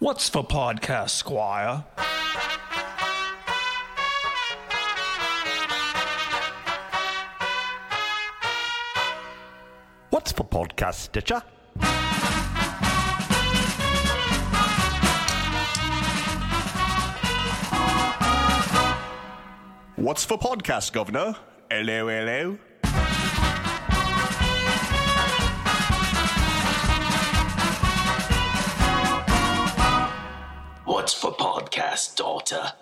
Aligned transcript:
What's 0.00 0.28
for 0.28 0.46
podcast, 0.46 1.10
Squire? 1.10 1.84
What's 10.10 10.30
for 10.30 10.44
podcast, 10.44 10.94
Stitcher? 10.94 11.42
What's 19.96 20.24
for 20.24 20.38
podcast, 20.38 20.92
Governor? 20.92 21.34
Hello, 21.68 22.06
hello. 22.06 22.58
What's 30.98 31.14
for 31.14 31.30
podcast, 31.30 32.16
daughter? 32.16 32.72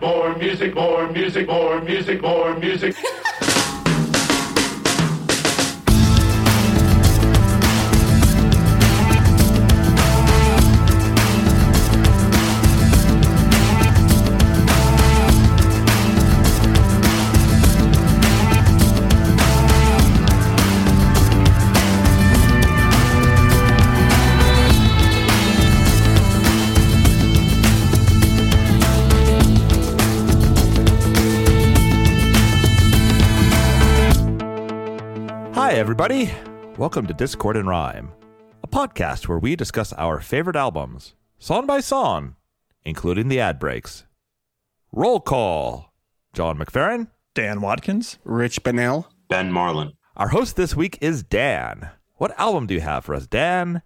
More 0.00 0.36
music, 0.36 0.74
more 0.74 1.08
music, 1.12 1.46
more 1.46 1.80
music, 1.80 2.20
more 2.20 2.58
music. 2.58 2.96
Everybody. 35.98 36.30
Welcome 36.76 37.06
to 37.06 37.14
Discord 37.14 37.56
and 37.56 37.66
Rhyme, 37.66 38.12
a 38.62 38.68
podcast 38.68 39.28
where 39.28 39.38
we 39.38 39.56
discuss 39.56 39.94
our 39.94 40.20
favorite 40.20 40.54
albums, 40.54 41.14
song 41.38 41.66
by 41.66 41.80
song, 41.80 42.36
including 42.84 43.28
the 43.28 43.40
ad 43.40 43.58
breaks. 43.58 44.04
Roll 44.92 45.20
call. 45.20 45.94
John 46.34 46.58
McFerrin. 46.58 47.08
Dan 47.34 47.62
Watkins? 47.62 48.18
Rich 48.24 48.62
Bunnell. 48.62 49.08
Ben 49.30 49.50
Marlin. 49.50 49.94
Our 50.18 50.28
host 50.28 50.56
this 50.56 50.76
week 50.76 50.98
is 51.00 51.22
Dan. 51.22 51.88
What 52.16 52.38
album 52.38 52.66
do 52.66 52.74
you 52.74 52.82
have 52.82 53.06
for 53.06 53.14
us, 53.14 53.26
Dan? 53.26 53.80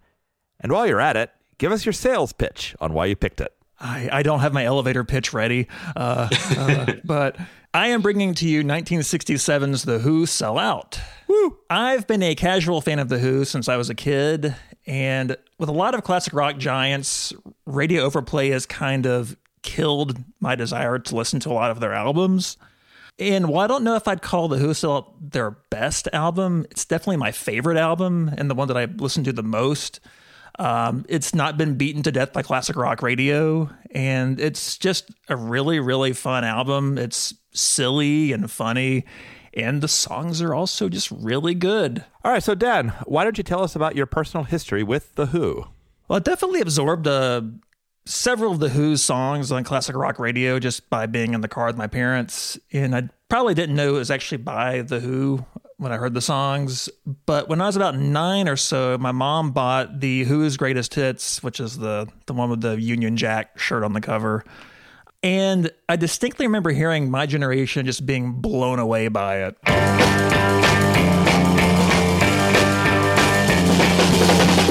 And 0.59 0.73
while 0.73 0.85
you're 0.85 0.99
at 0.99 1.15
it, 1.15 1.31
give 1.59 1.71
us 1.71 1.85
your 1.85 1.93
sales 1.93 2.33
pitch 2.33 2.75
on 2.81 2.91
why 2.91 3.05
you 3.05 3.15
picked 3.15 3.39
it. 3.39 3.53
I, 3.79 4.09
I 4.11 4.23
don't 4.23 4.41
have 4.41 4.51
my 4.51 4.65
elevator 4.65 5.05
pitch 5.05 5.31
ready, 5.31 5.69
uh, 5.95 6.27
uh, 6.57 6.93
but 7.05 7.37
I 7.73 7.87
am 7.87 8.01
bringing 8.01 8.33
to 8.33 8.49
you 8.49 8.63
1967's 8.63 9.83
The 9.83 9.99
Who 9.99 10.25
Sell 10.25 10.59
Out. 10.59 10.99
Woo! 11.27 11.57
I've 11.69 12.05
been 12.05 12.21
a 12.21 12.35
casual 12.35 12.81
fan 12.81 12.99
of 12.99 13.07
The 13.07 13.17
Who 13.17 13.45
since 13.45 13.69
I 13.69 13.77
was 13.77 13.89
a 13.89 13.95
kid, 13.95 14.53
and 14.85 15.37
with 15.57 15.69
a 15.69 15.73
lot 15.73 15.95
of 15.95 16.03
classic 16.03 16.33
rock 16.33 16.57
giants, 16.57 17.31
radio 17.65 18.03
overplay 18.03 18.49
has 18.49 18.65
kind 18.65 19.07
of 19.07 19.37
killed 19.63 20.21
my 20.41 20.53
desire 20.55 20.99
to 20.99 21.15
listen 21.15 21.39
to 21.41 21.49
a 21.49 21.53
lot 21.53 21.71
of 21.71 21.79
their 21.79 21.93
albums. 21.93 22.57
And 23.17 23.47
while 23.47 23.63
I 23.63 23.67
don't 23.67 23.85
know 23.85 23.95
if 23.95 24.05
I'd 24.05 24.21
call 24.21 24.49
The 24.49 24.57
Who 24.57 24.73
Sell 24.73 24.97
Out 24.97 25.31
their 25.31 25.51
best 25.51 26.09
album, 26.11 26.65
it's 26.71 26.83
definitely 26.83 27.17
my 27.17 27.31
favorite 27.31 27.77
album 27.77 28.33
and 28.37 28.49
the 28.49 28.55
one 28.55 28.67
that 28.67 28.75
I 28.75 28.83
listen 28.83 29.23
to 29.23 29.31
the 29.31 29.43
most. 29.43 30.01
Um, 30.59 31.05
it's 31.07 31.33
not 31.33 31.57
been 31.57 31.75
beaten 31.75 32.03
to 32.03 32.11
death 32.11 32.33
by 32.33 32.41
classic 32.41 32.75
rock 32.75 33.01
radio, 33.01 33.69
and 33.91 34.41
it's 34.41 34.77
just 34.77 35.09
a 35.29 35.37
really, 35.37 35.79
really 35.79 36.11
fun 36.11 36.43
album. 36.43 36.97
It's 36.97 37.33
silly 37.53 38.31
and 38.31 38.49
funny, 38.49 39.05
and 39.53 39.81
the 39.81 39.87
songs 39.87 40.41
are 40.41 40.53
also 40.53 40.89
just 40.89 41.11
really 41.11 41.53
good. 41.53 42.05
All 42.23 42.31
right, 42.31 42.43
so 42.43 42.55
Dan, 42.55 42.93
why 43.05 43.23
don't 43.23 43.37
you 43.37 43.43
tell 43.43 43.63
us 43.63 43.75
about 43.75 43.95
your 43.95 44.05
personal 44.05 44.45
history 44.45 44.83
with 44.83 45.15
The 45.15 45.27
Who? 45.27 45.65
Well, 46.07 46.17
I 46.17 46.19
definitely 46.19 46.61
absorbed 46.61 47.07
uh, 47.07 47.41
several 48.05 48.51
of 48.53 48.59
the 48.59 48.69
Who's 48.69 49.01
songs 49.03 49.51
on 49.51 49.63
classic 49.63 49.95
rock 49.95 50.19
radio 50.19 50.59
just 50.59 50.89
by 50.89 51.05
being 51.05 51.33
in 51.33 51.41
the 51.41 51.47
car 51.47 51.67
with 51.67 51.77
my 51.77 51.87
parents, 51.87 52.59
and 52.71 52.95
I 52.95 53.09
probably 53.29 53.53
didn't 53.53 53.75
know 53.75 53.95
it 53.95 53.99
was 53.99 54.11
actually 54.11 54.39
by 54.39 54.81
the 54.81 54.99
Who 54.99 55.45
when 55.77 55.91
I 55.91 55.97
heard 55.97 56.13
the 56.13 56.21
songs. 56.21 56.89
But 57.25 57.49
when 57.49 57.59
I 57.59 57.65
was 57.65 57.75
about 57.75 57.97
nine 57.97 58.47
or 58.47 58.55
so, 58.55 58.97
my 58.99 59.11
mom 59.11 59.51
bought 59.51 59.99
the 59.99 60.23
Who's 60.25 60.55
Greatest 60.55 60.93
Hits, 60.93 61.41
which 61.41 61.59
is 61.59 61.77
the 61.77 62.07
the 62.27 62.33
one 62.33 62.49
with 62.49 62.61
the 62.61 62.79
Union 62.79 63.17
Jack 63.17 63.57
shirt 63.57 63.83
on 63.83 63.93
the 63.93 64.01
cover. 64.01 64.43
And 65.23 65.69
I 65.87 65.97
distinctly 65.97 66.47
remember 66.47 66.71
hearing 66.71 67.11
my 67.11 67.27
generation 67.27 67.85
just 67.85 68.07
being 68.07 68.33
blown 68.33 68.79
away 68.79 69.07
by 69.07 69.43
it. 69.43 69.55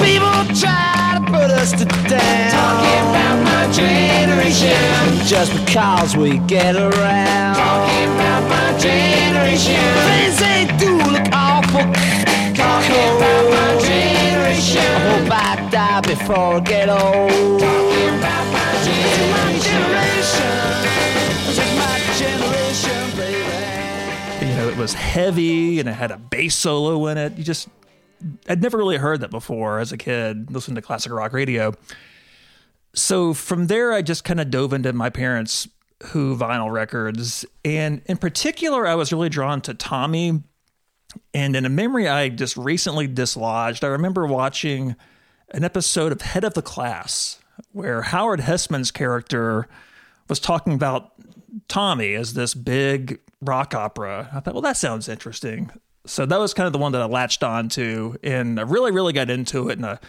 People 0.03 0.43
try 0.59 1.15
to 1.15 1.23
put 1.25 1.51
us 1.55 1.71
to 1.71 1.85
down. 1.85 2.51
Talking 2.51 3.03
about 3.11 3.43
my 3.45 3.71
generation. 3.71 4.75
Just 5.25 5.53
because 5.55 6.17
we 6.17 6.39
get 6.39 6.75
around. 6.75 7.55
Talking 7.55 8.11
about 8.15 8.43
my 8.49 8.77
generation. 8.77 9.79
Things 10.11 10.37
they 10.37 10.67
do 10.77 10.97
look 10.97 11.31
awful. 11.31 11.87
Talking 12.53 13.07
about 13.15 13.45
my 13.55 13.79
generation. 13.87 14.81
I 14.81 14.99
hope 15.15 15.31
I 15.31 15.69
die 15.71 16.01
before 16.01 16.55
I 16.55 16.59
get 16.59 16.89
old. 16.89 17.61
Talking 17.61 18.19
about 18.19 18.45
my 18.51 18.60
generation, 22.21 23.17
baby. 23.17 24.45
you 24.47 24.55
know, 24.55 24.69
it 24.69 24.77
was 24.77 24.93
heavy 24.93 25.79
and 25.79 25.89
it 25.89 25.93
had 25.93 26.11
a 26.11 26.17
bass 26.17 26.55
solo 26.55 27.07
in 27.07 27.17
it. 27.17 27.37
You 27.37 27.43
just, 27.43 27.67
I'd 28.47 28.61
never 28.61 28.77
really 28.77 28.97
heard 28.97 29.21
that 29.21 29.31
before 29.31 29.79
as 29.79 29.91
a 29.91 29.97
kid, 29.97 30.51
listening 30.51 30.75
to 30.75 30.81
classic 30.81 31.11
rock 31.11 31.33
radio. 31.33 31.73
So 32.93 33.33
from 33.33 33.67
there, 33.67 33.91
I 33.93 34.01
just 34.01 34.23
kind 34.23 34.39
of 34.39 34.51
dove 34.51 34.73
into 34.73 34.93
my 34.93 35.09
parents' 35.09 35.67
Who 36.07 36.35
vinyl 36.35 36.71
records. 36.71 37.45
And 37.63 38.01
in 38.07 38.17
particular, 38.17 38.87
I 38.87 38.95
was 38.95 39.13
really 39.13 39.29
drawn 39.29 39.61
to 39.61 39.75
Tommy. 39.75 40.41
And 41.33 41.55
in 41.55 41.63
a 41.65 41.69
memory 41.69 42.07
I 42.07 42.29
just 42.29 42.57
recently 42.57 43.05
dislodged, 43.05 43.83
I 43.83 43.87
remember 43.87 44.25
watching 44.25 44.95
an 45.49 45.63
episode 45.63 46.11
of 46.11 46.21
Head 46.21 46.43
of 46.43 46.55
the 46.55 46.63
Class 46.63 47.39
where 47.71 48.01
Howard 48.01 48.39
Hesseman's 48.39 48.89
character 48.89 49.67
was 50.27 50.39
talking 50.39 50.73
about 50.73 51.11
Tommy 51.67 52.13
as 52.13 52.33
this 52.33 52.53
big 52.53 53.19
rock 53.41 53.73
opera. 53.73 54.29
I 54.33 54.39
thought, 54.39 54.53
well, 54.53 54.61
that 54.61 54.77
sounds 54.77 55.09
interesting. 55.09 55.71
So 56.05 56.25
that 56.25 56.39
was 56.39 56.53
kind 56.53 56.67
of 56.67 56.73
the 56.73 56.79
one 56.79 56.93
that 56.93 57.01
I 57.01 57.05
latched 57.05 57.43
on 57.43 57.69
to, 57.69 58.17
and 58.23 58.59
I 58.59 58.63
really, 58.63 58.91
really 58.91 59.13
got 59.13 59.29
into 59.29 59.69
it, 59.69 59.77
and 59.77 59.85
I 59.85 59.99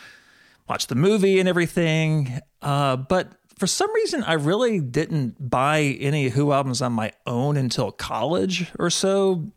watched 0.68 0.88
the 0.88 0.94
movie 0.94 1.38
and 1.38 1.48
everything. 1.48 2.40
Uh, 2.62 2.96
but 2.96 3.32
for 3.58 3.66
some 3.66 3.92
reason, 3.94 4.22
I 4.24 4.34
really 4.34 4.80
didn't 4.80 5.50
buy 5.50 5.80
any 6.00 6.28
Who 6.30 6.52
albums 6.52 6.80
on 6.82 6.92
my 6.92 7.12
own 7.26 7.56
until 7.56 7.92
college 7.92 8.72
or 8.78 8.90
so. 8.90 9.52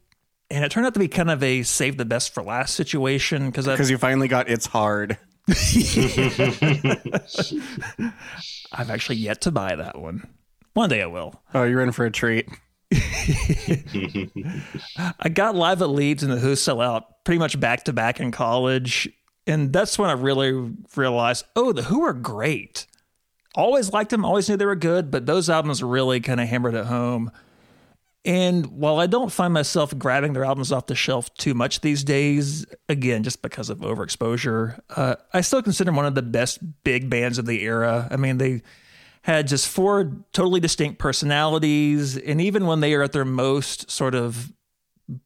And 0.52 0.64
it 0.64 0.70
turned 0.72 0.86
out 0.86 0.94
to 0.94 1.00
be 1.00 1.08
kind 1.08 1.32
of 1.32 1.42
a 1.42 1.64
save 1.64 1.98
the 1.98 2.06
best 2.06 2.34
for 2.34 2.44
last 2.44 2.76
situation 2.76 3.48
because 3.48 3.66
Because 3.66 3.90
you 3.90 3.98
finally 3.98 4.28
got 4.28 4.48
It's 4.50 4.68
Hard. 4.68 5.18
I've 8.72 8.90
actually 8.90 9.18
yet 9.18 9.42
to 9.42 9.52
buy 9.52 9.76
that 9.76 10.00
one. 10.00 10.28
One 10.76 10.90
day 10.90 11.02
I 11.02 11.06
will. 11.06 11.42
Oh, 11.54 11.64
you're 11.64 11.80
in 11.80 11.94
for 11.94 12.06
a 12.06 12.12
treat. 12.12 12.50
I 12.92 13.80
got 15.34 15.56
live 15.56 15.82
at 15.82 15.90
Leeds 15.90 16.22
and 16.22 16.34
the 16.34 16.38
Who 16.38 16.58
sell 16.58 16.82
out 16.82 17.24
pretty 17.24 17.40
much 17.40 17.58
back 17.58 17.86
to 17.86 17.94
back 17.94 18.20
in 18.20 18.32
college. 18.32 19.08
And 19.48 19.72
that's 19.72 19.98
when 19.98 20.10
I 20.10 20.14
really 20.14 20.74
realized, 20.98 21.46
oh, 21.56 21.72
the 21.72 21.84
Who 21.84 22.04
are 22.04 22.12
great. 22.12 22.88
Always 23.56 23.94
liked 23.94 24.10
them, 24.10 24.26
always 24.26 24.50
knew 24.50 24.58
they 24.58 24.66
were 24.66 24.76
good, 24.76 25.12
but 25.12 25.26
those 25.26 25.50
albums 25.50 25.82
really 25.82 26.20
kind 26.20 26.42
of 26.42 26.50
hammered 26.50 26.76
it 26.76 26.88
home. 26.88 27.32
And 28.26 28.66
while 28.66 29.00
I 29.00 29.08
don't 29.08 29.32
find 29.32 29.54
myself 29.54 29.98
grabbing 29.98 30.34
their 30.34 30.44
albums 30.44 30.74
off 30.74 30.88
the 30.88 30.96
shelf 30.96 31.34
too 31.36 31.54
much 31.54 31.80
these 31.80 32.04
days, 32.04 32.66
again, 32.90 33.24
just 33.24 33.42
because 33.42 33.70
of 33.70 33.78
overexposure, 33.78 34.78
uh, 34.90 35.16
I 35.34 35.40
still 35.40 35.62
consider 35.62 35.88
them 35.88 35.96
one 35.96 36.06
of 36.06 36.16
the 36.16 36.22
best 36.22 36.60
big 36.84 37.10
bands 37.10 37.38
of 37.38 37.46
the 37.46 37.64
era. 37.64 38.10
I 38.12 38.18
mean, 38.18 38.40
they 38.40 38.62
had 39.26 39.48
just 39.48 39.68
four 39.68 40.12
totally 40.34 40.60
distinct 40.60 41.00
personalities. 41.00 42.16
And 42.16 42.40
even 42.40 42.68
when 42.68 42.80
they 42.80 42.94
are 42.94 43.02
at 43.02 43.12
their 43.12 43.26
most 43.26 43.90
sort 43.90 44.14
of 44.14 44.54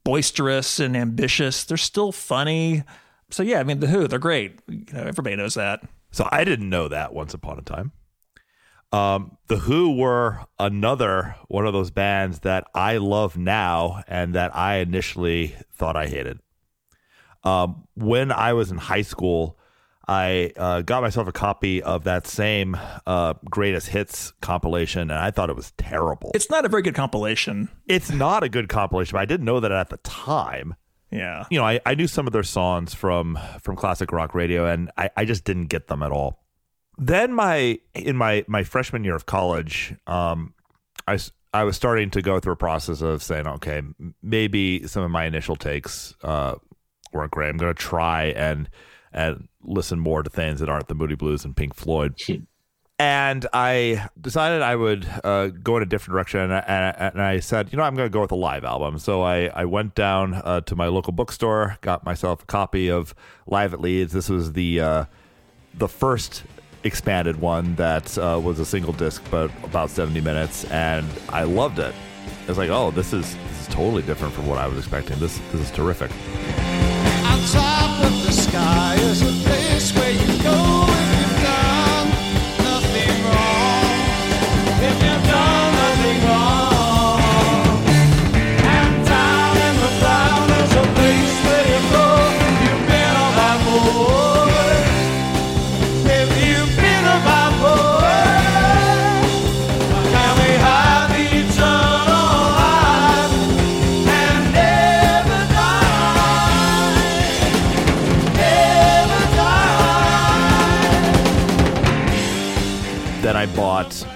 boisterous 0.06 0.80
and 0.80 0.96
ambitious, 0.96 1.66
they're 1.66 1.75
still 1.75 2.13
funny. 2.13 2.84
So, 3.30 3.44
yeah, 3.44 3.60
I 3.60 3.63
mean, 3.63 3.81
The 3.81 3.88
Who, 3.88 4.07
they're 4.07 4.18
great. 4.18 4.62
You 4.69 4.86
know, 4.94 5.01
everybody 5.01 5.36
knows 5.36 5.56
that. 5.56 5.81
So 6.12 6.30
I 6.31 6.46
didn't 6.46 6.69
know 6.69 6.88
that 6.88 7.13
once 7.13 7.34
upon 7.34 7.60
a 7.60 7.62
time. 7.62 7.92
Um, 8.94 9.38
the 9.48 9.57
Who 9.57 9.98
were 9.98 10.46
another 10.57 11.36
one 11.50 11.68
of 11.68 11.74
those 11.74 11.92
bands 11.92 12.40
that 12.40 12.68
I 12.74 13.00
love 13.00 13.36
now 13.36 14.06
and 14.07 14.34
that 14.34 14.56
I 14.56 14.78
initially 14.78 15.57
thought 15.74 15.98
I 15.98 16.07
hated. 16.07 16.40
Um, 17.44 17.84
when 17.96 18.31
I 18.31 18.54
was 18.54 18.72
in 18.72 18.78
high 18.78 19.01
school, 19.01 19.59
I 20.10 20.52
uh, 20.58 20.82
got 20.82 21.04
myself 21.04 21.28
a 21.28 21.32
copy 21.32 21.84
of 21.84 22.06
that 22.06 22.26
same 22.26 22.76
uh, 23.06 23.36
greatest 23.46 23.90
hits 23.90 24.34
compilation, 24.42 25.02
and 25.02 25.12
I 25.12 25.30
thought 25.30 25.52
it 25.52 25.56
was 25.56 25.72
terrible. 25.78 26.32
It's 26.34 26.50
not 26.50 26.66
a 26.66 26.68
very 26.68 26.82
good 26.82 26.96
compilation. 26.96 27.70
It's 27.86 28.10
not 28.10 28.42
a 28.42 28.50
good 28.50 28.70
compilation, 28.70 29.16
but 29.16 29.22
I 29.22 29.26
didn't 29.26 29.46
know 29.46 29.60
that 29.60 29.72
at 29.72 29.90
the 29.90 29.98
time. 29.98 30.76
Yeah. 31.12 31.46
You 31.52 31.60
know, 31.60 31.66
I, 31.66 31.80
I 31.86 31.94
knew 31.94 32.08
some 32.08 32.26
of 32.26 32.34
their 32.34 32.42
songs 32.42 32.96
from 32.96 33.38
from 33.62 33.76
classic 33.76 34.12
rock 34.12 34.34
radio, 34.34 34.66
and 34.66 34.90
I, 34.98 35.12
I 35.16 35.26
just 35.26 35.44
didn't 35.44 35.68
get 35.68 35.90
them 35.90 36.02
at 36.02 36.12
all. 36.12 36.44
Then 36.98 37.32
my 37.32 37.78
in 37.94 38.18
my 38.18 38.44
my 38.48 38.64
freshman 38.64 39.04
year 39.04 39.16
of 39.16 39.28
college, 39.28 39.94
um, 40.08 40.56
I 41.08 41.20
I 41.54 41.66
was 41.66 41.76
starting 41.76 42.10
to 42.12 42.24
go 42.24 42.40
through 42.40 42.54
a 42.54 42.58
process 42.58 43.04
of 43.04 43.22
saying, 43.22 43.46
okay, 43.46 43.84
maybe 44.24 44.88
some 44.88 45.04
of 45.04 45.12
my 45.12 45.26
initial 45.26 45.56
takes 45.56 46.16
uh, 46.24 46.56
weren't 47.14 47.30
great. 47.30 47.50
I'm 47.50 47.58
going 47.58 47.76
to 47.76 47.80
try 47.80 48.26
and 48.26 48.68
and 49.14 49.48
listen 49.64 50.00
more 50.00 50.24
to 50.24 50.30
things 50.30 50.60
that 50.60 50.70
aren't 50.70 50.88
the 50.88 50.96
Moody 50.96 51.16
Blues 51.16 51.46
and 51.46 51.56
Pink 51.56 51.76
Floyd. 51.76 52.16
And 52.98 53.48
I 53.54 54.10
decided 54.20 54.62
I 54.62 54.76
would 54.76 55.08
uh, 55.24 55.48
go 55.48 55.78
in 55.78 55.84
a 55.84 55.86
different 55.86 56.16
direction, 56.16 56.42
and 56.42 56.54
I, 56.54 57.12
and 57.14 57.22
I 57.22 57.40
said, 57.40 57.72
you 57.72 57.78
know, 57.78 57.84
I'm 57.84 57.96
going 57.96 58.08
to 58.10 58.12
go 58.14 58.20
with 58.20 58.34
a 58.34 58.36
live 58.36 58.66
album. 58.66 59.00
So 59.00 59.22
I, 59.22 59.46
I 59.48 59.64
went 59.64 59.96
down 59.96 60.34
uh, 60.34 60.60
to 60.62 60.76
my 60.76 60.88
local 60.88 61.14
bookstore, 61.14 61.78
got 61.80 62.04
myself 62.04 62.44
a 62.44 62.46
copy 62.46 62.92
of 62.92 63.16
Live 63.48 63.74
at 63.74 63.80
Leeds. 63.80 64.12
This 64.12 64.28
was 64.28 64.52
the 64.52 64.82
uh, 64.82 65.06
the 65.76 65.88
first 65.88 66.44
expanded 66.84 67.40
one 67.40 67.76
that 67.76 68.18
uh, 68.18 68.40
was 68.44 68.60
a 68.60 68.66
single 68.66 68.92
disc, 68.92 69.24
but 69.32 69.50
about 69.64 69.90
70 69.90 70.20
minutes, 70.20 70.66
and 70.66 71.08
I 71.30 71.44
loved 71.44 71.80
it. 71.80 71.96
I 72.44 72.48
was 72.48 72.58
like, 72.58 72.70
oh, 72.70 72.92
this 72.92 73.14
is 73.14 73.34
this 73.34 73.62
is 73.62 73.68
totally 73.68 74.02
different 74.02 74.34
from 74.34 74.46
what 74.46 74.58
I 74.58 74.68
was 74.68 74.78
expecting. 74.78 75.18
This 75.20 75.40
this 75.54 75.62
is 75.62 75.72
terrific. 75.72 76.12
Sky 78.60 78.96
is 78.96 79.22
a 79.22 79.32
place 79.48 79.69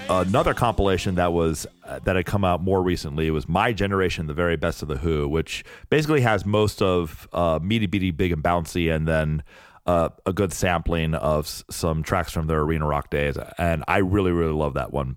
another 0.08 0.54
compilation 0.54 1.14
that 1.16 1.32
was 1.32 1.66
uh, 1.84 1.98
that 2.00 2.16
had 2.16 2.26
come 2.26 2.44
out 2.44 2.62
more 2.62 2.82
recently. 2.82 3.30
Was 3.30 3.48
My 3.48 3.72
Generation, 3.72 4.26
the 4.26 4.34
very 4.34 4.56
best 4.56 4.82
of 4.82 4.88
the 4.88 4.96
Who, 4.96 5.28
which 5.28 5.64
basically 5.90 6.20
has 6.20 6.44
most 6.44 6.82
of 6.82 7.28
uh, 7.32 7.58
Meaty 7.62 7.86
Beaty 7.86 8.10
Big 8.10 8.32
and 8.32 8.42
Bouncy, 8.42 8.94
and 8.94 9.08
then 9.08 9.42
uh, 9.86 10.10
a 10.26 10.32
good 10.32 10.52
sampling 10.52 11.14
of 11.14 11.46
s- 11.46 11.64
some 11.70 12.02
tracks 12.02 12.32
from 12.32 12.46
their 12.46 12.60
arena 12.60 12.86
rock 12.86 13.10
days. 13.10 13.36
And 13.58 13.84
I 13.88 13.98
really, 13.98 14.32
really 14.32 14.52
love 14.54 14.74
that 14.74 14.92
one. 14.92 15.16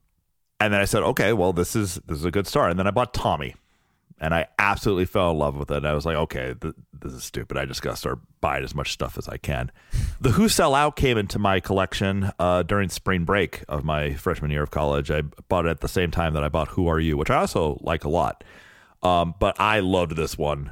And 0.60 0.74
then 0.74 0.82
I 0.82 0.86
said, 0.86 1.04
okay, 1.04 1.34
well, 1.34 1.54
this 1.54 1.76
is 1.76 1.96
this 2.06 2.18
is 2.18 2.26
a 2.26 2.32
good 2.32 2.48
start. 2.48 2.72
And 2.72 2.80
then 2.80 2.88
I 2.88 2.92
bought 2.92 3.14
Tommy, 3.14 3.56
and 4.20 4.34
I 4.34 4.48
absolutely 4.58 5.06
fell 5.06 5.32
in 5.32 5.38
love 5.38 5.56
with 5.56 5.70
it. 5.70 5.78
And 5.78 5.88
I 5.88 5.94
was 5.94 6.06
like, 6.06 6.16
okay, 6.16 6.56
th- 6.60 6.74
this 7.00 7.14
is 7.14 7.24
stupid. 7.24 7.58
I 7.58 7.66
just 7.66 7.82
got 7.82 7.92
to 7.92 7.98
start 7.98 8.20
buying 8.42 8.64
as 8.64 8.74
much 8.74 8.92
stuff 8.92 9.18
as 9.18 9.28
I 9.28 9.38
can. 9.38 9.72
The 10.20 10.32
Who 10.32 10.50
Sell 10.50 10.74
Out 10.74 10.96
came 10.96 11.16
into 11.16 11.38
my 11.38 11.60
collection 11.60 12.32
uh, 12.40 12.64
during 12.64 12.90
spring 12.90 13.24
break 13.24 13.64
of 13.70 13.84
my 13.84 14.16
freshman 14.16 14.50
year 14.50 14.64
of 14.64 14.72
college. 14.72 15.12
I 15.12 15.22
bought 15.22 15.68
it 15.68 15.70
at 15.70 15.82
the 15.82 15.88
same 15.88 16.10
time 16.10 16.34
that 16.34 16.44
I 16.44 16.50
bought 16.50 16.70
Who 16.70 16.88
Are 16.88 17.00
You, 17.00 17.16
which 17.18 17.30
I 17.30 17.36
also 17.36 17.78
like 17.82 18.04
a 18.04 18.10
lot. 18.10 18.44
Um, 19.04 19.36
but 19.40 19.60
I 19.60 19.80
loved 19.80 20.16
this 20.16 20.36
one 20.36 20.72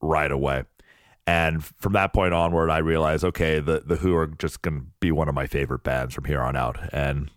right 0.00 0.30
away. 0.30 0.64
And 1.26 1.62
from 1.62 1.92
that 1.92 2.14
point 2.14 2.32
onward, 2.32 2.70
I 2.70 2.78
realized, 2.78 3.22
okay, 3.22 3.60
the, 3.60 3.82
the 3.84 3.96
Who 3.96 4.14
are 4.14 4.28
just 4.28 4.62
going 4.62 4.80
to 4.80 4.86
be 4.98 5.12
one 5.12 5.28
of 5.28 5.34
my 5.34 5.46
favorite 5.46 5.82
bands 5.82 6.14
from 6.14 6.24
here 6.24 6.40
on 6.40 6.56
out. 6.56 6.78
And 6.90 7.30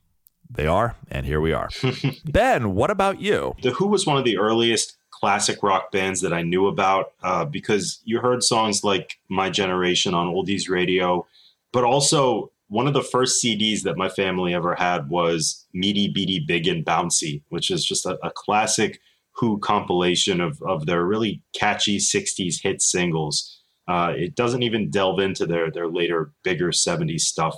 they 0.49 0.65
are. 0.65 0.95
And 1.11 1.25
here 1.25 1.41
we 1.41 1.51
are. 1.51 1.69
ben, 2.25 2.73
what 2.73 2.89
about 2.89 3.19
you? 3.19 3.55
The 3.61 3.71
Who 3.71 3.87
was 3.87 4.05
one 4.05 4.17
of 4.17 4.23
the 4.23 4.37
earliest 4.37 4.98
classic 5.19 5.61
rock 5.61 5.91
bands 5.91 6.21
that 6.21 6.33
I 6.33 6.41
knew 6.41 6.67
about 6.67 7.13
uh, 7.23 7.45
because 7.45 7.99
you 8.05 8.19
heard 8.19 8.43
songs 8.43 8.83
like 8.83 9.17
My 9.29 9.49
Generation 9.49 10.13
on 10.13 10.27
oldies 10.27 10.69
radio, 10.69 11.27
but 11.73 11.83
also 11.83 12.51
one 12.69 12.87
of 12.87 12.93
the 12.93 13.03
first 13.03 13.43
CDs 13.43 13.81
that 13.83 13.97
my 13.97 14.09
family 14.09 14.53
ever 14.53 14.75
had 14.75 15.09
was 15.09 15.65
Meaty 15.73 16.07
Beaty 16.07 16.39
Big 16.47 16.67
and 16.67 16.85
Bouncy, 16.85 17.41
which 17.49 17.69
is 17.71 17.83
just 17.83 18.05
a, 18.05 18.17
a 18.23 18.31
classic 18.31 18.99
Who 19.33 19.59
compilation 19.59 20.39
of, 20.39 20.61
of 20.61 20.85
their 20.85 21.05
really 21.05 21.41
catchy 21.53 21.97
60s 21.97 22.61
hit 22.61 22.81
singles. 22.81 23.57
Uh, 23.87 24.13
it 24.15 24.35
doesn't 24.35 24.63
even 24.63 24.91
delve 24.91 25.19
into 25.19 25.45
their, 25.45 25.71
their 25.71 25.87
later, 25.87 26.31
bigger 26.43 26.69
70s 26.69 27.21
stuff 27.21 27.55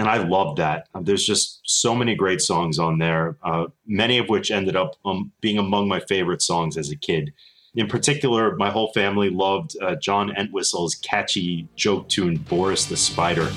and 0.00 0.08
I 0.08 0.16
love 0.16 0.56
that. 0.56 0.88
There's 0.98 1.26
just 1.26 1.60
so 1.64 1.94
many 1.94 2.14
great 2.14 2.40
songs 2.40 2.78
on 2.78 2.96
there, 2.96 3.36
uh, 3.42 3.66
many 3.86 4.16
of 4.16 4.30
which 4.30 4.50
ended 4.50 4.74
up 4.74 4.96
um, 5.04 5.30
being 5.42 5.58
among 5.58 5.88
my 5.88 6.00
favorite 6.00 6.40
songs 6.40 6.78
as 6.78 6.90
a 6.90 6.96
kid. 6.96 7.34
In 7.74 7.86
particular, 7.86 8.56
my 8.56 8.70
whole 8.70 8.92
family 8.92 9.28
loved 9.28 9.76
uh, 9.82 9.96
John 9.96 10.34
Entwistle's 10.34 10.94
catchy 10.94 11.68
joke 11.76 12.08
tune 12.08 12.38
"Boris 12.38 12.86
the 12.86 12.96
Spider." 12.96 13.50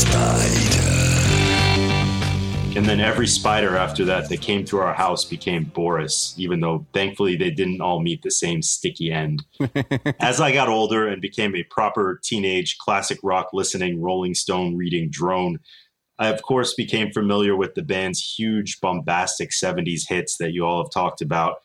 Spider. 0.00 0.68
And 2.78 2.86
then 2.86 3.00
every 3.00 3.26
spider 3.26 3.76
after 3.76 4.04
that 4.04 4.28
that 4.28 4.40
came 4.40 4.64
through 4.64 4.82
our 4.82 4.94
house 4.94 5.24
became 5.24 5.64
Boris, 5.64 6.32
even 6.38 6.60
though 6.60 6.86
thankfully 6.92 7.34
they 7.34 7.50
didn't 7.50 7.80
all 7.80 8.00
meet 8.00 8.22
the 8.22 8.30
same 8.30 8.62
sticky 8.62 9.10
end. 9.10 9.42
As 10.20 10.40
I 10.40 10.52
got 10.52 10.68
older 10.68 11.08
and 11.08 11.20
became 11.20 11.56
a 11.56 11.64
proper 11.64 12.20
teenage 12.22 12.78
classic 12.78 13.18
rock 13.24 13.48
listening, 13.52 14.00
Rolling 14.00 14.34
Stone 14.34 14.76
reading 14.76 15.10
drone, 15.10 15.58
I 16.20 16.28
of 16.28 16.42
course 16.42 16.74
became 16.74 17.10
familiar 17.10 17.56
with 17.56 17.74
the 17.74 17.82
band's 17.82 18.36
huge 18.38 18.80
bombastic 18.80 19.50
70s 19.50 20.02
hits 20.08 20.36
that 20.38 20.52
you 20.52 20.64
all 20.64 20.84
have 20.84 20.92
talked 20.92 21.20
about, 21.20 21.56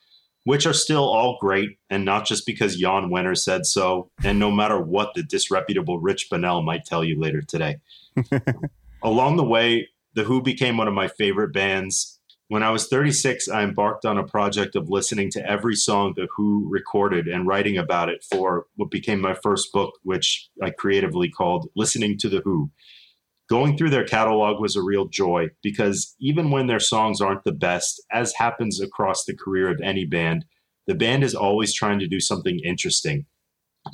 which 0.42 0.66
are 0.66 0.72
still 0.72 1.04
all 1.04 1.38
great, 1.40 1.78
and 1.90 2.04
not 2.04 2.26
just 2.26 2.44
because 2.44 2.76
Jan 2.76 3.10
Wenner 3.10 3.38
said 3.38 3.66
so, 3.66 4.10
and 4.24 4.40
no 4.40 4.50
matter 4.50 4.80
what 4.80 5.14
the 5.14 5.22
disreputable 5.22 6.00
Rich 6.00 6.28
Bunnell 6.28 6.62
might 6.62 6.84
tell 6.84 7.04
you 7.04 7.20
later 7.20 7.40
today. 7.40 7.76
Along 9.02 9.36
the 9.36 9.44
way, 9.44 9.88
the 10.14 10.24
Who 10.24 10.42
became 10.42 10.76
one 10.76 10.88
of 10.88 10.94
my 10.94 11.08
favorite 11.08 11.52
bands. 11.52 12.20
When 12.48 12.62
I 12.62 12.70
was 12.70 12.88
36, 12.88 13.48
I 13.48 13.62
embarked 13.62 14.04
on 14.04 14.18
a 14.18 14.26
project 14.26 14.76
of 14.76 14.90
listening 14.90 15.30
to 15.32 15.50
every 15.50 15.74
song 15.74 16.12
The 16.14 16.28
Who 16.36 16.66
recorded 16.70 17.26
and 17.26 17.46
writing 17.46 17.78
about 17.78 18.08
it 18.08 18.24
for 18.30 18.66
what 18.76 18.90
became 18.90 19.20
my 19.20 19.34
first 19.42 19.72
book, 19.72 19.94
which 20.02 20.48
I 20.62 20.70
creatively 20.70 21.30
called 21.30 21.68
Listening 21.74 22.18
to 22.18 22.28
The 22.28 22.42
Who. 22.44 22.70
Going 23.48 23.76
through 23.76 23.90
their 23.90 24.06
catalog 24.06 24.60
was 24.60 24.76
a 24.76 24.82
real 24.82 25.06
joy 25.06 25.48
because 25.62 26.14
even 26.18 26.50
when 26.50 26.66
their 26.66 26.80
songs 26.80 27.20
aren't 27.20 27.44
the 27.44 27.52
best, 27.52 28.02
as 28.10 28.34
happens 28.36 28.80
across 28.80 29.24
the 29.24 29.36
career 29.36 29.70
of 29.70 29.80
any 29.82 30.04
band, 30.04 30.44
the 30.86 30.94
band 30.94 31.24
is 31.24 31.34
always 31.34 31.74
trying 31.74 31.98
to 31.98 32.06
do 32.06 32.20
something 32.20 32.60
interesting, 32.64 33.26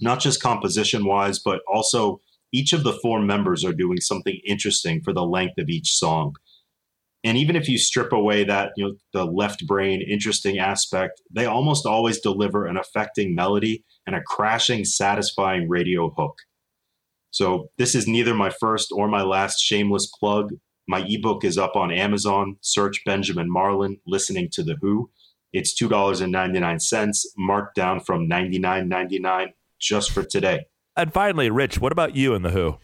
not 0.01 0.21
just 0.21 0.43
composition 0.43 1.05
wise, 1.05 1.39
but 1.39 1.61
also 1.73 2.21
each 2.53 2.73
of 2.73 2.85
the 2.85 2.93
four 3.03 3.21
members 3.21 3.65
are 3.65 3.73
doing 3.73 4.01
something 4.01 4.41
interesting 4.47 5.03
for 5.03 5.13
the 5.13 5.25
length 5.25 5.59
of 5.59 5.69
each 5.69 5.97
song. 5.97 6.35
And 7.23 7.37
even 7.37 7.55
if 7.55 7.69
you 7.69 7.77
strip 7.77 8.13
away 8.13 8.45
that, 8.45 8.73
you 8.77 8.85
know, 8.85 8.95
the 9.13 9.27
left 9.27 9.67
brain 9.67 10.01
interesting 10.01 10.59
aspect, 10.59 11.21
they 11.31 11.45
almost 11.45 11.85
always 11.85 12.21
deliver 12.21 12.67
an 12.67 12.79
affecting 12.79 13.35
melody 13.35 13.85
and 14.07 14.17
a 14.17 14.23
crashing, 14.23 14.85
satisfying 14.85 15.69
radio 15.69 16.11
hook. 16.17 16.37
So 17.31 17.69
this 17.77 17.95
is 17.95 18.09
neither 18.09 18.35
my 18.35 18.51
first 18.51 18.91
or 18.91 19.07
my 19.07 19.23
last 19.23 19.61
shameless 19.61 20.07
plug. 20.19 20.55
My 20.89 21.05
ebook 21.07 21.45
is 21.45 21.59
up 21.59 21.77
on 21.77 21.93
Amazon. 21.93 22.57
Search 22.63 23.05
Benjamin 23.05 23.51
Marlin, 23.51 23.99
Listening 24.07 24.49
to 24.53 24.63
the 24.63 24.77
Who. 24.81 25.11
It's 25.53 25.75
two 25.75 25.89
dollars 25.89 26.21
and 26.21 26.33
ninety 26.33 26.59
nine 26.59 26.81
cents, 26.81 27.31
marked 27.37 27.77
down 27.77 28.01
from 28.01 28.29
ninety 28.29 28.59
nine 28.59 28.89
ninety 28.89 29.19
nine 29.19 29.53
just 29.79 30.11
for 30.11 30.25
today. 30.25 30.67
And 30.97 31.13
finally, 31.13 31.51
Rich, 31.51 31.81
what 31.81 31.93
about 31.93 32.17
you 32.17 32.35
and 32.35 32.45
the 32.45 32.51
Who? 32.51 32.79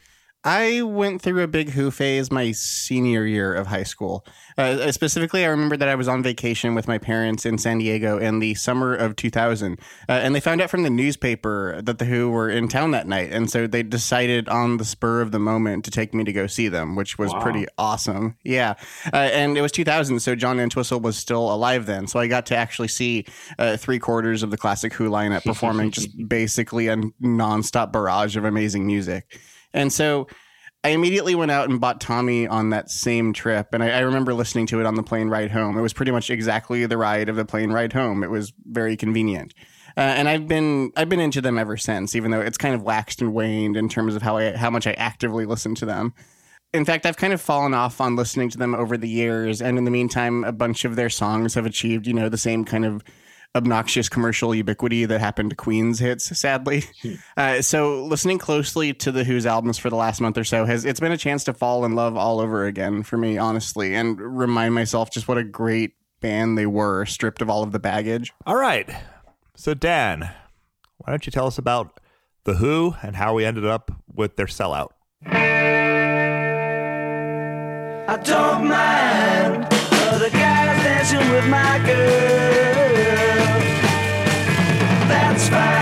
I 0.47 0.83
went 0.83 1.23
through 1.23 1.43
a 1.43 1.49
big 1.49 1.71
Who 1.71 1.91
phase 1.91 2.31
my 2.31 2.53
senior 2.53 3.26
year 3.26 3.53
of 3.53 3.67
high 3.67 3.83
school. 3.83 4.25
Uh, 4.57 4.93
specifically, 4.93 5.45
I 5.45 5.49
remember 5.49 5.76
that 5.76 5.88
I 5.88 5.97
was 5.97 6.07
on 6.07 6.23
vacation 6.23 6.76
with 6.76 6.87
my 6.87 6.99
parents 6.99 7.45
in 7.45 7.59
San 7.59 7.79
Diego 7.79 8.17
in 8.19 8.38
the 8.38 8.55
summer 8.55 8.95
of 8.95 9.17
2000, 9.17 9.76
uh, 10.09 10.12
and 10.12 10.37
they 10.37 10.41
found 10.41 10.61
out 10.61 10.71
from 10.71 10.85
the 10.85 10.88
newspaper 10.88 11.83
that 11.83 11.99
the 11.99 12.05
Who 12.05 12.31
were 12.31 12.49
in 12.49 12.69
town 12.69 12.93
that 12.93 13.09
night, 13.09 13.33
and 13.33 13.50
so 13.50 13.67
they 13.67 13.83
decided 13.83 14.49
on 14.49 14.76
the 14.76 14.85
spur 14.85 15.21
of 15.21 15.33
the 15.33 15.41
moment 15.41 15.85
to 15.87 15.91
take 15.91 16.15
me 16.15 16.23
to 16.23 16.33
go 16.33 16.47
see 16.47 16.69
them, 16.69 16.95
which 16.95 17.19
was 17.19 17.33
Wow. 17.33 17.43
pretty 17.43 17.67
awesome. 17.76 18.37
Yeah, 18.45 18.75
uh, 19.12 19.17
and 19.17 19.59
it 19.59 19.62
was 19.62 19.73
2000, 19.73 20.21
so 20.21 20.37
John 20.37 20.61
Entwistle 20.61 21.00
was 21.00 21.17
still 21.17 21.53
alive 21.53 21.87
then, 21.87 22.07
so 22.07 22.21
I 22.21 22.29
got 22.29 22.47
to 22.47 22.57
actually 22.57 22.88
see 22.88 23.26
uh, 23.59 23.76
three 23.76 23.99
quarters 23.99 24.45
of 24.45 24.53
the 24.53 24.57
classic 24.57 24.95
Who 24.95 25.11
lineup 25.11 25.43
performing 25.45 25.91
just 25.91 26.11
basically 26.29 26.87
a 26.87 26.97
nonstop 27.21 27.91
barrage 27.91 28.37
of 28.37 28.45
amazing 28.45 28.87
music. 28.87 29.41
And 29.76 29.92
so 29.92 30.26
I 30.83 30.90
immediately 30.90 31.35
went 31.35 31.50
out 31.50 31.68
and 31.68 31.80
bought 31.80 32.00
Tommy 32.00 32.47
on 32.47 32.71
that 32.71 32.90
same 32.90 33.33
trip. 33.33 33.68
And 33.73 33.83
I, 33.83 33.90
I 33.90 33.99
remember 34.00 34.35
listening 34.35 34.66
to 34.68 34.80
it 34.80 34.87
on 34.87 34.95
the 34.95 35.02
plane 35.02 35.28
ride 35.28 35.50
home. 35.50 35.76
It 35.76 35.83
was 35.83 35.92
pretty 35.92 36.12
much 36.12 36.30
exactly 36.30 36.87
the 36.87 36.97
ride 36.97 37.28
of 37.28 37.37
the 37.37 37.45
plane 37.45 37.73
ride 37.73 37.92
home. 37.92 38.23
It 38.23 38.30
was 38.30 38.52
very 38.64 38.97
convenient. 38.97 39.52
Uh, 39.97 40.00
and 40.00 40.28
I've 40.28 40.47
been 40.47 40.92
I've 40.95 41.09
been 41.09 41.21
into 41.21 41.40
them 41.40 41.59
ever 41.59 41.76
since, 41.76 42.14
even 42.14 42.30
though 42.30 42.40
it's 42.40 42.59
kind 42.59 42.75
of 42.75 42.83
waxed 42.83 43.23
and 43.23 43.33
waned 43.33 43.76
in 43.76 43.88
terms 43.88 44.14
of 44.14 44.23
how 44.23 44.37
I 44.37 44.54
how 44.54 44.71
much 44.71 44.87
I 44.87 44.92
actively 44.92 45.47
listen 45.47 45.75
to 45.76 45.87
them. 45.87 46.12
In 46.75 46.85
fact, 46.85 47.06
I've 47.06 47.16
kind 47.16 47.33
of 47.33 47.40
fallen 47.40 47.73
off 47.73 48.00
on 48.00 48.14
listening 48.14 48.50
to 48.50 48.59
them 48.59 48.75
over 48.75 48.99
the 48.99 49.09
years, 49.09 49.62
and 49.62 49.78
in 49.78 49.85
the 49.85 49.90
meantime, 49.90 50.45
a 50.45 50.52
bunch 50.52 50.85
of 50.85 50.97
their 50.97 51.09
songs 51.09 51.54
have 51.54 51.64
achieved, 51.64 52.06
you 52.06 52.12
know, 52.12 52.28
the 52.28 52.37
same 52.37 52.64
kind 52.64 52.85
of 52.85 53.02
obnoxious 53.57 54.09
commercial 54.09 54.55
ubiquity 54.55 55.05
that 55.07 55.21
happened 55.21 55.51
to 55.51 55.57
Queen's 55.57 55.99
hits, 55.99 56.39
sadly. 56.39 56.85
Uh, 57.37 57.63
so 57.63 58.05
listening 58.05 58.39
closely 58.39 58.93
to 58.95 59.11
the 59.11 59.25
Who's 59.25 59.47
albums 59.47 59.79
for 59.79 59.91
the 59.91 59.97
last 59.97 60.21
month 60.21 60.39
or 60.39 60.45
so 60.45 60.65
has 60.65 60.85
it's 60.85 61.01
been 61.01 61.13
a 61.13 61.17
chance 61.17 61.45
to 61.45 61.53
fall 61.53 61.85
in 61.85 61.95
love 61.95 62.17
all 62.17 62.41
over 62.41 62.67
again 62.67 63.03
for 63.03 63.17
me, 63.17 63.39
honestly, 63.39 63.95
and 63.95 64.21
remind 64.21 64.75
myself 64.75 65.11
just 65.11 65.27
what 65.27 65.39
a 65.39 65.45
great 65.45 65.95
band 66.21 66.57
they 66.57 66.67
were, 66.67 67.05
stripped 67.07 67.43
of 67.43 67.51
all 67.51 67.63
of 67.63 67.73
the 67.73 67.79
baggage. 67.79 68.33
All 68.47 68.57
right. 68.57 68.89
So, 69.55 69.75
Dan, 69.75 70.31
why 70.99 71.11
don't 71.11 71.27
you 71.27 71.33
tell 71.33 71.47
us 71.47 71.59
about 71.59 72.01
the 72.45 72.55
Who 72.55 72.95
and 73.03 73.17
how 73.17 73.35
we 73.35 73.45
ended 73.45 73.67
up 73.67 73.91
with 74.13 74.37
their 74.37 74.47
sellout? 74.47 74.91
I 78.09 78.17
don't 78.23 78.69
mind 78.69 79.67
other 79.73 80.31
guys 80.31 80.83
dancing 80.83 81.31
with 81.31 81.49
my 81.49 81.83
girl. 81.85 82.75
That's 85.09 85.49
fine. 85.49 85.75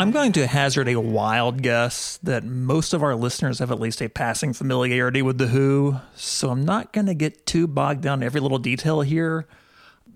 I'm 0.00 0.12
going 0.12 0.32
to 0.32 0.46
hazard 0.46 0.88
a 0.88 0.98
wild 0.98 1.60
guess 1.60 2.16
that 2.22 2.42
most 2.42 2.94
of 2.94 3.02
our 3.02 3.14
listeners 3.14 3.58
have 3.58 3.70
at 3.70 3.78
least 3.78 4.00
a 4.00 4.08
passing 4.08 4.54
familiarity 4.54 5.20
with 5.20 5.36
The 5.36 5.48
Who, 5.48 6.00
so 6.14 6.48
I'm 6.48 6.64
not 6.64 6.94
going 6.94 7.04
to 7.04 7.12
get 7.12 7.44
too 7.44 7.66
bogged 7.66 8.00
down 8.00 8.22
in 8.22 8.26
every 8.26 8.40
little 8.40 8.58
detail 8.58 9.02
here. 9.02 9.46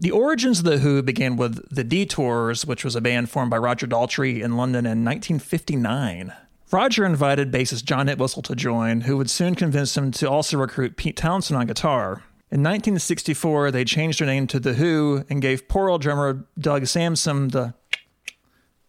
The 0.00 0.10
origins 0.10 0.60
of 0.60 0.64
The 0.64 0.78
Who 0.78 1.02
began 1.02 1.36
with 1.36 1.68
The 1.68 1.84
Detours, 1.84 2.64
which 2.64 2.82
was 2.82 2.96
a 2.96 3.02
band 3.02 3.28
formed 3.28 3.50
by 3.50 3.58
Roger 3.58 3.86
Daltrey 3.86 4.40
in 4.42 4.56
London 4.56 4.86
in 4.86 5.04
1959. 5.04 6.32
Roger 6.72 7.04
invited 7.04 7.52
bassist 7.52 7.84
John 7.84 8.08
Entwistle 8.08 8.40
to 8.40 8.56
join, 8.56 9.02
who 9.02 9.18
would 9.18 9.28
soon 9.28 9.54
convince 9.54 9.94
him 9.98 10.12
to 10.12 10.30
also 10.30 10.56
recruit 10.56 10.96
Pete 10.96 11.18
Townshend 11.18 11.58
on 11.58 11.66
guitar. 11.66 12.22
In 12.50 12.60
1964, 12.60 13.70
they 13.70 13.84
changed 13.84 14.20
their 14.20 14.26
name 14.26 14.46
to 14.46 14.58
The 14.58 14.74
Who 14.74 15.24
and 15.28 15.42
gave 15.42 15.68
poor 15.68 15.90
old 15.90 16.00
drummer 16.00 16.46
Doug 16.58 16.86
Samson 16.86 17.48
the 17.48 17.74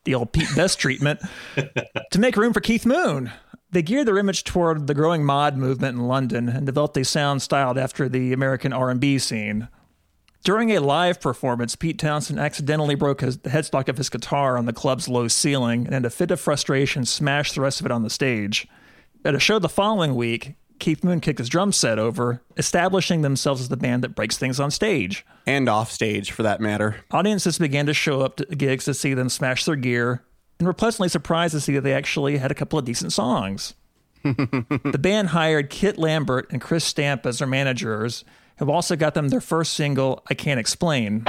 the 0.05 0.15
old 0.15 0.31
Pete 0.31 0.50
Best 0.55 0.79
treatment 0.79 1.19
to 2.12 2.19
make 2.19 2.38
room 2.38 2.53
for 2.53 2.62
Keith 2.62 2.85
Moon. 2.85 3.31
They 3.71 3.81
geared 3.81 4.07
their 4.07 4.17
image 4.17 4.45
toward 4.45 4.88
the 4.88 4.93
growing 4.93 5.25
mod 5.25 5.57
movement 5.57 5.97
in 5.97 6.07
London 6.07 6.47
and 6.47 6.65
developed 6.65 6.95
a 6.97 7.03
sound 7.03 7.41
styled 7.41 7.77
after 7.77 8.07
the 8.07 8.31
American 8.31 8.71
R&B 8.71 9.19
scene. 9.19 9.67
During 10.45 10.71
a 10.71 10.79
live 10.79 11.19
performance, 11.19 11.75
Pete 11.75 11.97
Townshend 11.97 12.39
accidentally 12.39 12.93
broke 12.93 13.21
his, 13.21 13.39
the 13.39 13.50
headstock 13.50 13.89
of 13.89 13.97
his 13.97 14.09
guitar 14.09 14.57
on 14.57 14.65
the 14.65 14.74
club's 14.74 15.09
low 15.09 15.27
ceiling 15.27 15.88
and 15.88 15.95
in 15.95 16.05
a 16.05 16.09
fit 16.09 16.29
of 16.29 16.39
frustration 16.39 17.03
smashed 17.03 17.55
the 17.55 17.62
rest 17.62 17.79
of 17.79 17.85
it 17.88 17.91
on 17.91 18.03
the 18.03 18.12
stage. 18.12 18.67
At 19.25 19.33
a 19.33 19.39
show 19.39 19.57
the 19.57 19.67
following 19.67 20.13
week, 20.13 20.53
Keith 20.79 21.03
Moon 21.03 21.20
kicked 21.20 21.39
his 21.39 21.50
drum 21.50 21.72
set 21.72 22.00
over, 22.00 22.41
establishing 22.58 23.22
themselves 23.22 23.62
as 23.62 23.70
the 23.70 23.77
band 23.77 24.03
that 24.03 24.15
breaks 24.15 24.38
things 24.38 24.60
on 24.60 24.72
stage. 24.72 25.25
And 25.46 25.70
off 25.70 25.91
stage, 25.91 26.32
for 26.32 26.44
that 26.44 26.62
matter. 26.62 26.98
Audiences 27.12 27.58
began 27.58 27.86
to 27.86 27.94
show 27.94 28.22
up 28.22 28.38
to 28.38 28.46
gigs 28.46 28.86
to 28.86 28.94
see 28.94 29.13
them 29.13 29.29
smash 29.29 29.65
their 29.65 29.75
gear 29.75 30.24
and 30.60 30.67
were 30.67 30.74
pleasantly 30.74 31.10
surprised 31.10 31.53
to 31.53 31.62
see 31.62 31.74
that 31.74 31.82
they 31.82 31.94
actually 31.94 32.38
had 32.38 32.51
a 32.51 32.55
couple 32.55 32.79
of 32.79 32.86
decent 32.86 33.13
songs. 33.13 33.74
the 34.24 35.00
band 35.00 35.29
hired 35.29 35.70
Kit 35.70 35.98
Lambert 35.98 36.48
and 36.51 36.62
Chris 36.62 36.84
Stamp 36.84 37.25
as 37.25 37.39
their 37.39 37.48
managers, 37.48 38.24
who 38.58 38.72
also 38.72 38.96
got 38.96 39.13
them 39.13 39.29
their 39.29 39.41
first 39.41 39.74
single, 39.74 40.24
I 40.29 40.34
Can't 40.34 40.60
Explain. 40.60 41.24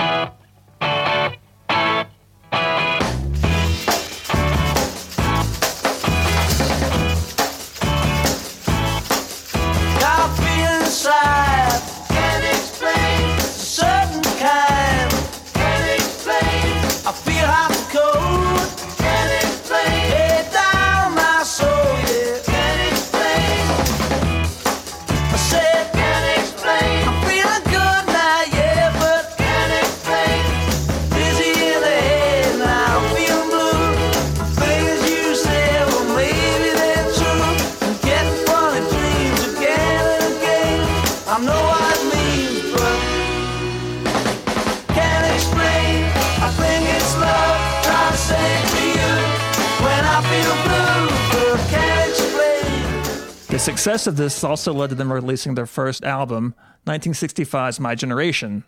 Success 53.66 54.06
of 54.06 54.16
this 54.16 54.44
also 54.44 54.72
led 54.72 54.90
to 54.90 54.94
them 54.94 55.12
releasing 55.12 55.56
their 55.56 55.66
first 55.66 56.04
album, 56.04 56.54
1965's 56.86 57.80
My 57.80 57.96
Generation. 57.96 58.62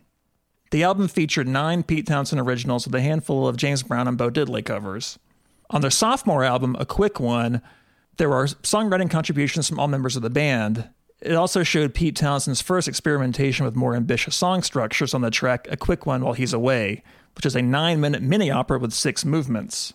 The 0.73 0.83
album 0.83 1.07
featured 1.07 1.47
nine 1.47 1.85
Pete 1.85 2.05
Townshend 2.05 2.41
originals 2.41 2.85
with 2.85 2.97
a 2.97 3.01
handful 3.01 3.47
of 3.47 3.57
James 3.57 3.85
Brown 3.85 4.09
and 4.09 4.19
Bo 4.19 4.29
Diddley 4.29 4.65
covers. 4.65 5.17
On 5.71 5.83
their 5.83 5.93
sophomore 5.93 6.43
album, 6.43 6.75
A 6.81 6.85
Quick 6.85 7.21
One, 7.21 7.63
there 8.17 8.29
were 8.29 8.47
songwriting 8.47 9.09
contributions 9.09 9.69
from 9.69 9.79
all 9.79 9.87
members 9.87 10.17
of 10.17 10.23
the 10.23 10.31
band. 10.31 10.89
It 11.21 11.35
also 11.35 11.63
showed 11.63 11.95
Pete 11.95 12.17
Townshend's 12.17 12.61
first 12.61 12.89
experimentation 12.89 13.65
with 13.65 13.77
more 13.77 13.95
ambitious 13.95 14.35
song 14.35 14.65
structures 14.65 15.15
on 15.15 15.21
the 15.21 15.31
track 15.31 15.69
A 15.71 15.77
Quick 15.77 16.07
One 16.07 16.25
While 16.25 16.35
He's 16.35 16.53
Away, 16.53 17.05
which 17.37 17.47
is 17.47 17.55
a 17.55 17.63
nine 17.63 18.01
minute 18.01 18.23
mini 18.23 18.51
opera 18.51 18.81
with 18.81 18.93
six 18.93 19.25
movements. 19.25 19.93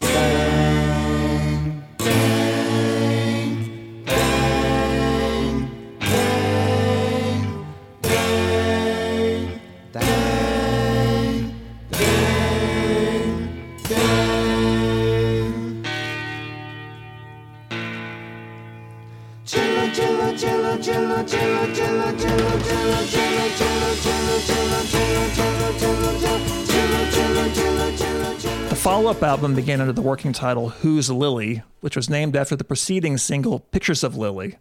The 29.13 29.19
follow 29.19 29.33
up 29.33 29.39
album 29.41 29.53
began 29.53 29.79
under 29.79 29.93
the 29.93 30.01
working 30.01 30.33
title 30.33 30.69
Who's 30.69 31.07
Lily, 31.07 31.61
which 31.81 31.95
was 31.95 32.09
named 32.09 32.35
after 32.35 32.55
the 32.55 32.63
preceding 32.63 33.19
single 33.19 33.59
Pictures 33.59 34.03
of 34.03 34.17
Lily. 34.17 34.57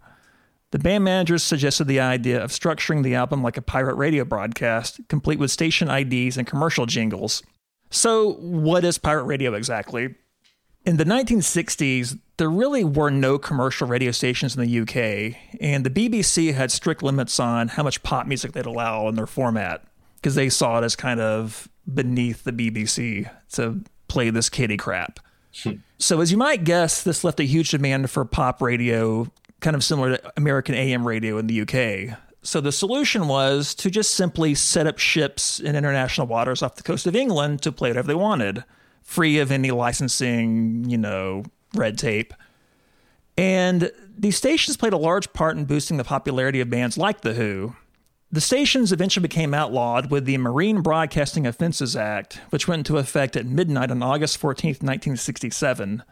The 0.73 0.79
band 0.79 1.05
managers 1.05 1.43
suggested 1.43 1.85
the 1.85 2.01
idea 2.01 2.45
of 2.45 2.51
structuring 2.51 3.03
the 3.03 3.15
album 3.15 3.43
like 3.43 3.57
a 3.57 3.63
pirate 3.63 3.95
radio 3.95 4.27
broadcast, 4.27 5.01
complete 5.09 5.39
with 5.39 5.51
station 5.51 5.89
IDs 5.89 6.37
and 6.37 6.47
commercial 6.47 6.85
jingles. 6.85 7.43
So, 7.89 8.35
what 8.35 8.85
is 8.85 8.99
pirate 8.99 9.25
radio 9.25 9.55
exactly? 9.55 10.17
In 10.85 10.99
the 10.99 11.05
1960s, 11.05 12.19
there 12.37 12.51
really 12.51 12.85
were 12.85 13.11
no 13.11 13.39
commercial 13.39 13.89
radio 13.89 14.11
stations 14.11 14.55
in 14.55 14.63
the 14.63 14.81
UK, 14.81 15.35
and 15.63 15.83
the 15.83 15.89
BBC 15.89 16.53
had 16.53 16.71
strict 16.71 17.03
limits 17.03 17.41
on 17.41 17.69
how 17.69 17.83
much 17.83 18.03
pop 18.03 18.27
music 18.27 18.53
they'd 18.53 18.67
allow 18.67 19.09
in 19.09 19.15
their 19.15 19.27
format 19.27 19.83
because 20.17 20.35
they 20.35 20.51
saw 20.51 20.79
it 20.79 20.85
as 20.85 20.95
kind 20.95 21.21
of 21.21 21.71
beneath 21.93 22.45
the 22.45 22.53
BBC 22.53 23.31
to 23.53 23.83
play 24.13 24.31
this 24.31 24.49
kitty 24.49 24.77
crap. 24.77 25.19
Hmm. 25.63 25.73
so, 25.99 26.21
as 26.21 26.31
you 26.31 26.39
might 26.39 26.65
guess, 26.65 27.03
this 27.03 27.25
left 27.25 27.41
a 27.41 27.45
huge 27.45 27.71
demand 27.71 28.11
for 28.11 28.25
pop 28.25 28.63
radio, 28.63 29.27
kind 29.61 29.77
of 29.77 29.85
similar 29.85 30.17
to 30.17 30.33
American 30.37 30.75
AM 30.75 31.07
radio 31.07 31.37
in 31.39 31.47
the 31.47 31.61
UK. 31.61 32.19
So, 32.43 32.61
the 32.61 32.73
solution 32.73 33.29
was 33.29 33.75
to 33.77 33.91
just 33.91 34.15
simply 34.15 34.55
set 34.55 34.87
up 34.87 34.99
ships 34.99 35.61
in 35.61 35.77
international 35.77 36.27
waters 36.27 36.63
off 36.63 36.77
the 36.77 36.83
coast 36.83 37.07
of 37.07 37.15
England 37.15 37.63
to 37.63 37.73
play 37.73 37.91
whatever 37.91 38.09
they 38.09 38.15
wanted, 38.15 38.65
free 39.03 39.39
of 39.39 39.53
any 39.53 39.71
licensing, 39.71 40.89
you 40.89 40.99
know, 40.99 41.45
red 41.75 41.99
tape. 41.99 42.33
And 43.37 43.91
these 44.17 44.37
stations 44.37 44.77
played 44.77 44.93
a 44.93 44.99
large 44.99 45.33
part 45.33 45.57
in 45.57 45.65
boosting 45.65 45.97
the 45.97 46.05
popularity 46.05 46.61
of 46.61 46.71
bands 46.71 46.97
like 46.99 47.23
The 47.23 47.35
Who. 47.35 47.77
The 48.33 48.41
stations 48.41 48.93
eventually 48.93 49.21
became 49.21 49.53
outlawed 49.53 50.11
with 50.11 50.25
the 50.25 50.39
Marine 50.39 50.81
Broadcasting 50.81 51.47
Offenses 51.47 51.95
Act, 51.95 52.41
which 52.49 52.67
went 52.67 52.81
into 52.81 52.97
effect 52.97 53.37
at 53.37 53.45
midnight 53.45 53.91
on 53.91 54.03
August 54.03 54.39
14, 54.39 54.71
1967. 54.71 56.03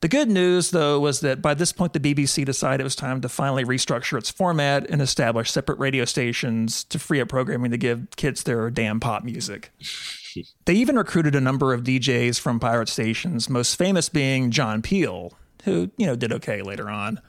The 0.00 0.08
good 0.08 0.30
news, 0.30 0.70
though, 0.70 0.98
was 0.98 1.20
that 1.20 1.42
by 1.42 1.52
this 1.52 1.72
point 1.72 1.92
the 1.92 2.00
BBC 2.00 2.46
decided 2.46 2.80
it 2.80 2.84
was 2.84 2.96
time 2.96 3.20
to 3.20 3.28
finally 3.28 3.64
restructure 3.64 4.16
its 4.16 4.30
format 4.30 4.88
and 4.88 5.02
establish 5.02 5.50
separate 5.50 5.78
radio 5.78 6.06
stations 6.06 6.84
to 6.84 6.98
free 6.98 7.20
up 7.20 7.28
programming 7.28 7.70
to 7.70 7.76
give 7.76 8.06
kids 8.16 8.42
their 8.42 8.70
damn 8.70 8.98
pop 8.98 9.22
music. 9.22 9.72
they 10.64 10.74
even 10.74 10.96
recruited 10.96 11.34
a 11.34 11.40
number 11.40 11.74
of 11.74 11.82
DJs 11.82 12.40
from 12.40 12.58
pirate 12.58 12.88
stations, 12.88 13.50
most 13.50 13.76
famous 13.76 14.08
being 14.08 14.50
John 14.50 14.80
Peel, 14.80 15.34
who, 15.64 15.90
you 15.98 16.06
know, 16.06 16.16
did 16.16 16.32
okay 16.32 16.62
later 16.62 16.88
on. 16.88 17.20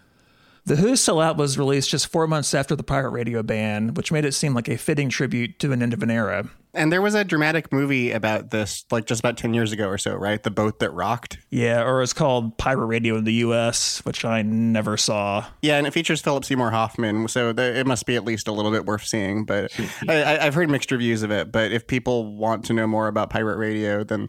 The 0.67 0.75
Who's 0.75 0.99
Sell 0.99 1.21
Out 1.21 1.37
was 1.37 1.57
released 1.57 1.89
just 1.89 2.07
four 2.07 2.27
months 2.27 2.53
after 2.53 2.75
the 2.75 2.83
pirate 2.83 3.11
radio 3.11 3.41
ban, 3.41 3.93
which 3.93 4.11
made 4.11 4.25
it 4.25 4.33
seem 4.33 4.53
like 4.53 4.67
a 4.67 4.77
fitting 4.77 5.07
tribute 5.07 5.59
to 5.59 5.71
an 5.71 5.81
end 5.81 5.93
of 5.93 6.03
an 6.03 6.11
era. 6.11 6.49
And 6.73 6.91
there 6.91 7.01
was 7.01 7.15
a 7.15 7.23
dramatic 7.23 7.71
movie 7.71 8.11
about 8.11 8.51
this, 8.51 8.83
like 8.91 9.05
just 9.05 9.21
about 9.21 9.37
10 9.37 9.53
years 9.53 9.71
ago 9.71 9.87
or 9.87 9.97
so, 9.97 10.13
right? 10.13 10.43
The 10.43 10.51
Boat 10.51 10.79
That 10.79 10.91
Rocked. 10.91 11.37
Yeah, 11.49 11.83
or 11.83 12.01
it's 12.01 12.11
called 12.11 12.57
Pirate 12.57 12.87
Radio 12.87 13.15
in 13.15 13.23
the 13.23 13.35
US, 13.35 14.03
which 14.03 14.25
I 14.25 14.41
never 14.41 14.97
saw. 14.97 15.45
Yeah, 15.61 15.77
and 15.77 15.87
it 15.87 15.91
features 15.91 16.19
Philip 16.19 16.43
Seymour 16.43 16.71
Hoffman, 16.71 17.29
so 17.29 17.51
it 17.51 17.87
must 17.87 18.05
be 18.05 18.17
at 18.17 18.25
least 18.25 18.49
a 18.49 18.51
little 18.51 18.71
bit 18.71 18.85
worth 18.85 19.05
seeing. 19.05 19.45
But 19.45 19.71
I, 20.09 20.37
I've 20.39 20.53
heard 20.53 20.69
mixed 20.69 20.91
reviews 20.91 21.23
of 21.23 21.31
it. 21.31 21.49
But 21.49 21.71
if 21.71 21.87
people 21.87 22.35
want 22.35 22.65
to 22.65 22.73
know 22.73 22.87
more 22.87 23.07
about 23.07 23.29
pirate 23.29 23.55
radio, 23.55 24.03
then 24.03 24.27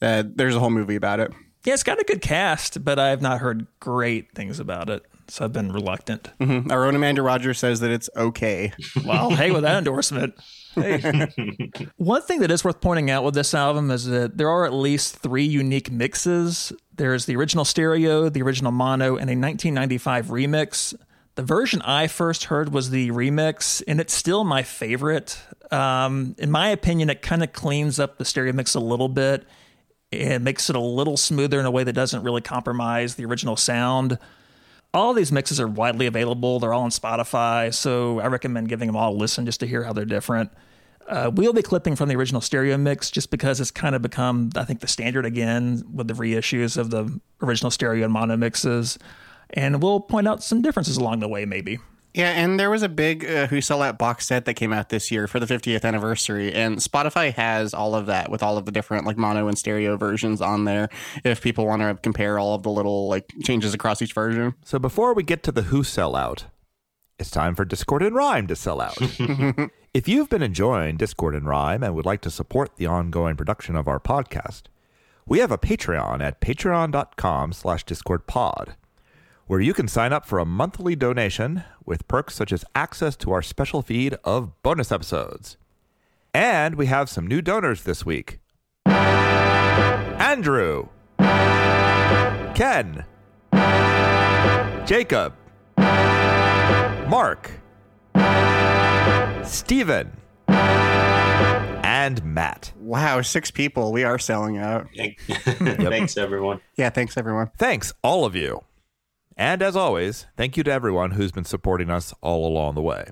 uh, 0.00 0.22
there's 0.24 0.54
a 0.54 0.60
whole 0.60 0.70
movie 0.70 0.94
about 0.94 1.18
it. 1.18 1.32
Yeah, 1.64 1.74
it's 1.74 1.82
got 1.82 2.00
a 2.00 2.04
good 2.04 2.20
cast, 2.20 2.84
but 2.84 3.00
I 3.00 3.08
have 3.08 3.20
not 3.20 3.40
heard 3.40 3.66
great 3.80 4.36
things 4.36 4.60
about 4.60 4.88
it. 4.88 5.04
So 5.30 5.44
I've 5.44 5.52
been 5.52 5.72
reluctant. 5.72 6.30
Mm-hmm. 6.40 6.70
Our 6.70 6.86
own 6.86 6.94
Amanda 6.94 7.22
Rogers 7.22 7.58
says 7.58 7.80
that 7.80 7.90
it's 7.90 8.10
okay. 8.16 8.72
Well, 9.04 9.30
hey, 9.30 9.50
with 9.50 9.62
that 9.62 9.78
endorsement. 9.78 10.34
Hey. 10.74 11.28
One 11.96 12.22
thing 12.22 12.40
that 12.40 12.50
is 12.50 12.64
worth 12.64 12.80
pointing 12.80 13.10
out 13.10 13.24
with 13.24 13.34
this 13.34 13.54
album 13.54 13.90
is 13.90 14.06
that 14.06 14.36
there 14.36 14.48
are 14.48 14.66
at 14.66 14.72
least 14.72 15.16
three 15.16 15.44
unique 15.44 15.90
mixes. 15.90 16.72
There's 16.94 17.26
the 17.26 17.36
original 17.36 17.64
stereo, 17.64 18.28
the 18.28 18.42
original 18.42 18.72
mono, 18.72 19.16
and 19.16 19.30
a 19.30 19.34
1995 19.34 20.26
remix. 20.26 20.94
The 21.36 21.42
version 21.42 21.80
I 21.82 22.08
first 22.08 22.44
heard 22.44 22.72
was 22.72 22.90
the 22.90 23.10
remix, 23.10 23.82
and 23.88 24.00
it's 24.00 24.12
still 24.12 24.44
my 24.44 24.62
favorite. 24.62 25.38
Um, 25.70 26.34
in 26.38 26.50
my 26.50 26.68
opinion, 26.68 27.10
it 27.10 27.22
kind 27.22 27.42
of 27.42 27.52
cleans 27.52 27.98
up 27.98 28.18
the 28.18 28.24
stereo 28.24 28.52
mix 28.52 28.74
a 28.74 28.80
little 28.80 29.08
bit 29.08 29.44
and 30.12 30.44
makes 30.44 30.68
it 30.68 30.76
a 30.76 30.80
little 30.80 31.16
smoother 31.16 31.58
in 31.60 31.66
a 31.66 31.70
way 31.70 31.84
that 31.84 31.92
doesn't 31.92 32.22
really 32.22 32.42
compromise 32.42 33.14
the 33.14 33.24
original 33.24 33.56
sound 33.56 34.18
all 34.92 35.14
these 35.14 35.30
mixes 35.30 35.60
are 35.60 35.68
widely 35.68 36.06
available. 36.06 36.58
They're 36.58 36.72
all 36.72 36.82
on 36.82 36.90
Spotify, 36.90 37.72
so 37.72 38.20
I 38.20 38.26
recommend 38.26 38.68
giving 38.68 38.86
them 38.86 38.96
all 38.96 39.12
a 39.12 39.16
listen 39.16 39.46
just 39.46 39.60
to 39.60 39.66
hear 39.66 39.84
how 39.84 39.92
they're 39.92 40.04
different. 40.04 40.50
Uh, 41.08 41.30
we'll 41.32 41.52
be 41.52 41.62
clipping 41.62 41.96
from 41.96 42.08
the 42.08 42.14
original 42.14 42.40
stereo 42.40 42.76
mix 42.76 43.10
just 43.10 43.30
because 43.30 43.60
it's 43.60 43.70
kind 43.70 43.94
of 43.94 44.02
become, 44.02 44.50
I 44.54 44.64
think, 44.64 44.80
the 44.80 44.86
standard 44.86 45.26
again 45.26 45.82
with 45.92 46.06
the 46.06 46.14
reissues 46.14 46.76
of 46.76 46.90
the 46.90 47.20
original 47.42 47.70
stereo 47.70 48.04
and 48.04 48.12
mono 48.12 48.36
mixes. 48.36 48.98
And 49.50 49.82
we'll 49.82 50.00
point 50.00 50.28
out 50.28 50.42
some 50.42 50.62
differences 50.62 50.96
along 50.96 51.18
the 51.18 51.28
way, 51.28 51.44
maybe. 51.44 51.78
Yeah, 52.14 52.30
and 52.30 52.58
there 52.58 52.70
was 52.70 52.82
a 52.82 52.88
big 52.88 53.24
uh, 53.24 53.46
Who 53.46 53.60
Sell 53.60 53.82
Out 53.82 53.96
box 53.96 54.26
set 54.26 54.44
that 54.46 54.54
came 54.54 54.72
out 54.72 54.88
this 54.88 55.10
year 55.12 55.28
for 55.28 55.38
the 55.38 55.46
50th 55.46 55.84
anniversary, 55.84 56.52
and 56.52 56.78
Spotify 56.78 57.32
has 57.32 57.72
all 57.72 57.94
of 57.94 58.06
that 58.06 58.30
with 58.30 58.42
all 58.42 58.58
of 58.58 58.64
the 58.64 58.72
different 58.72 59.06
like 59.06 59.16
mono 59.16 59.46
and 59.46 59.56
stereo 59.56 59.96
versions 59.96 60.40
on 60.40 60.64
there. 60.64 60.88
If 61.24 61.40
people 61.40 61.66
want 61.66 61.82
to 61.82 61.96
compare 62.02 62.38
all 62.38 62.54
of 62.54 62.64
the 62.64 62.70
little 62.70 63.08
like 63.08 63.32
changes 63.44 63.74
across 63.74 64.02
each 64.02 64.12
version. 64.12 64.54
So 64.64 64.78
before 64.78 65.14
we 65.14 65.22
get 65.22 65.42
to 65.44 65.52
the 65.52 65.62
Who 65.62 65.84
sell 65.84 66.16
out, 66.16 66.46
it's 67.18 67.30
time 67.30 67.54
for 67.54 67.64
Discord 67.64 68.02
and 68.02 68.14
Rhyme 68.16 68.48
to 68.48 68.56
sell 68.56 68.80
out. 68.80 68.96
if 69.94 70.08
you've 70.08 70.30
been 70.30 70.42
enjoying 70.42 70.96
Discord 70.96 71.34
and 71.34 71.46
Rhyme 71.46 71.84
and 71.84 71.94
would 71.94 72.06
like 72.06 72.22
to 72.22 72.30
support 72.30 72.76
the 72.76 72.86
ongoing 72.86 73.36
production 73.36 73.76
of 73.76 73.86
our 73.86 74.00
podcast, 74.00 74.62
we 75.26 75.38
have 75.38 75.52
a 75.52 75.58
Patreon 75.58 76.20
at 76.20 76.40
patreon.com 76.40 77.52
slash 77.52 77.84
discordpod 77.84 78.74
where 79.50 79.60
you 79.60 79.74
can 79.74 79.88
sign 79.88 80.12
up 80.12 80.24
for 80.24 80.38
a 80.38 80.44
monthly 80.44 80.94
donation 80.94 81.64
with 81.90 82.06
perks 82.06 82.34
such 82.34 82.52
as 82.52 82.64
access 82.74 83.16
to 83.16 83.32
our 83.32 83.42
special 83.42 83.82
feed 83.82 84.14
of 84.22 84.62
bonus 84.62 84.92
episodes. 84.92 85.56
And 86.32 86.76
we 86.76 86.86
have 86.86 87.10
some 87.10 87.26
new 87.26 87.42
donors 87.42 87.82
this 87.82 88.06
week 88.06 88.38
Andrew, 88.86 90.88
Ken, 92.54 93.04
Jacob, 94.86 95.34
Mark, 97.08 97.50
Steven, 99.44 100.12
and 100.46 102.24
Matt. 102.24 102.72
Wow, 102.78 103.20
six 103.22 103.50
people. 103.50 103.90
We 103.90 104.04
are 104.04 104.20
selling 104.20 104.58
out. 104.58 104.86
Thanks, 104.96 106.16
everyone. 106.16 106.60
Yeah, 106.76 106.90
thanks 106.90 107.16
everyone. 107.16 107.50
Thanks, 107.58 107.92
all 108.02 108.24
of 108.24 108.36
you. 108.36 108.62
And 109.36 109.62
as 109.62 109.76
always, 109.76 110.26
thank 110.36 110.56
you 110.56 110.62
to 110.64 110.72
everyone 110.72 111.12
who's 111.12 111.32
been 111.32 111.44
supporting 111.44 111.90
us 111.90 112.14
all 112.20 112.46
along 112.46 112.74
the 112.74 112.82
way. 112.82 113.10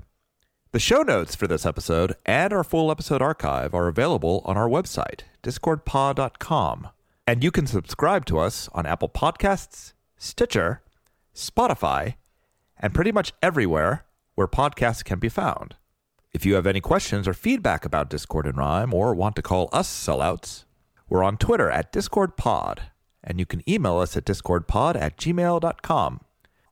The 0.71 0.79
show 0.79 1.01
notes 1.01 1.33
for 1.33 1.47
this 1.47 1.65
episode 1.65 2.15
and 2.25 2.53
our 2.53 2.63
full 2.63 2.91
episode 2.91 3.21
archive 3.21 3.73
are 3.73 3.87
available 3.87 4.43
on 4.45 4.55
our 4.55 4.69
website, 4.69 5.21
discordpod.com. 5.41 6.89
And 7.25 7.43
you 7.43 7.51
can 7.51 7.65
subscribe 7.65 8.25
to 8.25 8.37
us 8.37 8.69
on 8.73 8.85
Apple 8.85 9.09
Podcasts, 9.09 9.93
Stitcher, 10.17 10.83
Spotify, 11.33 12.15
and 12.77 12.93
pretty 12.93 13.11
much 13.11 13.33
everywhere 13.41 14.05
where 14.35 14.47
podcasts 14.47 15.03
can 15.03 15.19
be 15.19 15.29
found. 15.29 15.75
If 16.31 16.45
you 16.45 16.53
have 16.53 16.67
any 16.67 16.81
questions 16.81 17.27
or 17.27 17.33
feedback 17.33 17.83
about 17.83 18.09
Discord 18.09 18.45
and 18.45 18.57
Rhyme 18.57 18.93
or 18.93 19.15
want 19.15 19.35
to 19.37 19.41
call 19.41 19.69
us 19.73 19.89
sellouts, 19.89 20.65
we're 21.07 21.23
on 21.23 21.37
Twitter 21.37 21.71
at 21.71 21.91
DiscordPod, 21.91 22.79
and 23.29 23.39
you 23.39 23.45
can 23.45 23.67
email 23.69 23.99
us 23.99 24.17
at 24.17 24.25
discordpod 24.25 24.99
at 24.99 25.15
gmail.com. 25.17 26.21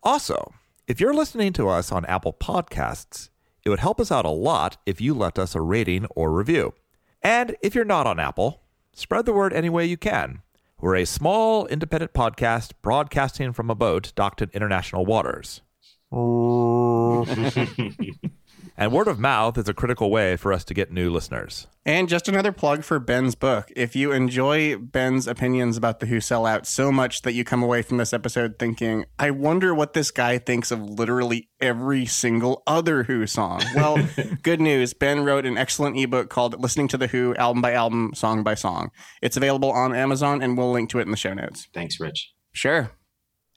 Also, 0.04 0.54
if 0.88 1.00
you're 1.00 1.14
listening 1.14 1.54
to 1.54 1.70
us 1.70 1.92
on 1.92 2.06
Apple 2.06 2.34
Podcasts, 2.34 3.30
it 3.64 3.70
would 3.70 3.80
help 3.80 4.00
us 4.00 4.12
out 4.12 4.26
a 4.26 4.30
lot 4.30 4.78
if 4.86 5.00
you 5.00 5.14
left 5.14 5.38
us 5.38 5.54
a 5.54 5.62
rating 5.62 6.06
or 6.08 6.32
review. 6.32 6.74
And 7.22 7.56
if 7.62 7.76
you're 7.76 7.86
not 7.86 8.08
on 8.08 8.20
Apple, 8.20 8.64
spread 8.94 9.26
the 9.26 9.34
word 9.34 9.54
any 9.54 9.70
way 9.70 9.86
you 9.86 9.98
can. 9.98 10.42
We're 10.80 10.96
a 10.96 11.06
small 11.06 11.68
independent 11.68 12.14
podcast 12.14 12.72
broadcasting 12.82 13.54
from 13.54 13.70
a 13.70 13.76
boat 13.76 14.14
docked 14.16 14.42
in 14.42 14.50
international 14.54 15.06
waters. 15.06 15.62
and 18.78 18.92
word 18.92 19.08
of 19.08 19.18
mouth 19.18 19.58
is 19.58 19.68
a 19.68 19.74
critical 19.74 20.12
way 20.12 20.36
for 20.36 20.54
us 20.54 20.64
to 20.66 20.74
get 20.76 20.92
new 20.92 21.10
listeners. 21.10 21.66
And 21.84 22.08
just 22.08 22.28
another 22.28 22.52
plug 22.52 22.84
for 22.84 23.00
Ben's 23.00 23.34
book. 23.34 23.72
If 23.76 23.96
you 23.96 24.12
enjoy 24.12 24.78
Ben's 24.78 25.26
opinions 25.26 25.78
about 25.78 26.00
the 26.00 26.06
Who 26.06 26.20
Sell 26.20 26.46
Out 26.46 26.68
so 26.68 26.92
much 26.92 27.24
that 27.24 27.34
you 27.34 27.44
come 27.44 27.64
away 27.64 27.82
from 27.82 27.98
this 27.98 28.14
episode 28.14 28.60
thinking, 28.60 29.06
I 29.18 29.32
wonder 29.32 29.74
what 29.74 29.94
this 29.94 30.12
guy 30.12 30.38
thinks 30.38 30.70
of 30.70 30.82
literally 30.82 31.50
every 31.60 32.06
single 32.06 32.62
other 32.68 33.04
Who 33.04 33.26
song. 33.26 33.62
Well, 33.76 34.08
good 34.44 34.62
news. 34.62 34.94
Ben 34.94 35.24
wrote 35.24 35.46
an 35.46 35.58
excellent 35.58 35.98
ebook 35.98 36.30
called 36.30 36.60
Listening 36.62 36.88
to 36.90 36.98
the 36.98 37.08
Who 37.08 37.36
album 37.36 37.62
by 37.62 37.74
album, 37.74 38.12
song 38.14 38.44
by 38.44 38.54
song. 38.54 38.92
It's 39.22 39.38
available 39.38 39.72
on 39.72 39.96
Amazon, 39.96 40.42
and 40.42 40.58
we'll 40.58 40.72
link 40.72 40.90
to 40.92 41.00
it 41.00 41.04
in 41.04 41.12
the 41.12 41.18
show 41.18 41.34
notes. 41.34 41.68
Thanks, 41.74 42.00
Rich. 42.00 42.32
Sure. 42.54 42.92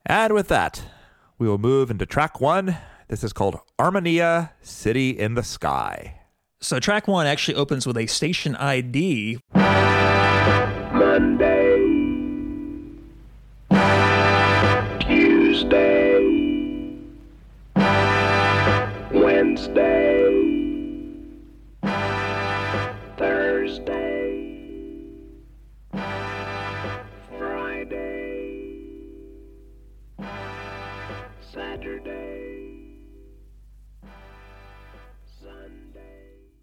And 0.07 0.33
with 0.33 0.49
that, 0.49 0.83
we 1.39 1.49
will 1.49 1.59
move 1.59 1.91
into 1.91 2.07
track 2.07 2.41
one. 2.41 2.77
This 3.11 3.25
is 3.25 3.33
called 3.33 3.59
Armenia 3.77 4.53
City 4.63 5.11
in 5.11 5.35
the 5.35 5.43
Sky. 5.43 6.21
So 6.61 6.79
track 6.79 7.09
one 7.09 7.27
actually 7.27 7.57
opens 7.57 7.85
with 7.85 7.97
a 7.97 8.07
station 8.07 8.55
ID. 8.55 9.41
Monday, 10.93 11.77
Tuesday, 15.01 16.21
Wednesday, 19.13 20.20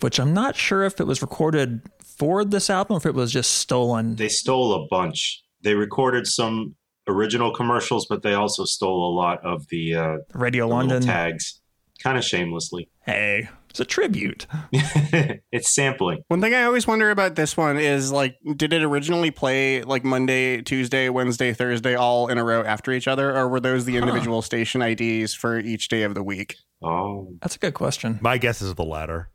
which 0.08 0.22
I'm 0.22 0.34
not 0.34 0.56
sure 0.56 0.86
if 0.86 1.02
it 1.02 1.04
was 1.06 1.22
recorded 1.22 1.82
for 2.02 2.46
this 2.46 2.70
album 2.70 2.96
or 2.96 2.98
if 3.00 3.06
it 3.06 3.14
was 3.14 3.30
just 3.30 3.56
stolen. 3.56 4.16
They 4.16 4.30
stole 4.30 4.72
a 4.72 4.88
bunch. 4.88 5.44
They 5.64 5.76
recorded 5.76 6.28
some 6.28 6.76
original 7.10 7.52
commercials, 7.54 8.06
but 8.06 8.22
they 8.22 8.34
also 8.34 8.64
stole 8.64 9.12
a 9.12 9.14
lot 9.14 9.46
of 9.46 9.68
the, 9.68 9.96
uh, 9.96 10.18
Radio 10.34 10.66
the 10.66 10.74
London. 10.74 11.02
tags, 11.02 11.60
kind 12.02 12.18
of 12.18 12.24
shamelessly. 12.24 12.90
Hey, 13.06 13.50
it's 13.70 13.82
a 13.82 13.86
tribute. 13.86 14.48
it's 14.72 15.76
sampling. 15.76 16.20
One 16.30 16.40
thing 16.40 16.54
I 16.54 16.64
always 16.64 16.88
wonder 16.88 17.12
about 17.12 17.36
this 17.36 17.58
one 17.58 17.76
is 17.76 18.10
like, 18.10 18.38
did 18.56 18.72
it 18.72 18.84
originally 18.84 19.32
play 19.32 19.84
like 19.84 20.06
Monday, 20.06 20.62
Tuesday, 20.62 21.10
Wednesday, 21.10 21.52
Thursday, 21.52 21.96
all 21.96 22.30
in 22.30 22.38
a 22.38 22.46
row 22.46 22.64
after 22.64 22.94
each 22.94 23.10
other, 23.10 23.36
or 23.36 23.50
were 23.50 23.60
those 23.60 23.84
the 23.84 23.98
individual 23.98 24.42
station 24.42 24.82
IDs 24.82 25.34
for 25.34 25.60
each 25.60 25.90
day 25.90 26.04
of 26.04 26.16
the 26.16 26.24
week? 26.24 26.56
Oh, 26.82 27.34
That's 27.42 27.58
a 27.58 27.60
good 27.60 27.74
question. 27.74 28.20
My 28.22 28.38
guess 28.38 28.62
is 28.62 28.74
the 28.76 28.86
latter, 28.86 29.32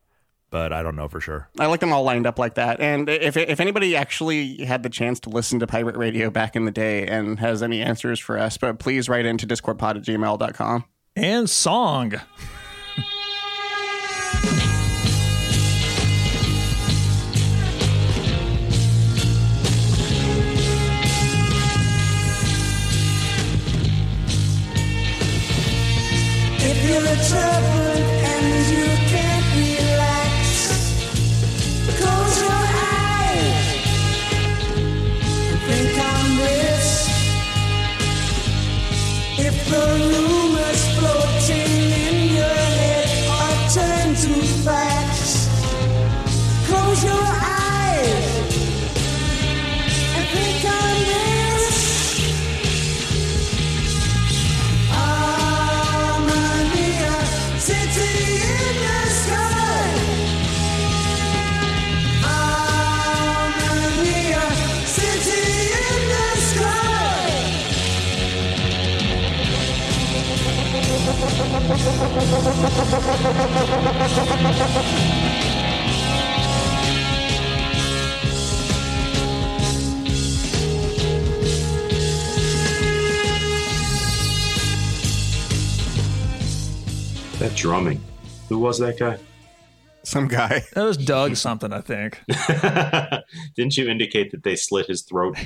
but 0.53 0.73
I 0.73 0.83
don't 0.85 0.95
know 0.95 1.09
for 1.09 1.21
sure. 1.21 1.49
I 1.59 1.67
like 1.67 1.81
them 1.81 1.93
all 1.93 2.05
lined 2.05 2.27
up 2.27 2.39
like 2.39 2.55
that. 2.55 2.81
And 2.81 3.09
if 3.09 3.37
if 3.37 3.59
anybody 3.59 3.97
actually 3.97 4.65
had 4.65 4.85
the 4.85 4.91
chance 4.91 5.19
to 5.21 5.31
listen 5.31 5.59
to 5.59 5.67
pirate 5.67 5.97
radio 5.97 6.31
back 6.31 6.55
in 6.55 6.67
the 6.67 6.71
day 6.71 7.05
and 7.07 7.41
has 7.41 7.63
any 7.63 7.81
answers 7.81 8.21
for 8.21 8.39
us, 8.39 8.57
but 8.59 8.79
please 8.79 9.09
write 9.09 9.27
into 9.27 9.47
discordpod 9.47 9.97
at 9.97 10.03
gmail.com. 10.03 10.85
And 11.17 11.51
song. 11.51 12.13
If 26.65 26.89
you're 26.89 27.01
troubled 27.01 27.73
and 27.75 27.82
If 39.75 40.27
the 40.27 40.32
that 87.43 87.57
drumming. 87.57 88.01
Who 88.49 88.59
was 88.59 88.79
that 88.79 88.99
guy? 88.99 89.19
Some 90.05 90.29
guy. 90.29 90.63
That 90.75 90.85
was 90.85 90.97
Doug 90.97 91.37
something, 91.37 91.73
I 91.73 91.81
think. 91.81 92.21
Didn't 93.57 93.77
you 93.77 93.89
indicate 93.89 94.31
that 94.31 94.43
they 94.43 94.57
slit 94.57 94.87
his 94.87 95.03
throat? 95.03 95.37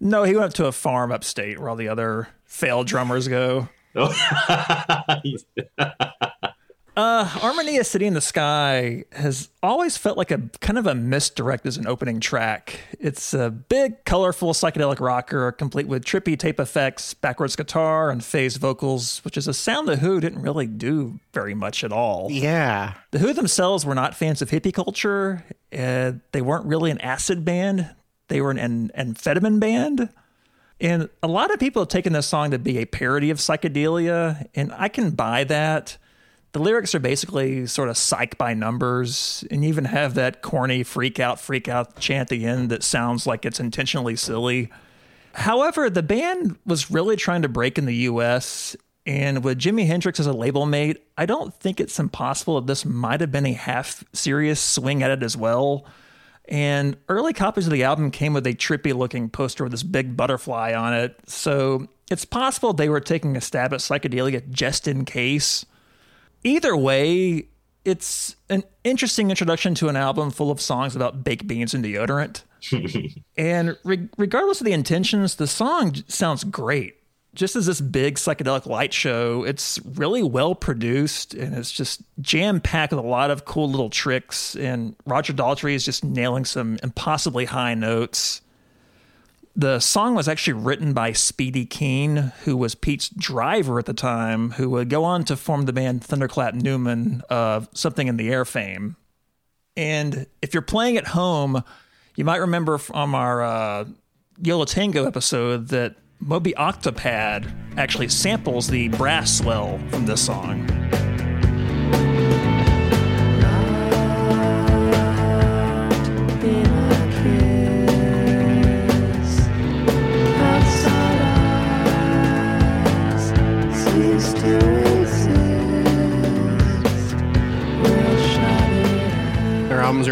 No, 0.00 0.24
he 0.24 0.36
went 0.36 0.54
to 0.56 0.66
a 0.66 0.72
farm 0.72 1.12
upstate 1.12 1.58
where 1.58 1.68
all 1.68 1.76
the 1.76 1.88
other 1.88 2.28
failed 2.44 2.86
drummers 2.86 3.28
go. 3.28 3.68
Uh, 6.96 7.28
Armenia 7.42 7.84
City 7.84 8.06
in 8.06 8.14
the 8.14 8.22
Sky 8.22 9.04
has 9.12 9.50
always 9.62 9.98
felt 9.98 10.16
like 10.16 10.30
a 10.30 10.40
kind 10.62 10.78
of 10.78 10.86
a 10.86 10.94
misdirect 10.94 11.66
as 11.66 11.76
an 11.76 11.86
opening 11.86 12.20
track. 12.20 12.80
It's 12.98 13.34
a 13.34 13.50
big, 13.50 14.02
colorful 14.06 14.54
psychedelic 14.54 14.98
rocker, 14.98 15.52
complete 15.52 15.88
with 15.88 16.06
trippy 16.06 16.38
tape 16.38 16.58
effects, 16.58 17.12
backwards 17.12 17.54
guitar, 17.54 18.10
and 18.10 18.24
phased 18.24 18.58
vocals, 18.58 19.22
which 19.26 19.36
is 19.36 19.46
a 19.46 19.52
sound 19.52 19.88
the 19.88 19.96
Who 19.96 20.20
didn't 20.20 20.40
really 20.40 20.66
do 20.66 21.20
very 21.34 21.52
much 21.52 21.84
at 21.84 21.92
all. 21.92 22.28
Yeah. 22.30 22.94
The 23.10 23.18
Who 23.18 23.34
themselves 23.34 23.84
were 23.84 23.94
not 23.94 24.14
fans 24.14 24.40
of 24.40 24.48
hippie 24.48 24.72
culture. 24.72 25.44
Uh, 25.76 26.12
they 26.32 26.40
weren't 26.40 26.64
really 26.64 26.90
an 26.90 27.00
acid 27.02 27.44
band. 27.44 27.94
They 28.28 28.40
were 28.40 28.52
an, 28.52 28.58
an 28.58 28.90
amphetamine 28.96 29.60
band. 29.60 30.08
And 30.80 31.08
a 31.22 31.28
lot 31.28 31.52
of 31.52 31.58
people 31.58 31.82
have 31.82 31.88
taken 31.88 32.12
this 32.12 32.26
song 32.26 32.50
to 32.50 32.58
be 32.58 32.78
a 32.78 32.84
parody 32.84 33.30
of 33.30 33.38
psychedelia, 33.38 34.46
and 34.54 34.72
I 34.72 34.88
can 34.88 35.10
buy 35.10 35.44
that. 35.44 35.96
The 36.52 36.58
lyrics 36.58 36.94
are 36.94 37.00
basically 37.00 37.66
sort 37.66 37.88
of 37.88 37.96
psych 37.96 38.36
by 38.38 38.54
numbers, 38.54 39.44
and 39.50 39.62
you 39.62 39.68
even 39.68 39.86
have 39.86 40.14
that 40.14 40.42
corny 40.42 40.82
freak 40.82 41.18
out, 41.20 41.40
freak 41.40 41.68
out 41.68 41.98
chant 41.98 42.22
at 42.22 42.28
the 42.28 42.46
end 42.46 42.70
that 42.70 42.82
sounds 42.82 43.26
like 43.26 43.44
it's 43.44 43.60
intentionally 43.60 44.16
silly. 44.16 44.70
However, 45.34 45.90
the 45.90 46.02
band 46.02 46.58
was 46.64 46.90
really 46.90 47.16
trying 47.16 47.42
to 47.42 47.48
break 47.48 47.78
in 47.78 47.84
the 47.84 47.94
US, 47.94 48.76
and 49.06 49.44
with 49.44 49.58
Jimi 49.58 49.86
Hendrix 49.86 50.18
as 50.18 50.26
a 50.26 50.32
label 50.32 50.66
mate, 50.66 51.02
I 51.16 51.26
don't 51.26 51.54
think 51.54 51.78
it's 51.78 51.98
impossible 51.98 52.60
that 52.60 52.66
this 52.66 52.84
might 52.84 53.20
have 53.20 53.30
been 53.30 53.46
a 53.46 53.52
half 53.52 54.02
serious 54.12 54.60
swing 54.60 55.02
at 55.02 55.10
it 55.10 55.22
as 55.22 55.36
well. 55.36 55.86
And 56.48 56.96
early 57.08 57.32
copies 57.32 57.66
of 57.66 57.72
the 57.72 57.84
album 57.84 58.10
came 58.10 58.32
with 58.32 58.46
a 58.46 58.54
trippy 58.54 58.94
looking 58.94 59.28
poster 59.28 59.64
with 59.64 59.72
this 59.72 59.82
big 59.82 60.16
butterfly 60.16 60.72
on 60.74 60.94
it. 60.94 61.16
So 61.26 61.88
it's 62.10 62.24
possible 62.24 62.72
they 62.72 62.88
were 62.88 63.00
taking 63.00 63.36
a 63.36 63.40
stab 63.40 63.72
at 63.72 63.80
psychedelia 63.80 64.48
just 64.50 64.86
in 64.86 65.04
case. 65.04 65.66
Either 66.44 66.76
way, 66.76 67.48
it's 67.84 68.36
an 68.48 68.64
interesting 68.84 69.30
introduction 69.30 69.74
to 69.76 69.88
an 69.88 69.96
album 69.96 70.30
full 70.30 70.50
of 70.50 70.60
songs 70.60 70.94
about 70.94 71.24
baked 71.24 71.46
beans 71.46 71.74
and 71.74 71.84
deodorant. 71.84 72.42
and 73.36 73.76
re- 73.84 74.08
regardless 74.16 74.60
of 74.60 74.64
the 74.64 74.72
intentions, 74.72 75.36
the 75.36 75.46
song 75.46 75.94
sounds 76.08 76.44
great. 76.44 76.96
Just 77.36 77.54
as 77.54 77.66
this 77.66 77.82
big 77.82 78.14
psychedelic 78.14 78.64
light 78.64 78.94
show, 78.94 79.44
it's 79.44 79.78
really 79.84 80.22
well 80.22 80.54
produced 80.54 81.34
and 81.34 81.54
it's 81.54 81.70
just 81.70 82.00
jam 82.20 82.60
packed 82.60 82.94
with 82.94 83.04
a 83.04 83.06
lot 83.06 83.30
of 83.30 83.44
cool 83.44 83.70
little 83.70 83.90
tricks. 83.90 84.56
And 84.56 84.96
Roger 85.04 85.34
Daltrey 85.34 85.74
is 85.74 85.84
just 85.84 86.02
nailing 86.02 86.46
some 86.46 86.78
impossibly 86.82 87.44
high 87.44 87.74
notes. 87.74 88.40
The 89.54 89.80
song 89.80 90.14
was 90.14 90.28
actually 90.28 90.54
written 90.54 90.94
by 90.94 91.12
Speedy 91.12 91.66
Keen, 91.66 92.32
who 92.44 92.56
was 92.56 92.74
Pete's 92.74 93.10
driver 93.10 93.78
at 93.78 93.84
the 93.84 93.94
time, 93.94 94.52
who 94.52 94.70
would 94.70 94.88
go 94.88 95.04
on 95.04 95.24
to 95.24 95.36
form 95.36 95.66
the 95.66 95.74
band 95.74 96.02
Thunderclap 96.02 96.54
Newman 96.54 97.22
of 97.28 97.68
Something 97.74 98.08
in 98.08 98.16
the 98.16 98.30
Air 98.30 98.46
fame. 98.46 98.96
And 99.76 100.26
if 100.40 100.54
you're 100.54 100.62
playing 100.62 100.96
at 100.96 101.08
home, 101.08 101.62
you 102.16 102.24
might 102.24 102.40
remember 102.40 102.78
from 102.78 103.14
our 103.14 103.42
uh, 103.42 103.84
Yo 104.42 104.58
La 104.58 104.64
Tengo 104.64 105.06
episode 105.06 105.68
that 105.68 105.96
Moby 106.20 106.54
Octopad 106.56 107.52
actually 107.76 108.08
samples 108.08 108.68
the 108.68 108.88
brass 108.88 109.38
swell 109.38 109.78
from 109.90 110.06
this 110.06 110.24
song. 110.24 110.66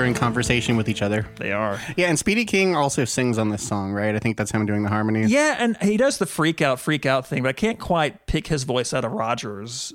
Their 0.04 0.10
albums 0.10 0.18
are 0.18 0.26
in 0.26 0.34
conversation 0.34 0.76
with 0.76 0.88
each 0.88 1.02
other. 1.02 1.26
They 1.36 1.52
are. 1.52 1.80
Yeah, 1.96 2.08
and 2.08 2.18
Speedy 2.18 2.44
Keen 2.44 2.74
also 2.74 3.04
sings 3.04 3.38
on 3.38 3.48
this 3.50 3.66
song, 3.66 3.92
right? 3.92 4.14
I 4.14 4.18
think 4.18 4.36
that's 4.36 4.50
him 4.50 4.66
doing 4.66 4.82
the 4.82 4.88
harmonies. 4.88 5.30
Yeah, 5.30 5.56
and 5.58 5.76
he 5.78 5.96
does 5.96 6.18
the 6.18 6.26
freak 6.26 6.60
out, 6.60 6.80
freak 6.80 7.06
out 7.06 7.26
thing, 7.26 7.42
but 7.42 7.48
I 7.48 7.52
can't 7.52 7.78
quite 7.78 8.26
pick 8.26 8.46
his 8.48 8.64
voice 8.64 8.92
out 8.92 9.04
of 9.04 9.12
Rogers 9.12 9.92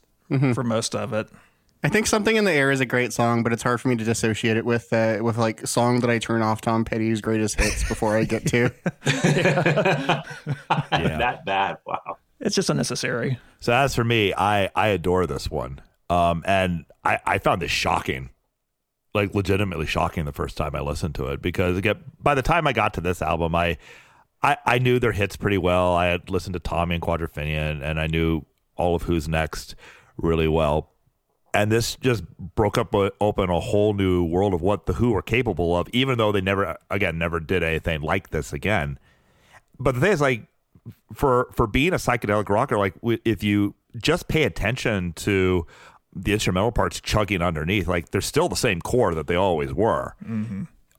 for 0.53 0.63
most 0.63 0.95
of 0.95 1.13
it. 1.13 1.29
I 1.83 1.89
think 1.89 2.07
something 2.07 2.35
in 2.35 2.43
the 2.43 2.51
air 2.51 2.71
is 2.71 2.81
a 2.81 2.85
great 2.85 3.13
song, 3.13 3.41
but 3.41 3.53
it's 3.53 3.63
hard 3.63 3.79
for 3.79 3.87
me 3.87 3.95
to 3.95 4.03
dissociate 4.03 4.57
it 4.57 4.65
with 4.65 4.91
uh, 4.91 5.19
with 5.21 5.37
like 5.37 5.65
song 5.65 6.01
that 6.01 6.09
I 6.09 6.19
turn 6.19 6.41
off 6.41 6.59
Tom 6.61 6.83
Petty's 6.83 7.21
greatest 7.21 7.59
hits 7.59 7.87
before 7.87 8.17
I 8.17 8.25
get 8.25 8.45
to. 8.47 8.71
That 10.91 11.45
bad. 11.45 11.77
Wow. 11.85 12.17
It's 12.41 12.55
just 12.55 12.69
unnecessary. 12.69 13.39
So 13.59 13.73
as 13.73 13.95
for 13.95 14.03
me, 14.03 14.33
I 14.33 14.69
I 14.75 14.89
adore 14.89 15.25
this 15.27 15.49
one, 15.49 15.79
um, 16.09 16.43
and 16.45 16.85
I 17.03 17.19
I 17.25 17.37
found 17.37 17.61
this 17.61 17.71
shocking, 17.71 18.29
like 19.13 19.33
legitimately 19.33 19.85
shocking 19.85 20.25
the 20.25 20.31
first 20.31 20.55
time 20.57 20.75
I 20.75 20.81
listened 20.81 21.15
to 21.15 21.27
it 21.27 21.41
because 21.41 21.77
again, 21.77 22.03
by 22.21 22.35
the 22.35 22.41
time 22.41 22.67
I 22.67 22.73
got 22.73 22.93
to 22.95 23.01
this 23.01 23.21
album, 23.21 23.55
I 23.55 23.77
I, 24.41 24.57
I 24.65 24.79
knew 24.79 24.99
their 24.99 25.11
hits 25.11 25.35
pretty 25.35 25.57
well. 25.57 25.93
I 25.95 26.07
had 26.07 26.29
listened 26.29 26.53
to 26.53 26.59
Tommy 26.59 26.95
and 26.95 27.03
Quadrophenia, 27.03 27.83
and 27.83 27.99
I 27.99 28.07
knew 28.07 28.45
all 28.75 28.95
of 28.95 29.03
Who's 29.03 29.27
Next 29.27 29.75
really 30.17 30.47
well. 30.47 30.91
And 31.53 31.71
this 31.71 31.95
just 31.95 32.23
broke 32.37 32.77
up 32.77 32.93
uh, 32.93 33.09
open 33.19 33.49
a 33.49 33.59
whole 33.59 33.93
new 33.93 34.23
world 34.23 34.53
of 34.53 34.61
what 34.61 34.85
the 34.85 34.93
Who 34.93 35.11
were 35.11 35.21
capable 35.21 35.75
of, 35.75 35.89
even 35.91 36.17
though 36.17 36.31
they 36.31 36.41
never, 36.41 36.77
again, 36.89 37.17
never 37.17 37.39
did 37.39 37.63
anything 37.63 38.01
like 38.01 38.29
this 38.29 38.53
again. 38.53 38.99
But 39.79 39.95
the 39.95 40.01
thing 40.01 40.11
is, 40.11 40.21
like, 40.21 40.43
for 41.13 41.49
for 41.53 41.67
being 41.67 41.93
a 41.93 41.97
psychedelic 41.97 42.49
rocker, 42.49 42.77
like 42.77 42.93
if 43.03 43.43
you 43.43 43.75
just 43.97 44.27
pay 44.27 44.43
attention 44.43 45.13
to 45.13 45.65
the 46.23 46.33
instrumental 46.33 46.71
parts 46.71 46.99
chugging 47.01 47.41
underneath, 47.41 47.87
like 47.87 48.09
they're 48.11 48.21
still 48.21 48.49
the 48.49 48.55
same 48.55 48.81
core 48.81 49.13
that 49.15 49.27
they 49.27 49.35
always 49.35 49.73
were. 49.73 50.15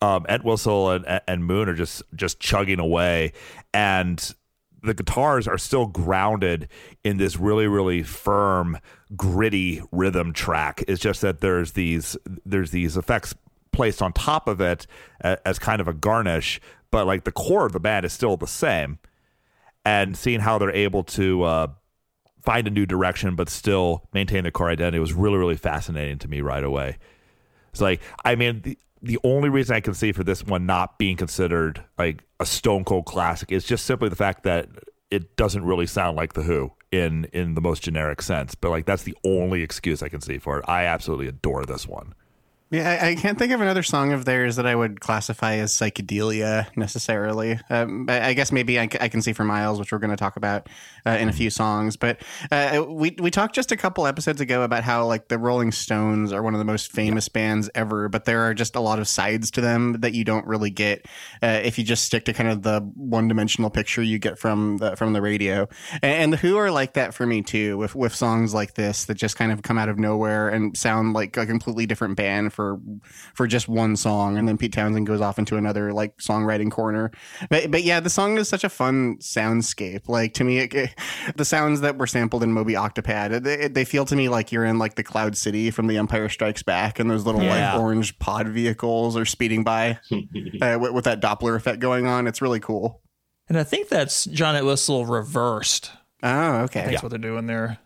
Um, 0.03 0.25
Entwistle 0.29 0.91
and 0.91 1.21
and 1.29 1.45
Moon 1.45 1.69
are 1.69 1.75
just 1.75 2.03
just 2.15 2.41
chugging 2.41 2.81
away, 2.81 3.33
and 3.75 4.35
the 4.83 4.95
guitars 4.95 5.47
are 5.47 5.59
still 5.59 5.87
grounded 5.87 6.69
in 7.05 7.19
this 7.19 7.37
really 7.39 7.67
really 7.67 8.03
firm 8.03 8.79
gritty 9.15 9.83
rhythm 9.93 10.33
track. 10.33 10.83
It's 10.89 11.01
just 11.01 11.21
that 11.21 11.41
there's 11.41 11.73
these 11.73 12.17
there's 12.47 12.71
these 12.71 12.97
effects 12.97 13.35
placed 13.73 14.01
on 14.01 14.13
top 14.13 14.49
of 14.49 14.61
it 14.61 14.87
as 15.21 15.59
kind 15.59 15.81
of 15.81 15.89
a 15.89 15.93
garnish, 15.93 16.61
but 16.91 17.07
like 17.07 17.25
the 17.25 17.33
core 17.33 17.67
of 17.67 17.73
the 17.73 17.81
band 17.81 18.07
is 18.07 18.13
still 18.13 18.37
the 18.37 18.47
same 18.47 18.99
and 19.85 20.17
seeing 20.17 20.41
how 20.41 20.59
they're 20.59 20.75
able 20.75 21.03
to 21.03 21.43
uh, 21.43 21.67
find 22.51 22.67
a 22.67 22.71
new 22.71 22.85
direction 22.85 23.37
but 23.37 23.49
still 23.49 24.03
maintain 24.13 24.43
their 24.43 24.51
core 24.51 24.71
identity 24.71 24.99
was 24.99 25.13
really 25.13 25.39
really 25.39 25.57
fascinating 25.57 26.19
to 26.19 26.27
me 26.27 26.41
right 26.41 26.65
away. 26.65 26.99
It's 27.71 27.81
like 27.81 28.01
I 28.25 28.35
mean 28.35 28.63
the 28.63 28.77
the 29.03 29.19
only 29.23 29.49
reason 29.49 29.77
I 29.77 29.81
can 29.81 29.95
see 29.95 30.11
for 30.11 30.25
this 30.25 30.45
one 30.45 30.67
not 30.67 30.99
being 30.99 31.17
considered 31.17 31.85
like 31.97 32.25
a 32.41 32.47
stone 32.47 32.85
cold 32.85 33.07
classic 33.07 33.53
is 33.53 33.65
just 33.65 33.87
simply 33.87 34.09
the 34.09 34.17
fact 34.17 34.43
that 34.43 34.69
it 35.13 35.37
doesn't 35.37 35.65
really 35.65 35.87
sound 35.87 36.17
like 36.17 36.33
the 36.33 36.43
Who 36.43 36.73
in 36.91 37.27
in 37.33 37.55
the 37.55 37.61
most 37.61 37.85
generic 37.85 38.21
sense. 38.21 38.57
But 38.57 38.71
like 38.71 38.85
that's 38.85 39.05
the 39.05 39.17
only 39.25 39.63
excuse 39.63 40.03
I 40.03 40.09
can 40.09 40.21
see 40.21 40.39
for 40.39 40.59
it. 40.59 40.65
I 40.67 40.87
absolutely 40.87 41.29
adore 41.29 41.65
this 41.65 41.87
one. 41.87 42.15
Yeah, 42.73 42.89
I, 43.03 43.09
I 43.09 43.15
can't 43.17 43.37
think 43.37 43.53
of 43.53 43.61
another 43.61 43.83
song 43.83 44.13
of 44.13 44.25
theirs 44.25 44.55
that 44.55 44.65
I 44.65 44.77
would 44.77 45.01
classify 45.01 45.55
as 45.55 45.73
psychedelia 45.73 46.69
necessarily. 46.77 47.59
Um, 47.69 48.07
I, 48.09 48.29
I 48.29 48.35
guess 48.35 48.53
maybe 48.53 48.79
I, 48.79 48.87
can 48.87 49.23
see 49.23 49.33
for 49.33 49.43
Miles, 49.43 49.81
which 49.81 49.91
we're 49.91 49.99
going 49.99 50.13
to 50.13 50.17
talk 50.17 50.37
about 50.37 50.69
uh, 51.05 51.11
in 51.11 51.29
a 51.29 51.33
few 51.33 51.51
songs. 51.51 51.97
But 51.97 52.23
uh, 52.53 52.85
we 52.89 53.17
we 53.19 53.33
talked 53.33 53.57
just 53.57 53.73
a 53.73 53.77
couple 53.77 54.07
episodes 54.07 54.41
ago 54.41 54.63
about 54.63 54.85
how 54.85 55.05
like 55.05 55.27
the 55.27 55.37
Rolling 55.37 55.73
Stones 55.73 56.33
are 56.33 56.45
one 56.45 56.55
of 56.55 56.59
the 56.59 56.65
most 56.65 56.93
famous 56.93 57.29
bands 57.29 57.69
ever, 57.75 58.09
but 58.09 58.25
there 58.25 58.43
are 58.43 58.55
just 58.55 58.77
a 58.77 58.81
lot 58.81 59.01
of 59.01 59.09
sides 59.09 59.51
to 59.53 59.61
them 59.61 59.95
that 59.95 60.15
you 60.15 60.23
don't 60.25 60.47
really 60.47 60.71
get 60.71 61.07
uh, 61.43 61.61
if 61.65 61.77
you 61.77 61.85
just 61.85 62.05
stick 62.05 62.25
to 62.27 62.33
kind 62.33 62.49
of 62.49 62.63
the 62.63 62.81
one 62.95 63.27
dimensional 63.27 63.71
picture 63.71 64.01
you 64.01 64.21
get 64.21 64.39
from 64.39 64.77
the 64.79 64.95
from 64.95 65.13
the 65.13 65.21
radio. 65.21 65.69
And, 65.95 66.13
and 66.13 66.33
the 66.35 66.37
Who 66.37 66.57
are 66.57 66.71
like 66.71 66.93
that 66.93 67.15
for 67.15 67.27
me 67.27 67.43
too, 67.43 67.79
with 67.79 67.97
with 67.97 68.15
songs 68.15 68.55
like 68.55 68.75
this 68.75 69.07
that 69.07 69.15
just 69.15 69.35
kind 69.35 69.51
of 69.51 69.63
come 69.63 69.77
out 69.77 69.89
of 69.89 69.99
nowhere 69.99 70.49
and 70.49 70.77
sound 70.77 71.15
like 71.15 71.37
a 71.37 71.47
completely 71.47 71.87
different 71.87 72.17
band 72.17 72.53
for 72.61 72.79
for 73.35 73.46
just 73.46 73.68
one 73.68 73.96
song, 73.96 74.37
and 74.37 74.46
then 74.46 74.59
Pete 74.59 74.73
Townshend 74.73 75.07
goes 75.07 75.20
off 75.23 75.38
into 75.38 75.57
another 75.57 75.92
like 75.92 76.16
songwriting 76.18 76.70
corner. 76.70 77.11
But 77.49 77.70
but 77.70 77.83
yeah, 77.85 78.01
the 78.01 78.11
song 78.11 78.37
is 78.37 78.49
such 78.49 78.64
a 78.64 78.68
fun 78.68 79.16
soundscape. 79.18 80.09
Like 80.09 80.35
to 80.35 80.44
me, 80.44 80.59
it, 80.59 80.75
it- 80.75 80.94
the 81.37 81.44
sounds 81.44 81.81
that 81.81 81.96
were 81.96 82.07
sampled 82.07 82.42
in 82.42 82.53
Moby 82.53 82.75
Octopad, 82.75 83.42
they, 83.42 83.68
they 83.68 83.85
feel 83.85 84.05
to 84.07 84.16
me 84.16 84.29
like 84.29 84.53
you're 84.53 84.64
in 84.64 84.79
like 84.79 84.96
the 84.96 85.03
Cloud 85.03 85.37
City 85.37 85.70
from 85.70 85.87
The 85.87 85.96
Empire 85.96 86.29
Strikes 86.29 86.62
Back, 86.62 86.99
and 86.99 87.11
those 87.11 87.25
little 87.25 87.42
Yeah. 87.42 87.73
like 87.75 87.81
orange 87.83 88.18
pod 88.18 88.49
vehicles 88.49 89.16
are 89.16 89.25
speeding 89.25 89.64
by 89.64 89.99
uh, 90.62 90.79
with, 90.81 90.92
with 90.92 91.05
that 91.05 91.20
Doppler 91.23 91.57
effect 91.57 91.79
going 91.81 92.07
on. 92.07 92.27
It's 92.27 92.42
really 92.42 92.61
cool. 92.61 93.01
And 93.49 93.59
I 93.59 93.64
think 93.64 93.88
that's 93.88 94.27
John 94.27 94.55
Entwistle 94.57 95.07
reversed. 95.07 95.90
Oh, 96.23 96.57
okay. 96.64 96.81
think 96.81 96.90
that's 96.92 97.03
what 97.03 97.09
they're 97.11 97.18
doing 97.18 97.46
there. 97.46 97.79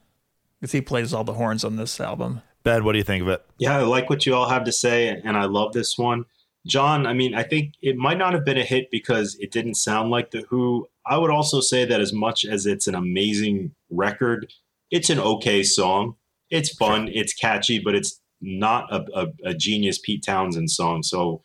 Because 0.60 0.72
he 0.72 0.80
plays 0.80 1.12
all 1.12 1.24
the 1.24 1.34
horns 1.34 1.62
on 1.64 1.76
this 1.76 2.00
album. 2.00 2.40
Ben, 2.64 2.82
what 2.82 2.92
do 2.92 2.98
you 2.98 3.04
think 3.04 3.22
of 3.22 3.28
it? 3.28 3.44
Yeah, 3.58 3.78
I 3.78 3.82
like 3.82 4.10
what 4.10 4.26
you 4.26 4.34
all 4.34 4.48
have 4.48 4.64
to 4.64 4.72
say, 4.72 5.08
and 5.08 5.36
I 5.36 5.44
love 5.44 5.72
this 5.72 5.96
one. 5.96 6.24
John, 6.66 7.06
I 7.06 7.12
mean, 7.12 7.34
I 7.34 7.42
think 7.42 7.74
it 7.82 7.96
might 7.96 8.16
not 8.16 8.32
have 8.32 8.44
been 8.44 8.56
a 8.56 8.64
hit 8.64 8.90
because 8.90 9.36
it 9.38 9.50
didn't 9.50 9.74
sound 9.74 10.10
like 10.10 10.30
The 10.30 10.46
Who. 10.48 10.88
I 11.06 11.18
would 11.18 11.30
also 11.30 11.60
say 11.60 11.84
that 11.84 12.00
as 12.00 12.12
much 12.12 12.44
as 12.46 12.64
it's 12.64 12.86
an 12.86 12.94
amazing 12.94 13.74
record, 13.90 14.50
it's 14.90 15.10
an 15.10 15.20
okay 15.20 15.62
song. 15.62 16.16
It's 16.50 16.74
fun, 16.74 17.08
it's 17.12 17.34
catchy, 17.34 17.78
but 17.78 17.94
it's 17.94 18.18
not 18.40 18.90
a, 18.90 19.04
a, 19.14 19.50
a 19.50 19.54
genius 19.54 19.98
Pete 19.98 20.24
Townshend 20.24 20.70
song. 20.70 21.02
So 21.02 21.42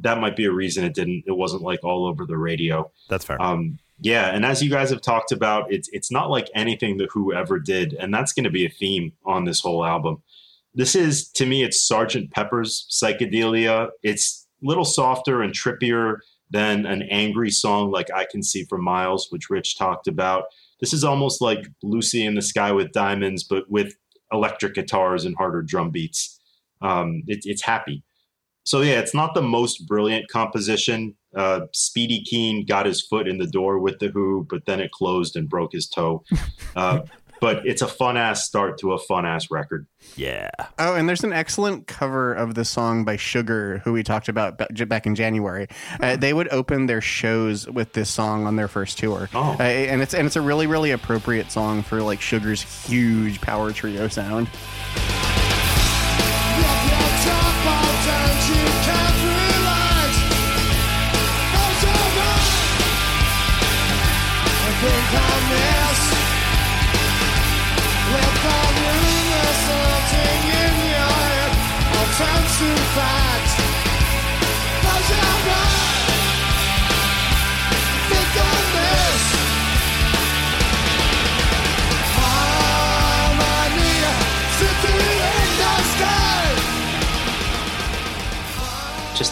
that 0.00 0.18
might 0.18 0.36
be 0.36 0.46
a 0.46 0.52
reason 0.52 0.84
it 0.84 0.94
didn't. 0.94 1.24
It 1.26 1.36
wasn't 1.36 1.62
like 1.62 1.84
all 1.84 2.06
over 2.06 2.26
the 2.26 2.36
radio. 2.36 2.90
That's 3.08 3.24
fair. 3.24 3.40
Um, 3.40 3.78
yeah, 4.00 4.34
and 4.34 4.44
as 4.44 4.62
you 4.62 4.70
guys 4.70 4.90
have 4.90 5.00
talked 5.00 5.32
about, 5.32 5.72
it's 5.72 5.88
it's 5.92 6.10
not 6.10 6.30
like 6.30 6.50
anything 6.54 6.98
that 6.98 7.10
Who 7.12 7.32
ever 7.32 7.58
did, 7.58 7.94
and 7.94 8.12
that's 8.12 8.32
going 8.32 8.44
to 8.44 8.50
be 8.50 8.66
a 8.66 8.70
theme 8.70 9.12
on 9.24 9.44
this 9.44 9.60
whole 9.60 9.84
album. 9.84 10.22
This 10.76 10.94
is 10.94 11.30
to 11.30 11.46
me, 11.46 11.64
it's 11.64 11.88
Sergeant 11.88 12.30
Pepper's 12.30 12.86
psychedelia. 12.90 13.88
It's 14.02 14.46
a 14.62 14.66
little 14.66 14.84
softer 14.84 15.42
and 15.42 15.52
trippier 15.52 16.18
than 16.50 16.84
an 16.86 17.02
angry 17.10 17.50
song 17.50 17.90
like 17.90 18.10
I 18.14 18.26
Can 18.30 18.42
See 18.42 18.64
for 18.64 18.78
Miles, 18.78 19.28
which 19.30 19.50
Rich 19.50 19.78
talked 19.78 20.06
about. 20.06 20.44
This 20.80 20.92
is 20.92 21.02
almost 21.02 21.40
like 21.40 21.66
Lucy 21.82 22.24
in 22.24 22.34
the 22.34 22.42
Sky 22.42 22.72
with 22.72 22.92
Diamonds, 22.92 23.42
but 23.42 23.68
with 23.70 23.94
electric 24.30 24.74
guitars 24.74 25.24
and 25.24 25.34
harder 25.36 25.62
drum 25.62 25.90
beats. 25.90 26.38
Um, 26.82 27.22
it, 27.26 27.40
it's 27.44 27.62
happy. 27.62 28.04
So 28.64 28.82
yeah, 28.82 28.98
it's 28.98 29.14
not 29.14 29.34
the 29.34 29.42
most 29.42 29.86
brilliant 29.86 30.28
composition. 30.28 31.14
Uh, 31.34 31.60
Speedy 31.72 32.22
Keen 32.24 32.66
got 32.66 32.84
his 32.84 33.00
foot 33.00 33.28
in 33.28 33.38
the 33.38 33.46
door 33.46 33.78
with 33.78 33.98
the 33.98 34.08
Who, 34.08 34.46
but 34.50 34.66
then 34.66 34.80
it 34.80 34.90
closed 34.90 35.36
and 35.36 35.48
broke 35.48 35.72
his 35.72 35.88
toe. 35.88 36.22
Uh, 36.74 37.00
but 37.40 37.66
it's 37.66 37.82
a 37.82 37.86
fun 37.86 38.16
ass 38.16 38.44
start 38.46 38.78
to 38.78 38.92
a 38.92 38.98
fun 38.98 39.26
ass 39.26 39.50
record. 39.50 39.86
yeah. 40.16 40.50
Oh, 40.78 40.94
and 40.94 41.08
there's 41.08 41.24
an 41.24 41.32
excellent 41.32 41.86
cover 41.86 42.32
of 42.34 42.54
the 42.54 42.64
song 42.64 43.04
by 43.04 43.16
Sugar, 43.16 43.78
who 43.84 43.92
we 43.92 44.02
talked 44.02 44.28
about 44.28 44.58
back 44.88 45.06
in 45.06 45.14
January. 45.14 45.68
Uh, 46.00 46.16
they 46.16 46.32
would 46.32 46.48
open 46.52 46.86
their 46.86 47.00
shows 47.00 47.68
with 47.68 47.92
this 47.92 48.10
song 48.10 48.46
on 48.46 48.56
their 48.56 48.68
first 48.68 48.98
tour, 48.98 49.28
Oh. 49.34 49.56
uh, 49.58 49.62
and 49.62 50.02
it's 50.02 50.14
and 50.14 50.26
it's 50.26 50.36
a 50.36 50.40
really 50.40 50.66
really 50.66 50.90
appropriate 50.92 51.50
song 51.50 51.82
for 51.82 52.02
like 52.02 52.20
Sugar's 52.20 52.62
huge 52.86 53.40
power 53.40 53.72
trio 53.72 54.08
sound. 54.08 54.48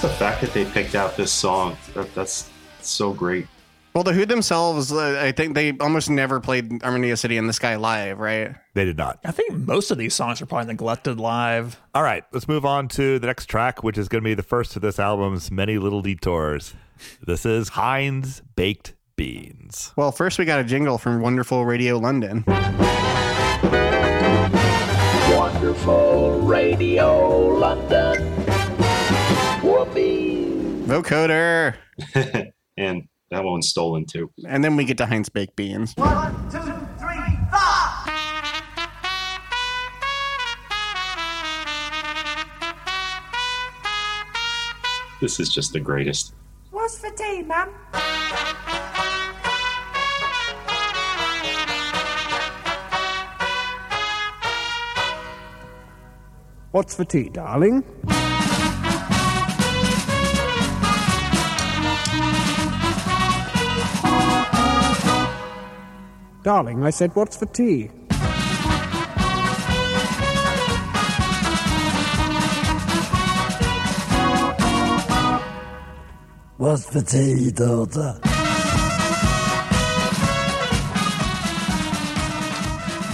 The 0.04 0.10
fact 0.10 0.42
that 0.42 0.52
they 0.52 0.66
picked 0.66 0.94
out 0.94 1.16
this 1.16 1.32
song, 1.32 1.78
that, 1.94 2.14
that's 2.14 2.50
so 2.82 3.14
great. 3.14 3.46
Well, 3.94 4.04
the 4.04 4.12
Who 4.12 4.26
themselves, 4.26 4.92
uh, 4.92 5.18
I 5.18 5.32
think 5.32 5.54
they 5.54 5.78
almost 5.78 6.10
never 6.10 6.40
played 6.40 6.84
Armenia 6.84 7.16
City 7.16 7.38
in 7.38 7.46
the 7.46 7.54
Sky 7.54 7.76
live, 7.76 8.18
right? 8.18 8.54
They 8.74 8.84
did 8.84 8.98
not. 8.98 9.18
I 9.24 9.30
think 9.30 9.54
most 9.54 9.90
of 9.90 9.96
these 9.96 10.12
songs 10.12 10.42
are 10.42 10.46
probably 10.46 10.66
neglected 10.66 11.18
live. 11.18 11.80
All 11.94 12.02
right, 12.02 12.22
let's 12.32 12.46
move 12.46 12.66
on 12.66 12.88
to 12.88 13.18
the 13.18 13.26
next 13.26 13.46
track, 13.46 13.82
which 13.82 13.96
is 13.96 14.08
going 14.08 14.22
to 14.22 14.28
be 14.28 14.34
the 14.34 14.42
first 14.42 14.76
of 14.76 14.82
this 14.82 14.98
album's 14.98 15.50
many 15.50 15.78
little 15.78 16.02
detours. 16.02 16.74
This 17.26 17.46
is 17.46 17.70
Heinz 17.70 18.42
Baked 18.56 18.92
Beans. 19.16 19.94
Well, 19.96 20.12
first 20.12 20.38
we 20.38 20.44
got 20.44 20.60
a 20.60 20.64
jingle 20.64 20.98
from 20.98 21.22
Wonderful 21.22 21.64
Radio 21.64 21.96
London. 21.96 22.44
Wonderful 25.34 26.42
Radio 26.42 27.48
London. 27.56 28.33
Whoopee! 29.64 30.44
Vocoder! 30.84 31.76
and 32.76 33.08
that 33.30 33.44
one's 33.44 33.70
stolen 33.70 34.04
too. 34.04 34.30
And 34.46 34.62
then 34.62 34.76
we 34.76 34.84
get 34.84 34.98
to 34.98 35.06
Heinz 35.06 35.30
Baked 35.30 35.56
Beans. 35.56 35.94
One, 35.96 36.34
two, 36.50 36.58
three, 36.98 37.38
four! 37.50 38.12
This 45.22 45.40
is 45.40 45.48
just 45.48 45.72
the 45.72 45.80
greatest. 45.80 46.34
What's 46.70 46.98
for 46.98 47.08
tea, 47.08 47.42
ma'am? 47.42 47.70
What's 56.72 56.94
for 56.94 57.04
tea, 57.04 57.30
darling? 57.30 57.82
Darling, 66.44 66.84
I 66.84 66.90
said, 66.90 67.16
what's 67.16 67.38
for 67.38 67.46
tea? 67.46 67.84
What's 76.58 76.90
for 76.90 77.00
tea, 77.00 77.50
daughter? 77.50 78.20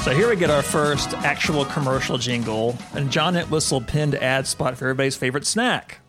So 0.03 0.11
here 0.13 0.29
we 0.29 0.35
get 0.35 0.51
our 0.51 0.63
first 0.63 1.15
actual 1.19 1.67
commercial 1.67 2.19
jingle, 2.19 2.77
and 2.95 3.13
John 3.13 3.37
Entwistle 3.37 3.81
pinned 3.81 4.17
ad 4.17 4.49
spot 4.49 4.77
for 4.77 4.87
everybody's 4.87 5.17
favorite 5.17 5.47
snack. 5.47 6.00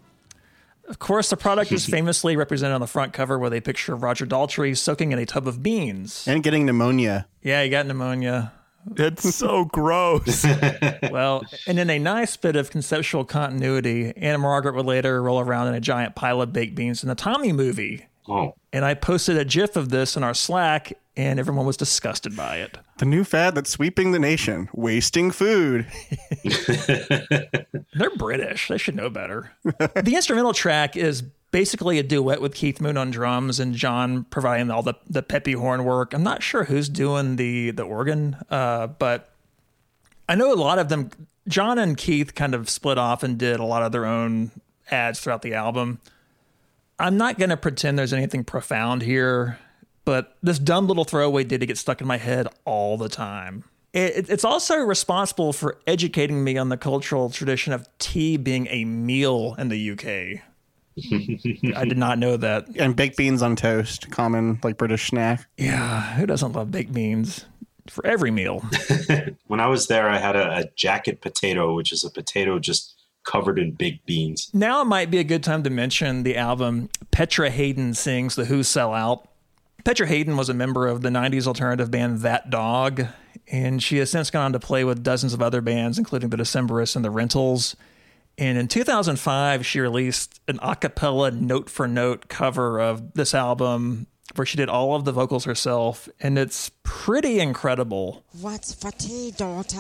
Of 0.92 1.00
course, 1.00 1.30
the 1.30 1.38
product 1.38 1.72
is 1.72 1.86
famously 1.86 2.36
represented 2.36 2.76
on 2.76 2.82
the 2.82 2.86
front 2.86 3.14
cover 3.14 3.40
with 3.40 3.54
a 3.54 3.62
picture 3.62 3.94
of 3.94 4.04
Roger 4.04 4.26
Daltrey 4.26 4.78
soaking 4.78 5.14
in 5.14 5.20
a 5.20 5.26
tub 5.26 5.48
of 5.48 5.64
beans. 5.64 6.28
And 6.28 6.44
getting 6.44 6.66
pneumonia. 6.66 7.28
Yeah, 7.42 7.64
he 7.64 7.70
got 7.70 7.88
pneumonia. 7.88 8.52
It's 8.98 9.34
so 9.34 9.64
gross. 9.64 10.46
Well, 11.10 11.44
and 11.66 11.80
in 11.80 11.90
a 11.90 11.98
nice 11.98 12.36
bit 12.36 12.58
of 12.58 12.72
conceptual 12.72 13.24
continuity, 13.24 14.12
Ann-Margret 14.18 14.76
would 14.76 14.86
later 14.86 15.24
roll 15.24 15.40
around 15.40 15.70
in 15.70 15.76
a 15.76 15.80
giant 15.80 16.16
pile 16.16 16.42
of 16.42 16.52
baked 16.52 16.76
beans 16.76 17.04
in 17.04 17.10
the 17.10 17.16
Tommy 17.16 17.54
movie. 17.54 18.08
Oh, 18.32 18.56
And 18.72 18.86
I 18.86 18.94
posted 18.94 19.38
a 19.38 19.44
GIF 19.44 19.76
of 19.76 19.90
this 19.90 20.16
in 20.16 20.24
our 20.24 20.34
Slack, 20.34 20.94
and 21.18 21.38
everyone 21.38 21.66
was 21.66 21.76
disgusted 21.76 22.36
by 22.36 22.58
it. 22.58 22.78
The 22.98 23.06
new 23.06 23.26
fad 23.26 23.56
that's 23.56 23.70
sweeping 23.70 24.14
the 24.14 24.20
nation. 24.20 24.70
Wasting 24.74 25.32
food. 25.32 25.86
They're 27.94 28.16
British. 28.16 28.70
They 28.70 28.78
should 28.78 28.96
know 28.96 29.10
better. 29.10 29.52
the 29.64 30.14
instrumental 30.16 30.54
track 30.54 30.96
is 30.96 31.22
basically 31.52 32.00
a 32.00 32.04
duet 32.04 32.40
with 32.42 32.54
Keith 32.56 32.80
Moon 32.80 32.96
on 32.96 33.12
drums 33.12 33.60
and 33.60 33.76
John 33.76 34.24
providing 34.26 34.72
all 34.72 34.84
the, 34.84 34.94
the 35.10 35.22
peppy 35.22 35.52
horn 35.52 35.84
work. 35.84 36.14
I'm 36.14 36.24
not 36.24 36.42
sure 36.42 36.64
who's 36.64 36.88
doing 36.88 37.36
the, 37.36 37.72
the 37.72 37.84
organ, 37.84 38.38
uh, 38.50 38.88
but 38.88 39.30
I 40.30 40.36
know 40.36 40.54
a 40.54 40.56
lot 40.56 40.80
of 40.80 40.88
them. 40.88 41.10
John 41.50 41.78
and 41.78 41.98
Keith 41.98 42.34
kind 42.34 42.56
of 42.56 42.70
split 42.70 42.98
off 42.98 43.24
and 43.24 43.38
did 43.38 43.60
a 43.60 43.66
lot 43.66 43.84
of 43.84 43.92
their 43.92 44.06
own 44.06 44.52
ads 44.90 45.20
throughout 45.20 45.42
the 45.42 45.54
album. 45.54 46.00
I'm 47.02 47.18
not 47.18 47.40
going 47.40 47.50
to 47.50 47.58
pretend 47.58 47.98
there's 47.98 48.14
anything 48.14 48.44
profound 48.44 49.02
here, 49.02 49.58
but 50.06 50.38
this 50.44 50.60
dumb 50.60 50.88
little 50.88 51.04
throwaway 51.04 51.44
ditty 51.44 51.66
get 51.66 51.80
stuck 51.80 52.00
in 52.00 52.06
my 52.06 52.18
head 52.18 52.48
all 52.64 52.96
the 52.96 53.10
time. 53.10 53.64
It, 53.92 54.30
it's 54.30 54.46
also 54.46 54.78
responsible 54.78 55.52
for 55.52 55.80
educating 55.88 56.44
me 56.44 56.58
on 56.60 56.70
the 56.70 56.78
cultural 56.78 57.32
tradition 57.32 57.74
of 57.74 57.90
tea 57.98 58.38
being 58.38 58.68
a 58.70 58.86
meal 58.86 59.56
in 59.58 59.70
the 59.70 59.92
UK. 59.92 60.44
I 61.76 61.86
did 61.86 61.98
not 61.98 62.20
know 62.20 62.38
that. 62.38 62.68
And 62.78 62.96
baked 62.96 63.18
beans 63.18 63.42
on 63.42 63.56
toast. 63.56 64.12
Common, 64.12 64.60
like, 64.64 64.78
British 64.78 65.10
snack. 65.10 65.48
Yeah, 65.58 66.14
who 66.14 66.28
doesn't 66.28 66.54
love 66.54 66.70
baked 66.70 66.94
beans 66.94 67.46
for 67.88 68.06
every 68.06 68.30
meal? 68.30 68.64
when 69.48 69.60
I 69.60 69.68
was 69.68 69.88
there, 69.88 70.08
I 70.08 70.20
had 70.20 70.36
a, 70.36 70.58
a 70.60 70.66
jacket 70.76 71.22
potato, 71.22 71.74
which 71.74 71.92
is 71.92 72.06
a 72.06 72.12
potato 72.12 72.60
just 72.60 73.01
covered 73.24 73.60
in 73.60 73.72
baked 73.72 74.06
beans. 74.06 74.50
now 74.54 74.82
it 74.82 74.86
might 74.86 75.12
be 75.12 75.20
a 75.20 75.24
good 75.24 75.44
time 75.44 75.64
to 75.64 75.70
mention 75.70 76.24
the 76.24 76.38
album 76.38 76.90
Petra 77.12 77.50
Haden 77.50 77.94
Sings 77.94 78.36
The 78.36 78.46
Who 78.46 78.64
Sell 78.64 78.94
Out. 78.94 79.28
Petra 79.84 80.08
Haden 80.08 80.38
was 80.38 80.50
a 80.50 80.54
member 80.54 80.88
of 80.88 81.02
the 81.02 81.10
90s 81.10 81.48
alternative 81.48 81.90
band 81.92 82.20
That 82.20 82.50
Dog, 82.50 83.08
and 83.52 83.82
she 83.82 83.98
has 83.98 84.12
since 84.12 84.30
gone 84.30 84.46
on 84.46 84.54
to 84.54 84.60
play 84.60 84.84
with 84.84 85.04
dozens 85.04 85.34
of 85.34 85.42
other 85.42 85.62
bands, 85.62 85.98
including 85.98 86.30
the 86.30 86.38
Decemberists 86.38 86.96
and 86.96 87.04
the 87.04 87.10
Rentals. 87.10 87.76
And 88.38 88.58
in 88.58 88.68
2005, 88.68 89.66
she 89.66 89.80
released 89.80 90.40
an 90.48 90.60
a 90.62 90.76
cappella 90.76 91.32
note 91.32 91.70
for 91.70 91.88
note 91.88 92.28
cover 92.28 92.80
of 92.80 93.14
this 93.14 93.34
album 93.34 94.08
where 94.36 94.46
she 94.46 94.58
did 94.58 94.70
all 94.70 94.96
of 94.96 95.04
the 95.06 95.12
vocals 95.12 95.46
herself, 95.46 96.08
and 96.20 96.38
it's 96.38 96.72
pretty 96.84 97.40
incredible. 97.40 98.24
What's 98.40 98.74
for 98.74 98.92
tea, 98.92 99.32
daughter? 99.32 99.78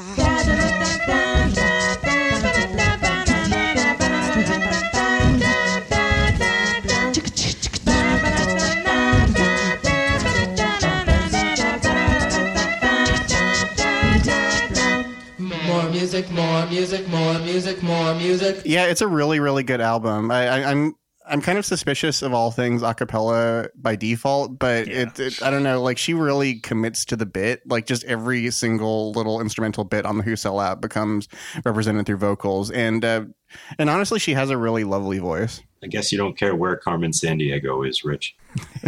Music, 16.21 16.36
more 16.36 16.67
music, 16.67 17.07
more 17.07 17.39
music, 17.39 17.84
more 17.84 18.13
music. 18.13 18.62
Yeah, 18.63 18.86
it's 18.86 19.01
a 19.01 19.07
really, 19.07 19.39
really 19.39 19.63
good 19.63 19.81
album. 19.81 20.29
I, 20.29 20.47
I, 20.47 20.69
I'm 20.69 20.95
I'm 21.25 21.41
kind 21.41 21.57
of 21.57 21.65
suspicious 21.65 22.21
of 22.21 22.31
all 22.31 22.51
things 22.51 22.84
a 22.84 22.93
cappella 22.93 23.69
by 23.75 23.95
default, 23.95 24.60
but 24.60 24.88
it, 24.88 25.19
it 25.19 25.41
I 25.41 25.49
don't 25.49 25.63
know, 25.63 25.81
like 25.81 25.97
she 25.97 26.13
really 26.13 26.55
commits 26.60 27.05
to 27.05 27.15
the 27.15 27.25
bit. 27.25 27.62
Like 27.65 27.88
just 27.88 28.03
every 28.03 28.51
single 28.51 29.13
little 29.13 29.41
instrumental 29.41 29.84
bit 29.84 30.05
on 30.05 30.19
the 30.19 30.23
Who 30.23 30.36
Sell 30.36 30.60
Out 30.60 30.79
becomes 30.79 31.27
represented 31.65 32.05
through 32.05 32.17
vocals, 32.17 32.69
and 32.69 33.03
uh, 33.03 33.25
and 33.79 33.89
honestly, 33.89 34.19
she 34.19 34.36
has 34.36 34.51
a 34.51 34.57
really 34.57 34.84
lovely 34.84 35.17
voice. 35.17 35.60
I 35.84 35.88
guess 35.88 36.12
you 36.12 36.19
don't 36.19 36.38
care 36.38 36.55
where 36.55 36.75
Carmen 36.75 37.12
Sandiego 37.13 37.88
is, 37.88 38.03
Rich. 38.03 38.36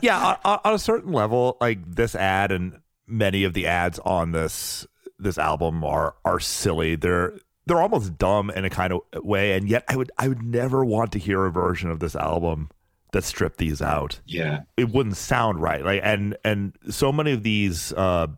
yeah, 0.00 0.36
on, 0.42 0.58
on 0.64 0.72
a 0.72 0.78
certain 0.78 1.12
level, 1.12 1.58
like 1.60 1.80
this 1.86 2.14
ad 2.14 2.50
and 2.50 2.80
many 3.06 3.44
of 3.44 3.52
the 3.52 3.66
ads 3.66 3.98
on 3.98 4.32
this 4.32 4.86
this 5.18 5.38
album 5.38 5.84
are 5.84 6.14
are 6.24 6.40
silly. 6.40 6.96
They're 6.96 7.34
they're 7.66 7.82
almost 7.82 8.16
dumb 8.16 8.50
in 8.50 8.64
a 8.64 8.70
kind 8.70 8.92
of 8.92 9.00
way, 9.24 9.52
and 9.52 9.68
yet 9.68 9.84
I 9.88 9.96
would 9.96 10.10
I 10.18 10.28
would 10.28 10.42
never 10.42 10.84
want 10.84 11.12
to 11.12 11.18
hear 11.18 11.44
a 11.44 11.50
version 11.50 11.90
of 11.90 12.00
this 12.00 12.14
album 12.14 12.70
that 13.12 13.24
stripped 13.24 13.58
these 13.58 13.80
out. 13.80 14.20
Yeah. 14.26 14.60
It 14.76 14.90
wouldn't 14.90 15.16
sound 15.16 15.60
right. 15.60 15.84
Like 15.84 16.00
and 16.02 16.36
and 16.44 16.76
so 16.90 17.12
many 17.12 17.32
of 17.32 17.42
these 17.42 17.92
uh 17.92 18.28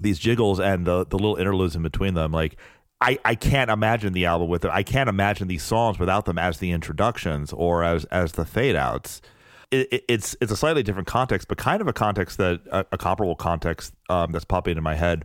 these 0.00 0.18
jiggles 0.18 0.60
and 0.60 0.86
the 0.86 1.06
the 1.06 1.16
little 1.16 1.36
interludes 1.36 1.76
in 1.76 1.82
between 1.82 2.14
them, 2.14 2.32
like 2.32 2.56
I, 3.02 3.18
I 3.24 3.34
can't 3.34 3.70
imagine 3.70 4.12
the 4.12 4.26
album 4.26 4.48
with 4.48 4.64
it. 4.64 4.70
I 4.70 4.82
can't 4.82 5.08
imagine 5.08 5.48
these 5.48 5.62
songs 5.62 5.98
without 5.98 6.26
them 6.26 6.38
as 6.38 6.58
the 6.58 6.70
introductions 6.70 7.52
or 7.52 7.82
as 7.82 8.04
as 8.06 8.32
the 8.32 8.44
fade 8.44 8.76
outs. 8.76 9.22
It, 9.70 9.88
it, 9.92 10.04
it's 10.08 10.36
it's 10.40 10.52
a 10.52 10.56
slightly 10.56 10.82
different 10.82 11.08
context, 11.08 11.48
but 11.48 11.56
kind 11.56 11.80
of 11.80 11.88
a 11.88 11.92
context 11.92 12.36
that 12.38 12.60
a, 12.70 12.84
a 12.92 12.98
comparable 12.98 13.36
context 13.36 13.94
um, 14.10 14.32
that's 14.32 14.44
popping 14.44 14.72
into 14.72 14.82
my 14.82 14.96
head 14.96 15.24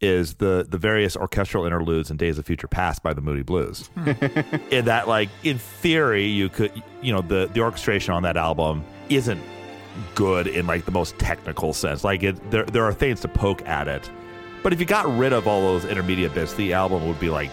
is 0.00 0.34
the 0.34 0.66
the 0.68 0.78
various 0.78 1.16
orchestral 1.16 1.66
interludes 1.66 2.10
in 2.10 2.16
Days 2.16 2.38
of 2.38 2.46
Future 2.46 2.68
Past 2.68 3.02
by 3.02 3.12
the 3.12 3.20
Moody 3.20 3.42
Blues. 3.42 3.88
Hmm. 3.94 4.10
in 4.70 4.86
that, 4.86 5.08
like 5.08 5.28
in 5.42 5.58
theory, 5.58 6.26
you 6.26 6.48
could 6.48 6.72
you 7.02 7.12
know 7.12 7.20
the 7.20 7.50
the 7.52 7.60
orchestration 7.60 8.14
on 8.14 8.22
that 8.22 8.36
album 8.36 8.84
isn't 9.08 9.42
good 10.14 10.46
in 10.46 10.66
like 10.66 10.84
the 10.84 10.90
most 10.90 11.18
technical 11.18 11.72
sense. 11.72 12.04
Like 12.04 12.22
it, 12.22 12.50
there 12.50 12.64
there 12.64 12.84
are 12.84 12.94
things 12.94 13.20
to 13.20 13.28
poke 13.28 13.66
at 13.66 13.88
it, 13.88 14.10
but 14.62 14.72
if 14.72 14.80
you 14.80 14.86
got 14.86 15.06
rid 15.18 15.32
of 15.32 15.46
all 15.46 15.60
those 15.60 15.84
intermediate 15.84 16.34
bits, 16.34 16.54
the 16.54 16.72
album 16.72 17.06
would 17.06 17.20
be 17.20 17.28
like 17.28 17.50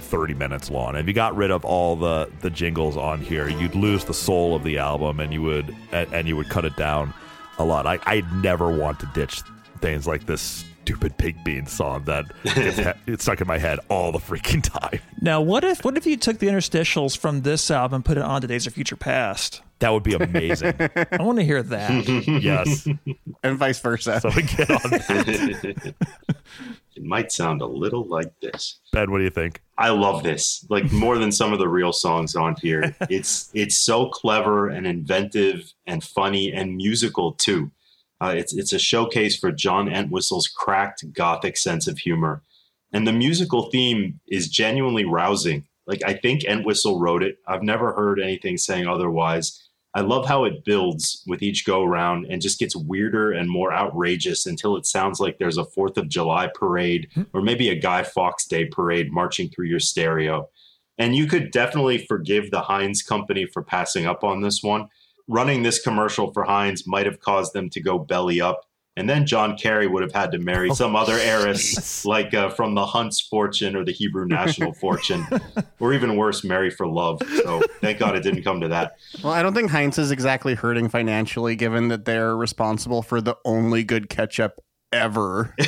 30 0.00 0.34
minutes 0.34 0.70
long. 0.70 0.96
If 0.96 1.06
you 1.06 1.12
got 1.12 1.36
rid 1.36 1.50
of 1.50 1.64
all 1.64 1.94
the 1.96 2.28
the 2.40 2.50
jingles 2.50 2.96
on 2.96 3.20
here, 3.20 3.48
you'd 3.48 3.76
lose 3.76 4.04
the 4.04 4.14
soul 4.14 4.56
of 4.56 4.64
the 4.64 4.78
album, 4.78 5.20
and 5.20 5.32
you 5.32 5.42
would 5.42 5.74
and, 5.92 6.12
and 6.12 6.28
you 6.28 6.36
would 6.36 6.48
cut 6.48 6.64
it 6.64 6.76
down 6.76 7.14
a 7.58 7.64
lot. 7.64 7.86
I 7.86 8.00
I'd 8.04 8.32
never 8.32 8.76
want 8.76 8.98
to 9.00 9.06
ditch 9.14 9.42
things 9.80 10.06
like 10.06 10.26
this 10.26 10.64
stupid 10.84 11.16
pig 11.16 11.42
bean 11.44 11.64
song 11.66 12.04
that 12.04 12.26
gets 12.44 12.76
he- 13.06 13.12
it's 13.12 13.22
stuck 13.24 13.40
in 13.40 13.46
my 13.46 13.56
head 13.56 13.78
all 13.88 14.12
the 14.12 14.18
freaking 14.18 14.62
time. 14.80 15.00
Now, 15.22 15.40
what 15.40 15.64
if 15.64 15.82
what 15.82 15.96
if 15.96 16.04
you 16.04 16.18
took 16.18 16.38
the 16.38 16.46
interstitials 16.48 17.16
from 17.16 17.40
this 17.40 17.70
album 17.70 17.96
and 17.96 18.04
put 18.04 18.18
it 18.18 18.22
on 18.22 18.42
to 18.42 18.46
Days 18.46 18.66
of 18.66 18.74
Future 18.74 18.96
Past? 18.96 19.62
That 19.78 19.90
would 19.90 20.02
be 20.02 20.12
amazing. 20.14 20.74
I 20.78 21.16
want 21.22 21.38
to 21.38 21.44
hear 21.44 21.62
that. 21.62 22.06
yes, 22.42 22.86
and 23.42 23.58
vice 23.58 23.80
versa. 23.80 24.20
So 24.20 24.30
we 24.36 24.42
get 24.42 24.70
on 24.70 24.90
that. 24.90 25.94
It 26.96 27.02
might 27.02 27.32
sound 27.32 27.60
a 27.60 27.66
little 27.66 28.06
like 28.06 28.38
this. 28.40 28.78
Ben, 28.92 29.10
what 29.10 29.18
do 29.18 29.24
you 29.24 29.30
think? 29.30 29.60
I 29.76 29.88
love 29.88 30.22
this, 30.22 30.64
like 30.70 30.92
more 30.92 31.18
than 31.18 31.32
some 31.32 31.52
of 31.52 31.58
the 31.58 31.68
real 31.68 31.92
songs 31.92 32.36
on 32.36 32.56
here. 32.62 32.94
It's 33.10 33.50
it's 33.54 33.76
so 33.78 34.10
clever 34.10 34.68
and 34.68 34.86
inventive 34.86 35.72
and 35.86 36.04
funny 36.04 36.52
and 36.52 36.76
musical 36.76 37.32
too. 37.32 37.70
Uh, 38.20 38.34
it's 38.36 38.54
it's 38.54 38.72
a 38.72 38.78
showcase 38.78 39.36
for 39.36 39.52
John 39.52 39.88
Entwistle's 39.88 40.48
cracked 40.48 41.12
gothic 41.12 41.56
sense 41.56 41.86
of 41.86 41.98
humor, 41.98 42.42
and 42.92 43.06
the 43.06 43.12
musical 43.12 43.70
theme 43.70 44.20
is 44.28 44.48
genuinely 44.48 45.04
rousing. 45.04 45.64
Like 45.86 46.02
I 46.06 46.14
think 46.14 46.44
Entwistle 46.44 46.98
wrote 46.98 47.22
it. 47.22 47.38
I've 47.46 47.62
never 47.62 47.92
heard 47.92 48.20
anything 48.20 48.56
saying 48.56 48.86
otherwise. 48.86 49.60
I 49.96 50.00
love 50.00 50.26
how 50.26 50.42
it 50.44 50.64
builds 50.64 51.22
with 51.26 51.40
each 51.40 51.64
go 51.64 51.84
round 51.84 52.26
and 52.26 52.42
just 52.42 52.58
gets 52.58 52.74
weirder 52.74 53.30
and 53.30 53.48
more 53.48 53.72
outrageous 53.72 54.44
until 54.44 54.76
it 54.76 54.86
sounds 54.86 55.20
like 55.20 55.38
there's 55.38 55.56
a 55.56 55.64
Fourth 55.64 55.96
of 55.96 56.08
July 56.08 56.50
parade 56.52 57.08
or 57.32 57.40
maybe 57.40 57.68
a 57.68 57.78
Guy 57.78 58.02
Fawkes 58.02 58.44
Day 58.44 58.64
parade 58.64 59.12
marching 59.12 59.48
through 59.48 59.66
your 59.66 59.78
stereo. 59.78 60.48
And 60.98 61.14
you 61.14 61.26
could 61.26 61.52
definitely 61.52 61.98
forgive 61.98 62.50
the 62.50 62.62
Heinz 62.62 63.02
company 63.02 63.46
for 63.46 63.62
passing 63.62 64.04
up 64.04 64.24
on 64.24 64.40
this 64.40 64.64
one. 64.64 64.88
Running 65.28 65.62
this 65.62 65.80
commercial 65.82 66.32
for 66.32 66.44
Heinz 66.44 66.86
might 66.86 67.06
have 67.06 67.20
caused 67.20 67.52
them 67.54 67.70
to 67.70 67.80
go 67.80 67.98
belly 67.98 68.40
up. 68.40 68.60
And 68.96 69.10
then 69.10 69.26
John 69.26 69.56
Kerry 69.56 69.88
would 69.88 70.04
have 70.04 70.12
had 70.12 70.30
to 70.32 70.38
marry 70.38 70.72
some 70.72 70.94
other 70.94 71.18
heiress, 71.18 72.04
like 72.04 72.32
uh, 72.32 72.50
from 72.50 72.76
the 72.76 72.86
Hunt's 72.86 73.20
fortune 73.20 73.74
or 73.74 73.84
the 73.84 73.90
Hebrew 73.90 74.24
national 74.24 74.72
fortune, 74.80 75.26
or 75.80 75.92
even 75.92 76.16
worse, 76.16 76.44
marry 76.44 76.70
for 76.70 76.86
love. 76.86 77.20
So 77.42 77.60
thank 77.80 77.98
God 77.98 78.14
it 78.14 78.22
didn't 78.22 78.44
come 78.44 78.60
to 78.60 78.68
that. 78.68 78.92
Well, 79.22 79.32
I 79.32 79.42
don't 79.42 79.52
think 79.52 79.72
Heinz 79.72 79.98
is 79.98 80.12
exactly 80.12 80.54
hurting 80.54 80.88
financially, 80.90 81.56
given 81.56 81.88
that 81.88 82.04
they're 82.04 82.36
responsible 82.36 83.02
for 83.02 83.20
the 83.20 83.36
only 83.44 83.82
good 83.82 84.08
ketchup 84.08 84.60
ever. 84.92 85.52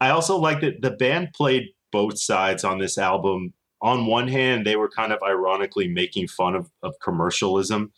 I 0.00 0.10
also 0.10 0.38
like 0.38 0.60
that 0.60 0.80
the 0.80 0.92
band 0.92 1.30
played 1.34 1.64
both 1.90 2.18
sides 2.20 2.62
on 2.62 2.78
this 2.78 2.98
album. 2.98 3.52
On 3.82 4.06
one 4.06 4.28
hand, 4.28 4.66
they 4.66 4.76
were 4.76 4.88
kind 4.88 5.12
of 5.12 5.22
ironically 5.22 5.88
making 5.88 6.28
fun 6.28 6.54
of, 6.54 6.70
of 6.82 6.94
commercialism. 7.02 7.92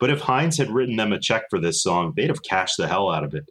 But 0.00 0.10
if 0.10 0.20
Heinz 0.20 0.56
had 0.58 0.70
written 0.70 0.96
them 0.96 1.12
a 1.12 1.18
check 1.18 1.44
for 1.50 1.60
this 1.60 1.82
song, 1.82 2.12
they'd 2.16 2.28
have 2.28 2.42
cashed 2.42 2.76
the 2.76 2.88
hell 2.88 3.10
out 3.10 3.24
of 3.24 3.34
it. 3.34 3.44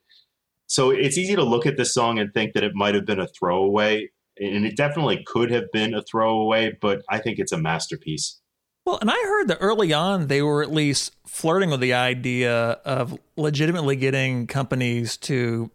So 0.68 0.90
it's 0.90 1.18
easy 1.18 1.36
to 1.36 1.44
look 1.44 1.66
at 1.66 1.78
this 1.78 1.94
song 1.94 2.20
and 2.20 2.34
think 2.34 2.54
that 2.54 2.64
it 2.64 2.76
might 2.76 2.96
have 2.96 3.06
been 3.06 3.20
a 3.20 3.28
throwaway. 3.28 4.10
And 4.40 4.66
it 4.66 4.78
definitely 4.78 5.24
could 5.26 5.50
have 5.52 5.72
been 5.72 5.94
a 5.94 6.04
throwaway, 6.04 6.78
but 6.80 7.02
I 7.10 7.20
think 7.20 7.40
it's 7.40 7.52
a 7.52 7.58
masterpiece. 7.58 8.40
Well, 8.86 9.00
and 9.02 9.10
I 9.10 9.16
heard 9.16 9.48
that 9.50 9.58
early 9.60 9.92
on 9.92 10.28
they 10.28 10.42
were 10.42 10.62
at 10.64 10.72
least 10.72 11.16
flirting 11.26 11.72
with 11.72 11.82
the 11.82 11.94
idea 11.94 12.54
of 12.86 13.18
legitimately 13.36 13.96
getting 13.96 14.48
companies 14.48 15.18
to 15.18 15.72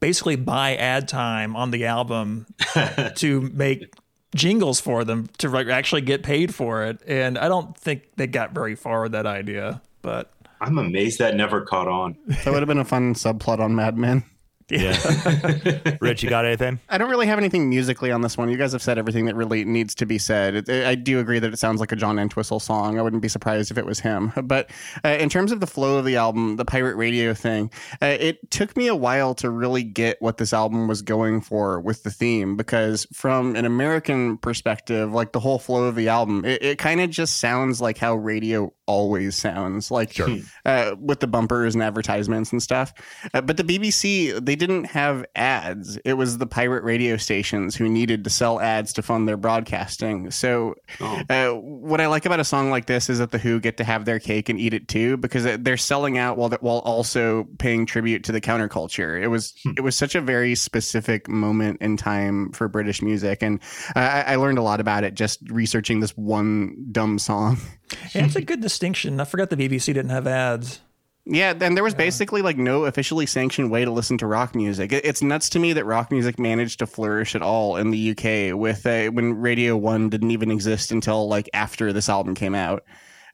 basically 0.00 0.36
buy 0.36 0.76
ad 0.76 1.08
time 1.08 1.54
on 1.54 1.70
the 1.70 1.84
album 1.84 2.46
to 3.16 3.40
make 3.52 3.92
jingles 4.34 4.80
for 4.80 5.04
them 5.04 5.28
to 5.38 5.48
like 5.48 5.68
actually 5.68 6.02
get 6.02 6.22
paid 6.22 6.54
for 6.54 6.84
it. 6.84 7.00
And 7.06 7.38
I 7.38 7.48
don't 7.48 7.76
think 7.76 8.02
they 8.16 8.26
got 8.26 8.52
very 8.52 8.74
far 8.74 9.02
with 9.02 9.12
that 9.12 9.26
idea, 9.26 9.82
but 10.02 10.32
I'm 10.60 10.78
amazed 10.78 11.18
that 11.18 11.36
never 11.36 11.62
caught 11.62 11.88
on. 11.88 12.16
That 12.26 12.46
would 12.46 12.60
have 12.60 12.68
been 12.68 12.78
a 12.78 12.84
fun 12.84 13.14
subplot 13.14 13.60
on 13.60 13.74
Mad 13.74 13.98
Men. 13.98 14.24
Yeah. 14.68 15.96
Rich, 16.00 16.24
you 16.24 16.28
got 16.28 16.44
anything? 16.44 16.80
I 16.88 16.98
don't 16.98 17.08
really 17.08 17.26
have 17.26 17.38
anything 17.38 17.68
musically 17.68 18.10
on 18.10 18.22
this 18.22 18.36
one. 18.36 18.48
You 18.48 18.56
guys 18.56 18.72
have 18.72 18.82
said 18.82 18.98
everything 18.98 19.26
that 19.26 19.36
really 19.36 19.64
needs 19.64 19.94
to 19.96 20.06
be 20.06 20.18
said. 20.18 20.68
It, 20.68 20.86
I 20.86 20.96
do 20.96 21.20
agree 21.20 21.38
that 21.38 21.52
it 21.52 21.58
sounds 21.58 21.78
like 21.78 21.92
a 21.92 21.96
John 21.96 22.18
Entwistle 22.18 22.58
song. 22.58 22.98
I 22.98 23.02
wouldn't 23.02 23.22
be 23.22 23.28
surprised 23.28 23.70
if 23.70 23.78
it 23.78 23.86
was 23.86 24.00
him. 24.00 24.32
But 24.46 24.70
uh, 25.04 25.08
in 25.08 25.28
terms 25.28 25.50
of 25.50 25.58
the 25.58 25.66
flow 25.66 25.98
of 25.98 26.04
the 26.04 26.16
album, 26.16 26.54
the 26.54 26.64
pirate 26.64 26.94
radio 26.94 27.34
thing, 27.34 27.70
uh, 28.00 28.16
it 28.20 28.48
took 28.52 28.76
me 28.76 28.86
a 28.86 28.94
while 28.94 29.34
to 29.36 29.50
really 29.50 29.82
get 29.82 30.22
what 30.22 30.36
this 30.36 30.52
album 30.52 30.86
was 30.86 31.02
going 31.02 31.40
for 31.40 31.80
with 31.80 32.04
the 32.04 32.12
theme 32.12 32.56
because 32.56 33.08
from 33.12 33.56
an 33.56 33.64
American 33.64 34.38
perspective, 34.38 35.12
like 35.12 35.32
the 35.32 35.40
whole 35.40 35.58
flow 35.58 35.84
of 35.84 35.96
the 35.96 36.08
album, 36.08 36.44
it, 36.44 36.62
it 36.62 36.78
kind 36.78 37.00
of 37.00 37.10
just 37.10 37.38
sounds 37.38 37.80
like 37.80 37.98
how 37.98 38.14
radio 38.14 38.72
always 38.86 39.36
sounds 39.36 39.90
like 39.90 40.12
Sure. 40.12 40.28
uh, 40.64 40.94
with 41.00 41.20
the 41.20 41.26
bumpers 41.26 41.74
and 41.74 41.82
advertisements 41.82 42.52
and 42.52 42.62
stuff. 42.62 42.92
Uh, 43.34 43.40
but 43.40 43.56
the 43.56 43.64
BBC, 43.64 44.44
they 44.44 44.56
didn't 44.56 44.84
have 44.84 45.24
ads. 45.34 45.96
It 45.98 46.14
was 46.14 46.38
the 46.38 46.46
pirate 46.46 46.84
radio 46.84 47.16
stations 47.16 47.76
who 47.76 47.88
needed 47.88 48.24
to 48.24 48.30
sell 48.30 48.60
ads 48.60 48.92
to 48.94 49.02
fund 49.02 49.28
their 49.28 49.36
broadcasting. 49.36 50.30
So, 50.30 50.74
uh, 51.00 51.50
what 51.50 52.00
I 52.00 52.06
like 52.06 52.26
about 52.26 52.40
a 52.40 52.44
song 52.44 52.70
like 52.70 52.86
this 52.86 53.10
is 53.10 53.18
that 53.18 53.30
the 53.30 53.38
Who 53.38 53.60
get 53.60 53.76
to 53.78 53.84
have 53.84 54.04
their 54.04 54.18
cake 54.18 54.48
and 54.48 54.58
eat 54.58 54.74
it 54.74 54.88
too, 54.88 55.16
because 55.16 55.44
they're 55.58 55.76
selling 55.76 56.18
out 56.18 56.38
while 56.38 56.50
while 56.60 56.78
also 56.78 57.44
paying 57.58 57.86
tribute 57.86 58.24
to 58.24 58.32
the 58.32 58.40
counterculture. 58.40 59.20
It 59.20 59.28
was 59.28 59.54
it 59.76 59.82
was 59.82 59.96
such 59.96 60.14
a 60.14 60.20
very 60.20 60.54
specific 60.54 61.28
moment 61.28 61.80
in 61.80 61.96
time 61.96 62.52
for 62.52 62.68
British 62.68 63.02
music, 63.02 63.42
and 63.42 63.60
I, 63.94 64.22
I 64.22 64.36
learned 64.36 64.58
a 64.58 64.62
lot 64.62 64.80
about 64.80 65.04
it 65.04 65.14
just 65.14 65.40
researching 65.50 66.00
this 66.00 66.16
one 66.16 66.86
dumb 66.92 67.18
song. 67.18 67.58
yeah, 68.14 68.24
it's 68.24 68.36
a 68.36 68.42
good 68.42 68.60
distinction. 68.60 69.20
I 69.20 69.24
forgot 69.24 69.50
the 69.50 69.56
BBC 69.56 69.86
didn't 69.86 70.10
have 70.10 70.26
ads. 70.26 70.80
Yeah, 71.28 71.54
and 71.60 71.76
there 71.76 71.82
was 71.82 71.94
basically 71.94 72.40
like 72.40 72.56
no 72.56 72.84
officially 72.84 73.26
sanctioned 73.26 73.70
way 73.70 73.84
to 73.84 73.90
listen 73.90 74.16
to 74.18 74.26
rock 74.28 74.54
music. 74.54 74.92
It's 74.92 75.22
nuts 75.22 75.48
to 75.50 75.58
me 75.58 75.72
that 75.72 75.84
rock 75.84 76.12
music 76.12 76.38
managed 76.38 76.78
to 76.78 76.86
flourish 76.86 77.34
at 77.34 77.42
all 77.42 77.76
in 77.76 77.90
the 77.90 78.10
UK 78.12 78.56
with 78.56 78.86
uh, 78.86 79.08
when 79.08 79.34
Radio 79.34 79.76
One 79.76 80.08
didn't 80.08 80.30
even 80.30 80.52
exist 80.52 80.92
until 80.92 81.26
like 81.26 81.50
after 81.52 81.92
this 81.92 82.08
album 82.08 82.36
came 82.36 82.54
out. 82.54 82.84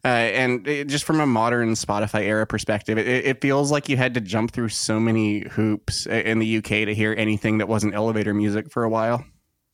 Uh, 0.03 0.07
and 0.07 0.67
it, 0.67 0.87
just 0.87 1.05
from 1.05 1.21
a 1.21 1.25
modern 1.25 1.73
Spotify 1.73 2.23
era 2.23 2.47
perspective, 2.47 2.97
it, 2.97 3.07
it 3.07 3.41
feels 3.41 3.71
like 3.71 3.87
you 3.87 3.95
had 3.95 4.15
to 4.15 4.21
jump 4.21 4.51
through 4.51 4.69
so 4.69 4.99
many 4.99 5.47
hoops 5.49 6.07
in 6.07 6.39
the 6.39 6.57
UK 6.57 6.65
to 6.65 6.95
hear 6.95 7.13
anything 7.17 7.59
that 7.59 7.67
wasn't 7.67 7.93
elevator 7.93 8.33
music 8.33 8.71
for 8.71 8.83
a 8.83 8.89
while. 8.89 9.23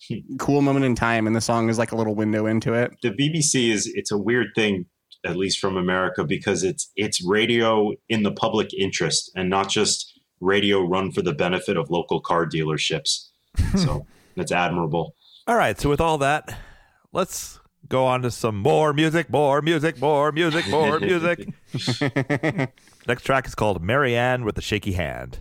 cool 0.40 0.62
moment 0.62 0.86
in 0.86 0.96
time, 0.96 1.28
and 1.28 1.36
the 1.36 1.42
song 1.42 1.70
is 1.70 1.78
like 1.78 1.92
a 1.92 1.96
little 1.96 2.16
window 2.16 2.46
into 2.46 2.74
it. 2.74 2.92
the 3.02 3.12
BBC 3.12 3.70
is 3.70 3.88
it's 3.94 4.12
a 4.12 4.18
weird 4.18 4.48
thing, 4.56 4.86
at 5.26 5.36
least 5.36 5.60
from 5.60 5.78
America, 5.78 6.24
because 6.24 6.64
it's 6.64 6.92
it's 6.96 7.24
radio 7.26 7.94
in 8.08 8.24
the 8.24 8.32
public 8.32 8.74
interest 8.74 9.32
and 9.36 9.50
not 9.50 9.70
just 9.70 10.20
radio 10.42 10.82
run 10.82 11.12
for 11.12 11.22
the 11.22 11.34
benefit 11.34 11.78
of 11.78 11.90
local 11.90 12.22
car 12.22 12.46
dealerships. 12.46 13.28
so 13.76 14.06
that's 14.36 14.52
admirable. 14.52 15.16
All 15.48 15.56
right. 15.56 15.80
So 15.80 15.90
with 15.90 16.00
all 16.00 16.18
that, 16.20 16.58
let's 17.12 17.60
go 17.88 18.06
on 18.06 18.22
to 18.22 18.32
some 18.32 18.56
more 18.56 18.94
music, 18.94 19.30
more 19.30 19.62
music, 19.62 20.00
more 20.00 20.32
music, 20.32 20.68
more 20.70 21.00
music. 21.00 21.50
Next 23.08 23.24
track 23.24 23.48
is 23.48 23.56
called 23.56 23.82
Mary 23.82 24.16
Anne 24.16 24.46
with 24.46 24.56
the 24.56 24.62
Shaky 24.62 24.94
Hand. 24.94 25.40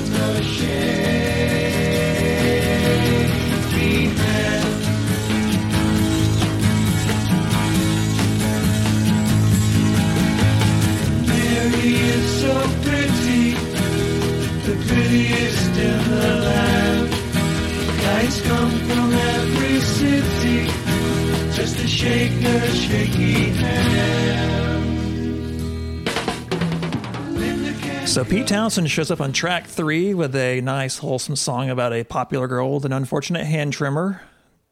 So 28.09 28.25
Pete 28.25 28.47
Townshend 28.47 28.89
shows 28.89 29.11
up 29.11 29.21
on 29.21 29.31
track 29.31 29.67
three 29.67 30.15
with 30.15 30.35
a 30.35 30.61
nice, 30.61 30.97
wholesome 30.97 31.35
song 31.35 31.69
about 31.69 31.93
a 31.93 32.03
popular 32.03 32.47
girl 32.47 32.73
with 32.73 32.85
an 32.85 32.91
unfortunate 32.91 33.45
hand 33.45 33.73
trimmer. 33.73 34.23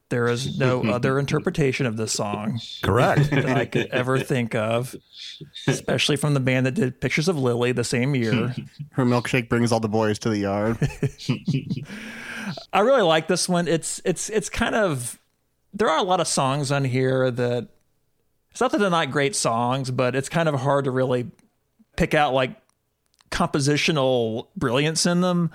There 0.09 0.27
is 0.27 0.57
no 0.57 0.81
other 0.91 1.19
interpretation 1.19 1.85
of 1.85 1.95
this 1.97 2.11
song 2.11 2.59
Correct. 2.81 3.29
that 3.29 3.45
I 3.45 3.65
could 3.65 3.85
ever 3.91 4.17
think 4.17 4.55
of, 4.55 4.95
especially 5.67 6.15
from 6.15 6.33
the 6.33 6.39
band 6.39 6.65
that 6.65 6.73
did 6.73 6.99
Pictures 6.99 7.27
of 7.27 7.37
Lily 7.37 7.71
the 7.71 7.83
same 7.83 8.15
year. 8.15 8.55
Her 8.93 9.05
milkshake 9.05 9.47
brings 9.47 9.71
all 9.71 9.79
the 9.79 9.87
boys 9.87 10.17
to 10.19 10.29
the 10.29 10.39
yard. 10.39 10.77
I 12.73 12.79
really 12.79 13.03
like 13.03 13.27
this 13.27 13.47
one. 13.47 13.67
It's 13.67 14.01
it's 14.03 14.31
it's 14.31 14.49
kind 14.49 14.73
of 14.73 15.19
there 15.71 15.87
are 15.87 15.99
a 15.99 16.03
lot 16.03 16.19
of 16.19 16.27
songs 16.27 16.71
on 16.71 16.83
here 16.83 17.29
that 17.29 17.69
it's 18.51 18.61
not 18.61 18.71
that 18.71 18.79
they're 18.79 18.89
not 18.89 19.11
great 19.11 19.35
songs, 19.35 19.91
but 19.91 20.15
it's 20.15 20.29
kind 20.29 20.49
of 20.49 20.55
hard 20.55 20.85
to 20.85 20.91
really 20.91 21.29
pick 21.95 22.13
out 22.13 22.33
like 22.33 22.51
compositional 23.31 24.47
brilliance 24.55 25.05
in 25.05 25.21
them. 25.21 25.51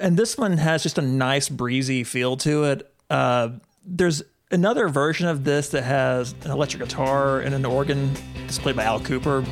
And 0.00 0.16
this 0.16 0.36
one 0.36 0.56
has 0.56 0.82
just 0.82 0.98
a 0.98 1.02
nice 1.02 1.48
breezy 1.48 2.04
feel 2.04 2.36
to 2.38 2.64
it. 2.64 2.92
Uh, 3.10 3.50
there's 3.84 4.22
another 4.50 4.88
version 4.88 5.28
of 5.28 5.44
this 5.44 5.68
that 5.70 5.82
has 5.82 6.34
an 6.44 6.50
electric 6.50 6.82
guitar 6.82 7.40
and 7.40 7.54
an 7.54 7.64
organ. 7.64 8.12
It's 8.46 8.58
played 8.58 8.76
by 8.76 8.84
Al 8.84 9.00
Kooper. 9.00 9.44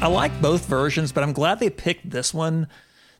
I 0.00 0.06
like 0.06 0.40
both 0.40 0.66
versions, 0.66 1.10
but 1.12 1.24
I'm 1.24 1.32
glad 1.32 1.58
they 1.58 1.70
picked 1.70 2.10
this 2.10 2.32
one 2.32 2.68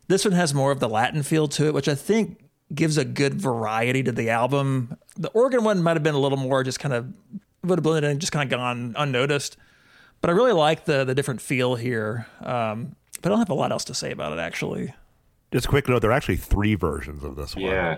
This 0.07 0.25
one 0.25 0.33
has 0.33 0.55
more 0.55 0.71
of 0.71 0.81
the 0.81 0.89
Latin 0.89 1.23
feel 1.23 1.49
to 1.49 1.67
it, 1.67 1.75
which 1.75 1.89
I 1.89 1.95
think 1.95 2.41
gives 2.73 2.97
a 2.97 3.05
good 3.05 3.35
variety 3.35 4.03
to 4.05 4.13
the 4.13 4.31
album. 4.31 4.97
The 5.17 5.29
organ 5.31 5.65
one 5.65 5.83
might 5.83 5.97
have 5.97 6.03
been 6.03 6.15
a 6.15 6.19
little 6.21 6.39
more 6.39 6.63
just 6.63 6.79
kind 6.81 6.95
of 6.95 7.13
would 7.65 7.79
have 7.79 7.83
blended 7.83 8.05
in 8.05 8.11
and 8.13 8.21
just 8.21 8.33
kind 8.33 8.51
of 8.51 8.57
gone 8.59 8.95
unnoticed. 8.97 9.57
But 10.21 10.31
I 10.31 10.33
really 10.33 10.53
like 10.53 10.85
the 10.85 11.05
the 11.05 11.15
different 11.15 11.41
feel 11.41 11.75
here. 11.75 12.27
Um, 12.41 12.95
but 13.21 13.27
I 13.27 13.29
don't 13.31 13.39
have 13.39 13.51
a 13.51 13.55
lot 13.55 13.73
else 13.73 13.85
to 13.85 13.95
say 13.95 14.13
about 14.13 14.33
it 14.33 14.39
actually. 14.39 14.95
Just 15.53 15.67
a 15.67 15.69
quick 15.69 15.89
note: 15.89 16.01
there 16.01 16.11
are 16.11 16.15
actually 16.15 16.37
three 16.37 16.75
versions 16.75 17.25
of 17.25 17.37
this 17.37 17.55
one. 17.57 17.65
Yeah. 17.65 17.97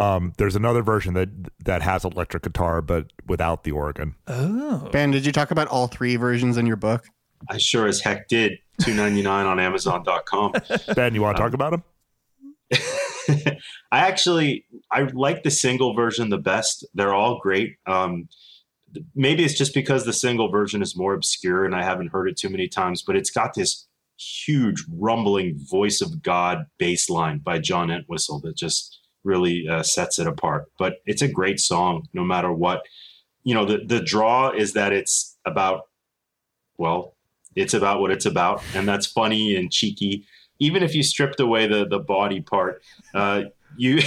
Um, 0.00 0.32
there's 0.38 0.56
another 0.56 0.82
version 0.82 1.14
that 1.14 1.28
that 1.64 1.82
has 1.82 2.04
electric 2.04 2.42
guitar, 2.42 2.82
but 2.82 3.12
without 3.26 3.64
the 3.64 3.70
organ. 3.70 4.16
Oh, 4.26 4.88
Ben, 4.90 5.10
did 5.10 5.24
you 5.24 5.32
talk 5.32 5.50
about 5.50 5.68
all 5.68 5.86
three 5.86 6.16
versions 6.16 6.56
in 6.56 6.66
your 6.66 6.76
book? 6.76 7.06
I 7.48 7.58
sure 7.58 7.86
as 7.86 8.00
heck 8.00 8.28
did. 8.28 8.58
Two 8.80 8.94
ninety 8.94 9.22
nine 9.22 9.46
on 9.46 9.60
Amazon.com. 9.60 10.52
Ben, 10.94 11.14
you 11.14 11.22
want 11.22 11.36
to 11.36 11.42
talk 11.42 11.52
about 11.52 11.70
them? 11.70 11.82
I 13.92 13.98
actually 13.98 14.64
I 14.90 15.02
like 15.02 15.42
the 15.42 15.50
single 15.50 15.94
version 15.94 16.30
the 16.30 16.38
best. 16.38 16.86
They're 16.94 17.14
all 17.14 17.38
great. 17.40 17.76
Um, 17.86 18.28
maybe 19.14 19.44
it's 19.44 19.56
just 19.56 19.74
because 19.74 20.04
the 20.04 20.12
single 20.12 20.50
version 20.50 20.82
is 20.82 20.96
more 20.96 21.14
obscure 21.14 21.64
and 21.64 21.74
I 21.74 21.82
haven't 21.82 22.08
heard 22.08 22.28
it 22.28 22.36
too 22.36 22.48
many 22.48 22.68
times, 22.68 23.02
but 23.02 23.16
it's 23.16 23.30
got 23.30 23.54
this 23.54 23.86
huge 24.18 24.84
rumbling 24.92 25.58
voice 25.70 26.00
of 26.00 26.22
God 26.22 26.66
bass 26.78 27.08
line 27.08 27.38
by 27.38 27.58
John 27.58 27.90
Entwistle 27.90 28.40
that 28.40 28.56
just 28.56 28.98
really 29.24 29.66
uh, 29.68 29.82
sets 29.82 30.18
it 30.18 30.26
apart. 30.26 30.66
But 30.78 30.96
it's 31.06 31.22
a 31.22 31.28
great 31.28 31.60
song, 31.60 32.08
no 32.12 32.24
matter 32.24 32.52
what. 32.52 32.82
You 33.42 33.54
know, 33.54 33.64
the 33.64 33.78
the 33.84 34.00
draw 34.00 34.50
is 34.50 34.74
that 34.74 34.92
it's 34.92 35.38
about 35.44 35.82
well, 36.76 37.14
it's 37.56 37.74
about 37.74 38.00
what 38.00 38.10
it's 38.10 38.26
about, 38.26 38.62
and 38.74 38.88
that's 38.88 39.06
funny 39.06 39.56
and 39.56 39.70
cheeky. 39.72 40.26
Even 40.58 40.82
if 40.82 40.94
you 40.94 41.02
stripped 41.02 41.40
away 41.40 41.66
the 41.66 41.86
the 41.86 41.98
body 41.98 42.40
part, 42.40 42.82
uh, 43.14 43.44
you 43.76 44.00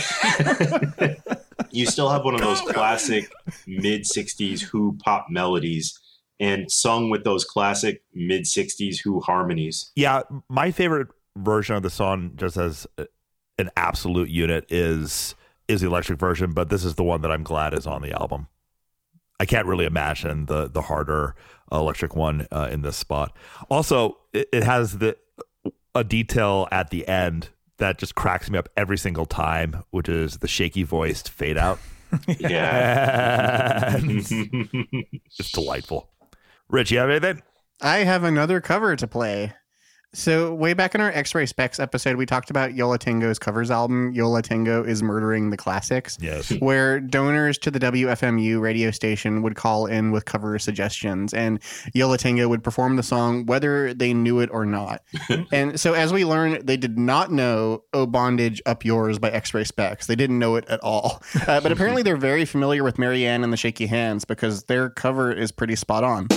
you 1.71 1.85
still 1.85 2.09
have 2.09 2.23
one 2.23 2.35
of 2.35 2.41
those 2.41 2.61
classic 2.61 3.31
mid 3.65 4.03
'60s 4.03 4.61
Who 4.61 4.97
pop 5.03 5.27
melodies, 5.29 5.99
and 6.39 6.71
sung 6.71 7.09
with 7.09 7.23
those 7.23 7.43
classic 7.43 8.03
mid 8.13 8.43
'60s 8.43 8.99
Who 9.03 9.19
harmonies. 9.19 9.91
Yeah, 9.95 10.21
my 10.49 10.71
favorite 10.71 11.09
version 11.35 11.75
of 11.75 11.83
the 11.83 11.89
song, 11.89 12.31
just 12.35 12.57
as 12.57 12.87
an 13.57 13.69
absolute 13.75 14.29
unit, 14.29 14.65
is 14.71 15.35
is 15.67 15.81
the 15.81 15.87
electric 15.87 16.19
version. 16.19 16.53
But 16.53 16.69
this 16.69 16.85
is 16.85 16.95
the 16.95 17.03
one 17.03 17.21
that 17.21 17.31
I'm 17.31 17.43
glad 17.43 17.73
is 17.73 17.87
on 17.87 18.01
the 18.01 18.11
album. 18.11 18.47
I 19.39 19.45
can't 19.45 19.67
really 19.67 19.85
imagine 19.85 20.45
the 20.45 20.69
the 20.69 20.81
harder 20.81 21.35
electric 21.71 22.15
one 22.15 22.47
uh, 22.51 22.69
in 22.71 22.81
this 22.81 22.97
spot. 22.97 23.35
Also, 23.69 24.17
it, 24.33 24.47
it 24.53 24.63
has 24.63 24.99
the 24.99 25.17
a 25.95 26.03
detail 26.03 26.67
at 26.71 26.89
the 26.89 27.07
end 27.07 27.49
that 27.77 27.97
just 27.97 28.15
cracks 28.15 28.49
me 28.49 28.57
up 28.57 28.69
every 28.77 28.97
single 28.97 29.25
time, 29.25 29.83
which 29.91 30.07
is 30.09 30.37
the 30.37 30.47
shaky 30.47 30.83
voiced 30.83 31.29
fade 31.29 31.57
out. 31.57 31.79
Yeah. 32.27 33.99
it's 34.03 35.51
delightful. 35.51 36.11
Rich, 36.69 36.91
you 36.91 36.99
have 36.99 37.09
anything? 37.09 37.41
I 37.81 38.03
have 38.03 38.23
another 38.23 38.61
cover 38.61 38.95
to 38.95 39.07
play. 39.07 39.53
So 40.15 40.53
way 40.53 40.75
back 40.75 40.93
in 40.93 41.01
our 41.01 41.09
X-Ray 41.09 41.47
Spex 41.47 41.79
episode, 41.79 42.17
we 42.17 42.27
talked 42.27 42.51
about 42.51 42.75
Yo 42.75 42.87
La 42.87 42.97
Tengo's 42.97 43.39
covers 43.39 43.71
album. 43.71 44.13
Yo 44.13 44.29
La 44.29 44.41
Tengo 44.41 44.83
is 44.83 45.01
murdering 45.01 45.49
the 45.49 45.57
classics. 45.57 46.19
Yes. 46.21 46.51
Where 46.59 46.99
donors 46.99 47.57
to 47.59 47.71
the 47.71 47.79
WFMU 47.79 48.61
radio 48.61 48.91
station 48.91 49.41
would 49.41 49.55
call 49.55 49.87
in 49.87 50.11
with 50.11 50.25
cover 50.25 50.59
suggestions, 50.59 51.33
and 51.33 51.59
Yo 51.95 52.07
La 52.07 52.17
Tengo 52.17 52.47
would 52.47 52.63
perform 52.63 52.95
the 52.95 53.01
song 53.01 53.47
whether 53.47 53.91
they 53.91 54.13
knew 54.13 54.39
it 54.39 54.51
or 54.53 54.67
not. 54.67 55.01
and 55.51 55.79
so, 55.79 55.93
as 55.93 56.13
we 56.13 56.25
learned, 56.25 56.67
they 56.67 56.77
did 56.77 56.99
not 56.99 57.31
know 57.31 57.83
"Oh 57.91 58.05
Bondage 58.05 58.61
Up 58.67 58.85
Yours" 58.85 59.17
by 59.17 59.31
X-Ray 59.31 59.63
Spex. 59.63 60.05
They 60.05 60.15
didn't 60.15 60.37
know 60.37 60.55
it 60.55 60.65
at 60.69 60.79
all. 60.81 61.23
Uh, 61.47 61.59
but 61.59 61.71
apparently, 61.71 62.03
they're 62.03 62.17
very 62.17 62.45
familiar 62.45 62.83
with 62.83 62.99
Mary 62.99 63.25
Anne 63.25 63.43
and 63.43 63.51
the 63.51 63.57
Shaky 63.57 63.87
Hands 63.87 64.23
because 64.23 64.65
their 64.65 64.89
cover 64.89 65.31
is 65.31 65.51
pretty 65.51 65.75
spot 65.75 66.03
on. 66.03 66.27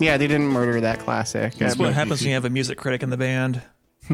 Yeah, 0.00 0.16
they 0.16 0.26
didn't 0.26 0.48
murder 0.48 0.80
that 0.80 1.00
classic. 1.00 1.54
That's 1.54 1.76
what 1.76 1.92
happens 1.92 2.20
when 2.20 2.28
you 2.28 2.34
have 2.34 2.44
a 2.44 2.50
music 2.50 2.78
critic 2.78 3.02
in 3.02 3.10
the 3.10 3.16
band. 3.16 3.62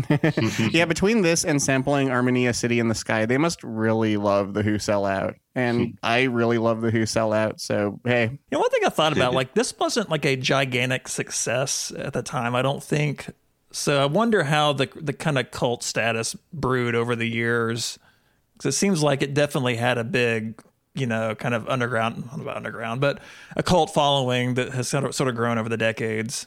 yeah, 0.73 0.85
between 0.85 1.23
this 1.23 1.45
and 1.45 1.63
sampling 1.63 2.11
Armenia 2.11 2.53
City 2.53 2.81
in 2.81 2.89
the 2.89 2.95
Sky, 2.95 3.27
they 3.27 3.39
must 3.39 3.63
really 3.63 4.17
love 4.17 4.55
the 4.55 4.63
Who 4.63 4.79
Sell 4.79 5.05
Out. 5.07 5.37
And 5.55 5.81
hmm. 5.81 5.91
I 6.03 6.25
really 6.25 6.59
love 6.59 6.81
the 6.81 6.91
Who 6.91 7.07
Sell 7.07 7.33
Out. 7.33 7.61
So, 7.61 8.01
hey. 8.05 8.25
You 8.25 8.39
know, 8.51 8.59
one 8.59 8.71
thing 8.71 8.85
I 8.85 8.89
thought 8.89 9.13
about, 9.13 9.35
like, 9.35 9.55
this 9.55 9.77
wasn't 9.79 10.11
like 10.11 10.25
a 10.25 10.37
gigantic 10.37 11.09
success 11.09 11.93
at 11.97 12.13
the 12.13 12.23
time, 12.23 12.55
I 12.55 12.63
don't 12.63 12.83
think. 12.83 13.31
So 13.71 14.01
I 14.01 14.07
wonder 14.07 14.45
how 14.45 14.73
the 14.73 14.89
the 14.95 15.13
kind 15.13 15.37
of 15.37 15.51
cult 15.51 15.83
status 15.83 16.37
brewed 16.53 16.95
over 16.95 17.17
the 17.17 17.27
years. 17.27 17.99
Because 18.53 18.75
it 18.75 18.79
seems 18.79 19.03
like 19.03 19.21
it 19.21 19.35
definitely 19.35 19.75
had 19.75 19.99
a 19.99 20.05
big, 20.05 20.63
you 20.95 21.07
know, 21.07 21.35
kind 21.35 21.55
of 21.55 21.69
underground, 21.69 22.27
not 22.27 22.41
about 22.41 22.57
underground, 22.57 23.01
but 23.01 23.21
a 23.57 23.63
cult 23.63 23.93
following 23.93 24.55
that 24.55 24.71
has 24.71 24.89
sort 24.89 25.05
of, 25.05 25.15
sort 25.15 25.29
of 25.29 25.35
grown 25.35 25.59
over 25.59 25.69
the 25.69 25.77
decades. 25.77 26.47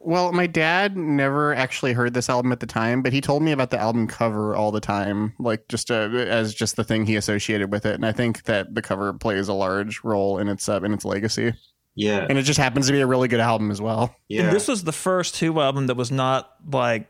Well, 0.00 0.32
my 0.32 0.46
dad 0.46 0.96
never 0.96 1.52
actually 1.52 1.92
heard 1.92 2.14
this 2.14 2.30
album 2.30 2.52
at 2.52 2.60
the 2.60 2.66
time, 2.66 3.02
but 3.02 3.12
he 3.12 3.20
told 3.20 3.42
me 3.42 3.50
about 3.50 3.70
the 3.70 3.78
album 3.78 4.06
cover 4.06 4.54
all 4.54 4.70
the 4.70 4.80
time, 4.80 5.34
like 5.40 5.66
just 5.68 5.90
uh, 5.90 6.08
as 6.10 6.54
just 6.54 6.76
the 6.76 6.84
thing 6.84 7.04
he 7.04 7.16
associated 7.16 7.72
with 7.72 7.84
it. 7.84 7.94
And 7.94 8.06
I 8.06 8.12
think 8.12 8.44
that 8.44 8.74
the 8.74 8.82
cover 8.82 9.12
plays 9.12 9.48
a 9.48 9.52
large 9.52 10.04
role 10.04 10.38
in 10.38 10.48
its 10.48 10.68
uh, 10.68 10.80
in 10.82 10.94
its 10.94 11.04
legacy. 11.04 11.52
Yeah. 11.96 12.24
And 12.28 12.38
it 12.38 12.42
just 12.42 12.60
happens 12.60 12.86
to 12.86 12.92
be 12.92 13.00
a 13.00 13.06
really 13.08 13.26
good 13.26 13.40
album 13.40 13.72
as 13.72 13.80
well. 13.80 14.14
And 14.30 14.52
this 14.52 14.68
was 14.68 14.84
the 14.84 14.92
first 14.92 15.34
two 15.34 15.60
album 15.60 15.88
that 15.88 15.96
was 15.96 16.12
not 16.12 16.54
like 16.72 17.08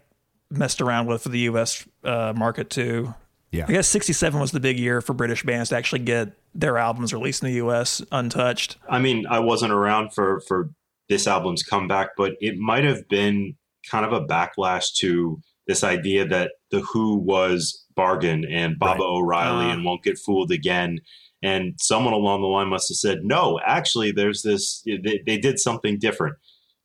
messed 0.51 0.80
around 0.80 1.07
with 1.07 1.22
for 1.22 1.28
the 1.28 1.41
U.S. 1.41 1.86
Uh, 2.03 2.32
market 2.34 2.70
too. 2.70 3.14
Yeah. 3.53 3.66
I 3.68 3.72
guess 3.72 3.89
'67 3.89 4.41
was 4.41 4.51
the 4.51 4.61
big 4.61 4.78
year 4.78 5.03
for 5.03 5.12
British 5.12 5.43
bands 5.43 5.68
to 5.70 5.76
actually 5.76 6.01
get 6.01 6.32
their 6.59 6.76
albums 6.76 7.12
released 7.14 7.42
in 7.42 7.48
the 7.48 7.54
U.S. 7.56 8.02
untouched. 8.11 8.76
I 8.88 8.98
mean, 8.98 9.26
I 9.30 9.38
wasn't 9.38 9.72
around 9.72 10.12
for 10.12 10.40
for 10.48 10.70
this 11.09 11.26
album's 11.26 11.62
comeback, 11.62 12.11
but 12.16 12.32
it 12.40 12.56
might 12.59 12.84
have 12.84 13.09
been 13.09 13.54
kind 13.90 14.04
of 14.04 14.12
a 14.12 14.26
backlash 14.26 14.92
to 14.98 15.40
this 15.66 15.84
idea 15.84 16.26
that 16.26 16.52
the 16.70 16.80
Who 16.92 17.16
was 17.16 17.84
bargain 17.94 18.44
and 18.44 18.78
Baba 18.78 19.02
O'Riley 19.02 19.66
Ah. 19.66 19.72
and 19.72 19.84
won't 19.84 20.02
get 20.02 20.18
fooled 20.18 20.50
again. 20.50 20.98
And 21.42 21.74
someone 21.78 22.12
along 22.14 22.40
the 22.40 22.48
line 22.48 22.68
must 22.68 22.88
have 22.88 22.96
said, 22.96 23.20
"No, 23.22 23.61
actually, 23.64 24.11
there's 24.11 24.42
this. 24.42 24.82
They, 24.84 25.20
they 25.24 25.38
did 25.38 25.59
something 25.61 25.98
different." 25.98 26.36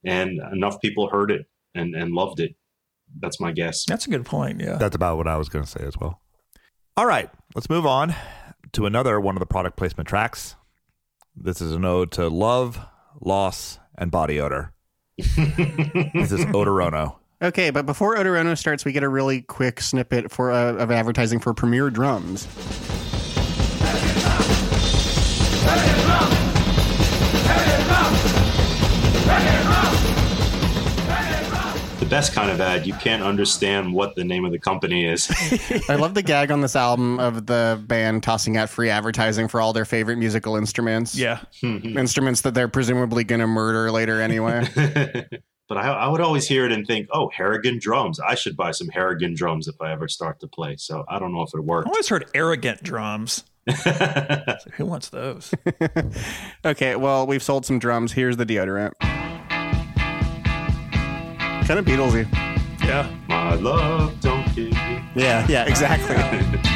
And 0.06 0.40
enough 0.52 0.80
people 0.82 1.10
heard 1.10 1.32
it 1.32 1.48
and 1.74 1.96
and 1.96 2.14
loved 2.14 2.40
it. 2.40 2.56
That's 3.20 3.40
my 3.40 3.52
guess. 3.52 3.86
That's 3.86 4.06
a 4.06 4.10
good 4.12 4.26
point. 4.26 4.62
Yeah. 4.62 4.76
That's 4.78 4.96
about 4.96 5.18
what 5.18 5.28
I 5.28 5.38
was 5.38 5.50
going 5.50 5.66
to 5.66 5.70
say 5.70 5.84
as 5.86 5.98
well. 5.98 6.20
All 6.96 7.06
right, 7.08 7.30
let's 7.56 7.70
move 7.70 7.86
on 7.88 8.14
to 8.74 8.86
another 8.86 9.20
one 9.20 9.36
of 9.36 9.40
the 9.40 9.46
product 9.46 9.78
placement 9.78 10.08
tracks. 10.08 10.56
This 11.36 11.62
is 11.62 11.72
an 11.72 11.86
ode 11.86 12.12
to 12.14 12.28
love, 12.28 12.80
loss, 13.22 13.80
and 13.98 14.12
body 14.12 14.40
odor. 14.40 14.74
this 15.18 16.32
is 16.32 16.46
Odorono. 16.46 17.16
Okay, 17.42 17.72
but 17.72 17.86
before 17.86 18.16
Odorono 18.16 18.58
starts, 18.58 18.86
we 18.86 18.92
get 18.92 19.04
a 19.04 19.10
really 19.10 19.42
quick 19.42 19.82
snippet 19.82 20.32
for 20.32 20.52
uh, 20.52 20.74
of 20.74 20.92
advertising 20.92 21.40
for 21.40 21.54
Premier 21.54 21.90
Drums. 21.90 22.48
The 32.04 32.10
best 32.10 32.34
kind 32.34 32.52
of 32.52 32.60
ad. 32.60 32.86
You 32.86 32.94
can't 32.96 33.24
understand 33.24 33.94
what 33.94 34.14
the 34.16 34.26
name 34.26 34.44
of 34.44 34.52
the 34.52 34.60
company 34.60 35.06
is. 35.06 35.32
I 35.90 35.96
love 35.96 36.16
the 36.16 36.22
gag 36.22 36.52
on 36.52 36.60
this 36.60 36.76
album 36.76 37.18
of 37.18 37.46
the 37.46 37.82
band 37.88 38.24
tossing 38.24 38.58
out 38.58 38.70
free 38.70 38.90
advertising 38.90 39.48
for 39.48 39.62
all 39.62 39.72
their 39.72 39.86
favorite 39.86 40.18
musical 40.18 40.58
instruments. 40.58 41.16
Yeah. 41.16 41.40
Mm-hmm. 41.62 41.98
instruments 41.98 42.42
that 42.42 42.56
they're 42.56 42.68
presumably 42.68 43.24
going 43.24 43.40
to 43.40 43.48
murder 43.48 43.90
later 43.90 44.22
anyway. 44.22 44.68
But 45.70 45.78
I, 45.78 45.94
I 45.94 46.08
would 46.10 46.20
always 46.20 46.46
hear 46.46 46.66
it 46.66 46.74
and 46.74 46.86
think, 46.86 47.08
oh, 47.14 47.30
Harrigan 47.30 47.80
drums. 47.80 48.20
I 48.20 48.36
should 48.36 48.58
buy 48.58 48.72
some 48.72 48.90
Harrigan 48.90 49.34
drums 49.34 49.70
if 49.70 49.76
I 49.80 49.94
ever 49.94 50.10
start 50.10 50.42
to 50.42 50.48
play. 50.48 50.76
So 50.76 51.06
I 51.08 51.20
don't 51.20 51.32
know 51.34 51.42
if 51.44 51.54
it 51.54 51.62
works. 51.62 51.86
I 51.86 51.88
worked. 51.88 51.88
always 51.88 52.10
heard 52.10 52.30
arrogant 52.36 52.84
drums. 52.84 53.46
So 53.82 53.90
who 54.74 54.86
wants 54.86 55.08
those? 55.08 55.54
okay, 56.66 56.98
well, 56.98 57.26
we've 57.26 57.42
sold 57.42 57.66
some 57.66 57.80
drums. 57.80 58.12
Here's 58.12 58.36
the 58.36 58.46
deodorant. 58.46 58.92
Kind 61.66 61.80
of 61.80 61.86
Beatlesy. 61.86 62.28
Yeah. 62.84 63.10
My 63.30 63.56
love, 63.56 64.20
don't 64.20 64.46
give 64.54 64.68
you. 64.68 65.00
Yeah, 65.16 65.46
yeah, 65.48 65.64
exactly. 65.66 66.60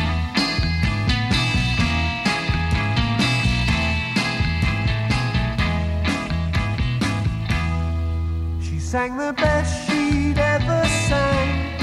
She 8.62 8.80
sang 8.80 9.18
the 9.18 9.34
best 9.34 9.90
she'd 9.90 10.38
ever 10.38 10.86
sang. 11.10 11.80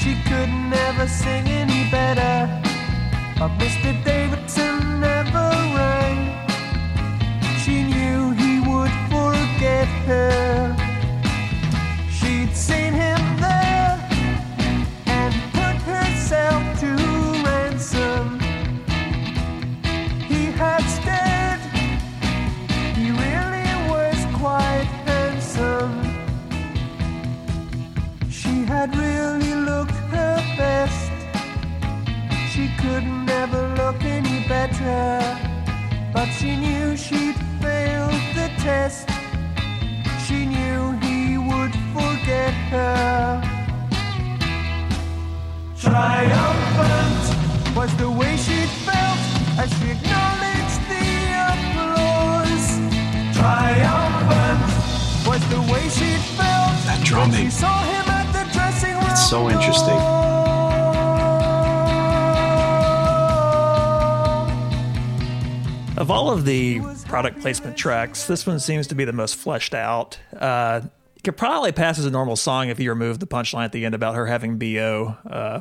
She 0.00 0.14
could 0.28 0.52
never 0.70 1.08
sing 1.08 1.48
any 1.48 1.90
better. 1.90 2.48
But 3.38 3.50
Mr. 3.58 3.92
Davidson 4.04 5.00
never 5.00 5.48
rang. 5.74 6.18
She 7.62 7.82
knew 7.82 8.30
he 8.30 8.60
would 8.60 8.92
forget 9.10 9.88
her. 10.06 10.79
Had 28.80 28.96
really 28.96 29.54
looked 29.54 29.98
her 30.16 30.36
best. 30.56 31.12
She 32.50 32.70
could 32.78 33.04
never 33.04 33.60
look 33.76 34.02
any 34.02 34.40
better. 34.48 35.20
But 36.14 36.28
she 36.38 36.56
knew 36.56 36.96
she'd 36.96 37.36
failed 37.60 38.22
the 38.38 38.48
test. 38.64 39.06
She 40.26 40.46
knew 40.46 40.92
he 41.04 41.36
would 41.36 41.74
forget 41.96 42.54
her. 42.72 43.42
Triumphant 45.76 47.24
was 47.76 47.94
the 47.98 48.10
way 48.10 48.34
she 48.46 48.60
felt 48.88 49.20
as 49.62 49.68
she 49.76 49.88
acknowledged 49.96 50.80
the 50.92 51.08
applause. 51.52 52.66
Triumphant 53.40 54.68
was 55.28 55.42
the 55.54 55.60
way 55.70 55.84
she 55.98 56.10
felt 56.38 56.74
That 56.88 57.00
drumming. 57.04 57.44
she 57.44 57.50
saw 57.50 57.76
him 57.92 58.09
so 59.30 59.48
interesting. 59.48 59.94
Of 65.96 66.10
all 66.10 66.32
of 66.32 66.44
the 66.44 66.80
product 67.06 67.40
placement 67.40 67.76
tracks, 67.76 68.26
this 68.26 68.44
one 68.44 68.58
seems 68.58 68.88
to 68.88 68.96
be 68.96 69.04
the 69.04 69.12
most 69.12 69.36
fleshed 69.36 69.72
out. 69.72 70.18
Uh, 70.36 70.80
it 71.14 71.22
could 71.22 71.36
probably 71.36 71.70
pass 71.70 71.96
as 72.00 72.06
a 72.06 72.10
normal 72.10 72.34
song 72.34 72.70
if 72.70 72.80
you 72.80 72.90
remove 72.90 73.20
the 73.20 73.26
punchline 73.28 73.66
at 73.66 73.70
the 73.70 73.84
end 73.84 73.94
about 73.94 74.16
her 74.16 74.26
having 74.26 74.58
BO. 74.58 75.16
Uh, 75.24 75.60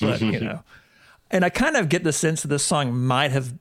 but, 0.00 0.20
you 0.20 0.38
know. 0.38 0.62
And 1.32 1.44
I 1.44 1.50
kind 1.50 1.76
of 1.76 1.88
get 1.88 2.04
the 2.04 2.12
sense 2.12 2.42
that 2.42 2.48
this 2.48 2.64
song 2.64 2.96
might 2.96 3.32
have 3.32 3.52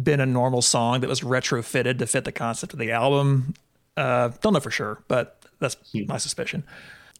been 0.00 0.20
a 0.20 0.26
normal 0.26 0.62
song 0.62 1.00
that 1.00 1.08
was 1.08 1.22
retrofitted 1.22 1.98
to 1.98 2.06
fit 2.06 2.22
the 2.22 2.30
concept 2.30 2.72
of 2.72 2.78
the 2.78 2.92
album. 2.92 3.54
Uh, 3.96 4.28
don't 4.40 4.52
know 4.52 4.60
for 4.60 4.70
sure, 4.70 5.02
but 5.08 5.42
that's 5.58 5.76
my 6.06 6.18
suspicion. 6.18 6.62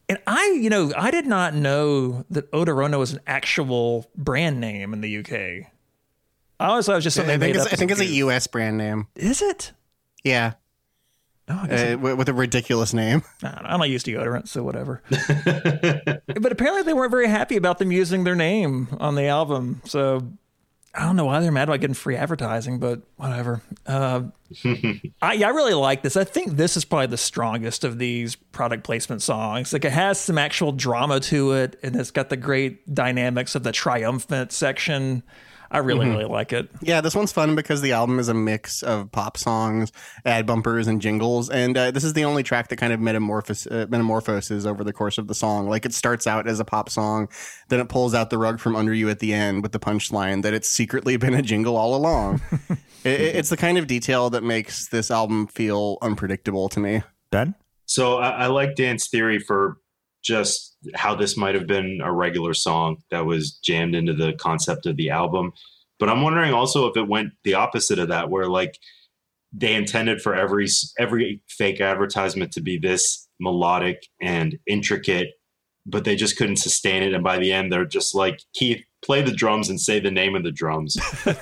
And 0.08 0.18
I, 0.26 0.58
you 0.60 0.68
know, 0.68 0.92
I 0.96 1.10
did 1.10 1.26
not 1.26 1.54
know 1.54 2.24
that 2.30 2.50
Odorono 2.52 2.98
was 2.98 3.12
an 3.12 3.20
actual 3.26 4.10
brand 4.16 4.60
name 4.60 4.92
in 4.92 5.00
the 5.00 5.18
UK. 5.18 5.70
I 6.60 6.66
always 6.66 6.86
thought 6.86 6.92
it 6.92 6.96
was 6.96 7.04
just 7.04 7.18
I 7.18 7.22
something 7.22 7.40
they 7.40 7.46
think, 7.46 7.56
made 7.56 7.60
it's, 7.60 7.66
up. 7.66 7.72
I 7.72 7.76
think 7.76 7.90
it's 7.90 8.00
a 8.00 8.06
U.S. 8.06 8.46
brand 8.46 8.78
name. 8.78 9.08
Is 9.16 9.42
it? 9.42 9.72
Yeah. 10.22 10.54
Oh, 11.48 11.66
Uh, 11.70 11.96
with, 11.98 12.18
with 12.18 12.28
a 12.28 12.34
ridiculous 12.34 12.94
name. 12.94 13.22
I. 13.42 13.60
I'm 13.64 13.78
not 13.78 13.90
used 13.90 14.06
to 14.06 14.12
deodorant, 14.12 14.48
so 14.48 14.62
whatever. 14.62 15.02
but 15.10 16.52
apparently, 16.52 16.82
they 16.82 16.94
weren't 16.94 17.10
very 17.10 17.28
happy 17.28 17.56
about 17.56 17.78
them 17.78 17.92
using 17.92 18.24
their 18.24 18.34
name 18.34 18.88
on 18.98 19.14
the 19.14 19.24
album. 19.24 19.82
So 19.84 20.22
I 20.96 21.02
don't 21.02 21.16
know 21.16 21.24
why 21.24 21.40
they're 21.40 21.50
mad 21.50 21.68
about 21.68 21.80
getting 21.80 21.94
free 21.94 22.16
advertising, 22.16 22.78
but 22.78 23.02
whatever. 23.16 23.62
Uh, 23.84 24.22
I, 25.20 25.32
yeah, 25.32 25.48
I 25.48 25.50
really 25.50 25.74
like 25.74 26.02
this. 26.02 26.16
I 26.16 26.22
think 26.22 26.52
this 26.52 26.76
is 26.76 26.84
probably 26.84 27.08
the 27.08 27.16
strongest 27.16 27.82
of 27.82 27.98
these 27.98 28.36
product 28.36 28.84
placement 28.84 29.20
songs. 29.20 29.72
Like 29.72 29.84
it 29.84 29.92
has 29.92 30.20
some 30.20 30.38
actual 30.38 30.70
drama 30.70 31.18
to 31.20 31.52
it, 31.52 31.78
and 31.82 31.96
it's 31.96 32.12
got 32.12 32.28
the 32.28 32.36
great 32.36 32.94
dynamics 32.94 33.56
of 33.56 33.64
the 33.64 33.72
triumphant 33.72 34.52
section. 34.52 35.24
I 35.74 35.78
really, 35.78 36.06
Mhm. 36.06 36.10
really 36.12 36.24
like 36.24 36.52
it. 36.52 36.70
Yeah, 36.80 37.00
this 37.00 37.14
one's 37.14 37.32
fun 37.32 37.54
because 37.56 37.80
the 37.82 37.92
album 37.92 38.18
is 38.18 38.28
a 38.28 38.34
mix 38.34 38.82
of 38.82 39.10
pop 39.10 39.36
songs, 39.36 39.90
ad 40.24 40.46
bumpers, 40.46 40.86
and 40.86 41.02
jingles. 41.02 41.50
And 41.50 41.76
uh, 41.76 41.90
this 41.90 42.04
is 42.04 42.12
the 42.12 42.24
only 42.24 42.42
track 42.44 42.68
that 42.68 42.76
kind 42.76 42.92
of 42.92 43.00
metamorphos- 43.00 43.66
uh, 43.70 43.86
metamorphoses 43.90 44.66
over 44.66 44.84
the 44.84 44.92
course 44.92 45.18
of 45.18 45.26
the 45.26 45.34
song. 45.34 45.68
Like 45.68 45.84
it 45.84 45.92
starts 45.92 46.26
out 46.26 46.46
as 46.46 46.60
a 46.60 46.64
pop 46.64 46.88
song, 46.88 47.28
then 47.68 47.80
it 47.80 47.88
pulls 47.88 48.14
out 48.14 48.30
the 48.30 48.38
rug 48.38 48.60
from 48.60 48.76
under 48.76 48.94
you 48.94 49.10
at 49.10 49.18
the 49.18 49.34
end 49.34 49.62
with 49.62 49.72
the 49.72 49.80
punchline 49.80 50.42
that 50.42 50.54
it's 50.54 50.68
secretly 50.70 51.16
been 51.18 51.34
a 51.34 51.42
jingle 51.42 51.76
all 51.76 51.94
along. 51.96 52.40
it, 53.04 53.20
it- 53.20 53.36
it's 53.36 53.48
the 53.48 53.56
kind 53.56 53.76
of 53.76 53.86
detail 53.86 54.30
that 54.30 54.44
makes 54.44 54.88
this 54.88 55.10
album 55.10 55.46
feel 55.48 55.98
unpredictable 56.02 56.68
to 56.68 56.78
me. 56.80 57.02
Ben? 57.30 57.54
So 57.86 58.18
I, 58.18 58.30
I 58.30 58.46
like 58.46 58.76
Dan's 58.76 59.08
theory 59.08 59.40
for 59.40 59.78
just 60.22 60.73
how 60.94 61.14
this 61.14 61.36
might 61.36 61.54
have 61.54 61.66
been 61.66 62.00
a 62.02 62.12
regular 62.12 62.54
song 62.54 63.02
that 63.10 63.26
was 63.26 63.52
jammed 63.52 63.94
into 63.94 64.12
the 64.12 64.34
concept 64.34 64.86
of 64.86 64.96
the 64.96 65.10
album. 65.10 65.52
But 65.98 66.08
I'm 66.08 66.22
wondering 66.22 66.52
also 66.52 66.86
if 66.86 66.96
it 66.96 67.08
went 67.08 67.32
the 67.44 67.54
opposite 67.54 67.98
of 67.98 68.08
that, 68.08 68.30
where 68.30 68.48
like 68.48 68.78
they 69.52 69.74
intended 69.74 70.20
for 70.20 70.34
every 70.34 70.68
every 70.98 71.40
fake 71.48 71.80
advertisement 71.80 72.52
to 72.52 72.60
be 72.60 72.78
this 72.78 73.28
melodic 73.40 74.06
and 74.20 74.58
intricate, 74.66 75.28
but 75.86 76.04
they 76.04 76.16
just 76.16 76.36
couldn't 76.36 76.56
sustain 76.56 77.02
it. 77.02 77.14
And 77.14 77.22
by 77.22 77.38
the 77.38 77.52
end, 77.52 77.72
they're 77.72 77.84
just 77.84 78.14
like, 78.14 78.40
Keith, 78.54 78.84
play 79.04 79.22
the 79.22 79.32
drums 79.32 79.68
and 79.68 79.80
say 79.80 80.00
the 80.00 80.10
name 80.10 80.34
of 80.34 80.42
the 80.42 80.52
drums. 80.52 80.96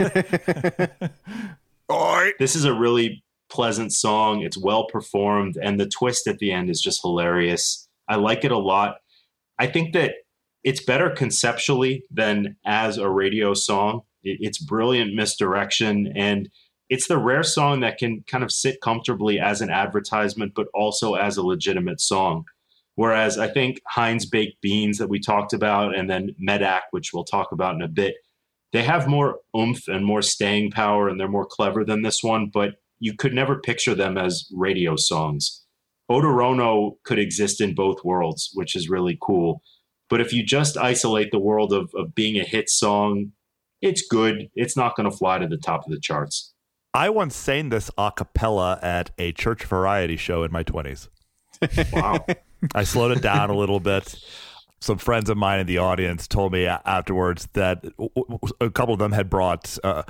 This 2.38 2.56
is 2.56 2.64
a 2.64 2.74
really 2.74 3.22
pleasant 3.50 3.92
song. 3.92 4.42
It's 4.42 4.58
well 4.58 4.86
performed, 4.86 5.56
and 5.62 5.78
the 5.78 5.88
twist 5.88 6.26
at 6.26 6.38
the 6.38 6.52
end 6.52 6.70
is 6.70 6.80
just 6.80 7.02
hilarious. 7.02 7.88
I 8.08 8.16
like 8.16 8.44
it 8.44 8.52
a 8.52 8.58
lot. 8.58 8.96
I 9.62 9.68
think 9.68 9.92
that 9.92 10.14
it's 10.64 10.82
better 10.82 11.08
conceptually 11.08 12.02
than 12.10 12.56
as 12.66 12.98
a 12.98 13.08
radio 13.08 13.54
song. 13.54 14.00
It's 14.24 14.58
brilliant 14.58 15.14
misdirection, 15.14 16.12
and 16.16 16.48
it's 16.88 17.06
the 17.06 17.16
rare 17.16 17.44
song 17.44 17.78
that 17.80 17.96
can 17.96 18.24
kind 18.26 18.42
of 18.42 18.50
sit 18.50 18.80
comfortably 18.80 19.38
as 19.38 19.60
an 19.60 19.70
advertisement, 19.70 20.54
but 20.56 20.66
also 20.74 21.14
as 21.14 21.36
a 21.36 21.46
legitimate 21.46 22.00
song. 22.00 22.44
Whereas 22.96 23.38
I 23.38 23.46
think 23.46 23.80
Heinz 23.86 24.26
Baked 24.26 24.60
Beans 24.62 24.98
that 24.98 25.08
we 25.08 25.20
talked 25.20 25.52
about, 25.52 25.94
and 25.96 26.10
then 26.10 26.34
Medac, 26.40 26.82
which 26.90 27.12
we'll 27.14 27.22
talk 27.22 27.52
about 27.52 27.76
in 27.76 27.82
a 27.82 27.88
bit, 27.88 28.16
they 28.72 28.82
have 28.82 29.06
more 29.06 29.38
oomph 29.56 29.86
and 29.86 30.04
more 30.04 30.22
staying 30.22 30.72
power, 30.72 31.08
and 31.08 31.20
they're 31.20 31.28
more 31.28 31.46
clever 31.46 31.84
than 31.84 32.02
this 32.02 32.20
one. 32.20 32.50
But 32.52 32.70
you 32.98 33.14
could 33.14 33.32
never 33.32 33.60
picture 33.60 33.94
them 33.94 34.18
as 34.18 34.44
radio 34.52 34.96
songs. 34.96 35.61
Odorono 36.10 36.96
could 37.04 37.18
exist 37.18 37.60
in 37.60 37.74
both 37.74 38.04
worlds, 38.04 38.50
which 38.54 38.76
is 38.76 38.88
really 38.88 39.18
cool. 39.20 39.62
But 40.10 40.20
if 40.20 40.32
you 40.32 40.44
just 40.44 40.76
isolate 40.76 41.30
the 41.30 41.38
world 41.38 41.72
of, 41.72 41.90
of 41.94 42.14
being 42.14 42.38
a 42.38 42.44
hit 42.44 42.68
song, 42.68 43.32
it's 43.80 44.06
good. 44.06 44.48
It's 44.54 44.76
not 44.76 44.94
going 44.94 45.10
to 45.10 45.16
fly 45.16 45.38
to 45.38 45.46
the 45.46 45.56
top 45.56 45.86
of 45.86 45.90
the 45.90 45.98
charts. 45.98 46.52
I 46.94 47.08
once 47.08 47.34
sang 47.34 47.70
this 47.70 47.90
a 47.96 48.12
cappella 48.14 48.78
at 48.82 49.10
a 49.16 49.32
church 49.32 49.64
variety 49.64 50.16
show 50.16 50.42
in 50.42 50.52
my 50.52 50.62
20s. 50.62 51.08
Wow. 51.92 52.26
I 52.74 52.84
slowed 52.84 53.16
it 53.16 53.22
down 53.22 53.50
a 53.50 53.56
little 53.56 53.80
bit. 53.80 54.14
Some 54.80 54.98
friends 54.98 55.30
of 55.30 55.36
mine 55.36 55.60
in 55.60 55.66
the 55.66 55.78
audience 55.78 56.26
told 56.28 56.52
me 56.52 56.66
afterwards 56.66 57.48
that 57.54 57.84
a 58.60 58.70
couple 58.70 58.92
of 58.92 58.98
them 58.98 59.12
had 59.12 59.30
brought. 59.30 59.78
Uh, 59.82 60.02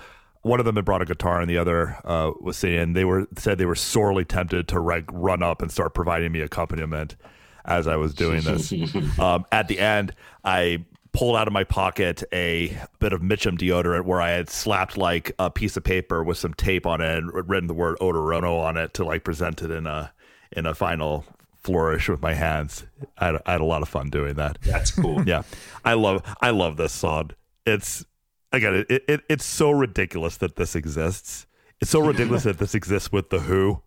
one 0.42 0.58
of 0.58 0.66
them 0.66 0.76
had 0.76 0.84
brought 0.84 1.02
a 1.02 1.06
guitar, 1.06 1.40
and 1.40 1.48
the 1.48 1.58
other 1.58 1.96
uh, 2.04 2.32
was 2.40 2.56
singing. 2.56 2.92
They 2.92 3.04
were 3.04 3.26
said 3.38 3.58
they 3.58 3.66
were 3.66 3.74
sorely 3.74 4.24
tempted 4.24 4.68
to 4.68 4.80
reg- 4.80 5.12
run 5.12 5.42
up 5.42 5.62
and 5.62 5.70
start 5.70 5.94
providing 5.94 6.32
me 6.32 6.40
accompaniment 6.40 7.16
as 7.64 7.86
I 7.86 7.96
was 7.96 8.12
doing 8.12 8.42
this. 8.42 8.72
um, 9.18 9.46
at 9.52 9.68
the 9.68 9.78
end, 9.78 10.14
I 10.44 10.84
pulled 11.12 11.36
out 11.36 11.46
of 11.46 11.52
my 11.52 11.64
pocket 11.64 12.24
a 12.32 12.76
bit 12.98 13.12
of 13.12 13.20
Mitchum 13.20 13.58
deodorant 13.58 14.04
where 14.04 14.20
I 14.20 14.30
had 14.30 14.48
slapped 14.48 14.96
like 14.96 15.32
a 15.38 15.50
piece 15.50 15.76
of 15.76 15.84
paper 15.84 16.24
with 16.24 16.38
some 16.38 16.54
tape 16.54 16.86
on 16.86 17.00
it 17.00 17.18
and 17.18 17.32
written 17.48 17.66
the 17.66 17.74
word 17.74 17.98
Odorono 18.00 18.60
on 18.60 18.76
it 18.76 18.94
to 18.94 19.04
like 19.04 19.22
present 19.22 19.62
it 19.62 19.70
in 19.70 19.86
a 19.86 20.12
in 20.50 20.66
a 20.66 20.74
final 20.74 21.24
flourish 21.62 22.08
with 22.08 22.20
my 22.20 22.34
hands. 22.34 22.84
I 23.18 23.26
had, 23.26 23.42
I 23.46 23.52
had 23.52 23.60
a 23.60 23.64
lot 23.64 23.82
of 23.82 23.88
fun 23.88 24.10
doing 24.10 24.34
that. 24.34 24.58
That's 24.62 24.90
cool. 24.90 25.22
yeah, 25.26 25.42
I 25.84 25.94
love 25.94 26.22
I 26.40 26.50
love 26.50 26.76
this 26.76 26.92
song. 26.92 27.30
It's 27.64 28.04
again, 28.52 28.86
it, 28.88 29.04
it 29.08 29.20
it's 29.28 29.44
so 29.44 29.70
ridiculous 29.70 30.36
that 30.38 30.56
this 30.56 30.74
exists. 30.74 31.46
It's 31.80 31.90
so 31.90 32.00
ridiculous 32.00 32.44
that 32.44 32.58
this 32.58 32.74
exists 32.74 33.10
with 33.10 33.30
the 33.30 33.40
Who. 33.40 33.82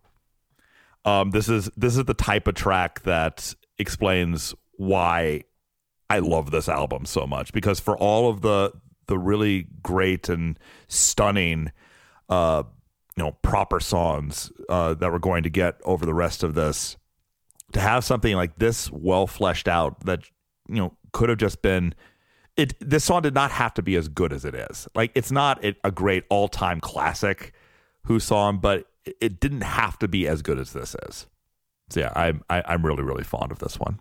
Um, 1.04 1.30
this 1.30 1.48
is 1.48 1.70
this 1.76 1.96
is 1.96 2.04
the 2.04 2.14
type 2.14 2.46
of 2.46 2.54
track 2.54 3.02
that 3.02 3.54
explains 3.78 4.54
why 4.72 5.44
I 6.10 6.18
love 6.18 6.50
this 6.50 6.68
album 6.68 7.04
so 7.06 7.26
much 7.26 7.52
because 7.52 7.80
for 7.80 7.96
all 7.96 8.28
of 8.28 8.42
the 8.42 8.72
the 9.06 9.18
really 9.18 9.68
great 9.82 10.28
and 10.28 10.58
stunning 10.88 11.70
uh 12.28 12.64
you 13.16 13.22
know 13.22 13.32
proper 13.42 13.80
songs 13.80 14.50
uh 14.68 14.94
that 14.94 15.12
we're 15.12 15.18
going 15.18 15.44
to 15.44 15.50
get 15.50 15.80
over 15.84 16.04
the 16.04 16.14
rest 16.14 16.42
of 16.42 16.54
this 16.54 16.96
to 17.72 17.80
have 17.80 18.04
something 18.04 18.34
like 18.34 18.58
this 18.58 18.90
well 18.90 19.26
fleshed 19.26 19.68
out 19.68 20.04
that 20.04 20.24
you 20.68 20.76
know 20.76 20.96
could 21.12 21.28
have 21.28 21.38
just 21.38 21.62
been 21.62 21.94
it 22.56 22.74
this 22.80 23.04
song 23.04 23.22
did 23.22 23.34
not 23.34 23.50
have 23.50 23.74
to 23.74 23.82
be 23.82 23.96
as 23.96 24.08
good 24.08 24.32
as 24.32 24.44
it 24.44 24.54
is 24.54 24.88
like 24.94 25.10
it's 25.14 25.30
not 25.30 25.62
a, 25.64 25.74
a 25.84 25.90
great 25.90 26.24
all-time 26.30 26.80
classic 26.80 27.52
who 28.04 28.18
song 28.20 28.58
but 28.58 28.86
it, 29.04 29.16
it 29.20 29.40
didn't 29.40 29.62
have 29.62 29.98
to 29.98 30.08
be 30.08 30.26
as 30.28 30.42
good 30.42 30.58
as 30.58 30.72
this 30.72 30.94
is 31.08 31.26
so 31.90 32.00
yeah 32.00 32.12
i'm 32.16 32.42
I, 32.50 32.62
i'm 32.66 32.84
really 32.84 33.02
really 33.02 33.24
fond 33.24 33.52
of 33.52 33.58
this 33.58 33.78
one 33.78 34.00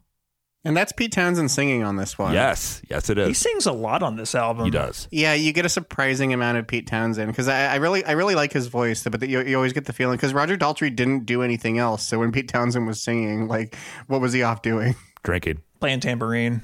And 0.63 0.75
that's 0.75 0.91
Pete 0.91 1.11
Townshend 1.11 1.51
singing 1.51 1.83
on 1.83 1.95
this 1.97 2.17
one. 2.17 2.33
yes 2.33 2.81
yes 2.89 3.09
it 3.11 3.17
is 3.19 3.27
He 3.27 3.33
sings 3.35 3.67
a 3.67 3.71
lot 3.71 4.01
on 4.01 4.15
this 4.15 4.33
album. 4.33 4.65
he 4.65 4.71
does 4.71 5.07
Yeah, 5.11 5.35
you 5.35 5.53
get 5.53 5.63
a 5.65 5.69
surprising 5.69 6.33
amount 6.33 6.57
of 6.57 6.65
Pete 6.65 6.87
Townshend 6.87 7.29
because 7.31 7.47
I, 7.47 7.73
I 7.73 7.75
really, 7.75 8.03
I 8.03 8.13
really 8.13 8.33
like 8.33 8.51
his 8.51 8.65
voice, 8.65 9.03
but 9.03 9.21
you, 9.29 9.41
you 9.43 9.55
always 9.57 9.73
get 9.73 9.85
the 9.85 9.93
feeling 9.93 10.17
because 10.17 10.33
Roger 10.33 10.57
Daltrey 10.57 10.89
didn't 10.95 11.25
do 11.27 11.43
anything 11.43 11.77
else. 11.77 12.03
So 12.07 12.17
when 12.17 12.31
Pete 12.31 12.47
Townshend 12.49 12.87
was 12.87 12.99
singing, 12.99 13.47
like, 13.47 13.75
what 14.07 14.21
was 14.21 14.33
he 14.33 14.41
off 14.41 14.63
doing? 14.63 14.95
drinking 15.23 15.61
Playing 15.79 15.99
tambourine. 15.99 16.63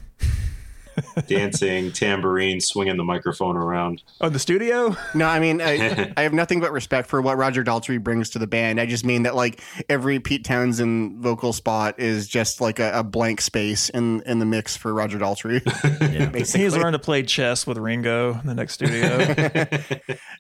Dancing, 1.28 1.92
tambourine, 1.92 2.62
swinging 2.62 2.98
the 2.98 3.04
microphone 3.04 3.58
around. 3.58 4.04
Oh, 4.20 4.30
the 4.30 4.40
studio? 4.40 4.96
No, 5.14 5.26
I 5.26 5.40
mean, 5.40 5.62
I, 5.62 6.14
I 6.18 6.22
have 6.24 6.34
nothing 6.34 6.60
but 6.60 6.72
respect 6.72 7.10
for 7.10 7.22
what 7.22 7.38
Roger 7.38 7.64
Daltrey 7.64 8.02
brings 8.02 8.30
to 8.32 8.40
the 8.40 8.48
band. 8.48 8.80
I 8.80 8.86
just 8.86 9.06
mean 9.06 9.24
that 9.24 9.36
like 9.36 9.62
every 9.90 10.20
Pete 10.20 10.44
Townshend 10.46 11.20
vocal 11.20 11.54
spot 11.54 12.00
is 12.00 12.28
just 12.28 12.62
like 12.62 12.80
a, 12.80 12.92
a 13.00 13.04
blank 13.04 13.42
space 13.42 13.90
in 13.90 14.22
in 14.24 14.40
the 14.40 14.46
mix 14.46 14.78
for 14.78 14.94
Roger 14.94 15.20
Daltrey. 15.20 15.64
basically. 16.32 16.64
He's 16.64 16.76
learned 16.76 16.94
to 16.94 17.00
play 17.00 17.24
chess 17.24 17.66
with 17.66 17.78
Ringo 17.78 18.40
in 18.40 18.48
the 18.48 18.56
next 18.56 18.74
studio. 18.74 19.18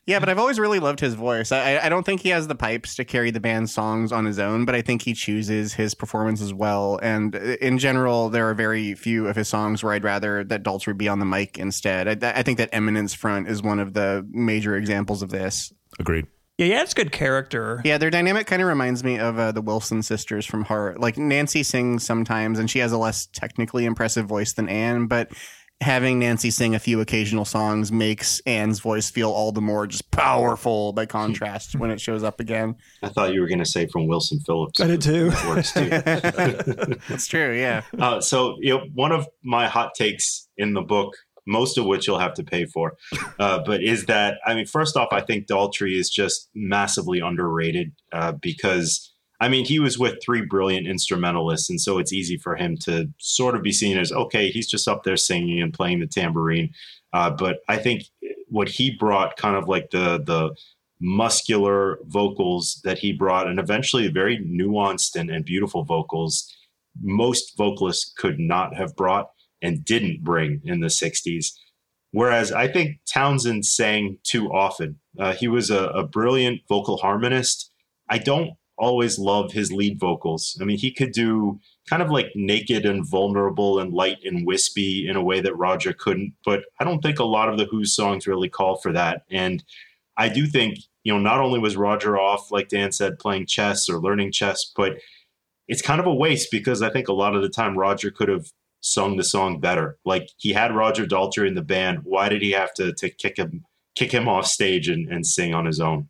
Yeah, 0.07 0.19
but 0.19 0.29
I've 0.29 0.39
always 0.39 0.59
really 0.59 0.79
loved 0.79 0.99
his 0.99 1.13
voice. 1.13 1.51
I, 1.51 1.77
I 1.77 1.87
don't 1.87 2.03
think 2.03 2.21
he 2.21 2.29
has 2.29 2.47
the 2.47 2.55
pipes 2.55 2.95
to 2.95 3.05
carry 3.05 3.29
the 3.29 3.39
band's 3.39 3.71
songs 3.71 4.11
on 4.11 4.25
his 4.25 4.39
own, 4.39 4.65
but 4.65 4.73
I 4.73 4.81
think 4.81 5.03
he 5.03 5.13
chooses 5.13 5.73
his 5.73 5.93
performance 5.93 6.41
as 6.41 6.53
well. 6.53 6.99
And 7.03 7.35
uh, 7.35 7.39
in 7.39 7.77
general, 7.77 8.29
there 8.29 8.49
are 8.49 8.55
very 8.55 8.95
few 8.95 9.27
of 9.27 9.35
his 9.35 9.47
songs 9.47 9.83
where 9.83 9.93
I'd 9.93 10.03
rather 10.03 10.43
that 10.51 10.63
Daltrey 10.63 10.95
be 10.97 11.07
on 11.09 11.19
the 11.19 11.25
mic 11.25 11.57
instead. 11.57 12.23
I, 12.23 12.31
I 12.31 12.43
think 12.43 12.59
that 12.59 12.69
Eminence 12.71 13.13
Front 13.13 13.49
is 13.49 13.61
one 13.61 13.79
of 13.79 13.93
the 13.93 14.25
major 14.29 14.75
examples 14.75 15.21
of 15.21 15.29
this. 15.29 15.73
agreed 15.99 16.27
yeah, 16.61 16.67
yeah, 16.67 16.81
it's 16.83 16.93
good 16.93 17.11
character. 17.11 17.81
Yeah, 17.83 17.97
their 17.97 18.11
dynamic 18.11 18.45
kind 18.45 18.61
of 18.61 18.67
reminds 18.67 19.03
me 19.03 19.17
of 19.17 19.39
uh, 19.39 19.51
the 19.51 19.63
Wilson 19.63 20.03
sisters 20.03 20.45
from 20.45 20.63
Heart. 20.63 20.99
Like 20.99 21.17
Nancy 21.17 21.63
sings 21.63 22.05
sometimes, 22.05 22.59
and 22.59 22.69
she 22.69 22.77
has 22.79 22.91
a 22.91 22.99
less 22.99 23.25
technically 23.25 23.85
impressive 23.85 24.27
voice 24.27 24.53
than 24.53 24.69
Anne, 24.69 25.07
but 25.07 25.31
having 25.81 26.19
Nancy 26.19 26.51
sing 26.51 26.75
a 26.75 26.79
few 26.79 27.01
occasional 27.01 27.43
songs 27.43 27.91
makes 27.91 28.39
Anne's 28.41 28.79
voice 28.79 29.09
feel 29.09 29.31
all 29.31 29.51
the 29.51 29.61
more 29.61 29.87
just 29.87 30.09
powerful 30.11 30.93
by 30.93 31.07
contrast 31.07 31.75
when 31.75 31.89
it 31.89 31.99
shows 31.99 32.23
up 32.23 32.39
again. 32.39 32.75
I 33.01 33.09
thought 33.09 33.33
you 33.33 33.41
were 33.41 33.47
going 33.47 33.59
to 33.59 33.65
say 33.65 33.87
from 33.87 34.07
Wilson 34.07 34.39
Phillips. 34.41 34.79
I 34.79 34.87
did 34.87 35.01
too. 35.01 35.31
Which 35.31 35.45
works 35.45 35.73
too. 35.73 35.89
That's 37.09 37.27
true, 37.27 37.57
yeah. 37.57 37.81
Uh, 37.97 38.21
so, 38.21 38.57
you 38.59 38.77
know, 38.77 38.85
one 38.93 39.11
of 39.11 39.27
my 39.43 39.67
hot 39.67 39.95
takes 39.95 40.47
in 40.57 40.73
the 40.73 40.81
book, 40.81 41.15
most 41.47 41.77
of 41.79 41.85
which 41.85 42.07
you'll 42.07 42.19
have 42.19 42.35
to 42.35 42.43
pay 42.43 42.65
for, 42.65 42.93
uh, 43.39 43.59
but 43.65 43.81
is 43.83 44.05
that, 44.05 44.37
I 44.45 44.53
mean, 44.53 44.67
first 44.67 44.95
off, 44.95 45.09
I 45.11 45.21
think 45.21 45.47
Daltrey 45.47 45.97
is 45.97 46.09
just 46.09 46.49
massively 46.53 47.19
underrated 47.19 47.91
uh, 48.11 48.33
because, 48.33 49.10
I 49.41 49.49
mean, 49.49 49.65
he 49.65 49.79
was 49.79 49.99
with 49.99 50.23
three 50.23 50.45
brilliant 50.45 50.87
instrumentalists, 50.87 51.69
and 51.69 51.81
so 51.81 51.97
it's 51.97 52.13
easy 52.13 52.37
for 52.37 52.55
him 52.55 52.77
to 52.77 53.09
sort 53.17 53.55
of 53.55 53.63
be 53.63 53.73
seen 53.73 53.97
as, 53.97 54.11
okay, 54.11 54.49
he's 54.49 54.69
just 54.69 54.87
up 54.87 55.03
there 55.03 55.17
singing 55.17 55.61
and 55.61 55.73
playing 55.73 55.99
the 55.99 56.07
tambourine. 56.07 56.73
Uh, 57.11 57.31
but 57.31 57.57
I 57.67 57.77
think 57.77 58.03
what 58.47 58.69
he 58.69 58.91
brought, 58.91 59.35
kind 59.35 59.57
of 59.57 59.67
like 59.67 59.89
the, 59.91 60.21
the, 60.23 60.55
muscular 61.03 61.97
vocals 62.03 62.79
that 62.83 62.99
he 62.99 63.11
brought 63.11 63.47
and 63.47 63.59
eventually 63.59 64.07
very 64.07 64.37
nuanced 64.37 65.15
and, 65.15 65.31
and 65.31 65.43
beautiful 65.43 65.83
vocals 65.83 66.47
most 66.99 67.57
vocalists 67.57 68.11
could 68.17 68.39
not 68.39 68.75
have 68.75 68.95
brought 68.95 69.29
and 69.61 69.85
didn't 69.85 70.23
bring 70.23 70.61
in 70.63 70.79
the 70.79 70.87
60s. 70.87 71.53
Whereas 72.11 72.51
I 72.51 72.67
think 72.67 72.99
Townshend 73.07 73.65
sang 73.65 74.17
too 74.23 74.51
often. 74.51 74.99
Uh, 75.17 75.33
he 75.33 75.47
was 75.47 75.69
a, 75.69 75.85
a 75.87 76.05
brilliant 76.05 76.61
vocal 76.67 76.97
harmonist. 76.97 77.71
I 78.09 78.17
don't 78.17 78.51
always 78.81 79.19
love 79.19 79.51
his 79.51 79.71
lead 79.71 79.99
vocals. 79.99 80.57
I 80.59 80.65
mean, 80.65 80.77
he 80.77 80.91
could 80.91 81.11
do 81.11 81.59
kind 81.87 82.01
of 82.01 82.09
like 82.09 82.31
naked 82.35 82.85
and 82.85 83.07
vulnerable 83.07 83.79
and 83.79 83.93
light 83.93 84.17
and 84.25 84.45
wispy 84.45 85.07
in 85.07 85.15
a 85.15 85.23
way 85.23 85.39
that 85.39 85.55
Roger 85.55 85.93
couldn't. 85.93 86.33
But 86.43 86.63
I 86.79 86.83
don't 86.83 87.01
think 87.01 87.19
a 87.19 87.23
lot 87.23 87.47
of 87.47 87.57
the 87.57 87.65
Who 87.65 87.85
songs 87.85 88.27
really 88.27 88.49
call 88.49 88.77
for 88.77 88.91
that. 88.91 89.23
And 89.29 89.63
I 90.17 90.29
do 90.29 90.47
think, 90.47 90.79
you 91.03 91.13
know, 91.13 91.19
not 91.19 91.39
only 91.39 91.59
was 91.59 91.77
Roger 91.77 92.19
off, 92.19 92.51
like 92.51 92.69
Dan 92.69 92.91
said, 92.91 93.19
playing 93.19 93.45
chess 93.45 93.87
or 93.87 93.99
learning 93.99 94.31
chess, 94.31 94.65
but 94.75 94.97
it's 95.67 95.81
kind 95.81 96.01
of 96.01 96.07
a 96.07 96.13
waste 96.13 96.49
because 96.51 96.81
I 96.81 96.89
think 96.89 97.07
a 97.07 97.13
lot 97.13 97.35
of 97.35 97.43
the 97.43 97.49
time 97.49 97.77
Roger 97.77 98.09
could 98.09 98.29
have 98.29 98.47
sung 98.81 99.15
the 99.15 99.23
song 99.23 99.59
better. 99.59 99.99
Like 100.05 100.29
he 100.37 100.53
had 100.53 100.75
Roger 100.75 101.05
Daltrey 101.05 101.47
in 101.47 101.53
the 101.53 101.61
band. 101.61 101.99
Why 102.03 102.29
did 102.29 102.41
he 102.41 102.51
have 102.51 102.73
to 102.75 102.93
to 102.93 103.09
kick 103.11 103.37
him 103.37 103.63
kick 103.95 104.11
him 104.11 104.27
off 104.27 104.47
stage 104.47 104.89
and, 104.89 105.07
and 105.11 105.25
sing 105.25 105.53
on 105.53 105.67
his 105.67 105.79
own? 105.79 106.09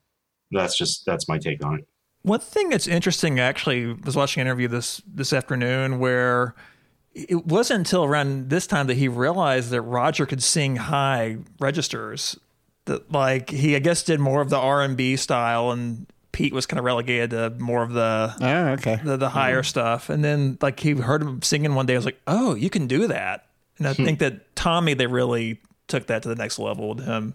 That's 0.51 0.77
just 0.77 1.05
that's 1.05 1.27
my 1.27 1.37
take 1.37 1.63
on 1.65 1.79
it. 1.79 1.87
One 2.23 2.39
thing 2.39 2.69
that's 2.69 2.87
interesting, 2.87 3.39
actually, 3.39 3.93
was 3.93 4.15
watching 4.15 4.41
an 4.41 4.47
interview 4.47 4.67
this 4.67 5.01
this 5.07 5.33
afternoon 5.33 5.99
where 5.99 6.55
it 7.13 7.45
wasn't 7.45 7.79
until 7.79 8.03
around 8.03 8.49
this 8.49 8.67
time 8.67 8.87
that 8.87 8.95
he 8.95 9.07
realized 9.07 9.69
that 9.71 9.81
Roger 9.81 10.25
could 10.25 10.43
sing 10.43 10.75
high 10.77 11.37
registers. 11.59 12.37
That 12.85 13.11
like 13.11 13.49
he, 13.49 13.75
I 13.75 13.79
guess, 13.79 14.03
did 14.03 14.19
more 14.19 14.41
of 14.41 14.49
the 14.49 14.57
R 14.57 14.81
and 14.81 14.95
B 14.95 15.15
style, 15.15 15.71
and 15.71 16.07
Pete 16.31 16.53
was 16.53 16.65
kind 16.65 16.79
of 16.79 16.85
relegated 16.85 17.31
to 17.31 17.49
more 17.51 17.83
of 17.83 17.93
the 17.93 18.35
Oh, 18.39 18.67
okay. 18.73 18.99
the, 19.03 19.17
the 19.17 19.29
higher 19.29 19.57
mm-hmm. 19.57 19.65
stuff. 19.65 20.09
And 20.09 20.23
then 20.23 20.57
like 20.61 20.79
he 20.79 20.93
heard 20.93 21.21
him 21.21 21.41
singing 21.41 21.75
one 21.75 21.85
day, 21.85 21.93
I 21.93 21.97
was 21.97 22.05
like, 22.05 22.21
oh, 22.27 22.55
you 22.55 22.69
can 22.69 22.87
do 22.87 23.07
that. 23.07 23.45
And 23.77 23.87
I 23.87 23.93
hmm. 23.93 24.05
think 24.05 24.19
that 24.19 24.55
Tommy, 24.55 24.93
they 24.93 25.07
really 25.07 25.59
took 25.87 26.07
that 26.07 26.23
to 26.23 26.29
the 26.29 26.35
next 26.35 26.59
level 26.59 26.93
with 26.93 27.05
him 27.05 27.33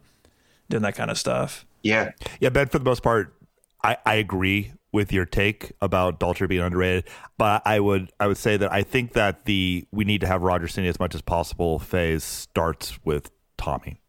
doing 0.68 0.82
that 0.82 0.95
kind 0.95 1.11
of 1.11 1.18
stuff. 1.18 1.66
Yeah. 1.82 2.12
Yeah, 2.41 2.49
Ben, 2.49 2.68
for 2.68 2.78
the 2.78 2.84
most 2.84 3.03
part, 3.03 3.34
I, 3.82 3.97
I 4.05 4.14
agree 4.16 4.72
with 4.97 5.12
your 5.12 5.26
take 5.26 5.72
about 5.82 6.18
Daltrey 6.18 6.49
being 6.49 6.62
underrated, 6.62 7.05
but 7.36 7.61
I 7.66 7.78
would 7.78 8.11
I 8.18 8.26
would 8.26 8.38
say 8.38 8.57
that 8.57 8.72
I 8.72 8.82
think 8.82 9.12
that 9.12 9.44
the 9.44 9.86
we 9.92 10.05
need 10.05 10.22
to 10.22 10.26
have 10.26 10.40
Roger 10.40 10.66
singing 10.66 10.88
as 10.88 10.99
much 10.99 11.14
as 11.14 11.20
possible 11.20 11.78
phase 11.78 12.24
starts 12.24 12.99
with 13.05 13.30
Tommy. 13.59 14.01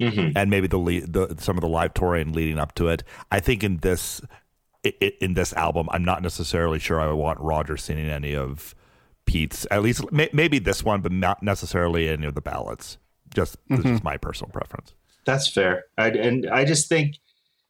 Mm-hmm. 0.00 0.36
And 0.36 0.50
maybe 0.50 0.66
the, 0.66 0.78
lead, 0.78 1.12
the 1.12 1.36
some 1.38 1.56
of 1.56 1.60
the 1.60 1.68
live 1.68 1.94
touring 1.94 2.32
leading 2.32 2.58
up 2.58 2.74
to 2.76 2.88
it. 2.88 3.04
I 3.30 3.38
think 3.38 3.62
in 3.62 3.76
this 3.76 4.22
in 4.82 5.34
this 5.34 5.52
album, 5.52 5.88
I'm 5.92 6.04
not 6.04 6.22
necessarily 6.22 6.78
sure 6.78 7.00
I 7.00 7.06
would 7.06 7.16
want 7.16 7.38
Roger 7.38 7.76
singing 7.76 8.08
any 8.08 8.34
of 8.34 8.74
Pete's. 9.26 9.66
At 9.70 9.82
least 9.82 10.10
maybe 10.10 10.58
this 10.58 10.82
one, 10.82 11.02
but 11.02 11.12
not 11.12 11.42
necessarily 11.42 12.08
any 12.08 12.26
of 12.26 12.34
the 12.34 12.40
ballads. 12.40 12.96
Just 13.34 13.56
this 13.68 13.80
is 13.80 13.84
mm-hmm. 13.84 13.98
my 14.02 14.16
personal 14.16 14.50
preference. 14.50 14.94
That's 15.26 15.50
fair. 15.50 15.84
I, 15.98 16.08
and 16.08 16.48
I 16.50 16.64
just 16.64 16.88
think 16.88 17.16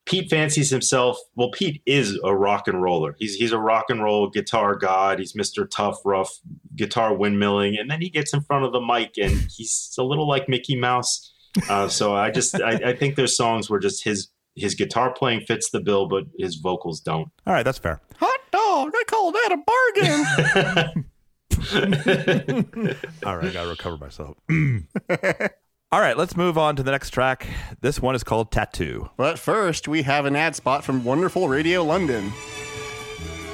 Pete 0.07 0.28
fancies 0.28 0.68
himself. 0.68 1.16
Well, 1.34 1.50
Pete 1.50 1.80
is 1.86 2.18
a 2.24 2.36
rock 2.36 2.68
and 2.68 2.82
roller. 2.82 3.16
He's 3.18 3.36
he's 3.36 3.52
a 3.52 3.59
rock 3.59 3.86
and 3.88 4.02
roll 4.02 4.28
guitar 4.28 4.74
god. 4.74 5.18
He's 5.18 5.32
Mr. 5.32 5.68
Tough, 5.68 5.98
rough 6.05 6.30
guitar 6.76 7.12
windmilling, 7.12 7.80
and 7.80 7.90
then 7.90 8.02
he 8.02 8.11
gets 8.11 8.34
in 8.34 8.42
front 8.42 8.64
of 8.64 8.72
the 8.72 8.80
mic 8.80 9.16
and 9.18 9.32
he's 9.50 9.94
a 9.98 10.02
little 10.02 10.28
like 10.28 10.48
Mickey 10.48 10.76
Mouse. 10.76 11.32
Uh, 11.70 11.88
so 11.88 12.14
I 12.14 12.30
just 12.30 12.61
I, 12.61 12.72
I 12.90 12.96
think 12.96 13.16
there's 13.16 13.36
songs 13.36 13.70
where 13.70 13.80
just 13.80 14.05
his 14.05 14.28
his 14.57 14.74
guitar 14.74 15.11
playing 15.12 15.40
fits 15.42 15.70
the 15.70 15.80
bill, 15.80 16.07
but 16.07 16.24
his 16.38 16.57
vocals 16.57 17.00
don't. 17.00 17.28
All 17.46 17.55
right, 17.55 17.62
that's 17.62 17.78
fair. 17.78 18.00
Hot 18.18 18.40
dog! 18.52 18.92
I 18.94 19.05
call 19.07 19.32
that 19.32 19.52
a 19.52 19.57
bargain. 20.92 21.05
All 23.24 23.36
right, 23.36 23.48
I 23.48 23.52
gotta 23.52 23.70
recover 23.70 23.96
myself. 23.96 24.36
All 25.93 26.01
right, 26.01 26.16
let's 26.16 26.37
move 26.37 26.59
on 26.59 26.74
to 26.76 26.82
the 26.82 26.91
next 26.91 27.11
track. 27.11 27.47
This 27.80 28.01
one 28.03 28.16
is 28.16 28.24
called 28.24 28.51
Tattoo. 28.51 29.11
but 29.16 29.39
first, 29.39 29.87
we 29.87 30.03
have 30.03 30.24
an 30.26 30.35
ad 30.35 30.57
spot 30.57 30.82
from 30.85 31.05
Wonderful 31.05 31.49
Radio 31.49 31.85
London. 31.85 32.32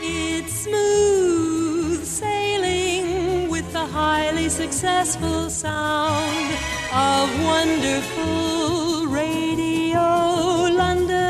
It's 0.00 0.52
smooth 0.64 2.02
sailing 2.02 3.50
with 3.50 3.70
the 3.74 3.84
highly 3.84 4.48
successful 4.48 5.50
sound 5.50 6.54
of 6.94 7.44
wonderful 7.44 9.06
Radio 9.08 10.00
London. 10.74 11.20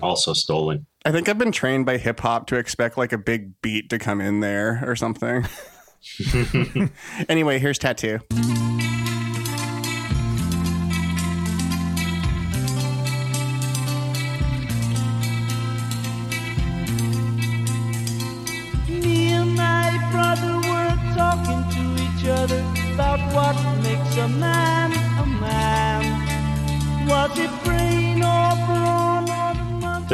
Also 0.00 0.32
stolen. 0.32 0.86
I 1.04 1.12
think 1.12 1.28
I've 1.28 1.36
been 1.36 1.52
trained 1.52 1.84
by 1.84 1.98
hip 1.98 2.20
hop 2.20 2.46
to 2.46 2.56
expect 2.56 2.96
like 2.96 3.12
a 3.12 3.18
big 3.18 3.60
beat 3.60 3.90
to 3.90 3.98
come 3.98 4.22
in 4.22 4.40
there 4.40 4.82
or 4.86 4.96
something. 4.96 5.44
anyway, 7.28 7.58
here's 7.58 7.78
Tattoo. 7.78 8.20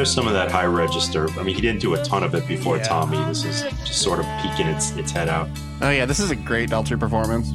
There's 0.05 0.13
some 0.15 0.27
of 0.29 0.35
that 0.35 0.51
high 0.51 0.67
register. 0.67 1.31
I 1.41 1.43
mean, 1.43 1.55
he 1.55 1.63
didn't 1.63 1.81
do 1.81 1.95
a 1.95 2.05
ton 2.05 2.23
of 2.25 2.35
it 2.35 2.47
before 2.47 2.77
Yeah. 2.77 2.83
Tommy. 2.83 3.17
This 3.25 3.43
is 3.47 3.63
just 3.87 4.03
sort 4.03 4.19
of 4.19 4.27
peeking 4.43 4.67
its 4.67 4.91
its 4.99 5.11
head 5.11 5.31
out. 5.31 5.49
Oh 5.81 5.89
yeah, 5.89 6.05
this 6.05 6.21
is 6.21 6.31
a 6.31 6.37
great 6.37 6.69
Daltrey 6.69 7.01
performance. 7.01 7.49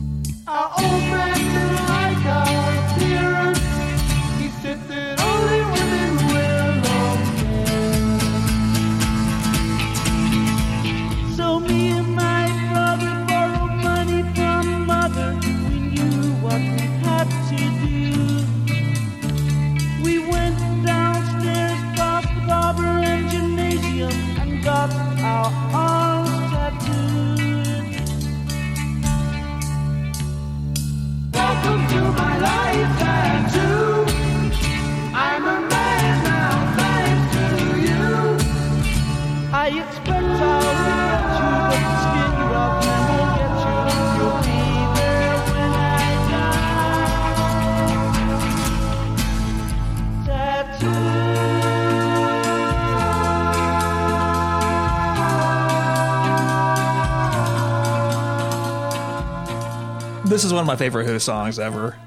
This 60.40 60.46
is 60.46 60.54
one 60.54 60.62
of 60.62 60.68
my 60.68 60.78
favorite 60.78 61.06
Who 61.06 61.20
songs 61.20 61.60
ever. 61.60 61.98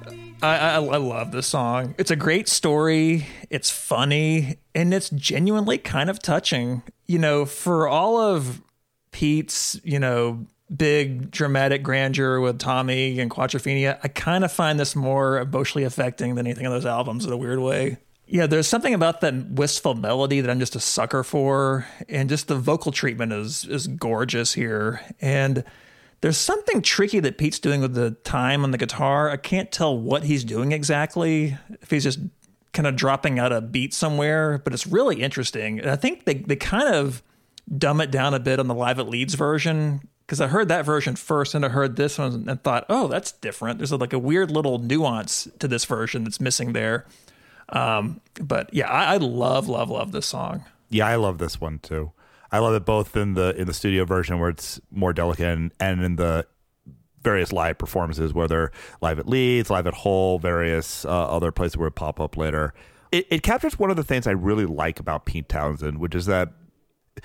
I, 0.41 0.57
I, 0.57 0.75
I 0.77 0.97
love 0.97 1.33
this 1.33 1.47
song. 1.47 1.95
It's 1.99 2.11
a 2.11 2.17
great 2.17 2.49
story. 2.49 3.27
It's 3.51 3.69
funny 3.69 4.57
and 4.75 4.95
it's 4.95 5.11
genuinely 5.11 5.77
kind 5.77 6.09
of 6.09 6.19
touching. 6.19 6.83
You 7.07 7.19
know, 7.19 7.45
for 7.45 7.87
all 7.87 8.17
of 8.17 8.63
Pete's, 9.11 9.79
you 9.85 9.99
know, 9.99 10.47
big 10.75 11.31
dramatic 11.31 11.83
grandeur 11.83 12.41
with 12.41 12.59
Tommy 12.59 13.21
and 13.21 13.31
Quadrophenia, 13.31 13.99
I 14.03 14.09
kind 14.09 14.45
of 14.45 14.51
find 14.51 14.81
this 14.81 14.97
more 14.97 15.39
emotionally 15.39 15.85
affecting 15.85 16.35
than 16.35 16.47
anything 16.47 16.65
on 16.65 16.73
those 16.73 16.87
albums 16.87 17.27
in 17.27 17.33
a 17.35 17.37
weird 17.37 17.59
way. 17.59 17.99
Yeah, 18.27 18.47
there's 18.47 18.67
something 18.67 18.95
about 18.95 19.21
that 19.21 19.51
wistful 19.51 19.95
melody 19.95 20.41
that 20.41 20.51
I'm 20.51 20.59
just 20.59 20.75
a 20.75 20.81
sucker 20.81 21.23
for, 21.23 21.87
and 22.09 22.31
just 22.31 22.49
the 22.49 22.57
vocal 22.57 22.93
treatment 22.93 23.35
is 23.35 23.67
is 23.67 23.89
gorgeous 23.89 24.55
here. 24.55 25.03
And 25.21 25.65
there's 26.23 26.39
something 26.39 26.81
tricky 26.81 27.21
that 27.21 27.37
Pete's 27.37 27.59
doing 27.59 27.81
with 27.81 27.95
the 27.95 28.13
time 28.13 28.65
on 28.65 28.71
the 28.71 28.79
guitar. 28.79 29.29
I 29.29 29.37
can't 29.37 29.71
tell 29.71 29.99
what 29.99 30.23
he's 30.23 30.45
doing 30.45 30.71
exactly. 30.71 31.59
If 31.83 31.91
he's 31.91 32.05
just 32.05 32.21
kind 32.73 32.87
of 32.87 32.97
dropping 32.97 33.39
out 33.39 33.53
a 33.53 33.61
beat 33.61 33.93
somewhere, 33.93 34.59
but 34.59 34.73
it's 34.73 34.87
really 34.87 35.21
interesting. 35.21 35.81
And 35.81 35.91
I 35.91 35.97
think 35.97 36.25
they, 36.25 36.35
they 36.35 36.57
kind 36.57 36.95
of 36.95 37.23
dumb 37.77 38.01
it 38.01 38.13
down 38.13 38.35
a 38.35 38.41
bit 38.41 38.61
on 38.61 38.69
the 38.69 38.75
Live 38.75 39.01
at 39.01 39.09
Leeds 39.09 39.35
version 39.35 40.09
because 40.25 40.41
I 40.41 40.47
heard 40.47 40.69
that 40.69 40.85
version 40.85 41.17
first 41.17 41.55
and 41.57 41.65
I 41.65 41.69
heard 41.69 41.97
this 41.97 42.19
one 42.19 42.49
and 42.49 42.63
thought, 42.63 42.87
oh, 42.89 43.09
that's 43.09 43.33
different. 43.33 43.79
There's 43.79 43.93
like 43.93 44.13
a 44.13 44.19
weird 44.19 44.51
little 44.51 44.79
nuance 44.79 45.49
to 45.59 45.67
this 45.67 45.85
version 45.85 46.23
that's 46.23 46.41
missing 46.41 46.73
there. 46.73 47.05
Um, 47.71 48.21
but 48.41 48.73
yeah, 48.73 48.89
I, 48.89 49.15
I 49.15 49.17
love, 49.17 49.69
love, 49.69 49.91
love 49.91 50.13
this 50.13 50.27
song. 50.27 50.65
Yeah, 50.89 51.09
I 51.09 51.17
love 51.17 51.39
this 51.39 51.61
one 51.61 51.81
too. 51.81 52.13
I 52.53 52.59
love 52.59 52.75
it 52.75 52.85
both 52.85 53.17
in 53.17 53.35
the 53.35 53.59
in 53.59 53.67
the 53.67 53.75
studio 53.75 54.05
version 54.05 54.39
where 54.39 54.51
it's 54.51 54.81
more 54.91 55.13
delicate 55.13 55.47
and, 55.47 55.73
and 55.81 56.05
in 56.05 56.17
the 56.17 56.47
various 57.23 57.53
live 57.53 57.79
performances 57.79 58.35
where 58.35 58.47
they're 58.47 58.71
live 59.01 59.19
at 59.19 59.29
Leeds, 59.29 59.71
live 59.71 59.87
at 59.87 59.95
Hull, 59.95 60.39
various 60.39 61.05
uh, 61.05 61.09
other 61.09 61.51
places 61.51 61.77
where 61.77 61.89
it 61.89 61.95
pop 61.95 62.21
up 62.21 62.37
later. 62.37 62.75
It, 63.11 63.27
it 63.31 63.43
captures 63.43 63.79
one 63.79 63.91
of 63.91 63.97
the 63.97 64.05
things 64.05 64.27
I 64.27 64.33
really 64.33 64.67
like 64.67 65.01
about 65.01 65.25
Pete 65.25 65.49
Townshend, 65.49 65.99
which 65.99 66.15
is 66.15 66.27
that 66.27 66.53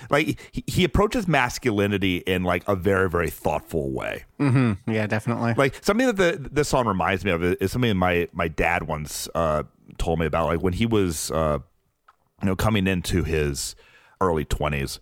like 0.09 0.39
he, 0.51 0.63
he 0.67 0.83
approaches 0.83 1.27
masculinity 1.27 2.17
in 2.17 2.43
like 2.43 2.63
a 2.67 2.75
very 2.75 3.09
very 3.09 3.29
thoughtful 3.29 3.91
way. 3.91 4.23
Mm-hmm. 4.39 4.91
Yeah, 4.91 5.07
definitely. 5.07 5.55
Like 5.55 5.83
something 5.83 6.07
that 6.07 6.17
the 6.17 6.49
this 6.51 6.69
song 6.69 6.87
reminds 6.87 7.25
me 7.25 7.31
of 7.31 7.43
is 7.43 7.71
something 7.71 7.89
that 7.89 7.95
my 7.95 8.29
my 8.31 8.47
dad 8.47 8.83
once 8.83 9.27
uh, 9.35 9.63
told 9.97 10.19
me 10.19 10.25
about. 10.25 10.47
Like 10.47 10.61
when 10.61 10.73
he 10.73 10.85
was 10.85 11.31
uh, 11.31 11.59
you 12.41 12.45
know 12.45 12.55
coming 12.55 12.87
into 12.87 13.23
his 13.23 13.75
early 14.21 14.45
twenties, 14.45 14.99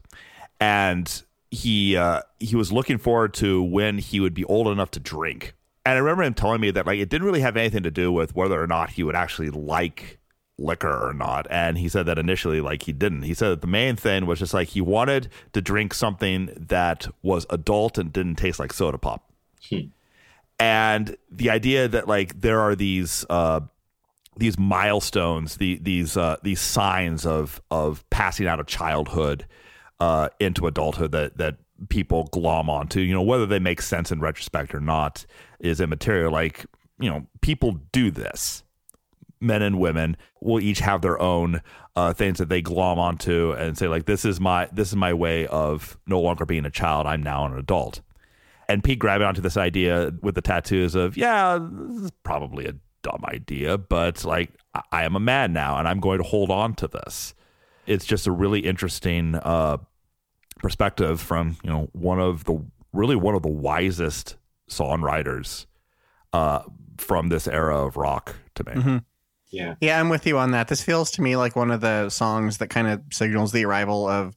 and 0.60 1.24
he 1.52 1.96
uh, 1.96 2.22
he 2.40 2.56
was 2.56 2.72
looking 2.72 2.98
forward 2.98 3.34
to 3.36 3.62
when 3.64 3.98
he 3.98 4.20
would 4.20 4.34
be 4.34 4.46
old 4.46 4.68
enough 4.68 4.92
to 4.92 5.00
drink. 5.00 5.54
And 5.86 5.96
I 5.96 6.00
remember 6.00 6.24
him 6.24 6.34
telling 6.34 6.62
me 6.62 6.72
that 6.72 6.86
like 6.86 7.00
it 7.00 7.10
didn't 7.10 7.26
really 7.26 7.42
have 7.42 7.58
anything 7.58 7.84
to 7.84 7.92
do 7.92 8.12
with 8.12 8.36
whether 8.36 8.62
or 8.62 8.68
not 8.68 8.92
he 8.92 9.04
would 9.04 9.16
actually 9.16 9.50
like 9.50 10.20
liquor 10.58 11.08
or 11.10 11.14
not. 11.14 11.48
And 11.50 11.78
he 11.78 11.90
said 11.90 12.06
that 12.08 12.18
initially, 12.18 12.62
like 12.62 12.84
he 12.84 12.94
didn't. 12.94 13.24
He 13.24 13.34
said 13.34 13.50
that 13.50 13.62
the 13.62 13.68
main 13.68 13.96
thing 13.96 14.26
was 14.26 14.40
just 14.40 14.54
like 14.54 14.70
he 14.70 14.82
wanted 14.82 15.30
to 15.54 15.62
drink 15.62 15.94
something 15.94 16.52
that 16.56 17.08
was 17.22 17.46
adult 17.50 17.98
and 17.98 18.12
didn't 18.12 18.36
taste 18.36 18.60
like 18.60 18.74
soda 18.74 18.98
pop. 18.98 19.30
And 20.58 21.18
the 21.30 21.50
idea 21.50 21.88
that 21.88 22.08
like 22.08 22.42
there 22.42 22.60
are 22.62 22.76
these 22.76 23.26
uh 23.30 23.62
these 24.38 24.60
milestones, 24.60 25.58
the, 25.58 25.80
these 25.82 26.18
uh, 26.18 26.38
these 26.44 26.60
signs 26.60 27.26
of 27.26 27.62
of 27.72 28.08
passing 28.10 28.48
out 28.48 28.60
of 28.60 28.68
childhood 28.68 29.46
uh, 30.00 30.30
into 30.40 30.68
adulthood 30.68 31.12
that 31.12 31.38
that 31.38 31.58
people 31.90 32.26
glom 32.32 32.70
onto. 32.70 33.00
You 33.00 33.14
know, 33.14 33.22
whether 33.22 33.46
they 33.46 33.60
make 33.60 33.82
sense 33.82 34.12
in 34.12 34.20
retrospect 34.20 34.74
or 34.74 34.80
not 34.80 35.26
is 35.60 35.80
immaterial. 35.80 36.32
Like 36.32 36.66
you 37.00 37.10
know, 37.10 37.26
people 37.42 37.80
do 37.92 38.12
this. 38.12 38.64
Men 39.42 39.62
and 39.62 39.80
women 39.80 40.18
will 40.42 40.62
each 40.62 40.80
have 40.80 41.02
their 41.02 41.22
own 41.22 41.62
uh, 41.96 42.14
things 42.14 42.38
that 42.40 42.50
they 42.50 42.62
glom 42.62 42.98
onto 42.98 43.52
and 43.52 43.78
say 43.78 43.88
like, 43.88 44.06
"This 44.06 44.26
is 44.26 44.40
my 44.40 44.68
this 44.72 44.90
is 44.90 44.96
my 44.96 45.14
way 45.14 45.48
of 45.48 45.98
no 46.08 46.20
longer 46.20 46.46
being 46.46 46.66
a 46.66 46.72
child. 46.72 47.06
I'm 47.06 47.24
now 47.24 47.46
an 47.46 47.58
adult." 47.58 48.02
And 48.68 48.84
Pete 48.84 49.00
grabbing 49.00 49.28
onto 49.28 49.42
this 49.42 49.58
idea 49.58 50.12
with 50.22 50.36
the 50.36 50.42
tattoos 50.42 50.96
of, 50.96 51.16
yeah, 51.16 51.60
this 51.62 52.06
is 52.06 52.12
probably 52.24 52.66
a 52.66 52.74
dumb 53.10 53.24
idea, 53.28 53.78
but 53.78 54.24
like 54.26 54.50
I- 54.74 54.82
I 54.92 55.04
am 55.06 55.16
a 55.16 55.20
man 55.20 55.54
now 55.54 55.78
and 55.78 55.88
I'm 55.88 56.00
going 56.00 56.18
to 56.18 56.24
hold 56.24 56.50
on 56.52 56.74
to 56.76 56.88
this. 56.88 57.34
It's 57.88 58.06
just 58.06 58.26
a 58.28 58.32
really 58.32 58.62
interesting 58.62 59.36
uh, 59.36 59.78
perspective 60.60 61.22
from, 61.22 61.58
you 61.64 61.70
know, 61.70 61.90
one 61.94 62.20
of 62.20 62.44
the 62.46 62.64
really 62.94 63.16
one 63.16 63.36
of 63.36 63.42
the 63.44 63.50
wisest 63.50 64.38
songwriters 64.70 65.66
uh, 66.34 66.62
from 66.98 67.30
this 67.30 67.48
era 67.48 67.86
of 67.86 67.98
rock 67.98 68.36
to 68.56 68.64
me. 68.66 68.72
Mhm. 68.74 69.04
Yeah. 69.52 69.76
Yeah, 69.82 70.00
I'm 70.00 70.10
with 70.10 70.26
you 70.26 70.38
on 70.38 70.52
that. 70.52 70.68
This 70.68 70.82
feels 70.82 71.12
to 71.12 71.22
me 71.22 71.36
like 71.38 71.56
one 71.56 71.72
of 71.72 71.82
the 71.82 72.10
songs 72.10 72.58
that 72.58 72.70
kind 72.70 72.88
of 72.88 73.02
signals 73.12 73.52
the 73.52 73.66
arrival 73.66 74.08
of 74.08 74.36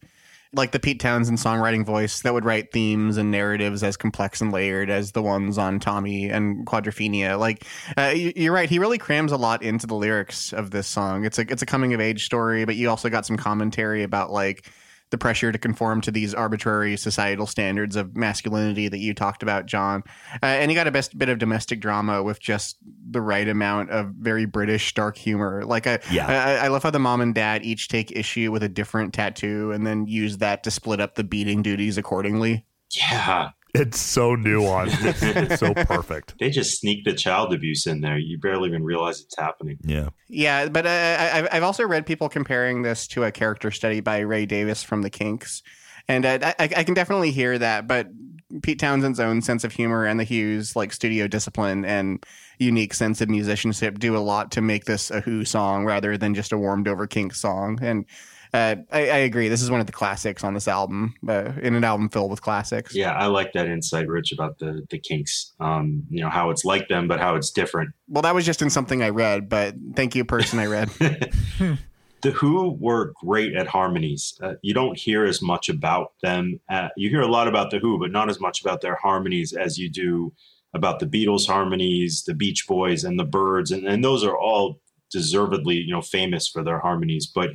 like 0.55 0.73
the 0.73 0.81
Pete 0.81 0.99
Townshend 1.01 1.39
songwriting 1.39 1.85
voice 1.85 2.23
that 2.23 2.33
would 2.33 2.45
write 2.45 2.73
themes 2.73 3.17
and 3.17 3.31
narratives 3.31 3.83
as 3.83 3.97
complex 3.97 4.41
and 4.41 4.51
layered 4.53 4.89
as 4.89 5.13
the 5.13 5.23
ones 5.23 5.59
on 5.59 5.79
Tommy 5.79 6.31
and 6.31 6.67
Quadrophenia. 6.67 7.39
Like 7.39 7.65
uh, 7.97 8.13
you- 8.15 8.33
you're 8.35 8.53
right, 8.55 8.69
he 8.71 8.79
really 8.79 8.99
crams 8.99 9.33
a 9.33 9.37
lot 9.37 9.63
into 9.63 9.87
the 9.87 9.95
lyrics 9.95 10.53
of 10.53 10.71
this 10.71 10.87
song. 10.87 11.25
It's 11.25 11.39
a 11.39 11.43
it's 11.43 11.63
a 11.63 11.67
coming 11.67 11.93
of 11.95 12.01
age 12.01 12.25
story, 12.25 12.65
but 12.65 12.77
you 12.77 12.89
also 12.89 13.09
got 13.11 13.27
some 13.27 13.37
commentary 13.37 14.03
about 14.03 14.31
like 14.31 14.71
the 15.11 15.19
pressure 15.19 15.53
to 15.53 15.59
conform 15.59 16.01
to 16.03 16.11
these 16.11 16.35
arbitrary 16.35 16.97
societal 16.97 17.47
standards 17.47 17.97
of 17.97 18.17
masculinity 18.17 18.89
that 18.89 18.99
you 18.99 19.15
talked 19.15 19.43
about, 19.43 19.67
John. 19.67 20.03
Uh, 20.43 20.47
and 20.47 20.71
you 20.71 20.75
got 20.75 20.87
a 20.87 20.91
best 20.91 21.17
bit 21.19 21.29
of 21.29 21.39
domestic 21.39 21.81
drama 21.81 22.23
with 22.23 22.41
just 22.41 22.77
the 23.11 23.21
right 23.21 23.49
amount 23.49 23.91
of 23.91 24.09
very 24.19 24.45
British 24.45 24.93
dark 24.95 25.17
humor. 25.17 25.65
Like 25.65 25.87
I, 25.87 25.99
Yeah. 26.11 26.27
I, 26.27 26.67
I 26.67 26.69
love 26.69 26.83
how 26.83 26.91
the 26.91 26.99
mom 26.99 27.21
and 27.21 27.35
dad 27.35 27.65
each 27.65 27.89
take 27.89 28.13
issue 28.13 28.53
with 28.53 28.63
a 28.63 28.69
different 28.69 29.15
tattoo 29.15 29.73
and 29.73 29.87
then 29.87 30.07
use 30.07 30.39
that 30.39 30.63
to 30.65 30.71
split 30.71 31.01
up 31.01 31.15
the 31.15 31.25
beating 31.25 31.63
duties 31.63 31.99
accordingly. 31.99 32.65
Yeah. 32.91 33.51
It's 33.75 34.01
so 34.01 34.35
nuanced. 34.37 35.05
It's, 35.05 35.23
it's 35.23 35.61
so 35.61 35.75
perfect. 35.75 36.35
They 36.41 36.51
just 36.51 36.81
sneak 36.81 37.05
the 37.05 37.13
child 37.13 37.53
abuse 37.53 37.87
in 37.87 38.01
there. 38.01 38.17
You 38.19 38.39
barely 38.39 38.69
even 38.71 38.83
realize 38.83 39.21
it's 39.21 39.37
happening. 39.37 39.79
Yeah. 39.83 40.09
Yeah, 40.29 40.69
but 40.69 40.87
uh, 40.87 40.89
I, 40.89 41.39
I've- 41.39 41.49
I've 41.53 41.63
also 41.63 41.87
read 41.87 42.07
people 42.07 42.29
comparing 42.29 42.83
this 42.83 43.07
to 43.09 43.25
a 43.25 43.33
character 43.33 43.71
study 43.71 44.01
by 44.01 44.21
Ray 44.21 44.47
Davies 44.47 44.83
from 44.83 45.03
the 45.03 45.11
Kinks, 45.11 45.63
and 46.09 46.25
uh, 46.25 46.39
I, 46.59 46.71
I 46.77 46.85
can 46.85 46.95
definitely 46.95 47.31
hear 47.31 47.59
that. 47.59 47.87
But 47.87 48.09
Pete 48.63 48.79
Townshend's 48.79 49.21
own 49.21 49.43
sense 49.43 49.63
of 49.65 49.73
humor 49.73 50.07
and 50.07 50.19
the 50.19 50.25
Who's 50.25 50.75
like 50.75 50.91
studio 50.93 51.29
discipline 51.29 51.85
and 51.85 52.25
unique 52.59 52.95
sense 52.95 53.21
of 53.21 53.29
musicianship 53.29 53.99
do 53.99 54.17
a 54.17 54.19
lot 54.19 54.51
to 54.53 54.63
make 54.63 54.87
this 54.87 55.11
a 55.11 55.21
Who 55.21 55.45
song 55.45 55.85
rather 55.85 56.17
than 56.17 56.35
just 56.35 56.53
a 56.53 56.59
warmed 56.59 56.89
over 56.89 57.07
Kinks 57.07 57.39
song. 57.41 57.79
And 57.83 58.07
uh, 58.53 58.77
I, 58.91 58.99
I 59.01 59.19
agree, 59.19 59.49
this 59.49 59.63
is 59.63 59.71
one 59.71 59.81
of 59.81 59.87
the 59.87 59.93
classics 59.93 60.45
on 60.45 60.55
this 60.55 60.69
album, 60.69 61.15
uh, 61.29 61.53
in 61.61 61.75
an 61.75 61.85
album 61.85 62.09
filled 62.09 62.31
with 62.31 62.43
classics. 62.43 62.95
Yeah, 62.95 63.13
I 63.13 63.27
like 63.27 63.53
that 63.53 63.67
insight, 63.67 64.09
Rich, 64.09 64.33
about 64.33 64.59
the 64.59 64.87
the 64.91 64.99
Kinks. 64.99 65.55
Um, 65.61 66.05
you 66.11 66.23
know 66.23 66.31
how 66.31 66.51
it's 66.51 66.65
like 66.65 66.89
them, 66.89 67.09
but 67.09 67.21
how 67.21 67.35
it's 67.35 67.51
different. 67.51 67.91
Well, 68.09 68.23
that 68.23 68.35
was 68.35 68.47
just 68.47 68.63
in 68.63 68.71
something 68.71 69.03
I 69.03 69.11
read, 69.11 69.49
but 69.49 69.75
thank 69.95 70.15
you, 70.15 70.25
person 70.25 70.59
I 70.59 70.67
read. 70.67 70.91
The 72.21 72.33
Who 72.33 72.77
were 72.81 73.13
great 73.25 73.55
at 73.55 73.69
harmonies. 73.69 74.37
Uh, 74.43 74.55
you 74.61 74.75
don't 74.75 74.99
hear 74.99 75.25
as 75.25 75.41
much 75.41 75.69
about 75.69 76.15
them. 76.21 76.59
Uh, 76.69 76.89
you 76.97 77.11
hear 77.11 77.21
a 77.21 77.29
lot 77.29 77.47
about 77.47 77.71
The 77.71 77.79
Who, 77.79 77.97
but 77.99 78.11
not 78.11 78.29
as 78.29 78.41
much 78.41 78.61
about 78.61 78.81
their 78.81 78.97
harmonies 78.97 79.53
as 79.53 79.79
you 79.79 79.89
do 79.89 80.33
about 80.75 80.99
the 80.99 81.07
Beatles 81.07 81.47
harmonies, 81.47 82.25
the 82.25 82.35
Beach 82.35 82.67
Boys, 82.67 83.05
and 83.05 83.19
the 83.19 83.25
Byrds, 83.25 83.71
and, 83.71 83.87
and 83.87 84.05
those 84.05 84.25
are 84.25 84.37
all 84.37 84.81
deservedly, 85.11 85.77
you 85.77 85.93
know, 85.93 86.03
famous 86.03 86.49
for 86.49 86.63
their 86.63 86.81
harmonies. 86.81 87.27
But 87.27 87.51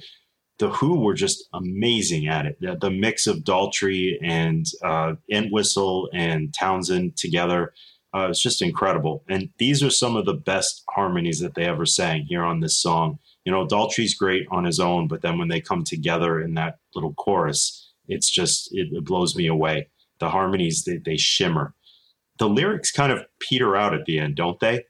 the 0.60 0.70
Who 0.70 1.00
were 1.00 1.14
just 1.14 1.48
amazing 1.54 2.28
at 2.28 2.46
it. 2.46 2.58
The, 2.62 2.78
the 2.80 2.92
mix 2.92 3.28
of 3.28 3.38
Daltrey 3.40 4.18
and 4.22 4.66
uh, 4.84 5.16
Entwistle 5.32 6.10
and 6.14 6.54
Townshend 6.54 7.18
together, 7.18 7.74
uh, 8.14 8.28
it's 8.30 8.42
just 8.42 8.62
incredible. 8.62 9.24
And 9.28 9.50
these 9.58 9.82
are 9.82 9.90
some 9.90 10.16
of 10.16 10.26
the 10.26 10.34
best 10.34 10.84
harmonies 10.90 11.40
that 11.40 11.56
they 11.56 11.66
ever 11.66 11.86
sang 11.86 12.26
here 12.30 12.44
on 12.44 12.60
this 12.60 12.78
song. 12.78 13.18
You 13.46 13.52
know, 13.52 13.66
Daltrey's 13.66 14.14
great 14.14 14.46
on 14.52 14.64
his 14.64 14.80
own, 14.80 15.08
but 15.08 15.22
then 15.22 15.38
when 15.38 15.48
they 15.48 15.60
come 15.60 15.84
together 15.84 16.40
in 16.40 16.54
that 16.54 16.78
little 16.94 17.14
chorus, 17.16 17.92
it's 18.08 18.30
just 18.30 18.74
it, 18.74 18.90
it 18.92 19.06
blows 19.06 19.36
me 19.36 19.48
away. 19.48 19.90
The 20.20 20.30
harmonies 20.30 20.84
they, 20.84 20.98
they 20.98 21.18
shimmer. 21.18 21.74
The 22.38 22.48
lyrics 22.48 22.92
kind 22.92 23.12
of 23.12 23.26
peter 23.40 23.76
out 23.76 23.94
at 23.94 24.06
the 24.06 24.20
end, 24.20 24.36
don't 24.36 24.60
they? 24.60 24.86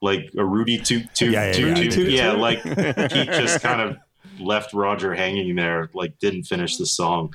Like 0.00 0.30
a 0.36 0.44
Rudy 0.44 0.78
toot 0.78 1.14
toot 1.14 1.32
Yeah, 1.32 1.46
yeah, 1.46 1.52
toot 1.52 1.68
yeah. 1.68 1.74
toot. 1.74 1.92
Toot, 1.92 2.10
Yeah, 2.10 2.32
like 2.32 2.62
he 2.62 3.24
just 3.26 3.60
kind 3.60 3.80
of 3.80 3.96
left 4.40 4.72
Roger 4.74 5.14
hanging 5.14 5.54
there, 5.56 5.90
like 5.94 6.18
didn't 6.18 6.44
finish 6.44 6.76
the 6.76 6.86
song. 6.86 7.32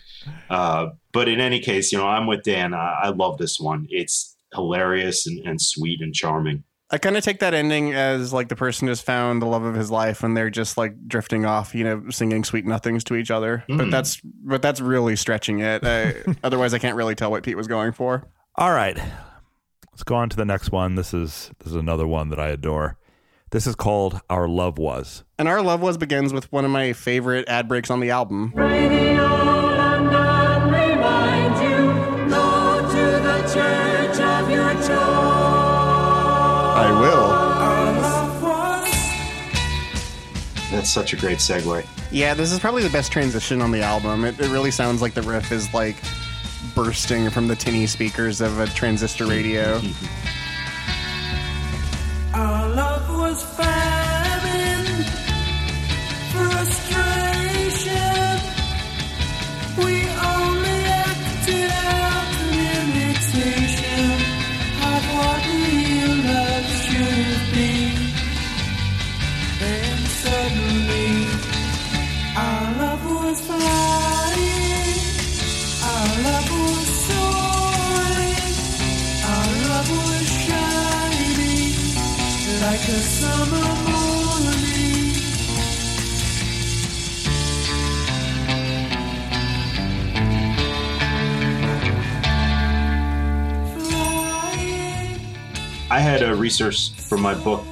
Uh, 0.50 0.88
but 1.12 1.28
in 1.28 1.40
any 1.40 1.60
case, 1.60 1.92
you 1.92 1.98
know, 1.98 2.08
I'm 2.08 2.28
with 2.28 2.44
Dan. 2.44 2.74
I, 2.74 3.02
I 3.04 3.10
love 3.10 3.38
this 3.38 3.60
one. 3.60 3.88
It's 3.90 4.36
hilarious 4.54 5.28
and, 5.28 5.40
and 5.48 5.62
sweet 5.62 6.02
and 6.02 6.14
charming. 6.14 6.64
I 6.90 7.00
kind 7.00 7.18
of 7.18 7.24
take 7.24 7.40
that 7.40 7.56
ending 7.56 7.94
as 7.94 8.34
like 8.34 8.50
the 8.50 8.56
person 8.56 8.88
has 8.88 9.02
found 9.02 9.42
the 9.42 9.48
love 9.48 9.64
of 9.64 9.74
his 9.74 9.90
life 9.90 10.22
and 10.24 10.38
they're 10.38 10.52
just 10.52 10.78
like 10.78 10.94
drifting 11.08 11.44
off, 11.44 11.74
you 11.74 11.84
know, 11.84 12.04
singing 12.12 12.44
sweet 12.44 12.66
nothings 12.68 13.04
to 13.06 13.16
each 13.16 13.32
other. 13.32 13.64
But 13.68 13.88
Mm. 13.88 13.92
that's 13.92 14.22
but 14.24 14.62
that's 14.62 14.80
really 14.80 15.16
stretching 15.16 15.60
it. 15.60 15.84
Uh, 15.84 16.14
otherwise, 16.44 16.74
I 16.76 16.78
can't 16.80 16.96
really 16.96 17.16
tell 17.16 17.32
what 17.32 17.42
Pete 17.44 17.58
was 17.58 17.68
going 17.68 17.94
for. 17.94 18.28
All 18.56 18.72
right. 18.72 18.96
Let's 19.92 20.04
go 20.04 20.16
on 20.16 20.30
to 20.30 20.38
the 20.38 20.46
next 20.46 20.72
one. 20.72 20.94
This 20.96 21.14
is 21.16 21.50
this 21.60 21.70
is 21.70 21.76
another 21.76 22.06
one 22.06 22.30
that 22.30 22.40
I 22.40 22.50
adore. 22.50 22.98
This 23.54 23.68
is 23.68 23.76
called 23.76 24.20
Our 24.32 24.48
Love 24.48 24.80
Was. 24.80 25.24
And 25.38 25.48
our 25.48 25.62
love 25.62 25.80
was 25.80 25.96
begins 25.96 26.34
with 26.34 26.52
one 26.52 26.66
of 26.66 26.72
my 26.72 26.92
favorite 26.92 27.48
ad 27.48 27.68
breaks 27.68 27.92
on 27.92 28.00
the 28.00 28.10
album. 28.10 28.52
Radio 28.56 29.28
London 29.28 30.72
reminds 30.74 31.62
you, 31.62 31.94
go 32.32 32.82
to 32.82 33.20
the 33.22 33.42
church 33.54 34.20
of 34.20 34.50
your 34.50 34.74
choice. 34.74 34.90
I 36.80 36.98
will. 37.00 37.28
That's 40.72 40.92
such 40.92 41.14
a 41.14 41.16
great 41.16 41.38
segue. 41.38 41.86
Yeah, 42.12 42.34
this 42.34 42.52
is 42.52 42.58
probably 42.60 42.82
the 42.82 42.90
best 42.90 43.12
transition 43.12 43.62
on 43.62 43.70
the 43.70 43.84
album. 43.84 44.26
It, 44.26 44.40
it 44.40 44.50
really 44.50 44.72
sounds 44.72 45.00
like 45.00 45.14
the 45.14 45.22
riff 45.22 45.52
is 45.52 45.72
like 45.76 45.98
bursting 46.74 47.30
from 47.30 47.48
the 47.48 47.56
tinny 47.56 47.86
speakers 47.86 48.42
of 48.42 48.58
a 48.58 48.66
transistor 48.66 49.28
radio. 49.28 49.80
Our 52.36 52.68
love 52.70 53.10
was 53.16 53.44
famine, 53.44 54.13
I 95.94 96.00
had 96.00 96.24
a 96.24 96.36
research 96.36 96.92
from 96.94 97.22
my 97.22 97.36
book, 97.36 97.64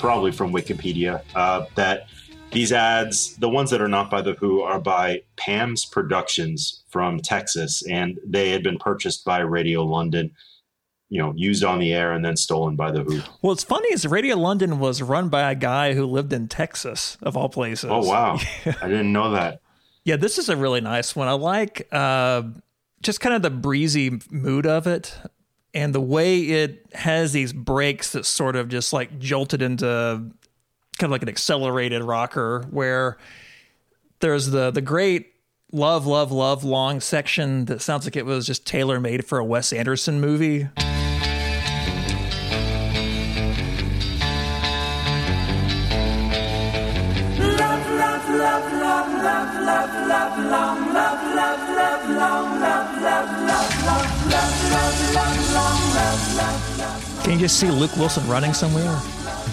probably 0.00 0.32
from 0.32 0.52
Wikipedia, 0.52 1.22
uh, 1.36 1.66
that 1.76 2.08
these 2.50 2.72
ads, 2.72 3.36
the 3.36 3.48
ones 3.48 3.70
that 3.70 3.80
are 3.80 3.86
not 3.86 4.10
by 4.10 4.20
The 4.20 4.32
Who, 4.32 4.62
are 4.62 4.80
by 4.80 5.22
Pam's 5.36 5.84
Productions 5.84 6.82
from 6.88 7.20
Texas, 7.20 7.86
and 7.86 8.18
they 8.26 8.50
had 8.50 8.64
been 8.64 8.78
purchased 8.78 9.24
by 9.24 9.38
Radio 9.38 9.84
London, 9.84 10.32
you 11.08 11.22
know, 11.22 11.32
used 11.36 11.62
on 11.62 11.78
the 11.78 11.94
air 11.94 12.10
and 12.10 12.24
then 12.24 12.36
stolen 12.36 12.74
by 12.74 12.90
The 12.90 13.04
Who. 13.04 13.20
Well, 13.42 13.52
it's 13.52 13.62
funny 13.62 13.92
is 13.92 14.04
Radio 14.08 14.34
London 14.34 14.80
was 14.80 15.00
run 15.00 15.28
by 15.28 15.48
a 15.48 15.54
guy 15.54 15.94
who 15.94 16.04
lived 16.04 16.32
in 16.32 16.48
Texas, 16.48 17.16
of 17.22 17.36
all 17.36 17.48
places. 17.48 17.90
Oh, 17.92 18.04
wow. 18.04 18.40
I 18.66 18.88
didn't 18.88 19.12
know 19.12 19.30
that. 19.30 19.60
Yeah, 20.02 20.16
this 20.16 20.38
is 20.38 20.48
a 20.48 20.56
really 20.56 20.80
nice 20.80 21.14
one. 21.14 21.28
I 21.28 21.32
like 21.34 21.86
uh, 21.92 22.42
just 23.02 23.20
kind 23.20 23.36
of 23.36 23.42
the 23.42 23.50
breezy 23.50 24.18
mood 24.32 24.66
of 24.66 24.88
it 24.88 25.16
and 25.74 25.94
the 25.94 26.00
way 26.00 26.40
it 26.40 26.86
has 26.94 27.32
these 27.32 27.52
breaks 27.52 28.12
that 28.12 28.24
sort 28.24 28.56
of 28.56 28.68
just 28.68 28.92
like 28.92 29.18
jolted 29.18 29.62
into 29.62 29.86
kind 29.86 30.32
of 31.02 31.10
like 31.10 31.22
an 31.22 31.28
accelerated 31.28 32.02
rocker 32.02 32.64
where 32.70 33.18
there's 34.20 34.46
the 34.46 34.70
the 34.70 34.80
great 34.80 35.32
love 35.72 36.06
love 36.06 36.32
love 36.32 36.64
long 36.64 37.00
section 37.00 37.66
that 37.66 37.82
sounds 37.82 38.04
like 38.04 38.16
it 38.16 38.24
was 38.24 38.46
just 38.46 38.66
tailor 38.66 38.98
made 38.98 39.24
for 39.24 39.38
a 39.38 39.44
Wes 39.44 39.72
Anderson 39.72 40.20
movie. 40.20 40.68
Love, 47.38 47.90
love, 47.90 48.28
love, 48.30 48.72
love, 48.72 49.22
love, 49.22 49.54
love, 49.54 50.08
love, 50.08 50.38
long, 50.50 50.92
love, 50.94 51.34
love, 51.34 51.68
love, 51.68 52.08
love, 52.08 52.60
love, 52.60 53.02
love, 53.02 53.84
love, 53.84 54.17
Can 57.22 57.32
you 57.32 57.38
just 57.38 57.60
see 57.60 57.70
Luke 57.70 57.94
Wilson 57.96 58.26
running 58.28 58.54
somewhere? 58.54 58.90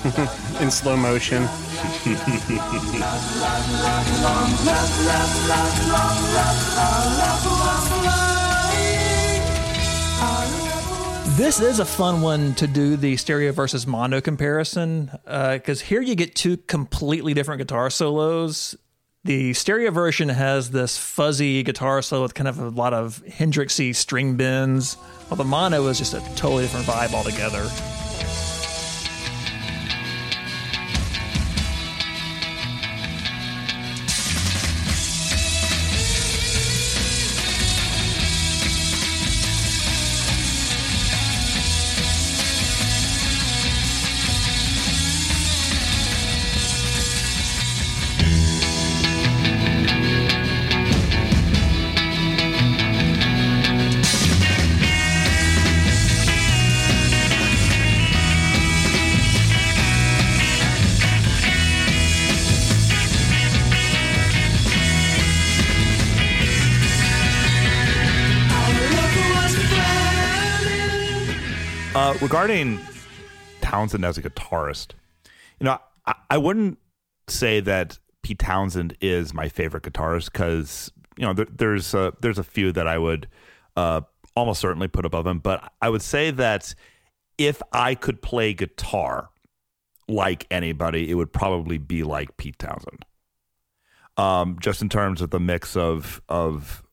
In 0.61 0.71
slow 0.71 0.95
motion. 0.95 1.43
This 11.35 11.59
is 11.59 11.79
a 11.79 11.85
fun 11.85 12.21
one 12.21 12.53
to 12.55 12.65
do 12.65 12.95
the 12.95 13.17
stereo 13.17 13.51
versus 13.51 13.85
mono 13.85 14.21
comparison 14.21 15.11
uh, 15.27 15.55
because 15.55 15.81
here 15.81 16.01
you 16.01 16.15
get 16.15 16.33
two 16.33 16.55
completely 16.55 17.33
different 17.33 17.59
guitar 17.59 17.89
solos. 17.89 18.77
The 19.25 19.55
stereo 19.55 19.89
version 19.89 20.29
has 20.29 20.69
this 20.69 20.99
fuzzy 20.99 21.63
guitar 21.63 22.03
solo 22.03 22.21
with 22.21 22.35
kind 22.35 22.47
of 22.47 22.59
a 22.59 22.69
lot 22.69 22.93
of 22.93 23.23
Hendrixy 23.27 23.95
string 23.95 24.37
bends, 24.37 24.93
while 25.29 25.35
the 25.37 25.43
mono 25.43 25.87
is 25.87 25.97
just 25.97 26.13
a 26.13 26.19
totally 26.35 26.65
different 26.65 26.85
vibe 26.85 27.11
altogether. 27.11 27.67
Regarding 72.25 72.79
Townshend 73.61 74.03
as 74.03 74.17
a 74.17 74.21
guitarist, 74.23 74.93
you 75.59 75.65
know, 75.65 75.77
I, 76.07 76.15
I 76.31 76.37
wouldn't 76.39 76.79
say 77.27 77.59
that 77.59 77.99
Pete 78.23 78.39
Townshend 78.39 78.97
is 78.99 79.31
my 79.31 79.47
favorite 79.47 79.83
guitarist 79.83 80.31
because 80.31 80.91
you 81.17 81.25
know 81.25 81.33
there, 81.33 81.45
there's 81.45 81.93
a, 81.93 82.13
there's 82.21 82.39
a 82.39 82.43
few 82.43 82.71
that 82.71 82.87
I 82.87 82.97
would 82.97 83.27
uh, 83.75 84.01
almost 84.35 84.59
certainly 84.59 84.87
put 84.87 85.05
above 85.05 85.27
him, 85.27 85.37
but 85.37 85.71
I 85.83 85.89
would 85.89 86.01
say 86.01 86.31
that 86.31 86.73
if 87.37 87.61
I 87.71 87.93
could 87.93 88.23
play 88.23 88.55
guitar 88.55 89.29
like 90.07 90.47
anybody, 90.49 91.11
it 91.11 91.13
would 91.13 91.31
probably 91.31 91.77
be 91.77 92.01
like 92.01 92.37
Pete 92.37 92.57
Townshend. 92.57 93.05
um, 94.17 94.57
just 94.61 94.81
in 94.81 94.89
terms 94.89 95.21
of 95.21 95.29
the 95.29 95.39
mix 95.39 95.75
of 95.77 96.21
of 96.29 96.83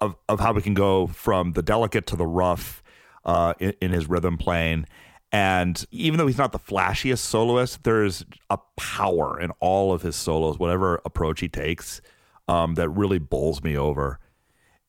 of 0.00 0.16
of 0.28 0.40
how 0.40 0.52
we 0.54 0.62
can 0.62 0.74
go 0.74 1.06
from 1.06 1.52
the 1.52 1.62
delicate 1.62 2.06
to 2.08 2.16
the 2.16 2.26
rough 2.26 2.82
uh, 3.24 3.54
in, 3.58 3.74
in 3.80 3.90
his 3.92 4.08
rhythm 4.08 4.36
playing. 4.36 4.86
And 5.32 5.84
even 5.90 6.18
though 6.18 6.28
he's 6.28 6.38
not 6.38 6.52
the 6.52 6.60
flashiest 6.60 7.18
soloist, 7.18 7.82
there's 7.82 8.24
a 8.50 8.58
power 8.76 9.40
in 9.40 9.50
all 9.58 9.92
of 9.92 10.02
his 10.02 10.14
solos, 10.14 10.58
whatever 10.58 11.00
approach 11.04 11.40
he 11.40 11.48
takes, 11.48 12.00
um, 12.46 12.74
that 12.74 12.88
really 12.90 13.18
bowls 13.18 13.62
me 13.62 13.76
over. 13.76 14.20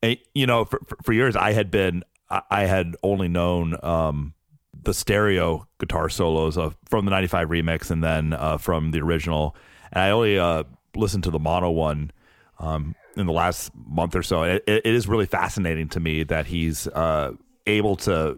And, 0.03 0.17
you 0.35 0.45
know, 0.45 0.65
for, 0.65 0.79
for, 1.03 1.13
years 1.13 1.35
I 1.35 1.53
had 1.53 1.71
been, 1.71 2.03
I 2.29 2.41
I 2.51 2.61
had 2.65 2.95
only 3.01 3.27
known 3.27 3.75
um, 3.81 4.35
the 4.83 4.93
stereo 4.93 5.67
guitar 5.79 6.09
solos 6.09 6.57
of 6.57 6.77
from 6.87 7.05
the 7.05 7.11
'95 7.11 7.49
remix 7.49 7.89
and 7.89 8.03
then 8.03 8.33
uh, 8.33 8.57
from 8.57 8.91
the 8.91 8.99
original, 8.99 9.55
and 9.91 10.03
I 10.03 10.11
only 10.11 10.37
uh, 10.37 10.63
listened 10.95 11.23
to 11.23 11.31
the 11.31 11.39
mono 11.39 11.71
one 11.71 12.11
um, 12.59 12.93
in 13.17 13.25
the 13.25 13.33
last 13.33 13.71
month 13.75 14.15
or 14.15 14.21
so. 14.21 14.43
It, 14.43 14.63
it 14.67 14.85
is 14.85 15.07
really 15.07 15.25
fascinating 15.25 15.89
to 15.89 15.99
me 15.99 16.23
that 16.23 16.45
he's 16.45 16.87
uh, 16.87 17.31
able 17.67 17.95
to 17.97 18.37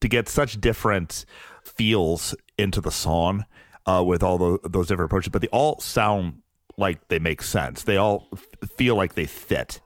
to 0.00 0.08
get 0.08 0.28
such 0.28 0.60
different 0.60 1.24
feels 1.62 2.34
into 2.58 2.80
the 2.80 2.90
song 2.90 3.44
uh, 3.86 4.02
with 4.04 4.22
all 4.22 4.38
those, 4.38 4.58
those 4.64 4.88
different 4.88 5.10
approaches, 5.10 5.30
but 5.30 5.42
they 5.42 5.48
all 5.48 5.80
sound 5.80 6.42
like 6.76 7.08
they 7.08 7.18
make 7.18 7.42
sense. 7.42 7.84
They 7.84 7.96
all 7.96 8.28
f- 8.32 8.70
feel 8.76 8.96
like 8.96 9.14
they 9.14 9.26
fit, 9.26 9.80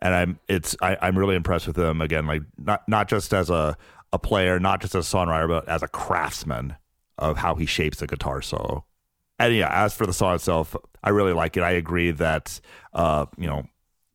and 0.00 0.14
I'm 0.14 0.38
it's 0.48 0.76
I, 0.80 0.96
I'm 1.02 1.18
really 1.18 1.36
impressed 1.36 1.66
with 1.66 1.78
him 1.78 2.00
again. 2.00 2.26
Like 2.26 2.42
not 2.58 2.88
not 2.88 3.08
just 3.08 3.34
as 3.34 3.50
a 3.50 3.76
a 4.12 4.18
player, 4.18 4.60
not 4.60 4.80
just 4.80 4.94
as 4.94 5.12
a 5.12 5.16
songwriter, 5.16 5.48
but 5.48 5.68
as 5.68 5.82
a 5.82 5.88
craftsman 5.88 6.76
of 7.18 7.36
how 7.36 7.56
he 7.56 7.66
shapes 7.66 8.00
a 8.00 8.06
guitar 8.06 8.40
solo. 8.40 8.84
And 9.38 9.54
yeah, 9.54 9.68
as 9.70 9.94
for 9.94 10.06
the 10.06 10.12
song 10.12 10.36
itself, 10.36 10.76
I 11.02 11.10
really 11.10 11.32
like 11.32 11.56
it. 11.56 11.62
I 11.62 11.72
agree 11.72 12.12
that 12.12 12.60
uh, 12.92 13.26
you 13.36 13.46
know, 13.46 13.64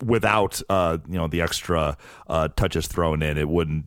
without 0.03 0.61
uh, 0.69 0.97
you 1.07 1.17
know, 1.17 1.27
the 1.27 1.41
extra 1.41 1.97
uh 2.27 2.49
touches 2.49 2.87
thrown 2.87 3.21
in, 3.21 3.37
it 3.37 3.49
wouldn't 3.49 3.85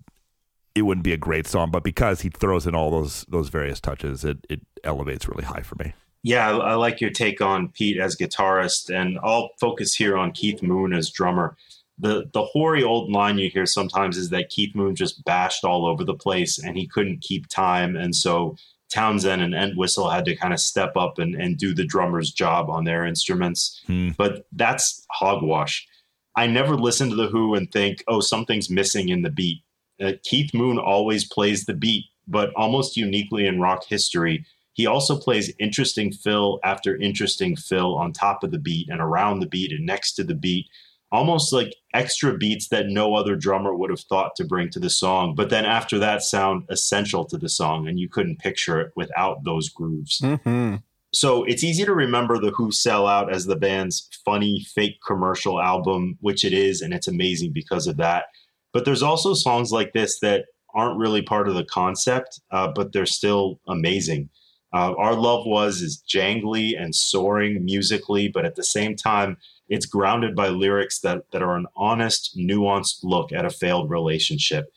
it 0.75 0.83
wouldn't 0.83 1.05
be 1.05 1.13
a 1.13 1.19
great 1.19 1.47
song. 1.47 1.71
But 1.71 1.85
because 1.85 2.23
he 2.23 2.29
throws 2.29 2.67
in 2.67 2.75
all 2.75 2.91
those 2.91 3.25
those 3.29 3.49
various 3.49 3.81
touches, 3.81 4.25
it 4.25 4.39
it 4.49 4.61
elevates 4.85 5.29
really 5.29 5.45
high 5.45 5.63
for 5.63 5.77
me. 5.77 5.93
Yeah, 6.23 6.51
I, 6.51 6.57
I 6.57 6.75
like 6.75 7.01
your 7.01 7.11
take 7.11 7.41
on 7.41 7.69
Pete 7.69 7.99
as 7.99 8.17
guitarist, 8.17 8.95
and 8.95 9.19
I'll 9.23 9.51
focus 9.61 9.95
here 9.95 10.17
on 10.17 10.33
Keith 10.33 10.63
Moon 10.63 10.93
as 10.93 11.11
drummer. 11.11 11.57
The 11.99 12.31
the 12.33 12.45
hoary 12.45 12.83
old 12.83 13.11
line 13.11 13.39
you 13.39 13.51
hear 13.51 13.67
sometimes 13.67 14.17
is 14.17 14.31
that 14.31 14.49
Keith 14.49 14.75
Moon 14.75 14.95
just 14.95 15.25
bashed 15.25 15.65
all 15.65 15.85
over 15.87 16.05
the 16.05 16.15
place 16.15 16.59
and 16.59 16.77
he 16.77 16.87
couldn't 16.87 17.21
keep 17.21 17.49
time, 17.49 17.97
and 17.97 18.15
so 18.15 18.57
Townshend 18.93 19.43
and 19.43 19.55
Entwistle 19.55 20.11
had 20.11 20.25
to 20.27 20.37
kind 20.37 20.53
of 20.53 20.61
step 20.61 20.97
up 20.97 21.19
and, 21.19 21.35
and 21.35 21.57
do 21.57 21.75
the 21.75 21.85
drummer's 21.85 22.31
job 22.31 22.69
on 22.69 22.85
their 22.85 23.07
instruments. 23.07 23.81
But 24.17 24.47
that's 24.53 25.07
hogwash. 25.11 25.89
I 26.35 26.47
never 26.47 26.77
listen 26.77 27.11
to 27.11 27.17
the 27.17 27.29
Who 27.29 27.55
and 27.55 27.71
think, 27.71 28.03
oh, 28.09 28.21
something's 28.21 28.71
missing 28.71 29.09
in 29.09 29.23
the 29.23 29.31
beat. 29.31 29.63
Uh, 30.03 30.13
Keith 30.23 30.55
Moon 30.55 30.79
always 30.79 31.25
plays 31.27 31.65
the 31.65 31.75
beat, 31.75 32.07
but 32.27 32.53
almost 32.55 32.97
uniquely 32.97 33.47
in 33.47 33.61
rock 33.61 33.85
history, 33.85 34.45
he 34.73 34.87
also 34.87 35.19
plays 35.19 35.53
interesting 35.59 36.13
fill 36.13 36.59
after 36.65 36.97
interesting 36.97 37.57
fill 37.57 37.95
on 37.95 38.13
top 38.13 38.43
of 38.43 38.51
the 38.51 38.59
beat 38.59 38.89
and 38.89 39.01
around 39.01 39.41
the 39.41 39.47
beat 39.47 39.73
and 39.73 39.85
next 39.85 40.15
to 40.15 40.25
the 40.25 40.35
beat, 40.35 40.67
almost 41.11 41.53
like 41.53 41.75
extra 41.93 42.37
beats 42.37 42.69
that 42.69 42.87
no 42.87 43.15
other 43.15 43.37
drummer 43.37 43.77
would 43.77 43.91
have 43.91 44.01
thought 44.01 44.35
to 44.37 44.45
bring 44.45 44.71
to 44.71 44.81
the 44.81 44.89
song. 44.89 45.35
But 45.35 45.51
then 45.51 45.67
after 45.67 45.99
that, 45.99 46.23
sound 46.23 46.65
essential 46.71 47.27
to 47.27 47.37
the 47.37 47.51
song, 47.51 47.87
and 47.87 48.01
you 48.01 48.09
couldn't 48.09 48.39
picture 48.39 48.81
it 48.81 48.93
without 48.97 49.45
those 49.45 49.69
grooves. 49.69 50.21
Mm-hmm. 50.21 50.77
So 51.15 51.45
it's 51.45 51.63
easy 51.63 51.85
to 51.85 51.95
remember 51.95 52.39
the 52.39 52.53
Who 52.53 52.73
Sell 52.73 53.07
Out 53.07 53.33
as 53.33 53.45
the 53.45 53.57
band's 53.57 54.09
funny, 54.25 54.65
fake 54.75 54.99
commercial 55.07 55.61
album, 55.61 56.17
which 56.21 56.45
it 56.45 56.55
is, 56.55 56.81
and 56.81 56.95
it's 56.95 57.09
amazing 57.09 57.53
because 57.53 57.87
of 57.87 57.99
that. 57.99 58.27
But 58.73 58.87
there's 58.87 59.03
also 59.03 59.35
songs 59.35 59.73
like 59.73 59.93
this 59.93 60.21
that 60.21 60.47
aren't 60.75 60.99
really 60.99 61.21
part 61.21 61.49
of 61.49 61.55
the 61.55 61.65
concept, 61.65 62.41
uh, 62.51 62.69
but 62.75 62.93
they're 62.93 63.05
still 63.05 63.61
amazing. 63.69 64.31
Uh, 64.73 64.95
Our 64.97 65.15
Love 65.15 65.45
Was 65.45 65.83
is 65.83 66.03
jangly 66.09 66.81
and 66.81 66.95
soaring 66.95 67.63
musically, 67.63 68.29
but 68.29 68.47
at 68.47 68.55
the 68.55 68.65
same 68.65 68.97
time, 68.97 69.37
it's 69.69 69.85
grounded 69.85 70.35
by 70.35 70.49
lyrics 70.49 71.01
that, 71.01 71.31
that 71.33 71.43
are 71.43 71.57
an 71.57 71.67
honest, 71.77 72.37
nuanced 72.39 73.01
look 73.03 73.33
at 73.33 73.45
a 73.45 73.51
failed 73.51 73.91
relationship. 73.91 74.73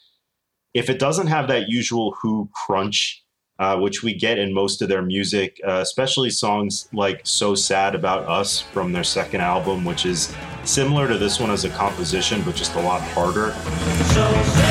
If 0.73 0.89
it 0.89 0.99
doesn't 0.99 1.27
have 1.27 1.47
that 1.47 1.69
usual 1.69 2.17
Who 2.21 2.49
crunch, 2.53 3.23
uh, 3.59 3.77
which 3.77 4.03
we 4.03 4.13
get 4.13 4.37
in 4.37 4.53
most 4.53 4.81
of 4.81 4.89
their 4.89 5.01
music, 5.01 5.59
uh, 5.65 5.79
especially 5.81 6.29
songs 6.29 6.89
like 6.91 7.21
So 7.23 7.55
Sad 7.55 7.95
About 7.95 8.27
Us 8.27 8.61
from 8.61 8.91
their 8.91 9.03
second 9.03 9.41
album, 9.41 9.85
which 9.85 10.05
is 10.05 10.33
similar 10.63 11.07
to 11.07 11.17
this 11.17 11.39
one 11.39 11.51
as 11.51 11.63
a 11.63 11.69
composition, 11.69 12.41
but 12.43 12.55
just 12.55 12.75
a 12.75 12.81
lot 12.81 13.01
harder. 13.01 13.53
Normally, 14.15 14.64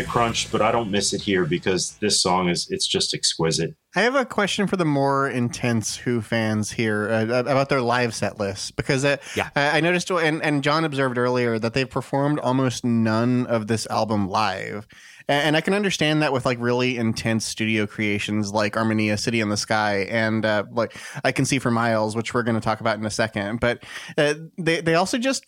the 0.00 0.08
crunch, 0.08 0.50
but 0.50 0.62
I 0.62 0.72
don't 0.72 0.90
miss 0.90 1.12
it 1.12 1.22
here 1.22 1.44
because 1.44 1.96
this 2.00 2.20
song 2.20 2.48
is 2.48 2.68
it's 2.70 2.86
just 2.86 3.14
exquisite. 3.14 3.74
I 3.94 4.02
have 4.02 4.14
a 4.14 4.24
question 4.24 4.66
for 4.66 4.76
the 4.76 4.84
more 4.84 5.28
intense 5.28 5.96
Who 5.96 6.20
fans 6.20 6.70
here 6.70 7.08
uh, 7.08 7.40
about 7.40 7.68
their 7.68 7.80
live 7.80 8.14
set 8.14 8.38
list 8.38 8.76
because 8.76 9.04
uh, 9.04 9.16
I, 9.56 9.78
I 9.78 9.80
noticed 9.80 10.10
and, 10.10 10.42
and 10.42 10.62
John 10.62 10.84
observed 10.84 11.18
earlier 11.18 11.58
that 11.58 11.74
they've 11.74 11.90
performed 11.90 12.38
almost 12.38 12.84
none 12.84 13.46
of 13.46 13.66
this 13.66 13.86
album 13.88 14.28
live. 14.28 14.86
And, 15.28 15.48
and 15.48 15.56
I 15.56 15.60
can 15.60 15.74
understand 15.74 16.22
that 16.22 16.32
with 16.32 16.46
like 16.46 16.58
really 16.60 16.96
intense 16.96 17.44
studio 17.44 17.86
creations 17.86 18.52
like 18.52 18.76
Armenia, 18.76 19.18
City 19.18 19.40
in 19.40 19.48
the 19.48 19.56
Sky, 19.56 20.06
and 20.10 20.44
uh, 20.44 20.64
like 20.70 20.96
I 21.24 21.32
can 21.32 21.44
see 21.44 21.58
for 21.58 21.70
Miles, 21.70 22.14
which 22.14 22.32
we're 22.32 22.44
going 22.44 22.54
to 22.54 22.60
talk 22.60 22.80
about 22.80 22.98
in 22.98 23.04
a 23.04 23.10
second. 23.10 23.60
But 23.60 23.82
uh, 24.16 24.34
they 24.56 24.80
they 24.80 24.94
also 24.94 25.18
just 25.18 25.44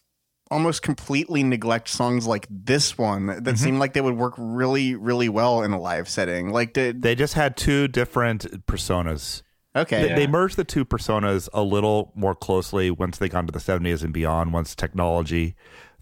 almost 0.53 0.83
completely 0.83 1.43
neglect 1.43 1.89
songs 1.89 2.27
like 2.27 2.47
this 2.51 2.97
one 2.99 3.27
that 3.27 3.43
Mm-hmm. 3.43 3.55
seem 3.57 3.79
like 3.79 3.95
they 3.95 4.01
would 4.01 4.17
work 4.17 4.35
really 4.37 4.95
really 4.95 5.29
well 5.29 5.63
in 5.63 5.73
a 5.73 5.81
live 5.81 6.09
setting. 6.09 6.51
Like 6.51 6.75
did, 6.75 7.03
They 7.03 7.15
just 7.15 7.35
had 7.35 7.57
two 7.57 7.89
different 7.89 8.67
personas. 8.67 9.43
Okay. 9.75 10.09
They, 10.09 10.15
they 10.15 10.27
merged 10.27 10.57
the 10.57 10.65
two 10.65 10.85
personas 10.85 11.49
a 11.55 11.63
little 11.63 12.13
more 12.15 12.35
closely 12.35 12.91
once 12.91 13.17
they 13.19 13.29
got 13.29 13.41
into 13.41 13.53
the 13.53 13.59
70s 13.59 14.05
and 14.05 14.13
beyond, 14.13 14.53
once 14.53 14.75
technology 14.75 15.55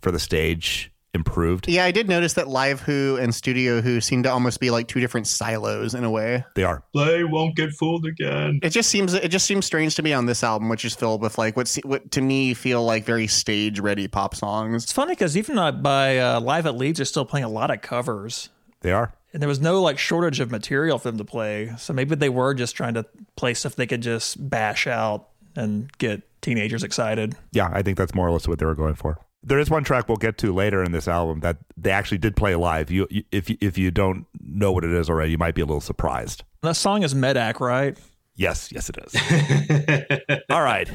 for 0.02 0.10
the 0.10 0.18
stage 0.18 0.92
improved. 1.14 1.68
Yeah, 1.68 1.84
I 1.84 1.90
did 1.90 2.08
notice 2.08 2.34
that 2.34 2.48
Live 2.48 2.80
Who 2.80 3.18
and 3.20 3.34
Studio 3.34 3.80
Who 3.80 4.00
seem 4.00 4.22
to 4.22 4.30
almost 4.30 4.60
be 4.60 4.70
like 4.70 4.88
two 4.88 5.00
different 5.00 5.26
silos 5.26 5.94
in 5.94 6.04
a 6.04 6.10
way. 6.10 6.44
They 6.54 6.64
are. 6.64 6.82
They 6.94 7.24
won't 7.24 7.56
get 7.56 7.72
fooled 7.72 8.06
again. 8.06 8.60
It 8.62 8.70
just 8.70 8.90
seems 8.90 9.14
it 9.14 9.28
just 9.28 9.46
seems 9.46 9.66
strange 9.66 9.96
to 9.96 10.02
me 10.02 10.12
on 10.12 10.26
this 10.26 10.44
album, 10.44 10.68
which 10.68 10.84
is 10.84 10.94
filled 10.94 11.22
with 11.22 11.38
like 11.38 11.56
what 11.56 11.76
what 11.84 12.10
to 12.12 12.20
me 12.20 12.54
feel 12.54 12.84
like 12.84 13.04
very 13.04 13.26
stage 13.26 13.80
ready 13.80 14.08
pop 14.08 14.34
songs. 14.34 14.84
It's 14.84 14.92
funny 14.92 15.12
because 15.12 15.36
even 15.36 15.58
uh, 15.58 15.72
by 15.72 16.18
uh, 16.18 16.40
Live 16.40 16.66
at 16.66 16.76
Leeds, 16.76 16.98
they're 16.98 17.06
still 17.06 17.24
playing 17.24 17.44
a 17.44 17.48
lot 17.48 17.70
of 17.70 17.80
covers. 17.82 18.48
They 18.80 18.92
are. 18.92 19.12
And 19.32 19.40
there 19.40 19.48
was 19.48 19.60
no 19.60 19.80
like 19.80 19.98
shortage 19.98 20.40
of 20.40 20.50
material 20.50 20.98
for 20.98 21.08
them 21.08 21.18
to 21.18 21.24
play. 21.24 21.72
So 21.78 21.92
maybe 21.92 22.16
they 22.16 22.28
were 22.28 22.54
just 22.54 22.74
trying 22.74 22.94
to 22.94 23.06
play 23.36 23.54
stuff 23.54 23.76
they 23.76 23.86
could 23.86 24.02
just 24.02 24.50
bash 24.50 24.86
out 24.86 25.28
and 25.54 25.90
get 25.98 26.22
teenagers 26.40 26.82
excited. 26.82 27.36
Yeah, 27.52 27.70
I 27.72 27.82
think 27.82 27.96
that's 27.96 28.14
more 28.14 28.26
or 28.26 28.32
less 28.32 28.48
what 28.48 28.58
they 28.58 28.66
were 28.66 28.74
going 28.74 28.94
for. 28.94 29.18
There 29.42 29.58
is 29.58 29.70
one 29.70 29.84
track 29.84 30.08
we'll 30.08 30.18
get 30.18 30.36
to 30.38 30.52
later 30.52 30.82
in 30.82 30.92
this 30.92 31.08
album 31.08 31.40
that 31.40 31.56
they 31.76 31.90
actually 31.90 32.18
did 32.18 32.36
play 32.36 32.54
live. 32.54 32.90
You, 32.90 33.06
you 33.10 33.24
if 33.32 33.48
you, 33.48 33.56
if 33.60 33.78
you 33.78 33.90
don't 33.90 34.26
know 34.38 34.70
what 34.70 34.84
it 34.84 34.92
is 34.92 35.08
already, 35.08 35.32
you 35.32 35.38
might 35.38 35.54
be 35.54 35.62
a 35.62 35.66
little 35.66 35.80
surprised. 35.80 36.44
That 36.62 36.76
song 36.76 37.02
is 37.02 37.14
Medac, 37.14 37.58
right? 37.58 37.96
Yes, 38.36 38.70
yes, 38.70 38.90
it 38.90 38.98
is. 38.98 40.40
All 40.50 40.62
right, 40.62 40.90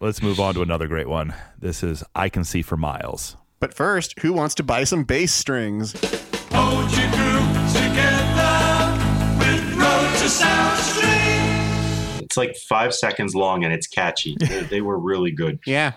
let's 0.00 0.22
move 0.22 0.38
on 0.38 0.54
to 0.54 0.62
another 0.62 0.86
great 0.86 1.08
one. 1.08 1.34
This 1.58 1.82
is 1.82 2.04
"I 2.14 2.28
Can 2.28 2.44
See 2.44 2.62
for 2.62 2.76
Miles." 2.76 3.36
But 3.58 3.74
first, 3.74 4.18
who 4.20 4.32
wants 4.32 4.54
to 4.56 4.62
buy 4.62 4.84
some 4.84 5.04
bass 5.04 5.32
strings? 5.32 5.92
Hold 6.52 6.90
your 6.90 7.10
group 7.10 7.72
together 7.72 8.98
with 9.38 9.76
Road 9.76 10.18
to 10.18 10.28
South 10.28 10.80
Street. 10.80 12.22
It's 12.24 12.36
like 12.36 12.56
five 12.68 12.94
seconds 12.94 13.34
long 13.34 13.64
and 13.64 13.72
it's 13.72 13.86
catchy. 13.86 14.36
they, 14.40 14.60
they 14.62 14.80
were 14.80 14.98
really 14.98 15.30
good. 15.30 15.60
Yeah. 15.66 15.92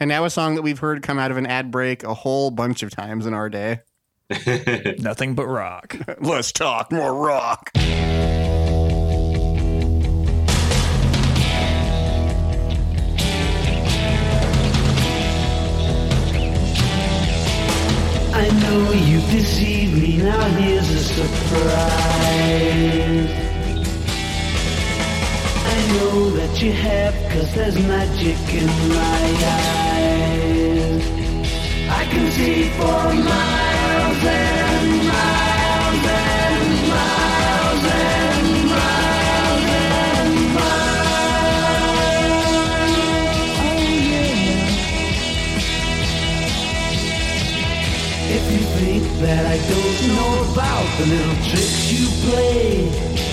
And 0.00 0.08
now 0.08 0.24
a 0.24 0.30
song 0.30 0.54
that 0.54 0.62
we've 0.62 0.78
heard 0.78 1.02
come 1.02 1.18
out 1.18 1.30
of 1.30 1.36
an 1.36 1.44
ad 1.44 1.70
break 1.70 2.04
a 2.04 2.14
whole 2.14 2.50
bunch 2.50 2.82
of 2.82 2.90
times 2.90 3.26
in 3.26 3.34
our 3.34 3.50
day. 3.50 3.80
Nothing 4.98 5.34
but 5.34 5.46
rock. 5.46 5.94
Let's 6.20 6.52
talk 6.52 6.90
more 6.90 7.14
rock. 7.14 7.70
I 18.32 18.48
know 18.62 18.92
you 18.92 19.20
deceived 19.38 20.00
me, 20.00 20.16
now 20.16 20.40
here's 20.56 20.88
a 20.88 21.04
surprise. 21.04 22.30
Know 25.90 26.30
that 26.30 26.62
you 26.62 26.70
have, 26.70 27.14
cause 27.32 27.52
there's 27.52 27.76
magic 27.88 28.38
in 28.54 28.66
my 28.90 29.22
eyes. 29.58 31.02
I 31.90 32.04
can 32.04 32.30
see 32.30 32.68
for 32.78 33.12
miles 33.26 34.22
and 34.22 35.02
miles 35.10 36.04
and 36.06 36.88
miles 36.94 37.84
and 37.90 38.46
miles 38.70 39.66
and 39.82 40.34
miles. 40.54 40.94
Oh 43.58 43.82
yeah. 44.10 44.30
If 48.36 48.44
you 48.52 48.62
think 48.78 49.02
that 49.22 49.44
I 49.44 49.58
don't 49.72 49.98
know 50.14 50.32
about 50.52 50.86
the 50.98 51.04
little 51.06 51.38
tricks 51.50 51.78
you 51.90 52.06
play 52.30 53.29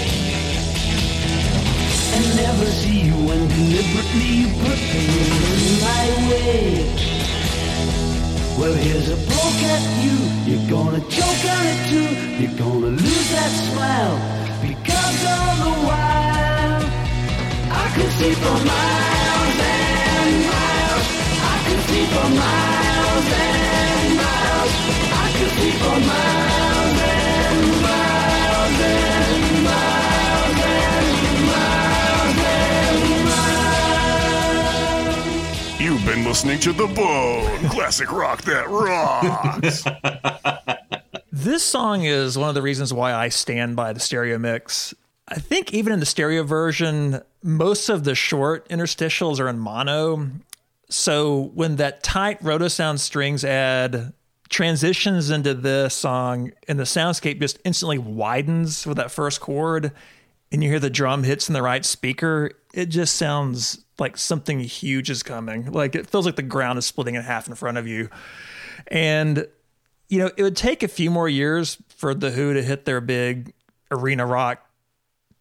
and 2.18 2.36
never 2.36 2.66
see 2.66 3.00
you 3.08 3.18
when 3.28 3.42
deliberately 3.48 4.30
you 4.42 4.48
put 4.64 4.80
them 4.92 5.08
in 5.22 5.66
my 5.86 6.06
way. 6.28 6.58
Well, 8.58 8.74
here's 8.74 9.10
a 9.10 9.18
poke 9.30 9.64
at 9.76 9.84
you. 10.04 10.18
You're 10.48 10.68
gonna 10.76 11.02
choke 11.16 11.44
on 11.56 11.64
it 11.74 11.80
too. 11.92 12.10
You're 12.42 12.58
gonna 12.58 12.92
lose 13.06 13.30
that 13.38 13.52
smile 13.68 14.16
because 14.66 15.18
all 15.34 15.56
the 15.66 15.74
while 15.88 16.84
I 17.84 17.86
could 17.96 18.12
see 18.20 18.34
for 18.44 18.58
miles 18.72 19.58
and 19.78 20.34
miles. 20.52 21.08
I 21.54 21.58
could 21.66 21.84
see 21.90 22.06
for 22.14 22.30
miles 22.44 23.28
and 23.46 24.08
miles. 24.24 24.74
I 25.24 25.28
could 25.38 25.54
see 25.58 25.74
for 25.82 25.98
miles 26.12 26.98
and 27.14 27.62
miles 27.86 28.80
and 28.92 29.17
been 36.18 36.26
listening 36.26 36.60
to 36.60 36.74
The 36.74 36.88
Bone, 36.88 37.70
classic 37.70 38.12
rock 38.12 38.42
that 38.44 38.68
rocks. 38.70 39.84
This 41.32 41.64
song 41.64 42.04
is 42.04 42.36
one 42.36 42.50
of 42.50 42.56
the 42.56 42.64
reasons 42.64 42.92
why 42.92 43.14
I 43.14 43.30
stand 43.30 43.76
by 43.76 43.94
the 43.94 44.00
stereo 44.00 44.40
mix. 44.40 44.96
I 45.28 45.36
think 45.36 45.72
even 45.72 45.94
in 45.94 46.00
the 46.00 46.06
stereo 46.06 46.42
version, 46.42 47.22
most 47.44 47.90
of 47.90 48.04
the 48.04 48.16
short 48.16 48.68
interstitials 48.70 49.40
are 49.40 49.48
in 49.48 49.60
mono. 49.60 50.32
So 50.90 51.52
when 51.54 51.76
that 51.76 52.02
tight 52.02 52.42
rotosound 52.42 53.00
strings 53.00 53.46
add 53.46 54.14
transitions 54.50 55.30
into 55.30 55.54
this 55.54 55.94
song 55.94 56.52
and 56.68 56.80
the 56.80 56.86
soundscape 56.86 57.40
just 57.40 57.60
instantly 57.64 58.00
widens 58.00 58.88
with 58.88 58.98
that 58.98 59.12
first 59.12 59.40
chord 59.40 59.92
and 60.52 60.64
you 60.64 60.70
hear 60.70 60.80
the 60.80 60.90
drum 60.90 61.24
hits 61.24 61.48
in 61.48 61.54
the 61.54 61.62
right 61.62 61.86
speaker, 61.86 62.52
it 62.74 62.88
just 62.88 63.16
sounds 63.16 63.86
like 64.00 64.18
something 64.18 64.60
huge 64.60 65.10
is 65.10 65.24
coming. 65.24 65.72
Like 65.72 65.96
it 65.96 66.08
feels 66.08 66.26
like 66.26 66.36
the 66.36 66.44
ground 66.44 66.80
is 66.80 66.86
splitting 66.86 67.16
in 67.16 67.24
half 67.24 67.48
in 67.48 67.56
front 67.56 67.78
of 67.78 67.88
you. 67.88 68.10
And 68.88 69.48
you 70.10 70.20
know, 70.20 70.32
it 70.38 70.44
would 70.44 70.56
take 70.56 70.84
a 70.84 70.88
few 70.88 71.10
more 71.12 71.28
years 71.28 71.78
for 71.90 72.14
the 72.14 72.32
Who 72.32 72.54
to 72.54 72.64
hit 72.64 72.86
their 72.86 73.02
big 73.02 73.54
arena 73.92 74.26
rock 74.26 74.66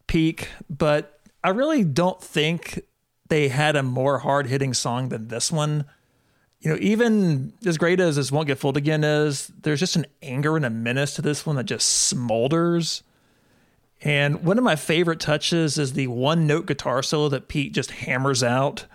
peak, 0.07 0.49
but 0.69 1.19
I 1.43 1.49
really 1.49 1.83
don't 1.83 2.21
think 2.21 2.81
they 3.29 3.49
had 3.49 3.75
a 3.75 3.83
more 3.83 4.19
hard 4.19 4.47
hitting 4.47 4.73
song 4.73 5.09
than 5.09 5.27
this 5.27 5.51
one. 5.51 5.85
You 6.59 6.71
know, 6.71 6.77
even 6.81 7.53
as 7.65 7.77
great 7.77 7.99
as 7.99 8.15
this 8.15 8.31
Won't 8.31 8.47
Get 8.47 8.57
Fooled 8.57 8.77
Again 8.77 9.03
is, 9.03 9.51
there's 9.61 9.79
just 9.79 9.95
an 9.95 10.07
anger 10.21 10.55
and 10.55 10.65
a 10.65 10.69
menace 10.69 11.13
to 11.15 11.21
this 11.21 11.45
one 11.45 11.55
that 11.57 11.65
just 11.65 12.13
smolders. 12.13 13.03
And 14.07 14.45
one 14.45 14.57
of 14.57 14.63
my 14.63 14.77
favorite 14.77 15.19
touches 15.19 15.77
is 15.77 15.91
the 15.91 16.07
one 16.07 16.47
note 16.47 16.65
guitar 16.65 17.03
solo 17.03 17.27
that 17.27 17.49
Pete 17.49 17.73
just 17.73 17.91
hammers 17.91 18.41
out. 18.41 18.85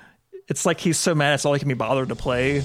It's 0.48 0.64
like 0.64 0.80
he's 0.80 0.98
so 0.98 1.14
mad 1.14 1.34
it's 1.34 1.44
all 1.44 1.52
he 1.52 1.58
can 1.58 1.68
be 1.68 1.74
bothered 1.74 2.08
to 2.08 2.16
play. 2.16 2.62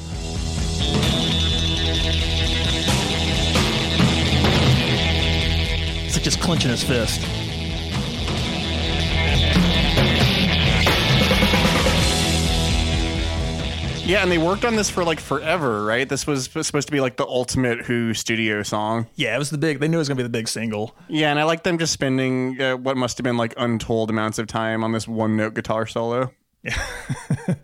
It's 6.05 6.15
like 6.15 6.23
just 6.23 6.39
clenching 6.39 6.71
his 6.71 6.85
fist. 6.85 7.46
Yeah, 14.07 14.21
and 14.23 14.31
they 14.31 14.37
worked 14.37 14.63
on 14.63 14.77
this 14.77 14.89
for 14.89 15.03
like 15.03 15.19
forever, 15.19 15.83
right? 15.83 16.07
This 16.07 16.25
was 16.25 16.45
supposed 16.45 16.87
to 16.87 16.91
be 16.93 17.01
like 17.01 17.17
the 17.17 17.25
ultimate 17.25 17.81
Who 17.81 18.13
studio 18.13 18.63
song. 18.63 19.07
Yeah, 19.15 19.35
it 19.35 19.37
was 19.37 19.49
the 19.49 19.57
big. 19.57 19.81
They 19.81 19.89
knew 19.89 19.97
it 19.97 19.99
was 19.99 20.07
gonna 20.07 20.15
be 20.15 20.23
the 20.23 20.29
big 20.29 20.47
single. 20.47 20.95
Yeah, 21.09 21.29
and 21.29 21.37
I 21.37 21.43
like 21.43 21.63
them 21.63 21.77
just 21.77 21.91
spending 21.91 22.59
uh, 22.61 22.77
what 22.77 22.95
must 22.95 23.17
have 23.17 23.25
been 23.25 23.35
like 23.35 23.53
untold 23.57 24.09
amounts 24.09 24.39
of 24.39 24.47
time 24.47 24.81
on 24.85 24.93
this 24.93 25.09
one 25.09 25.35
note 25.35 25.55
guitar 25.55 25.85
solo. 25.85 26.31
Yeah, 26.63 26.81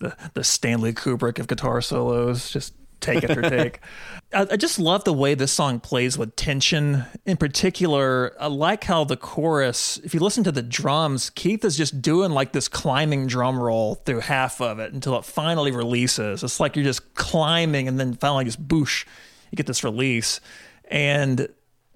the 0.00 0.16
the 0.34 0.42
Stanley 0.42 0.92
Kubrick 0.92 1.38
of 1.38 1.46
guitar 1.46 1.80
solos, 1.80 2.50
just 2.50 2.74
take 3.00 3.24
after 3.24 3.42
take. 3.42 3.80
I, 4.32 4.46
I 4.52 4.56
just 4.56 4.78
love 4.78 5.04
the 5.04 5.12
way 5.12 5.34
this 5.34 5.52
song 5.52 5.80
plays 5.80 6.16
with 6.16 6.36
tension. 6.36 7.04
In 7.26 7.36
particular, 7.36 8.34
I 8.40 8.46
like 8.46 8.84
how 8.84 9.04
the 9.04 9.16
chorus, 9.16 9.98
if 10.04 10.14
you 10.14 10.20
listen 10.20 10.44
to 10.44 10.52
the 10.52 10.62
drums, 10.62 11.30
Keith 11.30 11.64
is 11.64 11.76
just 11.76 12.00
doing 12.00 12.30
like 12.30 12.52
this 12.52 12.68
climbing 12.68 13.26
drum 13.26 13.58
roll 13.58 13.96
through 13.96 14.20
half 14.20 14.60
of 14.60 14.78
it 14.78 14.92
until 14.92 15.16
it 15.16 15.24
finally 15.24 15.72
releases. 15.72 16.42
It's 16.44 16.60
like 16.60 16.76
you're 16.76 16.84
just 16.84 17.14
climbing 17.14 17.88
and 17.88 17.98
then 17.98 18.14
finally 18.14 18.44
just 18.44 18.66
boosh, 18.66 19.04
you 19.50 19.56
get 19.56 19.66
this 19.66 19.82
release. 19.82 20.40
And 20.86 21.48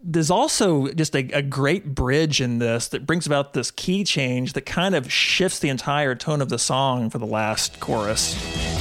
there's 0.05 0.31
also 0.31 0.89
just 0.93 1.16
a, 1.16 1.31
a 1.31 1.43
great 1.43 1.94
bridge 1.94 2.40
in 2.40 2.59
this 2.59 2.89
that 2.89 3.06
brings 3.06 3.26
about 3.26 3.55
this 3.55 3.70
key 3.70 4.05
change 4.05 4.52
that 4.52 4.66
kind 4.66 4.94
of 4.94 5.10
shifts 5.10 5.59
the 5.59 5.70
entire 5.70 6.14
tone 6.14 6.43
of 6.43 6.51
the 6.51 6.59
song 6.59 7.09
for 7.09 7.18
the 7.18 7.26
last 7.26 7.81
chorus. 7.81 8.73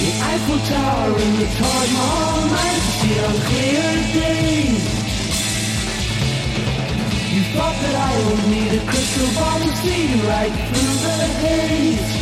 The 0.00 0.12
Eiffel 0.16 0.58
Tower 0.64 1.12
and 1.12 1.34
the 1.36 1.48
Taj 1.60 1.88
Mahal 1.92 2.48
might 2.48 2.84
see 2.96 3.20
on 3.20 3.36
clear 3.52 3.84
days. 4.16 4.84
You 7.36 7.42
thought 7.52 7.76
that 7.84 7.96
I 8.00 8.12
would 8.24 8.44
need 8.48 8.80
a 8.80 8.82
crystal 8.88 9.28
ball 9.36 9.60
to 9.60 9.70
see 9.84 10.16
right 10.24 10.56
through 10.72 10.96
the 11.04 11.16
haze. 11.44 12.12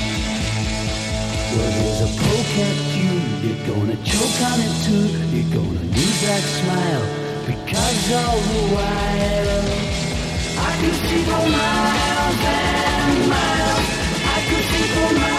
Well, 1.55 1.71
there's 1.79 2.03
a 2.03 2.11
poke 2.19 2.57
at 2.67 2.79
you. 2.99 3.15
You're 3.47 3.65
gonna 3.71 3.99
choke 4.03 4.39
on 4.51 4.59
it 4.59 4.75
too. 4.83 5.07
You're 5.31 5.53
gonna 5.55 5.87
lose 5.95 6.19
that 6.27 6.43
smile 6.59 7.05
because 7.47 8.01
all 8.11 8.39
the 8.43 8.63
while 8.75 9.63
I 10.67 10.71
could 10.83 10.99
see 11.07 11.23
for 11.31 11.47
miles 11.47 12.43
and 12.43 13.23
miles. 13.31 13.87
I 14.35 14.39
could 14.51 14.65
see 14.67 14.87
for 14.99 15.13
miles 15.15 15.38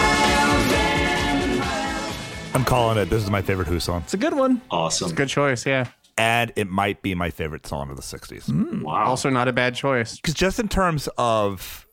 I'm 2.60 2.66
calling 2.66 2.98
it. 2.98 3.08
This 3.08 3.22
is 3.22 3.30
my 3.30 3.40
favorite 3.40 3.68
Who 3.68 3.80
song. 3.80 4.02
It's 4.02 4.12
a 4.12 4.18
good 4.18 4.34
one. 4.34 4.60
Awesome. 4.70 5.06
It's 5.06 5.12
a 5.14 5.16
good 5.16 5.30
choice, 5.30 5.64
yeah. 5.64 5.86
And 6.18 6.52
it 6.56 6.68
might 6.68 7.00
be 7.00 7.14
my 7.14 7.30
favorite 7.30 7.66
song 7.66 7.88
of 7.88 7.96
the 7.96 8.02
60s. 8.02 8.82
Wow. 8.82 9.06
Also, 9.06 9.30
not 9.30 9.48
a 9.48 9.52
bad 9.54 9.74
choice. 9.74 10.16
Because 10.16 10.34
just 10.34 10.58
in 10.58 10.68
terms 10.68 11.08
of 11.16 11.88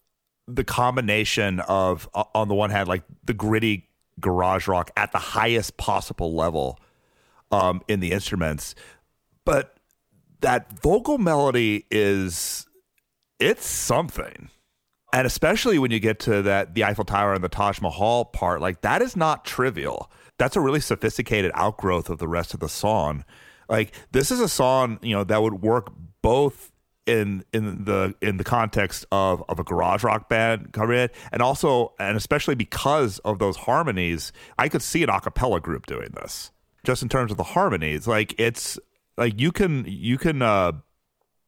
the 0.45 0.65
combination 0.65 1.61
of, 1.61 2.10
uh, 2.14 2.26
on 2.35 2.49
the 2.49 2.53
one 2.53 2.69
hand, 2.69 2.89
like 2.89 3.03
the 3.23 3.34
gritty 3.34 3.88
garage 4.19 4.68
rock 4.68 4.91
at 4.98 5.14
the 5.14 5.19
highest 5.19 5.77
possible 5.77 6.35
level 6.35 6.77
um, 7.49 7.81
in 7.88 8.02
the 8.02 8.11
instruments, 8.11 8.76
but 9.45 9.77
that 10.41 10.77
vocal 10.81 11.18
melody 11.18 11.85
is, 11.89 12.68
it's 13.39 13.65
something. 13.65 14.49
And 15.14 15.26
especially 15.26 15.80
when 15.80 15.91
you 15.91 16.02
get 16.02 16.19
to 16.19 16.41
that, 16.41 16.76
the 16.76 16.84
Eiffel 16.84 17.06
Tower 17.06 17.34
and 17.34 17.41
the 17.41 17.48
Taj 17.48 17.80
Mahal 17.80 18.26
part, 18.26 18.60
like 18.60 18.81
that 18.81 19.02
is 19.02 19.15
not 19.15 19.45
trivial. 19.45 20.11
That's 20.38 20.56
a 20.56 20.62
really 20.62 20.80
sophisticated 20.80 21.52
outgrowth 21.54 22.10
of 22.10 22.20
the 22.20 22.28
rest 22.28 22.54
of 22.54 22.60
the 22.60 22.70
song. 22.70 23.26
Like 23.70 23.94
this 24.12 24.32
is 24.32 24.40
a 24.40 24.50
song, 24.50 25.00
you 25.02 25.16
know, 25.16 25.24
that 25.24 25.42
would 25.42 25.62
work 25.62 25.92
both 26.22 26.72
in 27.08 27.44
in 27.54 27.86
the 27.86 28.14
in 28.22 28.38
the 28.38 28.44
context 28.44 29.06
of 29.12 29.44
of 29.50 29.60
a 29.60 29.64
garage 29.64 30.04
rock 30.04 30.30
band 30.30 30.74
covering 30.74 31.00
it, 31.00 31.16
and 31.32 31.42
also 31.42 31.94
and 32.00 32.18
especially 32.18 32.56
because 32.56 33.20
of 33.20 33.40
those 33.40 33.58
harmonies, 33.58 34.32
I 34.60 34.70
could 34.70 34.82
see 34.82 35.04
an 35.04 35.10
a 35.10 35.20
cappella 35.20 35.60
group 35.60 35.86
doing 35.86 36.10
this. 36.14 36.52
Just 36.84 37.02
in 37.02 37.10
terms 37.10 37.32
of 37.32 37.38
the 37.38 37.44
harmonies, 37.44 38.08
like 38.08 38.36
it's 38.38 38.78
like 39.18 39.40
you 39.40 39.52
can 39.52 39.86
you 39.88 40.18
can 40.18 40.42
uh 40.42 40.74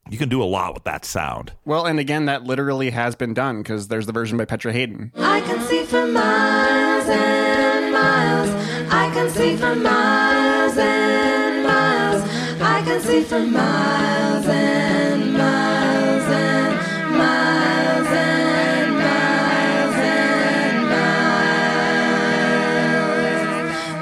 you 0.09 0.17
can 0.17 0.29
do 0.29 0.41
a 0.41 0.45
lot 0.45 0.73
with 0.73 0.85
that 0.85 1.05
sound. 1.05 1.53
Well, 1.65 1.85
and 1.85 1.99
again, 1.99 2.25
that 2.25 2.43
literally 2.43 2.89
has 2.89 3.15
been 3.15 3.33
done 3.33 3.61
because 3.61 3.89
there's 3.89 4.07
the 4.07 4.11
version 4.11 4.37
by 4.37 4.45
Petra 4.45 4.73
Haden. 4.73 5.11
I 5.15 5.41
can 5.41 5.61
see 5.67 5.85
for 5.85 6.07
miles 6.07 7.07
and 7.07 7.93
miles. 7.93 8.78
I 9.09 9.11
can 9.11 9.29
see 9.31 9.55
for 9.57 9.75
miles 9.75 10.77
and 10.77 11.63
miles. 11.63 12.21
I 12.61 12.83
can 12.83 13.01
see 13.01 13.23
for 13.23 13.39
miles 13.39 14.45
and 14.45 15.33
miles 15.33 16.25
and 16.25 17.17
miles 17.17 18.07
and 18.07 18.93
miles 18.93 19.95
and 19.95 20.89
miles. 20.89 21.09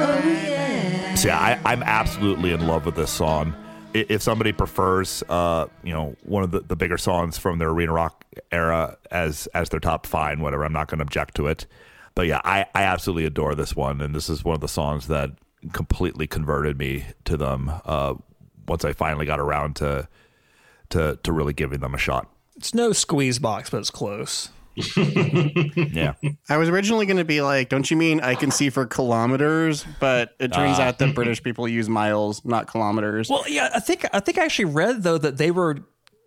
Oh 0.02 0.22
yeah. 0.28 1.16
Yeah, 1.24 1.40
I, 1.40 1.58
I'm 1.64 1.84
absolutely 1.84 2.52
in 2.52 2.68
love 2.68 2.86
with 2.86 2.96
this 2.96 3.10
song. 3.10 3.56
If 3.94 4.22
somebody 4.22 4.52
prefers, 4.52 5.24
uh, 5.30 5.68
you 5.86 5.94
know, 5.94 6.18
one 6.24 6.44
of 6.44 6.52
the, 6.52 6.60
the 6.60 6.76
bigger 6.76 6.98
songs 6.98 7.38
from 7.38 7.60
their 7.60 7.70
arena 7.70 7.94
rock 7.94 8.26
era 8.52 8.98
as 9.10 9.48
as 9.54 9.70
their 9.70 9.80
top, 9.80 10.06
fine, 10.06 10.42
whatever. 10.42 10.66
I'm 10.66 10.74
not 10.74 10.90
going 10.90 11.00
to 11.00 11.04
object 11.04 11.36
to 11.36 11.48
it. 11.48 11.66
But 12.18 12.26
yeah, 12.26 12.41
I, 12.44 12.65
I 12.73 12.81
absolutely 12.81 13.26
adore 13.26 13.53
this 13.53 13.76
one, 13.76 14.02
and 14.02 14.15
this 14.15 14.27
is 14.27 14.44
one 14.44 14.56
of 14.56 14.61
the 14.61 14.68
songs 14.68 15.06
that 15.07 15.30
completely 15.72 16.26
converted 16.26 16.80
me 16.80 17.06
to 17.26 17.38
them. 17.38 17.72
Uh, 17.85 18.15
once 18.68 18.84
I 18.84 18.91
finally 18.94 19.27
got 19.27 19.39
around 19.39 19.76
to 19.77 20.07
to 20.89 21.19
to 21.22 21.31
really 21.31 21.53
giving 21.53 21.80
them 21.80 21.94
a 21.94 21.98
shot. 21.99 22.27
It's 22.56 22.73
no 22.73 22.91
squeeze 22.91 23.38
box, 23.38 23.69
but 23.69 23.77
it's 23.77 23.91
close. 23.91 24.49
Yeah. 24.98 26.14
I 26.49 26.57
was 26.57 26.69
originally 26.69 27.06
going 27.06 27.18
to 27.18 27.23
be 27.26 27.41
like, 27.41 27.69
don't 27.69 27.89
you 27.89 27.98
mean 27.98 28.19
I 28.22 28.35
can 28.35 28.49
see 28.52 28.69
for 28.72 28.85
kilometers? 28.85 29.85
But 29.99 30.35
it 30.39 30.52
turns 30.53 30.80
Ah. 30.80 30.84
out 30.88 30.99
that 30.99 31.14
British 31.15 31.41
people 31.44 31.68
use 31.68 31.88
miles, 31.89 32.44
not 32.45 32.68
kilometers. 32.68 33.30
Well, 33.30 33.44
yeah, 33.48 33.69
I 33.76 33.80
think 33.80 34.06
I 34.11 34.19
think 34.22 34.38
I 34.39 34.45
actually 34.45 34.65
read 34.73 35.03
though 35.03 35.18
that 35.19 35.38
they 35.38 35.52
were 35.52 35.77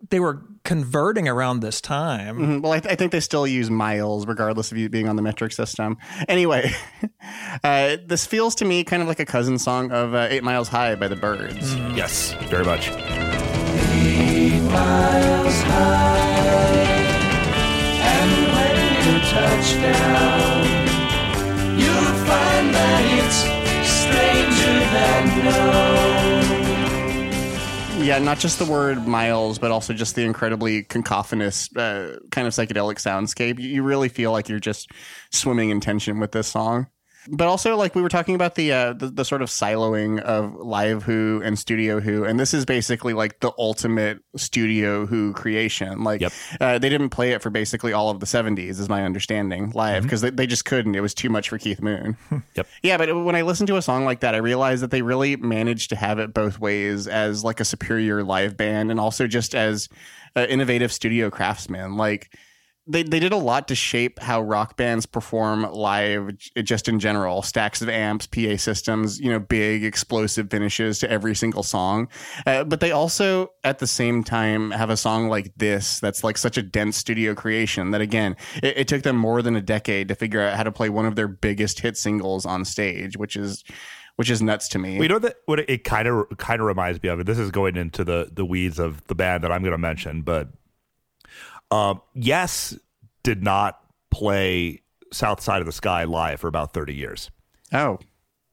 they 0.09 0.19
were 0.19 0.41
converting 0.63 1.27
around 1.27 1.59
this 1.61 1.79
time. 1.81 2.37
Mhm. 2.37 2.61
Well, 2.61 2.71
I, 2.73 2.79
th- 2.79 2.91
I 2.91 2.95
think 2.95 3.11
they 3.11 3.19
still 3.19 3.47
use 3.47 3.69
miles, 3.69 4.25
regardless 4.27 4.71
of 4.71 4.77
you 4.77 4.89
being 4.89 5.07
on 5.09 5.15
the 5.15 5.21
metric 5.21 5.51
system. 5.53 5.97
Anyway, 6.27 6.71
uh, 7.63 7.97
this 8.05 8.25
feels 8.25 8.55
to 8.55 8.65
me 8.65 8.83
kind 8.83 9.01
of 9.01 9.07
like 9.07 9.19
a 9.19 9.25
cousin 9.25 9.57
song 9.59 9.91
of 9.91 10.13
uh, 10.13 10.27
Eight 10.29 10.43
Miles 10.43 10.67
High 10.67 10.95
by 10.95 11.07
the 11.07 11.15
Byrds. 11.15 11.75
Yes, 11.95 12.33
very 12.49 12.65
much. 12.65 12.89
miles 14.71 15.61
high. 15.63 16.87
And 18.03 18.31
when 18.53 18.75
you 19.05 19.19
touch 19.29 19.67
down, 19.81 20.65
you'll 21.79 22.15
find 22.25 22.67
that 22.75 23.01
it's 23.19 23.39
stranger 23.89 24.75
than 24.93 25.23
known. 25.45 26.40
Yeah, 28.01 28.17
not 28.17 28.39
just 28.39 28.57
the 28.57 28.65
word 28.65 29.07
miles, 29.07 29.59
but 29.59 29.69
also 29.69 29.93
just 29.93 30.15
the 30.15 30.23
incredibly 30.23 30.83
cacophonous 30.83 31.73
uh, 31.77 32.17
kind 32.31 32.47
of 32.47 32.53
psychedelic 32.53 32.95
soundscape. 32.95 33.59
You- 33.59 33.69
You 33.69 33.83
really 33.83 34.09
feel 34.09 34.31
like 34.31 34.49
you're 34.49 34.59
just 34.59 34.89
swimming 35.31 35.69
in 35.69 35.79
tension 35.79 36.19
with 36.19 36.31
this 36.31 36.47
song. 36.47 36.87
But 37.29 37.47
also, 37.47 37.75
like 37.75 37.93
we 37.93 38.01
were 38.01 38.09
talking 38.09 38.35
about 38.35 38.55
the, 38.55 38.71
uh, 38.71 38.93
the 38.93 39.07
the 39.07 39.25
sort 39.25 39.41
of 39.41 39.49
siloing 39.49 40.19
of 40.21 40.55
live 40.55 41.03
Who 41.03 41.41
and 41.43 41.57
studio 41.57 41.99
Who, 41.99 42.23
and 42.23 42.39
this 42.39 42.53
is 42.53 42.65
basically 42.65 43.13
like 43.13 43.39
the 43.41 43.51
ultimate 43.57 44.19
studio 44.35 45.05
Who 45.05 45.33
creation. 45.33 46.03
Like 46.03 46.23
uh, 46.59 46.79
they 46.79 46.89
didn't 46.89 47.09
play 47.09 47.31
it 47.31 47.41
for 47.41 47.49
basically 47.49 47.93
all 47.93 48.09
of 48.09 48.19
the 48.19 48.25
'70s, 48.25 48.79
is 48.79 48.89
my 48.89 49.03
understanding, 49.03 49.71
live 49.71 50.03
because 50.03 50.21
they, 50.21 50.31
they 50.31 50.47
just 50.47 50.65
couldn't. 50.65 50.95
It 50.95 51.01
was 51.01 51.13
too 51.13 51.29
much 51.29 51.49
for 51.49 51.57
Keith 51.57 51.81
Moon. 51.81 52.17
yep. 52.55 52.67
Yeah, 52.81 52.97
but 52.97 53.13
when 53.23 53.35
I 53.35 53.43
listen 53.43 53.67
to 53.67 53.77
a 53.77 53.81
song 53.81 54.03
like 54.03 54.21
that, 54.21 54.33
I 54.33 54.39
realize 54.39 54.81
that 54.81 54.91
they 54.91 55.01
really 55.01 55.35
managed 55.35 55.89
to 55.89 55.95
have 55.95 56.17
it 56.17 56.33
both 56.33 56.59
ways 56.59 57.07
as 57.07 57.43
like 57.43 57.59
a 57.59 57.65
superior 57.65 58.23
live 58.23 58.57
band 58.57 58.89
and 58.89 58.99
also 58.99 59.27
just 59.27 59.53
as 59.53 59.89
uh, 60.35 60.45
innovative 60.49 60.91
studio 60.91 61.29
craftsmen. 61.29 61.97
Like 61.97 62.35
they, 62.91 63.03
they 63.03 63.19
did 63.19 63.31
a 63.31 63.37
lot 63.37 63.67
to 63.67 63.75
shape 63.75 64.19
how 64.19 64.41
rock 64.41 64.77
bands 64.77 65.05
perform 65.05 65.63
live 65.71 66.31
just 66.63 66.87
in 66.87 66.99
general 66.99 67.41
stacks 67.41 67.81
of 67.81 67.89
amps 67.89 68.27
pa 68.27 68.55
systems 68.57 69.19
you 69.19 69.29
know 69.29 69.39
big 69.39 69.83
explosive 69.83 70.49
finishes 70.49 70.99
to 70.99 71.09
every 71.09 71.35
single 71.35 71.63
song 71.63 72.07
uh, 72.45 72.63
but 72.63 72.79
they 72.79 72.91
also 72.91 73.51
at 73.63 73.79
the 73.79 73.87
same 73.87 74.23
time 74.23 74.71
have 74.71 74.89
a 74.89 74.97
song 74.97 75.27
like 75.27 75.51
this 75.57 75.99
that's 75.99 76.23
like 76.23 76.37
such 76.37 76.57
a 76.57 76.61
dense 76.61 76.97
studio 76.97 77.33
creation 77.33 77.91
that 77.91 78.01
again 78.01 78.35
it, 78.61 78.79
it 78.79 78.87
took 78.87 79.03
them 79.03 79.15
more 79.15 79.41
than 79.41 79.55
a 79.55 79.61
decade 79.61 80.07
to 80.07 80.15
figure 80.15 80.41
out 80.41 80.55
how 80.55 80.63
to 80.63 80.71
play 80.71 80.89
one 80.89 81.05
of 81.05 81.15
their 81.15 81.27
biggest 81.27 81.79
hit 81.79 81.97
singles 81.97 82.45
on 82.45 82.65
stage 82.65 83.17
which 83.17 83.35
is 83.35 83.63
which 84.17 84.29
is 84.29 84.41
nuts 84.41 84.67
to 84.67 84.77
me 84.77 85.01
you 85.01 85.07
know 85.07 85.19
that 85.19 85.37
what 85.45 85.59
it 85.59 85.83
kind 85.83 86.07
of 86.07 86.25
kind 86.37 86.61
of 86.61 86.67
reminds 86.67 87.01
me 87.01 87.09
of. 87.09 87.19
And 87.19 87.27
this 87.27 87.39
is 87.39 87.51
going 87.51 87.75
into 87.75 88.03
the 88.03 88.29
the 88.31 88.45
weeds 88.45 88.79
of 88.79 89.05
the 89.07 89.15
band 89.15 89.43
that 89.43 89.51
I'm 89.51 89.61
going 89.61 89.71
to 89.71 89.77
mention, 89.77 90.21
but 90.21 90.49
um, 91.71 92.01
yes, 92.13 92.77
did 93.23 93.43
not 93.43 93.79
play 94.11 94.81
South 95.11 95.41
Side 95.41 95.61
of 95.61 95.65
the 95.65 95.71
Sky 95.71 96.03
live 96.03 96.39
for 96.39 96.47
about 96.47 96.73
30 96.73 96.93
years. 96.93 97.31
Oh. 97.73 97.99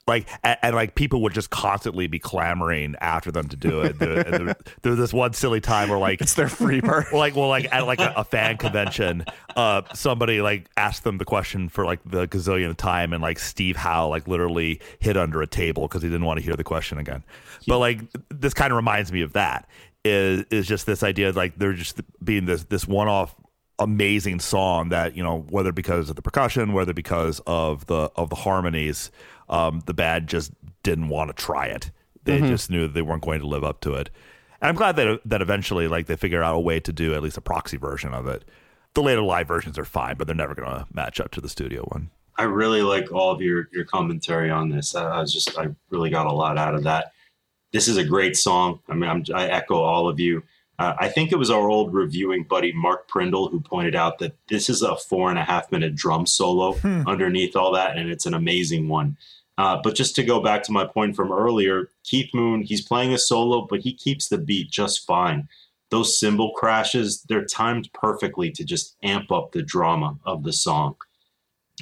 Like 0.07 0.27
and, 0.43 0.57
and 0.63 0.75
like 0.75 0.95
people 0.95 1.21
would 1.23 1.35
just 1.35 1.51
constantly 1.51 2.07
be 2.07 2.19
clamoring 2.19 2.97
after 2.99 3.31
them 3.31 3.47
to 3.49 3.57
do 3.57 3.83
it. 3.83 3.99
There, 3.99 4.25
there, 4.25 4.57
there 4.81 4.91
was 4.93 4.99
this 4.99 5.13
one 5.13 5.35
silly 5.35 5.61
time 5.61 5.91
where 5.91 5.99
like 5.99 6.23
it's 6.23 6.33
their 6.33 6.49
free 6.49 6.81
bird. 6.81 7.13
like 7.13 7.37
well 7.37 7.49
like 7.49 7.71
at 7.71 7.87
like 7.87 8.01
a, 8.01 8.15
a 8.17 8.25
fan 8.25 8.57
convention, 8.57 9.27
uh, 9.55 9.83
somebody 9.93 10.41
like 10.41 10.71
asked 10.79 11.05
them 11.05 11.19
the 11.19 11.27
question 11.27 11.69
for 11.69 11.85
like 11.85 12.01
the 12.07 12.27
gazillion 12.27 12.75
time, 12.75 13.13
and 13.13 13.21
like 13.21 13.39
Steve 13.39 13.77
Howe 13.77 14.09
like 14.09 14.27
literally 14.27 14.81
hid 14.99 15.19
under 15.19 15.43
a 15.43 15.47
table 15.47 15.83
because 15.83 16.01
he 16.01 16.09
didn't 16.09 16.25
want 16.25 16.39
to 16.39 16.45
hear 16.45 16.57
the 16.57 16.65
question 16.65 16.97
again. 16.97 17.23
But 17.67 17.79
like 17.79 18.01
this 18.31 18.55
kind 18.55 18.73
of 18.73 18.77
reminds 18.77 19.13
me 19.13 19.21
of 19.21 19.35
that. 19.35 19.69
Is 20.09 20.45
is 20.51 20.67
just 20.67 20.87
this 20.87 21.03
idea 21.03 21.33
like 21.33 21.59
they're 21.59 21.73
just 21.73 22.01
being 22.23 22.45
this 22.47 22.65
this 22.65 22.87
one 22.87 23.09
off 23.09 23.35
amazing 23.79 24.41
song 24.41 24.89
that 24.89 25.17
you 25.17 25.23
know 25.23 25.47
whether 25.51 25.71
because 25.73 26.11
of 26.11 26.17
the 26.17 26.23
percussion 26.23 26.73
whether 26.73 26.93
because 26.93 27.41
of 27.47 27.87
the 27.87 28.11
of 28.17 28.29
the 28.29 28.35
harmonies 28.37 29.11
um 29.49 29.81
the 29.87 29.95
band 29.95 30.27
just 30.29 30.51
didn't 30.83 31.09
want 31.09 31.29
to 31.29 31.35
try 31.45 31.67
it 31.67 31.93
they 32.25 32.41
Mhm. 32.41 32.49
just 32.49 32.71
knew 32.71 32.83
that 32.89 32.95
they 32.95 33.03
weren't 33.03 33.23
going 33.23 33.39
to 33.41 33.47
live 33.47 33.63
up 33.63 33.81
to 33.83 33.95
it 33.95 34.11
and 34.61 34.69
i'm 34.69 34.75
glad 34.75 34.97
that 34.97 35.21
that 35.25 35.41
eventually 35.41 35.87
like 35.87 36.07
they 36.07 36.17
figure 36.17 36.43
out 36.43 36.57
a 36.57 36.61
way 36.61 36.81
to 36.81 36.93
do 36.93 37.15
at 37.15 37.23
least 37.23 37.37
a 37.37 37.41
proxy 37.41 37.77
version 37.77 38.13
of 38.13 38.27
it 38.27 38.45
the 38.95 39.03
later 39.03 39.23
live 39.23 39.47
versions 39.47 39.79
are 39.79 39.85
fine 39.85 40.17
but 40.17 40.27
they're 40.27 40.35
never 40.35 40.57
going 40.57 40.69
to 40.69 40.85
match 40.93 41.21
up 41.21 41.31
to 41.31 41.41
the 41.41 41.49
studio 41.49 41.83
one 41.93 42.11
I 42.37 42.45
really 42.45 42.83
like 42.83 43.13
all 43.13 43.31
of 43.33 43.41
your 43.41 43.69
your 43.73 43.85
commentary 43.85 44.49
on 44.51 44.69
this. 44.71 44.95
I, 44.95 45.05
I 45.09 45.21
was 45.21 45.33
just 45.33 45.57
I 45.59 45.69
really 45.91 46.09
got 46.11 46.27
a 46.27 46.33
lot 46.33 46.57
out 46.57 46.75
of 46.77 46.85
that. 46.85 47.11
This 47.73 47.89
is 47.89 47.97
a 47.97 48.05
great 48.05 48.37
song. 48.37 48.81
I 48.89 48.95
mean, 48.95 49.11
I'm, 49.11 49.25
I 49.35 49.47
echo 49.49 49.77
all 49.77 50.09
of 50.09 50.19
you. 50.19 50.43
Uh, 50.79 50.95
I 50.99 51.09
think 51.09 51.33
it 51.33 51.39
was 51.39 51.51
our 51.51 51.69
old 51.69 51.93
reviewing 51.93 52.45
buddy 52.45 52.73
Mark 52.73 53.09
Prindle 53.09 53.49
who 53.51 53.61
pointed 53.61 53.97
out 53.97 54.21
that 54.21 54.37
this 54.49 54.71
is 54.71 54.81
a 54.83 54.97
four 54.97 55.29
and 55.29 55.39
a 55.39 55.45
half 55.45 55.73
minute 55.73 55.97
drum 55.97 56.25
solo 56.25 56.77
underneath 57.07 57.57
all 57.57 57.73
that, 57.73 57.97
and 57.97 58.09
it's 58.11 58.27
an 58.27 58.35
amazing 58.35 58.89
one. 58.89 59.17
Uh, 59.59 59.81
but 59.83 59.97
just 59.97 60.15
to 60.15 60.23
go 60.23 60.41
back 60.41 60.63
to 60.63 60.73
my 60.73 60.85
point 60.85 61.17
from 61.17 61.33
earlier, 61.33 61.91
Keith 62.05 62.33
Moon, 62.33 62.63
he's 62.63 62.81
playing 62.81 63.13
a 63.13 63.19
solo, 63.19 63.67
but 63.69 63.81
he 63.81 63.93
keeps 63.93 64.29
the 64.29 64.39
beat 64.39 64.71
just 64.71 65.05
fine. 65.05 65.49
Those 65.91 66.19
cymbal 66.19 66.53
crashes, 66.53 67.23
they're 67.23 67.45
timed 67.45 67.91
perfectly 67.93 68.53
to 68.53 68.65
just 68.65 68.95
amp 69.03 69.33
up 69.33 69.51
the 69.51 69.63
drama 69.63 70.17
of 70.25 70.45
the 70.45 70.53
song. 70.53 70.95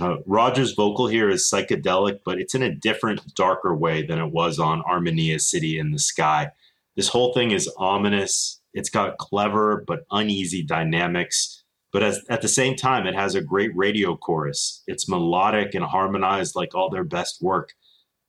Uh, 0.00 0.16
Roger's 0.26 0.72
vocal 0.72 1.06
here 1.06 1.30
is 1.30 1.50
psychedelic, 1.50 2.20
but 2.24 2.38
it's 2.38 2.54
in 2.54 2.62
a 2.62 2.74
different, 2.74 3.34
darker 3.34 3.74
way 3.74 4.04
than 4.04 4.18
it 4.18 4.30
was 4.32 4.58
on 4.58 4.82
Armenia 4.82 5.38
City 5.38 5.78
in 5.78 5.92
the 5.92 5.98
Sky. 5.98 6.50
This 6.96 7.08
whole 7.08 7.32
thing 7.32 7.50
is 7.50 7.70
ominous. 7.76 8.60
It's 8.74 8.90
got 8.90 9.18
clever 9.18 9.84
but 9.86 10.00
uneasy 10.10 10.62
dynamics, 10.62 11.64
but 11.92 12.02
as, 12.02 12.20
at 12.28 12.42
the 12.42 12.48
same 12.48 12.76
time, 12.76 13.06
it 13.06 13.14
has 13.14 13.34
a 13.34 13.40
great 13.40 13.74
radio 13.74 14.16
chorus. 14.16 14.82
It's 14.86 15.08
melodic 15.08 15.74
and 15.74 15.84
harmonized 15.84 16.54
like 16.54 16.74
all 16.74 16.90
their 16.90 17.04
best 17.04 17.40
work. 17.40 17.72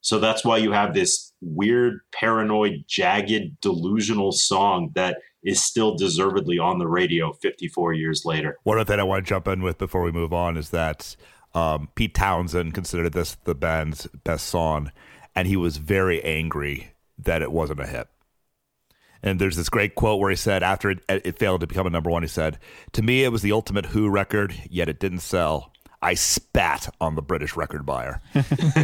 So 0.01 0.19
that's 0.19 0.45
why 0.45 0.57
you 0.57 0.71
have 0.71 0.93
this 0.93 1.33
weird, 1.41 1.99
paranoid, 2.13 2.85
jagged, 2.87 3.59
delusional 3.59 4.31
song 4.31 4.91
that 4.95 5.17
is 5.43 5.61
still 5.61 5.95
deservedly 5.95 6.59
on 6.59 6.79
the 6.79 6.87
radio 6.87 7.33
54 7.33 7.93
years 7.93 8.23
later. 8.23 8.57
One 8.63 8.77
other 8.77 8.93
thing 8.93 8.99
I 8.99 9.03
want 9.03 9.25
to 9.25 9.29
jump 9.29 9.47
in 9.47 9.61
with 9.61 9.77
before 9.77 10.01
we 10.01 10.11
move 10.11 10.31
on 10.33 10.55
is 10.55 10.69
that 10.69 11.17
um, 11.57 11.89
Pete 11.95 12.13
Townshend 12.13 12.75
considered 12.75 13.13
this 13.13 13.35
the 13.45 13.55
band's 13.55 14.05
best 14.23 14.45
song, 14.45 14.91
and 15.35 15.47
he 15.47 15.57
was 15.57 15.77
very 15.77 16.23
angry 16.23 16.91
that 17.17 17.41
it 17.41 17.51
wasn't 17.51 17.79
a 17.79 17.87
hit. 17.87 18.07
And 19.23 19.41
there's 19.41 19.55
this 19.55 19.67
great 19.67 19.95
quote 19.95 20.19
where 20.19 20.29
he 20.29 20.35
said, 20.35 20.61
after 20.61 20.91
it, 20.91 20.99
it 21.09 21.39
failed 21.39 21.61
to 21.61 21.67
become 21.67 21.87
a 21.87 21.89
number 21.89 22.11
one, 22.11 22.21
he 22.21 22.27
said, 22.27 22.59
To 22.91 23.01
me, 23.01 23.23
it 23.23 23.31
was 23.31 23.41
the 23.41 23.51
ultimate 23.51 23.87
Who 23.87 24.07
record, 24.07 24.53
yet 24.69 24.87
it 24.87 24.99
didn't 24.99 25.21
sell. 25.21 25.73
I 25.99 26.13
spat 26.13 26.93
on 27.01 27.15
the 27.15 27.23
British 27.23 27.55
record 27.55 27.83
buyer. 27.87 28.21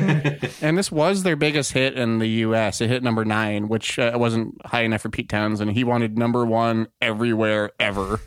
and 0.61 0.75
this 0.75 0.91
was 0.91 1.21
their 1.21 1.35
biggest 1.35 1.73
hit 1.73 1.93
in 1.95 2.17
the 2.17 2.27
U.S. 2.27 2.81
It 2.81 2.89
hit 2.89 3.03
number 3.03 3.23
nine, 3.23 3.67
which 3.67 3.99
uh, 3.99 4.13
wasn't 4.15 4.59
high 4.65 4.81
enough 4.81 5.01
for 5.01 5.09
Pete 5.09 5.29
Townshend. 5.29 5.73
He 5.73 5.83
wanted 5.83 6.17
number 6.17 6.43
one 6.43 6.87
everywhere 6.99 7.69
ever. 7.79 8.19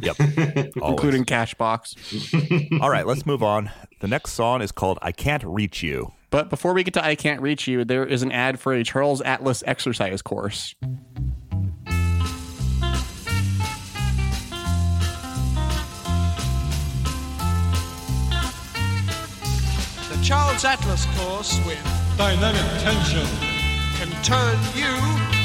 Yep. 0.00 0.16
including 0.76 1.24
Cashbox. 1.24 2.80
All 2.80 2.90
right, 2.90 3.06
let's 3.06 3.26
move 3.26 3.42
on. 3.42 3.70
The 4.00 4.08
next 4.08 4.32
song 4.32 4.62
is 4.62 4.72
called 4.72 4.98
I 5.02 5.12
Can't 5.12 5.44
Reach 5.44 5.82
You. 5.82 6.12
But 6.30 6.48
before 6.48 6.72
we 6.72 6.82
get 6.82 6.94
to 6.94 7.04
I 7.04 7.14
Can't 7.14 7.42
Reach 7.42 7.68
You, 7.68 7.84
there 7.84 8.06
is 8.06 8.22
an 8.22 8.32
ad 8.32 8.58
for 8.58 8.72
a 8.72 8.82
Charles 8.82 9.20
Atlas 9.20 9.62
exercise 9.66 10.22
course. 10.22 10.74
The 20.08 20.18
Charles 20.24 20.64
Atlas 20.64 21.06
course 21.16 21.60
with 21.66 21.78
dynamic 22.16 22.62
tension 22.82 23.26
can 23.96 24.10
turn 24.22 24.58
you 24.74 24.92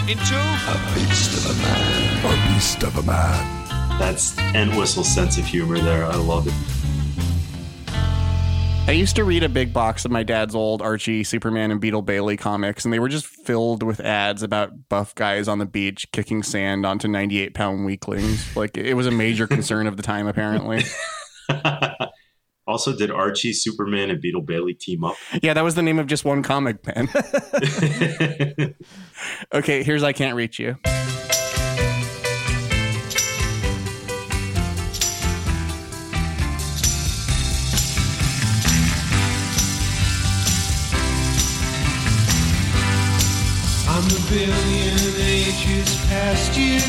into 0.09 0.35
A 0.35 0.95
beast 0.95 1.45
of 1.45 1.51
a 1.51 1.61
man. 1.61 2.25
A 2.25 2.53
beast 2.53 2.83
of 2.83 2.97
a 2.97 3.03
man. 3.03 3.66
That's 3.99 4.37
Entwistle's 4.53 5.13
sense 5.13 5.37
of 5.37 5.45
humor 5.45 5.79
there. 5.79 6.05
I 6.05 6.15
love 6.15 6.47
it. 6.47 6.53
I 8.87 8.91
used 8.91 9.17
to 9.17 9.25
read 9.25 9.43
a 9.43 9.49
big 9.49 9.73
box 9.73 10.05
of 10.05 10.11
my 10.11 10.23
dad's 10.23 10.55
old 10.55 10.81
Archie, 10.81 11.25
Superman, 11.25 11.71
and 11.71 11.81
Beetle 11.81 12.03
Bailey 12.03 12.37
comics, 12.37 12.85
and 12.85 12.93
they 12.93 12.99
were 12.99 13.09
just 13.09 13.25
filled 13.25 13.83
with 13.83 13.99
ads 13.99 14.43
about 14.43 14.87
buff 14.87 15.13
guys 15.13 15.49
on 15.49 15.59
the 15.59 15.65
beach 15.65 16.07
kicking 16.13 16.41
sand 16.41 16.85
onto 16.85 17.09
98 17.09 17.53
pound 17.53 17.85
weaklings. 17.85 18.55
like 18.55 18.77
it 18.77 18.93
was 18.93 19.05
a 19.05 19.11
major 19.11 19.45
concern 19.47 19.87
of 19.87 19.97
the 19.97 20.03
time, 20.03 20.27
apparently. 20.27 20.83
Also, 22.67 22.93
did 22.93 23.09
Archie, 23.09 23.53
Superman, 23.53 24.09
and 24.09 24.19
Beetle 24.19 24.41
Bailey 24.41 24.73
team 24.73 25.05
up? 25.05 25.15
Yeah, 25.41 25.53
that 25.53 25.63
was 25.63 25.75
the 25.75 25.81
name 25.81 25.99
of 25.99 26.07
just 26.07 26.25
one 26.25 26.43
comic, 26.43 26.85
man. 26.85 27.07
okay, 29.53 29.83
here's 29.83 30.03
I 30.03 30.11
Can't 30.11 30.35
Reach 30.35 30.59
You. 30.59 30.75
A 44.07 44.21
billion 44.31 44.97
ages 45.19 45.89
past 46.07 46.55
you, 46.57 46.79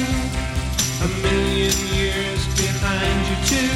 a 1.03 1.09
million 1.27 1.74
years 1.99 2.43
behind 2.55 3.19
you 3.28 3.36
too, 3.53 3.74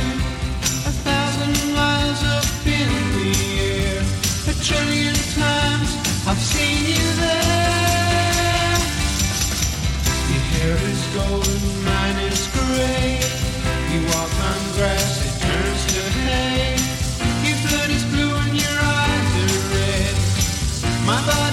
a 0.87 0.93
thousand 1.03 1.57
miles 1.75 2.23
up 2.39 2.47
in 2.67 2.91
the 3.19 3.33
air, 3.59 3.99
a 4.47 4.55
trillion 4.63 5.15
times 5.35 5.91
I've 6.27 6.39
seen 6.39 6.87
you 6.87 7.07
there. 7.19 8.79
Your 10.31 10.45
hair 10.55 10.77
is 10.93 11.03
golden, 11.11 11.63
mine 11.85 12.19
is 12.31 12.47
gray. 12.55 13.19
You 13.91 14.07
walk 14.07 14.33
on 14.51 14.63
grass, 14.77 15.19
it 15.27 15.35
turns 15.43 15.83
to 15.95 16.03
hay. 16.27 16.77
Your 17.47 17.59
blood 17.67 17.91
is 17.91 18.05
blue 18.13 18.35
and 18.35 18.55
your 18.55 18.79
eyes 18.79 19.31
are 19.43 19.63
red. 19.75 20.15
My 21.07 21.19
body's 21.27 21.52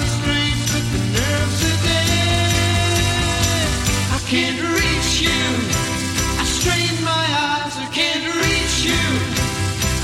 can't 4.29 4.61
reach 4.61 5.21
you. 5.23 5.41
I 6.37 6.43
strain 6.45 7.03
my 7.03 7.09
eyes, 7.09 7.75
I 7.77 7.89
can't 7.91 8.23
reach 8.35 8.85
you. 8.85 8.93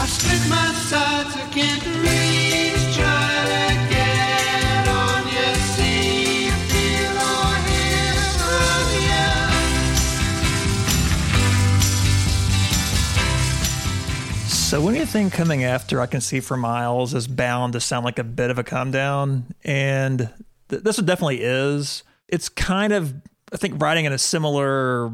I 0.02 0.08
split 0.08 0.50
my 0.50 0.74
sides, 0.74 1.36
I 1.36 1.46
can't 1.54 1.86
reach. 2.02 2.96
Try 2.96 3.46
to 3.54 3.76
get 3.94 4.88
on 4.90 5.28
you, 5.28 5.54
see, 5.76 6.50
feel, 6.50 7.18
or 7.22 7.54
hear 7.70 8.18
from 8.42 8.88
you. 9.06 9.30
So 14.48 14.90
anything 14.90 15.30
coming 15.30 15.64
after 15.64 16.02
I 16.02 16.08
can 16.08 16.22
see 16.22 16.40
for 16.40 16.58
miles 16.58 17.14
is 17.14 17.28
bound 17.28 17.74
to 17.74 17.80
sound 17.80 18.06
like 18.06 18.18
a 18.18 18.24
bit 18.24 18.50
of 18.50 18.58
a 18.58 18.64
come 18.64 18.90
down, 18.90 19.54
and 19.64 20.34
th- 20.70 20.82
this 20.82 20.98
one 20.98 21.06
definitely 21.06 21.42
is. 21.44 22.02
It's 22.28 22.50
kind 22.50 22.92
of 22.92 23.14
I 23.54 23.58
think 23.58 23.82
riding 23.82 24.06
in 24.06 24.14
a 24.14 24.18
similar 24.18 25.12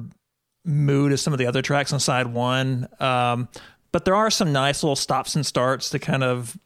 mood 0.65 1.11
as 1.11 1.21
some 1.21 1.33
of 1.33 1.39
the 1.39 1.47
other 1.47 1.61
tracks 1.61 1.91
on 1.93 1.99
side 1.99 2.27
one, 2.27 2.87
um, 2.99 3.49
but 3.91 4.05
there 4.05 4.15
are 4.15 4.29
some 4.29 4.53
nice 4.53 4.83
little 4.83 4.95
stops 4.95 5.35
and 5.35 5.45
starts 5.45 5.89
to 5.89 5.99
kind 5.99 6.23
of 6.23 6.57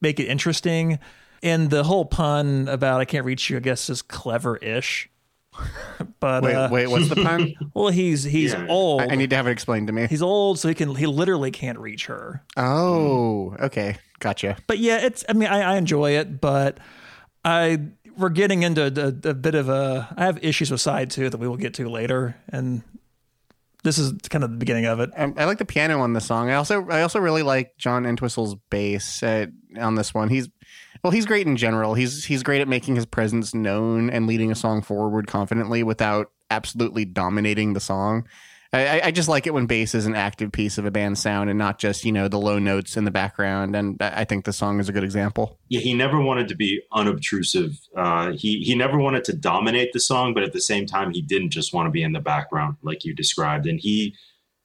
make 0.00 0.20
it 0.20 0.24
interesting. 0.26 0.98
And 1.42 1.70
the 1.70 1.82
whole 1.84 2.04
pun 2.04 2.68
about 2.68 3.00
I 3.00 3.06
can't 3.06 3.24
reach 3.24 3.48
you, 3.50 3.56
I 3.56 3.60
guess, 3.60 3.88
is 3.88 4.02
clever-ish. 4.02 5.08
but 6.20 6.42
Wait, 6.44 6.54
uh, 6.54 6.68
wait, 6.70 6.86
what's 6.86 7.08
the 7.08 7.16
pun? 7.16 7.54
well, 7.74 7.88
he's 7.88 8.22
he's 8.22 8.52
Yeah. 8.52 8.66
old. 8.68 9.00
I- 9.02 9.06
I 9.06 9.14
need 9.16 9.30
to 9.30 9.36
have 9.36 9.46
it 9.46 9.50
explained 9.50 9.86
to 9.88 9.92
me. 9.92 10.06
He's 10.06 10.22
old, 10.22 10.58
so 10.58 10.68
he 10.68 10.74
can 10.74 10.94
he 10.94 11.06
literally 11.06 11.50
can't 11.50 11.78
reach 11.78 12.06
her. 12.06 12.44
Oh, 12.56 13.56
okay. 13.58 13.96
Gotcha. 14.20 14.56
But 14.66 14.78
yeah, 14.78 14.98
it's. 14.98 15.24
I 15.28 15.32
mean, 15.32 15.48
I, 15.48 15.72
I 15.74 15.76
enjoy 15.76 16.12
it, 16.12 16.40
but 16.40 16.78
I 17.44 17.78
we're 18.16 18.28
getting 18.28 18.62
into 18.62 18.82
a, 18.84 19.30
a 19.30 19.34
bit 19.34 19.54
of 19.54 19.68
a. 19.68 20.12
I 20.16 20.24
have 20.24 20.42
issues 20.44 20.70
with 20.70 20.80
side 20.80 21.10
two 21.10 21.30
that 21.30 21.38
we 21.38 21.48
will 21.48 21.56
get 21.56 21.74
to 21.74 21.88
later, 21.88 22.36
and 22.48 22.82
this 23.82 23.98
is 23.98 24.12
kind 24.28 24.44
of 24.44 24.50
the 24.50 24.56
beginning 24.56 24.86
of 24.86 25.00
it. 25.00 25.10
Um, 25.16 25.34
I 25.36 25.44
like 25.44 25.58
the 25.58 25.64
piano 25.64 26.00
on 26.00 26.12
the 26.12 26.20
song. 26.20 26.50
I 26.50 26.54
also 26.54 26.86
I 26.88 27.02
also 27.02 27.18
really 27.18 27.42
like 27.42 27.76
John 27.78 28.04
Entwistle's 28.04 28.56
bass 28.70 29.22
uh, 29.22 29.46
on 29.78 29.94
this 29.94 30.12
one. 30.12 30.28
He's 30.28 30.48
well, 31.02 31.10
he's 31.10 31.26
great 31.26 31.46
in 31.46 31.56
general. 31.56 31.94
He's 31.94 32.24
he's 32.24 32.42
great 32.42 32.60
at 32.60 32.68
making 32.68 32.96
his 32.96 33.06
presence 33.06 33.54
known 33.54 34.10
and 34.10 34.26
leading 34.26 34.52
a 34.52 34.56
song 34.56 34.82
forward 34.82 35.26
confidently 35.26 35.82
without 35.82 36.30
absolutely 36.50 37.04
dominating 37.04 37.72
the 37.72 37.80
song. 37.80 38.26
I, 38.72 39.00
I- 39.04 39.10
just 39.10 39.28
like 39.28 39.46
it 39.46 39.54
when 39.54 39.66
bass 39.66 39.94
is 39.94 40.06
an 40.06 40.14
active 40.14 40.52
piece 40.52 40.78
of 40.78 40.84
a 40.84 40.90
band's 40.90 41.20
sound 41.20 41.50
and 41.50 41.58
not 41.58 41.78
just 41.78 42.04
you 42.04 42.12
know 42.12 42.28
the 42.28 42.38
low 42.38 42.58
notes 42.58 42.96
in 42.96 43.04
the 43.04 43.10
background. 43.10 43.74
And 43.74 43.96
I 44.00 44.20
I 44.20 44.24
think 44.24 44.44
the 44.44 44.52
song 44.52 44.78
is 44.80 44.88
a 44.88 44.92
good 44.92 45.02
example. 45.04 45.58
Yeah, 45.68 45.80
he 45.80 45.92
never 45.94 46.20
wanted 46.20 46.48
to 46.48 46.54
be 46.54 46.82
unobtrusive. 46.92 47.78
Uh, 47.96 48.32
he 48.32 48.60
he 48.60 48.74
never 48.74 48.98
wanted 48.98 49.24
to 49.24 49.32
dominate 49.32 49.92
the 49.92 50.00
song, 50.00 50.34
but 50.34 50.42
at 50.42 50.52
the 50.52 50.60
same 50.60 50.86
time, 50.86 51.12
he 51.12 51.20
didn't 51.22 51.50
just 51.50 51.74
want 51.74 51.86
to 51.86 51.90
be 51.90 52.02
in 52.02 52.12
the 52.12 52.20
background 52.20 52.76
like 52.82 53.04
you 53.04 53.14
described. 53.14 53.66
And 53.66 53.80
he 53.80 54.14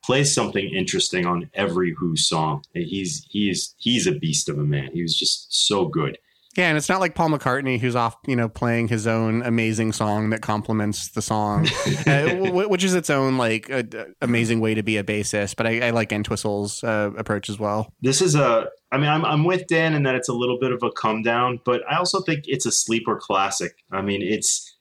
plays 0.05 0.31
something 0.31 0.69
interesting 0.69 1.25
on 1.25 1.49
every 1.55 1.95
Who 1.97 2.15
song. 2.15 2.63
He's 2.73 3.25
he's 3.29 3.73
he's 3.77 4.05
a 4.05 4.11
beast 4.11 4.49
of 4.49 4.59
a 4.59 4.63
man. 4.63 4.91
He 4.93 5.01
was 5.01 5.17
just 5.17 5.67
so 5.67 5.87
good. 5.87 6.19
Yeah, 6.55 6.69
and 6.69 6.77
it's 6.77 6.87
not 6.87 7.01
like 7.01 7.15
Paul 7.15 7.29
McCartney 7.29 7.79
who's 7.79 7.95
off, 7.95 8.15
you 8.25 8.35
know, 8.35 8.47
playing 8.47 8.87
his 8.87 9.07
own 9.07 9.41
amazing 9.43 9.91
song 9.91 10.29
that 10.29 10.41
complements 10.41 11.09
the 11.09 11.21
song, 11.21 11.67
uh, 12.07 12.29
which 12.67 12.83
is 12.83 12.95
its 12.95 13.09
own 13.09 13.37
like 13.37 13.69
uh, 13.69 13.83
amazing 14.21 14.61
way 14.61 14.73
to 14.73 14.81
be 14.81 14.95
a 14.97 15.03
bassist. 15.03 15.57
But 15.57 15.67
I, 15.67 15.87
I 15.87 15.89
like 15.89 16.11
Entwistle's 16.11 16.81
uh, 16.83 17.11
approach 17.17 17.49
as 17.49 17.59
well. 17.59 17.93
This 18.01 18.21
is 18.21 18.35
a. 18.35 18.67
I 18.91 18.97
mean, 18.97 19.09
I'm 19.09 19.25
I'm 19.25 19.43
with 19.43 19.67
Dan 19.67 19.93
in 19.93 20.03
that 20.03 20.15
it's 20.15 20.29
a 20.29 20.33
little 20.33 20.57
bit 20.57 20.71
of 20.71 20.81
a 20.81 20.91
come 20.91 21.21
down, 21.23 21.59
but 21.65 21.81
I 21.89 21.97
also 21.97 22.21
think 22.21 22.45
it's 22.47 22.65
a 22.65 22.71
sleeper 22.71 23.19
classic. 23.21 23.73
I 23.91 24.01
mean, 24.01 24.21
it's 24.21 24.77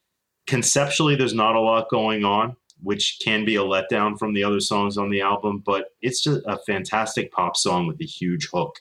conceptually 0.47 1.17
there's 1.17 1.35
not 1.35 1.57
a 1.57 1.61
lot 1.61 1.89
going 1.91 2.25
on, 2.25 2.57
which 2.83 3.19
can 3.25 3.45
be 3.45 3.57
a 3.57 3.63
letdown 3.63 4.17
from 4.17 4.35
the 4.35 4.45
other 4.45 4.61
songs 4.61 4.97
on 4.97 5.11
the 5.11 5.23
album, 5.23 5.63
but 5.65 5.87
it's 6.01 6.23
just 6.23 6.41
a 6.47 6.59
fantastic 6.59 7.33
pop 7.33 7.57
song 7.57 7.89
with 7.89 8.01
a 8.01 8.05
huge 8.05 8.49
hook. 8.53 8.79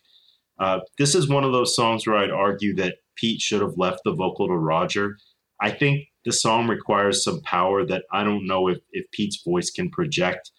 Uh, 0.59 0.79
this 0.97 1.15
is 1.15 1.29
one 1.29 1.43
of 1.43 1.51
those 1.51 1.75
songs 1.75 2.05
where 2.05 2.17
I'd 2.17 2.31
argue 2.31 2.75
that 2.75 2.95
Pete 3.15 3.41
should 3.41 3.61
have 3.61 3.77
left 3.77 4.01
the 4.05 4.13
vocal 4.13 4.47
to 4.47 4.53
Roger. 4.53 5.17
I 5.61 5.71
think 5.71 6.07
the 6.25 6.31
song 6.31 6.67
requires 6.67 7.23
some 7.23 7.41
power 7.41 7.85
that 7.85 8.03
I 8.11 8.23
don't 8.23 8.47
know 8.47 8.67
if, 8.67 8.79
if 8.91 9.05
Pete's 9.11 9.41
voice 9.45 9.69
can 9.69 9.89
project, 9.89 10.51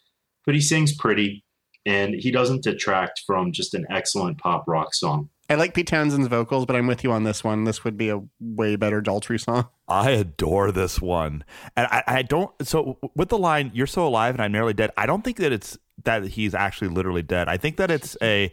but 0.45 0.55
he 0.55 0.61
sings 0.61 0.95
pretty 0.95 1.43
and 1.85 2.15
he 2.15 2.31
doesn't 2.31 2.63
detract 2.63 3.21
from 3.25 3.51
just 3.51 3.73
an 3.73 3.85
excellent 3.89 4.39
pop 4.39 4.65
rock 4.67 4.93
song. 4.93 5.29
I 5.49 5.55
like 5.55 5.75
Pete 5.75 5.85
Townshend's 5.85 6.27
vocals, 6.27 6.65
but 6.65 6.75
I'm 6.75 6.87
with 6.87 7.03
you 7.03 7.11
on 7.11 7.23
this 7.23 7.43
one. 7.43 7.65
This 7.65 7.83
would 7.83 7.97
be 7.97 8.09
a 8.09 8.21
way 8.39 8.75
better 8.75 9.01
Daltrey 9.01 9.39
song. 9.39 9.67
I 9.87 10.09
adore 10.11 10.71
this 10.71 10.99
one, 10.99 11.43
and 11.77 11.85
I, 11.85 12.03
I 12.07 12.21
don't. 12.23 12.51
So 12.63 12.97
with 13.15 13.29
the 13.29 13.37
line 13.37 13.69
"You're 13.75 13.85
so 13.85 14.07
alive 14.07 14.33
and 14.33 14.41
I'm 14.41 14.51
nearly 14.51 14.73
dead," 14.73 14.89
I 14.97 15.05
don't 15.05 15.23
think 15.23 15.37
that 15.37 15.51
it's 15.51 15.77
that 16.03 16.23
he's 16.29 16.55
actually 16.55 16.87
literally 16.87 17.21
dead. 17.21 17.47
I 17.47 17.57
think 17.57 17.77
that 17.77 17.91
it's 17.91 18.17
a. 18.23 18.51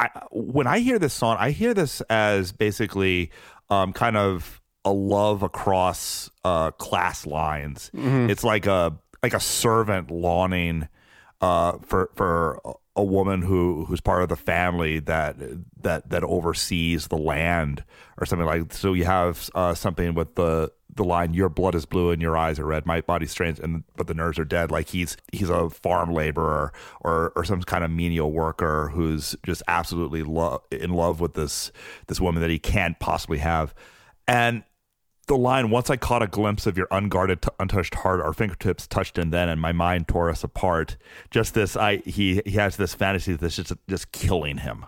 I, 0.00 0.10
when 0.32 0.66
I 0.66 0.78
hear 0.80 0.98
this 0.98 1.12
song, 1.14 1.36
I 1.38 1.50
hear 1.50 1.74
this 1.74 2.00
as 2.10 2.52
basically 2.52 3.30
um, 3.68 3.92
kind 3.92 4.16
of 4.16 4.60
a 4.84 4.92
love 4.92 5.42
across 5.42 6.30
uh, 6.44 6.70
class 6.72 7.26
lines. 7.26 7.90
Mhm. 7.94 8.30
It's 8.30 8.42
like 8.44 8.66
a 8.66 8.96
like 9.22 9.34
a 9.34 9.40
servant 9.40 10.10
lawning 10.10 10.88
uh, 11.40 11.72
for 11.82 12.10
for 12.14 12.60
a- 12.64 12.72
a 12.96 13.04
woman 13.04 13.40
who 13.42 13.84
who's 13.86 14.00
part 14.00 14.22
of 14.22 14.28
the 14.28 14.36
family 14.36 14.98
that 15.00 15.36
that 15.82 16.08
that 16.10 16.24
oversees 16.24 17.08
the 17.08 17.16
land 17.16 17.84
or 18.18 18.26
something 18.26 18.46
like. 18.46 18.72
So 18.72 18.92
you 18.94 19.04
have 19.04 19.48
uh, 19.54 19.74
something 19.74 20.14
with 20.14 20.34
the 20.34 20.72
the 21.00 21.04
line 21.04 21.32
"Your 21.32 21.48
blood 21.48 21.74
is 21.74 21.86
blue 21.86 22.10
and 22.10 22.20
your 22.20 22.36
eyes 22.36 22.58
are 22.58 22.66
red, 22.66 22.84
my 22.84 23.00
body's 23.00 23.30
strange, 23.30 23.58
and 23.58 23.84
but 23.96 24.06
the 24.06 24.14
nerves 24.14 24.38
are 24.38 24.44
dead." 24.44 24.70
Like 24.70 24.90
he's 24.90 25.16
he's 25.32 25.48
a 25.48 25.70
farm 25.70 26.12
laborer 26.12 26.72
or 27.00 27.32
or 27.34 27.44
some 27.44 27.62
kind 27.62 27.82
of 27.82 27.90
menial 27.90 28.30
worker 28.30 28.90
who's 28.90 29.34
just 29.44 29.62
absolutely 29.66 30.22
lo- 30.22 30.62
in 30.70 30.90
love 30.90 31.18
with 31.20 31.32
this 31.34 31.72
this 32.06 32.20
woman 32.20 32.42
that 32.42 32.50
he 32.50 32.58
can't 32.58 32.98
possibly 33.00 33.38
have, 33.38 33.74
and 34.28 34.62
the 35.26 35.36
line 35.36 35.70
once 35.70 35.88
i 35.88 35.96
caught 35.96 36.22
a 36.22 36.26
glimpse 36.26 36.66
of 36.66 36.76
your 36.76 36.88
unguarded 36.90 37.40
t- 37.40 37.48
untouched 37.60 37.94
heart 37.94 38.20
our 38.20 38.32
fingertips 38.32 38.88
touched 38.88 39.16
and 39.16 39.32
then 39.32 39.48
and 39.48 39.60
my 39.60 39.72
mind 39.72 40.06
tore 40.06 40.28
us 40.28 40.44
apart. 40.44 40.96
Just 41.30 41.54
this 41.54 41.76
i 41.76 41.96
he 42.04 42.42
he 42.44 42.52
has 42.52 42.76
this 42.76 42.94
fantasy 42.94 43.34
that's 43.34 43.56
just 43.56 43.72
just 43.88 44.12
killing 44.12 44.58
him. 44.58 44.84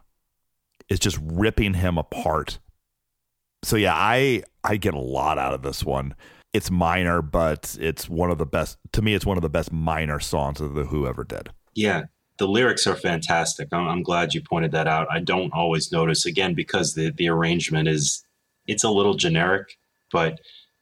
It's 0.88 1.00
just 1.00 1.18
ripping 1.22 1.74
him 1.74 1.96
apart 1.96 2.58
so 3.62 3.76
yeah 3.76 3.94
i 3.94 4.42
i 4.64 4.76
get 4.76 4.94
a 4.94 5.00
lot 5.00 5.38
out 5.38 5.54
of 5.54 5.62
this 5.62 5.84
one 5.84 6.14
it's 6.52 6.70
minor 6.70 7.22
but 7.22 7.76
it's 7.80 8.08
one 8.08 8.30
of 8.30 8.38
the 8.38 8.46
best 8.46 8.76
to 8.92 9.02
me 9.02 9.14
it's 9.14 9.26
one 9.26 9.38
of 9.38 9.42
the 9.42 9.48
best 9.48 9.72
minor 9.72 10.20
songs 10.20 10.60
of 10.60 10.74
the 10.74 10.84
who 10.84 11.06
ever 11.06 11.24
did 11.24 11.50
Yeah, 11.74 12.04
the 12.38 12.46
lyrics 12.46 12.86
are 12.86 12.96
fantastic. 12.96 13.68
I'm, 13.72 13.88
I'm 13.88 14.02
glad 14.02 14.34
you 14.34 14.42
pointed 14.42 14.72
that 14.72 14.86
out. 14.86 15.06
I 15.10 15.20
don't 15.20 15.52
always 15.52 15.92
notice 15.92 16.26
again 16.26 16.54
because 16.54 16.94
the 16.94 17.10
the 17.10 17.28
arrangement 17.28 17.88
is 17.88 18.24
it's 18.66 18.84
a 18.84 18.90
little 18.90 19.14
generic, 19.14 19.78
but 20.12 20.38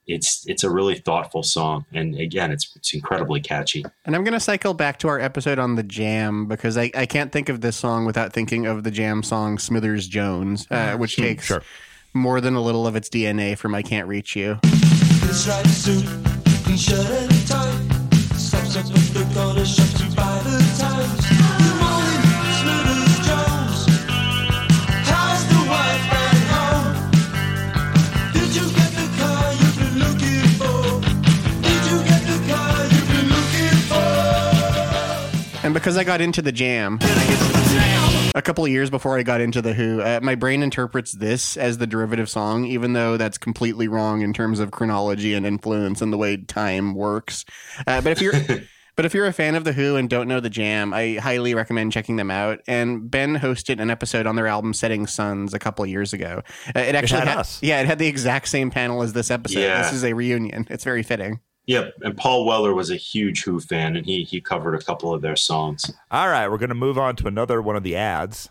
it's 0.06 0.44
it's 0.48 0.64
a 0.64 0.70
really 0.70 0.96
thoughtful 0.96 1.42
song, 1.42 1.84
and 1.92 2.16
again, 2.16 2.50
it's 2.50 2.72
it's 2.74 2.92
incredibly 2.94 3.40
catchy. 3.40 3.84
And 4.04 4.16
I'm 4.16 4.24
going 4.24 4.34
to 4.34 4.40
cycle 4.40 4.74
back 4.74 4.98
to 5.00 5.08
our 5.08 5.20
episode 5.20 5.58
on 5.58 5.76
the 5.76 5.82
Jam 5.84 6.46
because 6.46 6.76
I, 6.76 6.90
I 6.94 7.06
can't 7.06 7.30
think 7.30 7.48
of 7.48 7.60
this 7.60 7.76
song 7.76 8.04
without 8.04 8.32
thinking 8.32 8.66
of 8.66 8.82
the 8.82 8.90
Jam 8.90 9.22
song 9.22 9.58
Smithers 9.58 10.08
Jones, 10.08 10.66
uh, 10.70 10.96
which 10.96 11.16
takes 11.16 11.46
Sure. 11.46 11.62
More 12.12 12.40
than 12.40 12.54
a 12.54 12.60
little 12.60 12.86
of 12.86 12.96
its 12.96 13.08
DNA 13.08 13.56
from 13.56 13.74
I 13.74 13.82
Can't 13.82 14.08
Reach 14.08 14.36
You. 14.36 14.58
Striped 15.32 15.68
suit, 15.68 16.04
clean 16.64 16.76
shirt 16.76 17.06
and 17.06 17.46
tie. 17.46 17.70
Stops 18.36 18.76
up 18.76 18.86
at 18.86 18.92
the 19.14 19.24
corner 19.34 19.64
shop 19.64 19.88
to 19.98 20.04
buy 20.16 20.40
the 20.42 20.58
times. 20.78 21.28
Good 21.28 21.76
morning, 21.80 22.22
Smithers 22.58 23.18
Jones. 23.26 23.78
How's 25.08 25.42
the 25.46 25.60
wife 25.70 26.12
at 26.12 26.42
home? 26.50 26.94
Did 28.32 28.50
you 28.56 28.66
get 28.74 28.90
the 28.98 29.06
car 29.18 29.52
you've 29.54 29.78
been 29.78 29.96
looking 30.00 30.48
for? 30.58 31.00
Did 31.62 31.82
you 31.90 31.98
get 32.04 32.22
the 32.26 32.38
car 32.52 32.74
you've 32.86 33.08
been 33.08 33.28
looking 33.28 33.78
for? 33.88 35.66
And 35.66 35.72
because 35.74 35.96
I 35.96 36.02
got 36.04 36.20
into 36.20 36.42
the 36.42 36.52
Jam 36.52 36.98
a 38.40 38.42
couple 38.42 38.64
of 38.64 38.70
years 38.70 38.88
before 38.88 39.18
I 39.18 39.22
got 39.22 39.42
into 39.42 39.60
the 39.60 39.74
Who, 39.74 40.00
uh, 40.00 40.18
my 40.22 40.34
brain 40.34 40.62
interprets 40.62 41.12
this 41.12 41.58
as 41.58 41.76
the 41.76 41.86
derivative 41.86 42.30
song, 42.30 42.64
even 42.64 42.94
though 42.94 43.18
that's 43.18 43.36
completely 43.36 43.86
wrong 43.86 44.22
in 44.22 44.32
terms 44.32 44.60
of 44.60 44.70
chronology 44.70 45.34
and 45.34 45.44
influence 45.44 46.00
and 46.00 46.10
the 46.10 46.16
way 46.16 46.38
time 46.38 46.94
works. 46.94 47.44
Uh, 47.86 48.00
but 48.00 48.12
if 48.12 48.22
you're 48.22 48.32
But 48.96 49.06
if 49.06 49.14
you're 49.14 49.26
a 49.26 49.32
fan 49.32 49.54
of 49.54 49.64
The 49.64 49.72
Who 49.72 49.96
and 49.96 50.10
don't 50.10 50.28
know 50.28 50.40
The 50.40 50.50
Jam, 50.50 50.92
I 50.92 51.14
highly 51.14 51.54
recommend 51.54 51.92
checking 51.92 52.16
them 52.16 52.30
out. 52.30 52.60
And 52.66 53.10
Ben 53.10 53.36
hosted 53.36 53.80
an 53.80 53.88
episode 53.88 54.26
on 54.26 54.36
their 54.36 54.46
album 54.46 54.74
Setting 54.74 55.06
Sons 55.06 55.54
a 55.54 55.58
couple 55.58 55.82
of 55.82 55.88
years 55.88 56.12
ago. 56.12 56.42
Uh, 56.76 56.80
it 56.80 56.94
actually 56.94 57.20
had 57.20 57.38
us. 57.38 57.62
Yeah, 57.62 57.80
it 57.80 57.86
had 57.86 57.98
the 57.98 58.08
exact 58.08 58.48
same 58.48 58.70
panel 58.70 59.02
as 59.02 59.14
this 59.14 59.30
episode. 59.30 59.60
Yeah. 59.60 59.80
This 59.82 59.94
is 59.94 60.04
a 60.04 60.12
reunion. 60.12 60.66
It's 60.68 60.84
very 60.84 61.02
fitting. 61.02 61.40
Yep, 61.70 61.98
and 62.02 62.16
Paul 62.16 62.46
Weller 62.46 62.74
was 62.74 62.90
a 62.90 62.96
huge 62.96 63.44
Who 63.44 63.60
fan, 63.60 63.94
and 63.94 64.04
he 64.04 64.24
he 64.24 64.40
covered 64.40 64.74
a 64.74 64.80
couple 64.80 65.14
of 65.14 65.22
their 65.22 65.36
songs. 65.36 65.88
All 66.10 66.26
right, 66.26 66.48
we're 66.48 66.58
going 66.58 66.70
to 66.70 66.74
move 66.74 66.98
on 66.98 67.14
to 67.14 67.28
another 67.28 67.62
one 67.62 67.76
of 67.76 67.84
the 67.84 67.94
ads. 67.94 68.48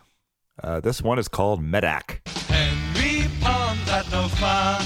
Uh, 0.62 0.80
this 0.80 1.02
one 1.02 1.18
is 1.18 1.28
called 1.28 1.62
Medac. 1.62 2.26
Henry 2.48 3.28
Pond 3.42 3.78
had 3.80 4.10
no 4.10 4.26
fun, 4.26 4.80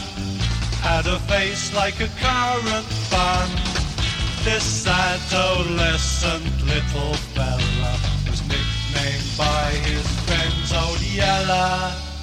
had 0.83 1.07
a 1.07 1.21
face 1.31 1.73
like 1.77 2.01
a 2.01 2.09
current 2.19 2.89
bun. 3.09 3.49
This 4.43 4.85
adolescent 4.85 6.45
little 6.67 7.15
fella 7.39 7.97
was 8.29 8.43
nicknamed 8.49 9.39
by 9.39 9.71
his 9.87 10.05
friends 10.27 10.73
Old 10.73 11.01
Yeller. 11.03 12.14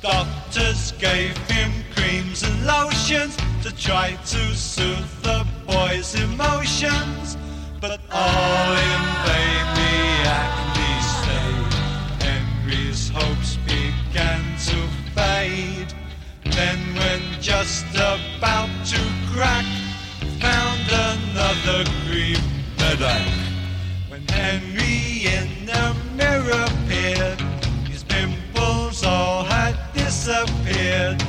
Doctors 0.00 0.92
gave 0.92 1.36
him 1.48 1.72
creams 1.92 2.44
and 2.44 2.66
lotions 2.66 3.36
to 3.64 3.74
try 3.74 4.12
to 4.26 4.54
soothe 4.54 5.10
the 5.22 5.44
boy's 5.66 6.14
emotions, 6.14 7.36
but 7.80 8.00
all 8.12 8.72
in 8.72 9.02
vain. 9.26 9.64
The 9.74 10.28
acne 10.38 10.94
stayed. 11.18 12.22
Henry's 12.22 13.08
hopes 13.08 13.56
began 13.66 14.44
to 14.66 14.86
fade. 15.16 15.92
Then, 16.44 16.78
when 16.94 17.20
just 17.40 17.86
about 17.90 18.70
to 18.86 19.00
crack, 19.32 19.66
found 20.38 20.86
another 20.92 21.90
cream 22.06 22.38
Medac. 22.78 23.28
When 24.08 24.26
Henry 24.28 25.26
in 25.26 25.66
the 25.66 25.96
mirror 26.16 26.66
appeared, 26.66 27.47
disappeared. 30.28 31.22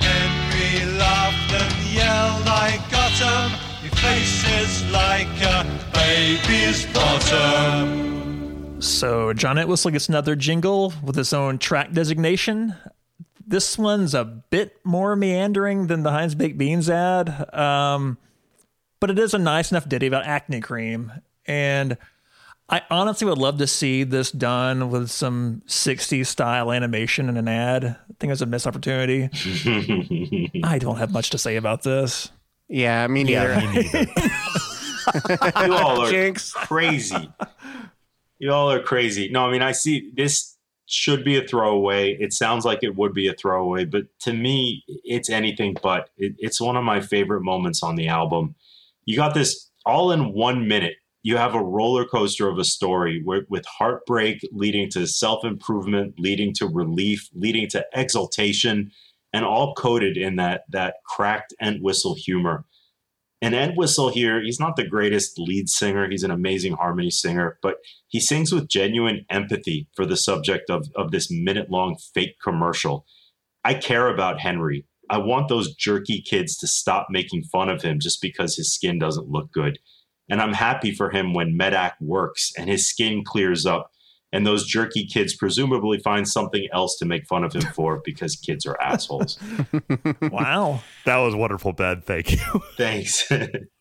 Henry 0.00 0.98
laughed 0.98 1.52
and 1.52 1.74
yelled, 1.92 2.48
I 2.48 2.80
got 2.90 3.12
him. 3.12 3.50
Your 3.82 3.92
face 3.96 4.44
is 4.62 4.90
like 4.90 5.28
a 5.42 5.66
baby's 5.92 6.86
bottom. 6.86 8.80
So 8.80 9.34
John 9.34 9.58
Entwistle 9.58 9.90
gets 9.90 10.08
another 10.08 10.36
jingle 10.36 10.94
with 11.04 11.18
its 11.18 11.34
own 11.34 11.58
track 11.58 11.92
designation. 11.92 12.74
This 13.46 13.76
one's 13.76 14.14
a 14.14 14.24
bit 14.24 14.74
more 14.84 15.14
meandering 15.16 15.88
than 15.88 16.02
the 16.02 16.10
Heinz 16.10 16.34
Baked 16.34 16.56
Beans 16.56 16.88
ad, 16.88 17.54
um, 17.54 18.16
but 19.00 19.10
it 19.10 19.18
is 19.18 19.34
a 19.34 19.38
nice 19.38 19.70
enough 19.70 19.86
ditty 19.86 20.06
about 20.06 20.24
acne 20.24 20.60
cream. 20.60 21.12
And 21.44 21.98
I 22.72 22.82
honestly 22.88 23.26
would 23.26 23.38
love 23.38 23.58
to 23.58 23.66
see 23.66 24.04
this 24.04 24.30
done 24.30 24.90
with 24.90 25.10
some 25.10 25.62
60s 25.66 26.26
style 26.26 26.70
animation 26.70 27.28
in 27.28 27.36
an 27.36 27.48
ad. 27.48 27.84
I 27.84 27.96
think 28.20 28.32
it's 28.32 28.42
a 28.42 28.46
missed 28.46 28.66
opportunity. 28.66 29.28
I 30.62 30.78
don't 30.78 30.98
have 30.98 31.10
much 31.10 31.30
to 31.30 31.38
say 31.38 31.56
about 31.56 31.82
this. 31.82 32.30
Yeah, 32.68 33.04
me 33.08 33.24
neither. 33.24 33.60
you 35.66 35.74
all 35.74 36.02
are 36.02 36.10
Jinx. 36.10 36.52
crazy. 36.52 37.28
You 38.38 38.52
all 38.52 38.70
are 38.70 38.80
crazy. 38.80 39.28
No, 39.30 39.48
I 39.48 39.50
mean, 39.50 39.62
I 39.62 39.72
see 39.72 40.12
this 40.14 40.56
should 40.86 41.24
be 41.24 41.36
a 41.36 41.46
throwaway. 41.46 42.16
It 42.20 42.32
sounds 42.32 42.64
like 42.64 42.84
it 42.84 42.94
would 42.94 43.12
be 43.12 43.26
a 43.26 43.34
throwaway, 43.34 43.84
but 43.84 44.04
to 44.20 44.32
me, 44.32 44.84
it's 44.86 45.28
anything 45.28 45.76
but. 45.82 46.10
It, 46.16 46.34
it's 46.38 46.60
one 46.60 46.76
of 46.76 46.84
my 46.84 47.00
favorite 47.00 47.42
moments 47.42 47.82
on 47.82 47.96
the 47.96 48.06
album. 48.06 48.54
You 49.06 49.16
got 49.16 49.34
this 49.34 49.70
all 49.84 50.12
in 50.12 50.32
one 50.32 50.68
minute. 50.68 50.94
You 51.22 51.36
have 51.36 51.54
a 51.54 51.62
roller 51.62 52.04
coaster 52.06 52.48
of 52.48 52.58
a 52.58 52.64
story 52.64 53.20
where, 53.22 53.42
with 53.48 53.66
heartbreak 53.66 54.40
leading 54.52 54.88
to 54.90 55.06
self 55.06 55.44
improvement, 55.44 56.14
leading 56.18 56.54
to 56.54 56.66
relief, 56.66 57.28
leading 57.34 57.68
to 57.68 57.84
exaltation, 57.92 58.90
and 59.32 59.44
all 59.44 59.74
coded 59.74 60.16
in 60.16 60.36
that 60.36 60.64
that 60.70 60.96
cracked 61.06 61.54
Entwistle 61.60 62.14
humor. 62.14 62.64
And 63.42 63.54
Entwistle 63.54 64.10
here, 64.10 64.42
he's 64.42 64.60
not 64.60 64.76
the 64.76 64.86
greatest 64.86 65.38
lead 65.38 65.68
singer. 65.68 66.08
He's 66.08 66.24
an 66.24 66.30
amazing 66.30 66.74
harmony 66.74 67.10
singer, 67.10 67.58
but 67.62 67.76
he 68.08 68.20
sings 68.20 68.52
with 68.52 68.68
genuine 68.68 69.24
empathy 69.30 69.88
for 69.94 70.04
the 70.04 70.16
subject 70.16 70.68
of, 70.68 70.88
of 70.94 71.10
this 71.10 71.30
minute 71.30 71.70
long 71.70 71.96
fake 72.14 72.36
commercial. 72.42 73.06
I 73.64 73.74
care 73.74 74.08
about 74.08 74.40
Henry. 74.40 74.84
I 75.08 75.18
want 75.18 75.48
those 75.48 75.74
jerky 75.74 76.20
kids 76.20 76.56
to 76.58 76.66
stop 76.66 77.08
making 77.10 77.44
fun 77.44 77.68
of 77.68 77.82
him 77.82 77.98
just 77.98 78.20
because 78.20 78.56
his 78.56 78.72
skin 78.72 78.98
doesn't 78.98 79.28
look 79.28 79.52
good. 79.52 79.78
And 80.30 80.40
I'm 80.40 80.52
happy 80.54 80.92
for 80.92 81.10
him 81.10 81.34
when 81.34 81.56
Medac 81.56 81.92
works 82.00 82.52
and 82.56 82.70
his 82.70 82.88
skin 82.88 83.24
clears 83.24 83.66
up 83.66 83.90
and 84.32 84.46
those 84.46 84.64
jerky 84.64 85.04
kids 85.08 85.34
presumably 85.34 85.98
find 85.98 86.28
something 86.28 86.68
else 86.72 86.96
to 86.98 87.04
make 87.04 87.26
fun 87.26 87.42
of 87.42 87.52
him 87.52 87.62
for 87.74 88.00
because 88.04 88.36
kids 88.36 88.64
are 88.64 88.80
assholes. 88.80 89.36
Wow. 90.22 90.82
That 91.06 91.16
was 91.16 91.34
wonderful, 91.34 91.72
Ben. 91.72 92.02
Thank 92.02 92.32
you. 92.32 92.38
Thanks. 92.76 93.28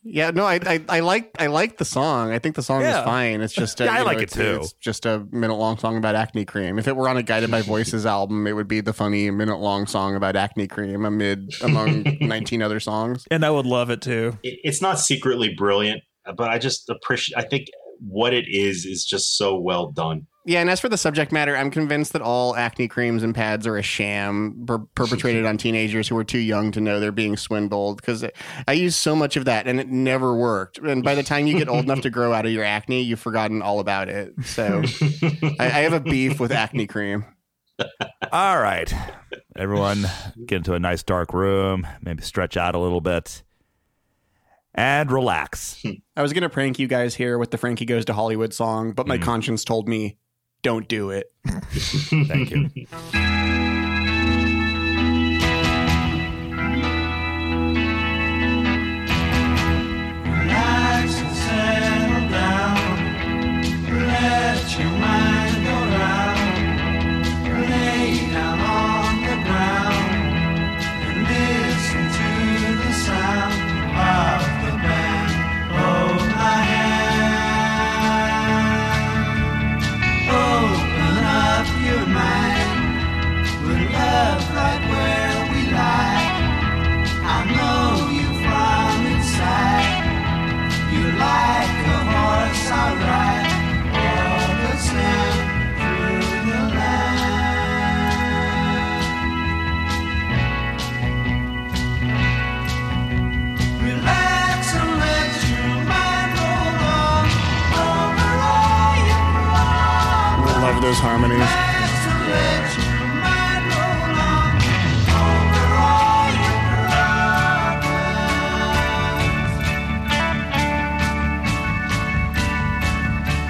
Yeah, 0.04 0.32
no, 0.32 0.46
I, 0.46 0.60
I 0.66 0.82
I 0.90 1.00
like 1.02 1.32
I 1.38 1.48
like 1.48 1.78
the 1.78 1.86
song. 1.86 2.32
I 2.32 2.40
think 2.40 2.56
the 2.56 2.64
song 2.64 2.82
Yeah. 2.82 3.00
is 3.00 3.06
fine. 3.06 3.42
It's 3.42 3.54
just 3.54 3.80
a, 3.82 3.86
Yeah, 3.86 3.92
I 3.92 3.94
you 3.94 4.00
know, 4.00 4.06
like 4.06 4.18
it 4.18 4.24
it's, 4.24 4.34
too. 4.34 4.60
It's 4.62 4.74
just 4.74 5.06
a 5.06 5.26
minute 5.32 5.56
long 5.56 5.78
song 5.78 5.98
about 5.98 6.16
acne 6.16 6.46
cream. 6.46 6.80
If 6.80 6.88
it 6.88 6.96
were 6.96 7.08
on 7.10 7.18
a 7.18 7.24
Guided 7.24 7.52
by 7.52 7.62
Voices 7.62 8.06
album, 8.06 8.48
it 8.48 8.54
would 8.54 8.68
be 8.68 8.82
the 8.82 8.94
funny 8.94 9.30
minute 9.32 9.58
long 9.60 9.86
song 9.86 10.16
about 10.16 10.36
acne 10.36 10.68
cream 10.68 11.06
amid 11.06 11.54
among 11.62 12.04
nineteen 12.22 12.62
other 12.64 12.80
songs. 12.80 13.26
And 13.30 13.46
I 13.46 13.52
would 13.52 13.66
love 13.66 13.90
it 13.90 14.02
too. 14.02 14.38
it- 14.44 14.60
it's 14.64 14.82
not 14.82 15.00
secretly 15.00 15.54
brilliant, 15.56 16.02
but 16.26 16.50
I 16.50 16.58
just 16.58 16.90
appreciate. 16.90 17.38
I 17.38 17.48
think 17.48 17.68
what 18.00 18.34
it 18.34 18.46
is 18.48 18.86
is 18.86 19.06
just 19.06 19.38
so 19.38 19.60
well 19.60 19.92
done. 19.92 20.28
Yeah, 20.46 20.62
and 20.62 20.70
as 20.70 20.80
for 20.80 20.90
the 20.90 20.98
subject 20.98 21.32
matter, 21.32 21.56
I'm 21.56 21.70
convinced 21.70 22.14
that 22.14 22.22
all 22.22 22.56
acne 22.56 22.88
creams 22.88 23.22
and 23.22 23.36
pads 23.36 23.68
are 23.68 23.78
a 23.78 23.84
sham 23.84 24.64
per- 24.66 24.80
perpetrated 24.96 25.46
on 25.46 25.58
teenagers 25.60 26.08
who 26.08 26.18
are 26.18 26.24
too 26.24 26.40
young 26.40 26.72
to 26.72 26.82
know 26.82 27.00
they're 27.00 27.12
being 27.12 27.38
swindled. 27.38 27.98
Because 27.98 28.26
I 28.68 28.72
used 28.72 28.96
so 28.96 29.16
much 29.16 29.36
of 29.36 29.46
that 29.46 29.68
and 29.68 29.80
it 29.80 29.90
never 29.90 30.36
worked. 30.36 30.80
And 30.80 31.04
by 31.04 31.14
the 31.14 31.24
time 31.24 31.46
you 31.46 31.58
get 31.58 31.70
old 31.70 31.84
enough 31.84 32.02
to 32.02 32.10
grow 32.10 32.34
out 32.34 32.46
of 32.46 32.52
your 32.52 32.64
acne, 32.64 33.02
you've 33.02 33.20
forgotten 33.20 33.62
all 33.62 33.80
about 33.80 34.10
it. 34.10 34.34
So 34.44 34.82
I, 35.60 35.66
I 35.66 35.80
have 35.82 35.94
a 35.94 36.00
beef 36.00 36.40
with 36.40 36.52
acne 36.52 36.88
cream. 36.88 37.26
All 38.32 38.60
right. 38.60 38.92
Everyone 39.56 40.06
get 40.46 40.58
into 40.58 40.74
a 40.74 40.80
nice 40.80 41.04
dark 41.04 41.34
room, 41.34 41.86
maybe 42.02 42.24
stretch 42.24 42.58
out 42.58 42.76
a 42.76 42.80
little 42.80 43.02
bit, 43.02 43.44
and 44.80 45.12
relax. 45.12 45.84
I 46.16 46.22
was 46.22 46.32
going 46.32 46.44
to 46.44 46.50
prank 46.50 46.80
you 46.80 46.88
guys 46.88 47.14
here 47.14 47.38
with 47.38 47.52
the 47.52 47.58
Frankie 47.58 47.84
Goes 47.84 48.06
to 48.06 48.14
Hollywood 48.14 48.54
song, 48.54 48.94
but 48.94 49.08
my 49.08 49.18
mm-hmm. 49.18 49.26
conscience 49.26 49.66
told 49.66 49.90
me, 49.90 50.18
don't 50.62 50.88
do 50.88 51.10
it. 51.10 51.32
Thank 51.46 52.52
you. 52.52 52.70
those 110.90 110.98
harmonies. 110.98 111.38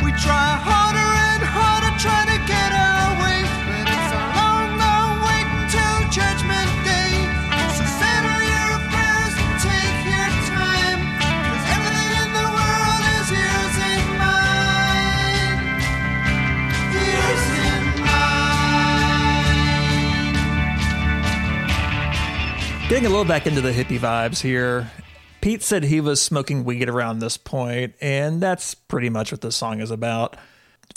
We 0.03 0.11
try 0.19 0.58
Getting 22.99 23.13
a 23.13 23.17
little 23.17 23.29
back 23.29 23.47
into 23.47 23.61
the 23.61 23.71
hippie 23.71 23.97
vibes 23.97 24.41
here. 24.41 24.91
Pete 25.39 25.63
said 25.63 25.85
he 25.85 26.01
was 26.01 26.21
smoking 26.21 26.65
weed 26.65 26.89
around 26.89 27.19
this 27.19 27.37
point, 27.37 27.93
and 28.01 28.41
that's 28.41 28.75
pretty 28.75 29.09
much 29.09 29.31
what 29.31 29.39
this 29.39 29.55
song 29.55 29.79
is 29.79 29.89
about. 29.89 30.35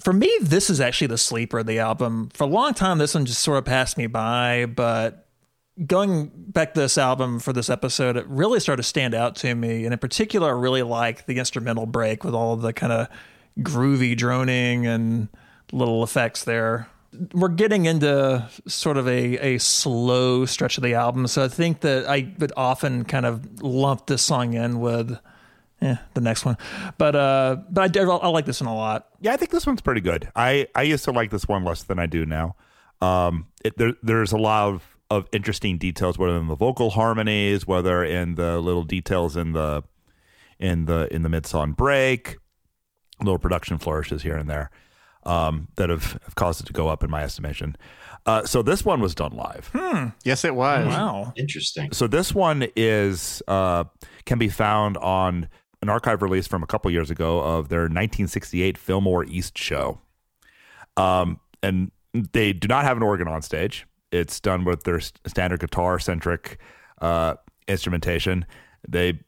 For 0.02 0.12
me, 0.12 0.28
this 0.40 0.68
is 0.68 0.80
actually 0.80 1.06
the 1.06 1.16
sleeper 1.16 1.60
of 1.60 1.66
the 1.66 1.78
album. 1.78 2.30
For 2.34 2.42
a 2.42 2.48
long 2.48 2.74
time, 2.74 2.98
this 2.98 3.14
one 3.14 3.24
just 3.24 3.40
sort 3.40 3.58
of 3.58 3.66
passed 3.66 3.96
me 3.96 4.08
by, 4.08 4.66
but 4.66 5.28
going 5.86 6.32
back 6.34 6.74
to 6.74 6.80
this 6.80 6.98
album 6.98 7.38
for 7.38 7.52
this 7.52 7.70
episode, 7.70 8.16
it 8.16 8.26
really 8.26 8.58
started 8.58 8.82
to 8.82 8.88
stand 8.88 9.14
out 9.14 9.36
to 9.36 9.54
me. 9.54 9.84
And 9.84 9.92
in 9.92 9.98
particular, 10.00 10.48
I 10.48 10.58
really 10.60 10.82
like 10.82 11.26
the 11.26 11.38
instrumental 11.38 11.86
break 11.86 12.24
with 12.24 12.34
all 12.34 12.52
of 12.52 12.62
the 12.62 12.72
kind 12.72 12.92
of 12.92 13.06
groovy 13.60 14.16
droning 14.16 14.88
and 14.88 15.28
little 15.70 16.02
effects 16.02 16.42
there. 16.42 16.88
We're 17.34 17.48
getting 17.48 17.86
into 17.86 18.48
sort 18.66 18.96
of 18.96 19.06
a, 19.06 19.54
a 19.54 19.58
slow 19.58 20.46
stretch 20.46 20.78
of 20.78 20.82
the 20.82 20.94
album. 20.94 21.26
So 21.26 21.44
I 21.44 21.48
think 21.48 21.80
that 21.80 22.08
I 22.08 22.32
would 22.38 22.52
often 22.56 23.04
kind 23.04 23.26
of 23.26 23.62
lump 23.62 24.06
this 24.06 24.22
song 24.22 24.54
in 24.54 24.80
with 24.80 25.18
eh, 25.82 25.96
the 26.14 26.20
next 26.20 26.44
one. 26.44 26.56
But 26.96 27.14
uh, 27.14 27.56
but 27.70 27.96
I, 27.96 28.02
I 28.02 28.28
like 28.28 28.46
this 28.46 28.60
one 28.60 28.68
a 28.68 28.74
lot. 28.74 29.08
Yeah, 29.20 29.32
I 29.32 29.36
think 29.36 29.50
this 29.50 29.66
one's 29.66 29.82
pretty 29.82 30.00
good. 30.00 30.30
I, 30.34 30.68
I 30.74 30.82
used 30.82 31.04
to 31.04 31.12
like 31.12 31.30
this 31.30 31.46
one 31.46 31.64
less 31.64 31.82
than 31.82 31.98
I 31.98 32.06
do 32.06 32.24
now. 32.24 32.56
Um, 33.00 33.48
it, 33.64 33.76
there, 33.76 33.92
there's 34.02 34.32
a 34.32 34.38
lot 34.38 34.68
of, 34.68 34.96
of 35.10 35.28
interesting 35.32 35.76
details, 35.76 36.18
whether 36.18 36.36
in 36.36 36.46
the 36.46 36.56
vocal 36.56 36.90
harmonies, 36.90 37.66
whether 37.66 38.02
in 38.04 38.36
the 38.36 38.58
little 38.58 38.84
details 38.84 39.36
in 39.36 39.52
the 39.52 39.82
in 40.58 40.86
the 40.86 41.12
in 41.12 41.22
the 41.22 41.28
mid 41.28 41.44
song 41.44 41.72
break, 41.72 42.38
little 43.20 43.38
production 43.38 43.76
flourishes 43.76 44.22
here 44.22 44.36
and 44.36 44.48
there 44.48 44.70
um, 45.24 45.68
that 45.76 45.88
have, 45.90 46.12
have 46.24 46.34
caused 46.34 46.60
it 46.60 46.66
to 46.66 46.72
go 46.72 46.88
up 46.88 47.02
in 47.04 47.10
my 47.10 47.22
estimation. 47.22 47.76
Uh, 48.24 48.44
so 48.44 48.62
this 48.62 48.84
one 48.84 49.00
was 49.00 49.14
done 49.14 49.32
live. 49.32 49.70
Hmm. 49.74 50.08
Yes, 50.24 50.44
it 50.44 50.54
was. 50.54 50.86
Wow. 50.86 51.32
Interesting. 51.36 51.92
So 51.92 52.06
this 52.06 52.32
one 52.34 52.66
is 52.76 53.42
uh, 53.48 53.84
can 54.26 54.38
be 54.38 54.48
found 54.48 54.96
on 54.98 55.48
an 55.80 55.88
archive 55.88 56.22
release 56.22 56.46
from 56.46 56.62
a 56.62 56.66
couple 56.66 56.88
years 56.92 57.10
ago 57.10 57.40
of 57.40 57.68
their 57.68 57.80
1968 57.82 58.78
Fillmore 58.78 59.24
East 59.24 59.58
show. 59.58 60.00
Um, 60.96 61.40
and 61.62 61.90
they 62.14 62.52
do 62.52 62.68
not 62.68 62.84
have 62.84 62.96
an 62.96 63.02
organ 63.02 63.26
on 63.26 63.42
stage. 63.42 63.86
It's 64.12 64.38
done 64.40 64.64
with 64.64 64.84
their 64.84 64.98
s- 64.98 65.12
standard 65.26 65.60
guitar 65.60 65.98
centric 65.98 66.58
uh, 67.00 67.34
instrumentation. 67.66 68.44
They 68.86 69.20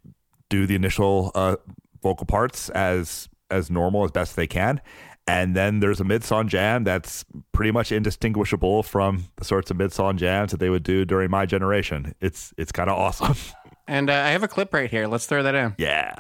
do 0.51 0.67
the 0.67 0.75
initial 0.75 1.33
uh, 1.35 1.57
vocal 2.03 2.27
parts 2.27 2.69
as 2.71 3.29
as 3.51 3.71
normal 3.71 4.05
as 4.05 4.11
best 4.11 4.37
they 4.37 4.47
can. 4.47 4.81
And 5.27 5.57
then 5.57 5.81
there's 5.81 6.01
a 6.01 6.05
mid-song 6.05 6.49
jam 6.49 6.85
that's 6.85 7.25
pretty 7.53 7.71
much 7.71 7.91
indistinguishable 7.91 8.83
from 8.83 9.25
the 9.37 9.45
sorts 9.45 9.71
of 9.71 9.79
mid-song 9.79 10.19
jams 10.19 10.51
that 10.51 10.59
they 10.61 10.69
would 10.69 10.83
do 10.83 11.05
during 11.07 11.31
my 11.31 11.47
generation. 11.47 12.15
It's 12.21 12.53
it's 12.59 12.73
kind 12.73 12.91
of 12.91 12.99
awesome. 12.99 13.35
And 13.87 14.09
uh, 14.09 14.15
I 14.15 14.31
have 14.31 14.43
a 14.43 14.49
clip 14.49 14.73
right 14.73 14.89
here. 14.91 15.07
Let's 15.07 15.27
throw 15.27 15.43
that 15.43 15.55
in. 15.55 15.75
Yeah. 15.77 16.15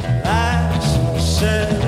Relax, 0.00 1.22
settle 1.22 1.81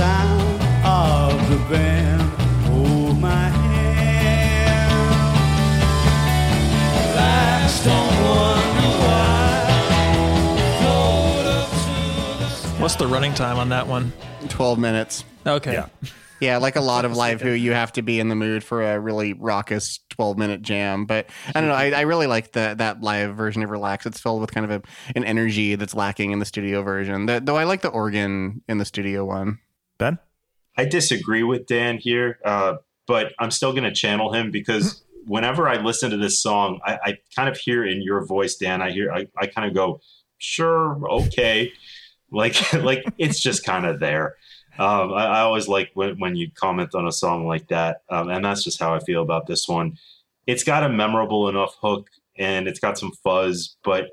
sound 0.00 0.62
of 0.82 1.50
the 1.50 1.58
band. 1.68 2.22
Hold 2.68 3.20
my 3.20 3.48
hand. 3.48 4.94
Relax, 7.10 7.84
don't 7.84 8.06
wonder 8.24 8.88
why. 9.04 9.68
Float 10.80 11.46
up 11.46 11.68
to 11.68 12.70
the 12.70 12.80
What's 12.80 12.96
the 12.96 13.06
running 13.06 13.34
time 13.34 13.58
on 13.58 13.68
that 13.68 13.86
one? 13.86 14.14
12 14.48 14.78
minutes. 14.78 15.24
Okay. 15.46 15.74
Yeah. 15.74 15.88
Yeah, 16.40 16.56
like 16.56 16.76
a 16.76 16.80
lot 16.80 17.04
of 17.04 17.14
live 17.14 17.42
who 17.42 17.50
you 17.50 17.72
have 17.72 17.92
to 17.92 18.00
be 18.00 18.18
in 18.18 18.30
the 18.30 18.34
mood 18.34 18.64
for 18.64 18.82
a 18.82 18.98
really 18.98 19.34
raucous 19.34 20.00
12 20.08 20.38
minute 20.38 20.62
jam. 20.62 21.04
But 21.04 21.26
I 21.54 21.60
don't 21.60 21.68
know. 21.68 21.74
I, 21.74 21.90
I 21.90 22.00
really 22.00 22.26
like 22.26 22.52
the, 22.52 22.74
that 22.78 23.02
live 23.02 23.36
version 23.36 23.62
of 23.62 23.68
Relax. 23.68 24.06
It's 24.06 24.18
filled 24.18 24.40
with 24.40 24.50
kind 24.50 24.64
of 24.64 24.70
a, 24.70 24.82
an 25.14 25.24
energy 25.24 25.74
that's 25.74 25.92
lacking 25.94 26.30
in 26.30 26.38
the 26.38 26.46
studio 26.46 26.80
version. 26.80 27.26
The, 27.26 27.42
though 27.44 27.58
I 27.58 27.64
like 27.64 27.82
the 27.82 27.90
organ 27.90 28.62
in 28.66 28.78
the 28.78 28.86
studio 28.86 29.26
one. 29.26 29.58
Ben? 30.00 30.18
I 30.76 30.86
disagree 30.86 31.44
with 31.44 31.66
Dan 31.66 31.98
here, 31.98 32.40
uh, 32.44 32.76
but 33.06 33.32
I'm 33.38 33.50
still 33.50 33.72
going 33.72 33.84
to 33.84 33.92
channel 33.92 34.32
him 34.32 34.50
because 34.50 35.04
whenever 35.26 35.68
I 35.68 35.76
listen 35.76 36.10
to 36.10 36.16
this 36.16 36.42
song, 36.42 36.80
I, 36.84 36.98
I 37.04 37.18
kind 37.36 37.48
of 37.48 37.56
hear 37.56 37.84
in 37.84 38.02
your 38.02 38.24
voice, 38.24 38.56
Dan. 38.56 38.82
I 38.82 38.90
hear, 38.90 39.12
I, 39.12 39.28
I 39.38 39.46
kind 39.46 39.68
of 39.68 39.74
go, 39.74 40.00
sure, 40.38 41.00
okay, 41.08 41.72
like 42.32 42.72
like 42.72 43.04
it's 43.18 43.40
just 43.40 43.64
kind 43.64 43.86
of 43.86 44.00
there. 44.00 44.36
Um, 44.78 45.12
I, 45.12 45.26
I 45.26 45.40
always 45.40 45.68
like 45.68 45.90
when, 45.94 46.18
when 46.18 46.36
you 46.36 46.50
comment 46.52 46.94
on 46.94 47.06
a 47.06 47.12
song 47.12 47.46
like 47.46 47.68
that, 47.68 48.02
um, 48.08 48.30
and 48.30 48.44
that's 48.44 48.64
just 48.64 48.80
how 48.80 48.94
I 48.94 49.00
feel 49.00 49.22
about 49.22 49.46
this 49.46 49.68
one. 49.68 49.98
It's 50.46 50.64
got 50.64 50.82
a 50.82 50.88
memorable 50.88 51.48
enough 51.48 51.76
hook, 51.80 52.08
and 52.38 52.66
it's 52.66 52.80
got 52.80 52.98
some 52.98 53.12
fuzz, 53.22 53.76
but 53.84 54.10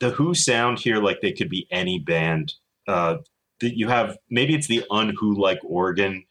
the 0.00 0.10
Who 0.10 0.34
sound 0.34 0.80
here 0.80 0.96
like 0.96 1.20
they 1.20 1.32
could 1.32 1.48
be 1.48 1.66
any 1.70 2.00
band. 2.00 2.54
Uh, 2.88 3.18
that 3.62 3.76
you 3.76 3.88
have 3.88 4.18
maybe 4.30 4.54
it's 4.54 4.68
the 4.68 4.84
unwho 4.90 5.36
like 5.36 5.58
organ 5.64 6.24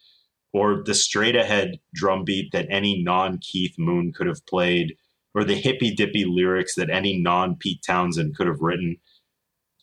or 0.53 0.83
the 0.85 0.93
straight 0.93 1.35
ahead 1.35 1.79
drum 1.93 2.23
beat 2.23 2.51
that 2.51 2.67
any 2.69 3.01
non 3.01 3.39
Keith 3.39 3.75
Moon 3.77 4.11
could 4.13 4.27
have 4.27 4.45
played, 4.45 4.95
or 5.33 5.43
the 5.43 5.55
hippy 5.55 5.93
dippy 5.93 6.25
lyrics 6.25 6.75
that 6.75 6.89
any 6.89 7.17
non 7.17 7.55
Pete 7.55 7.81
Townshend 7.85 8.35
could 8.35 8.47
have 8.47 8.59
written. 8.59 8.97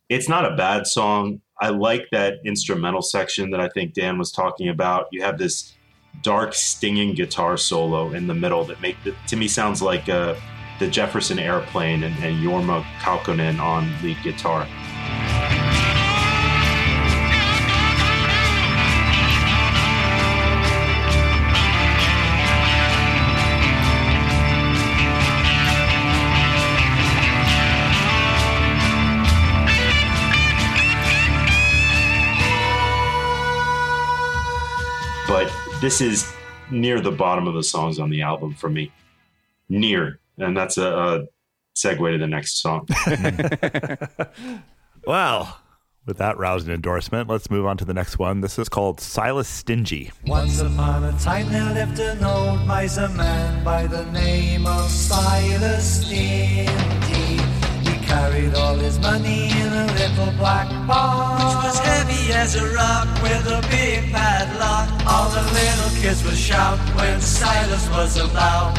It's 0.09 0.29
not 0.29 0.51
a 0.51 0.57
bad 0.57 0.87
song. 0.87 1.41
I 1.61 1.71
like 1.71 2.07
that 2.13 2.39
instrumental 2.45 3.03
section 3.03 3.51
that 3.51 3.61
I 3.61 3.69
think 3.69 3.95
Dan 3.95 4.19
was 4.19 4.31
talking 4.31 4.69
about. 4.69 5.07
You 5.11 5.23
have 5.23 5.39
this 5.39 5.75
dark, 6.23 6.55
stinging 6.55 7.15
guitar 7.15 7.57
solo 7.57 8.13
in 8.13 8.27
the 8.27 8.35
middle 8.35 8.65
that 8.65 8.81
make 8.81 8.97
to 9.27 9.37
me 9.37 9.49
sounds 9.49 9.83
like 9.83 10.09
uh, 10.09 10.35
the 10.79 10.89
Jefferson 10.89 11.39
Airplane 11.39 12.05
and, 12.05 12.17
and 12.23 12.37
Jorma 12.45 12.83
Kaukonen 13.01 13.61
on 13.61 13.91
lead 14.03 14.19
guitar. 14.23 14.67
This 35.81 36.01
is 36.01 36.33
near 36.71 37.01
the 37.01 37.13
bottom 37.13 37.47
of 37.47 37.55
the 37.55 37.63
songs 37.63 37.99
on 37.99 38.11
the 38.11 38.23
album 38.23 38.55
for 38.55 38.69
me. 38.69 38.93
Near, 39.69 40.19
and 40.39 40.57
that's 40.57 40.79
a, 40.79 40.97
a 40.97 41.25
segue 41.77 42.13
to 42.13 42.19
the 42.19 42.27
next 42.27 42.61
song. 42.63 42.89
Well, 45.09 45.59
with 46.05 46.19
that 46.19 46.37
rousing 46.37 46.71
endorsement, 46.71 47.31
let's 47.31 47.51
move 47.51 47.65
on 47.65 47.79
to 47.79 47.87
the 47.87 47.95
next 47.95 48.19
one. 48.19 48.43
This 48.43 48.59
is 48.59 48.69
called 48.69 49.01
Silas 49.01 49.49
Stingy. 49.49 50.11
Once 50.27 50.61
upon 50.61 51.05
a 51.05 51.19
time 51.19 51.49
there 51.51 51.73
lived 51.73 51.99
an 51.99 52.23
old 52.23 52.67
miser 52.67 53.09
man 53.09 53.65
by 53.65 53.87
the 53.87 54.05
name 54.13 54.67
of 54.67 54.91
Silas 54.91 56.05
Stingy. 56.05 56.98
Carried 58.09 58.55
all 58.55 58.75
his 58.77 58.99
money 59.01 59.51
in 59.51 59.69
a 59.69 59.87
little 60.01 60.33
black 60.39 60.69
box, 60.87 61.45
which 61.45 61.65
was 61.65 61.79
heavy 61.79 62.33
as 62.33 62.57
a 62.57 62.67
rock 62.75 63.07
with 63.23 63.45
a 63.47 63.61
big 63.69 64.11
padlock. 64.11 64.89
All 65.07 65.29
the 65.29 65.43
little 65.53 65.93
kids 66.01 66.25
would 66.25 66.39
shout 66.39 66.79
when 66.97 67.21
Silas 67.21 67.87
was 67.91 68.17
about. 68.17 68.73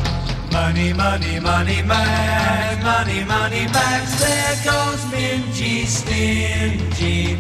Money, 0.52 0.94
money, 0.94 1.40
money, 1.40 1.84
man, 1.84 2.82
money, 2.82 3.24
money, 3.24 3.66
bags. 3.68 4.20
There 4.20 4.56
goes 4.66 5.02
Mingy 5.14 5.86
Stingy. 5.86 7.38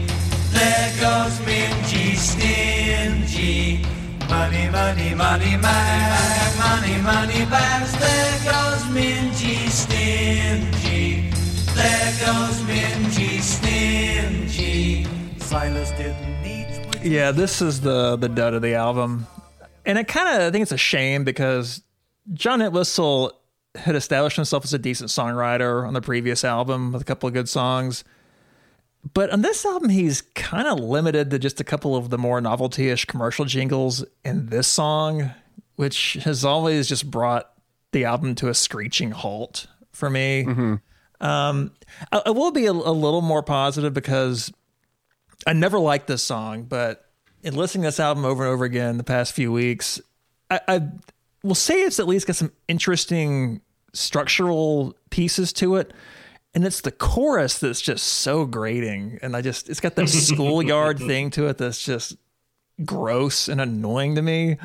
There 0.53 0.91
goes 1.01 1.39
Mingy 1.39 2.15
Stingy. 2.15 3.83
Money, 4.29 4.69
money, 4.69 5.15
money, 5.15 5.57
money, 5.57 6.51
money, 6.59 7.01
money 7.01 7.45
bags. 7.49 7.91
There 7.97 8.37
goes 8.45 8.83
Mingy 8.93 9.69
Stingy. 9.69 10.78
Yeah, 17.01 17.31
this 17.31 17.61
is 17.61 17.81
the 17.81 18.17
the 18.17 18.27
dud 18.27 18.53
of 18.53 18.61
the 18.61 18.73
album, 18.75 19.25
and 19.85 19.97
it 19.97 20.07
kind 20.07 20.27
of 20.27 20.47
I 20.47 20.51
think 20.51 20.63
it's 20.63 20.73
a 20.73 20.77
shame 20.77 21.23
because 21.23 21.81
John 22.33 22.61
Entwistle 22.61 23.31
had 23.75 23.95
established 23.95 24.35
himself 24.35 24.65
as 24.65 24.73
a 24.73 24.79
decent 24.79 25.09
songwriter 25.09 25.87
on 25.87 25.93
the 25.93 26.01
previous 26.01 26.43
album 26.43 26.91
with 26.91 27.01
a 27.01 27.05
couple 27.05 27.27
of 27.27 27.33
good 27.33 27.47
songs. 27.47 28.03
But 29.13 29.29
on 29.29 29.41
this 29.41 29.65
album, 29.65 29.89
he's 29.89 30.21
kind 30.21 30.67
of 30.67 30.79
limited 30.79 31.31
to 31.31 31.39
just 31.39 31.61
a 31.61 31.63
couple 31.63 31.95
of 31.95 32.09
the 32.09 32.17
more 32.17 32.41
novelty-ish 32.41 33.05
commercial 33.05 33.45
jingles 33.45 34.03
in 34.25 34.47
this 34.47 34.67
song, 34.67 35.31
which 35.77 36.17
has 36.25 36.43
always 36.43 36.89
just 36.89 37.09
brought 37.09 37.49
the 37.93 38.03
album 38.03 38.35
to 38.35 38.49
a 38.49 38.53
screeching 38.53 39.11
halt 39.11 39.67
for 39.93 40.09
me. 40.09 40.43
Mm-hmm. 40.45 40.75
Um, 41.21 41.71
I, 42.11 42.21
I 42.27 42.29
will 42.31 42.51
be 42.51 42.65
a, 42.65 42.71
a 42.71 42.73
little 42.73 43.21
more 43.21 43.43
positive 43.43 43.93
because 43.93 44.51
I 45.45 45.53
never 45.53 45.79
liked 45.79 46.07
this 46.07 46.23
song, 46.23 46.63
but 46.63 47.05
in 47.43 47.55
listening 47.55 47.83
to 47.83 47.87
this 47.87 47.99
album 47.99 48.25
over 48.25 48.43
and 48.43 48.53
over 48.53 48.65
again 48.65 48.97
the 48.97 49.03
past 49.03 49.33
few 49.33 49.51
weeks, 49.51 50.01
I, 50.49 50.59
I 50.67 50.81
will 51.43 51.55
say 51.55 51.81
it's 51.81 51.99
at 51.99 52.07
least 52.07 52.27
got 52.27 52.35
some 52.35 52.51
interesting 52.67 53.61
structural 53.93 54.95
pieces 55.09 55.53
to 55.53 55.75
it. 55.75 55.93
And 56.55 56.65
it's 56.65 56.81
the 56.81 56.91
chorus 56.91 57.59
that's 57.59 57.79
just 57.79 58.05
so 58.05 58.45
grating. 58.45 59.19
And 59.21 59.35
I 59.35 59.41
just, 59.41 59.69
it's 59.69 59.79
got 59.79 59.95
that 59.95 60.09
schoolyard 60.09 60.97
thing 60.97 61.29
to 61.31 61.47
it 61.47 61.57
that's 61.57 61.83
just 61.83 62.17
gross 62.83 63.47
and 63.47 63.61
annoying 63.61 64.15
to 64.15 64.21
me. 64.21 64.57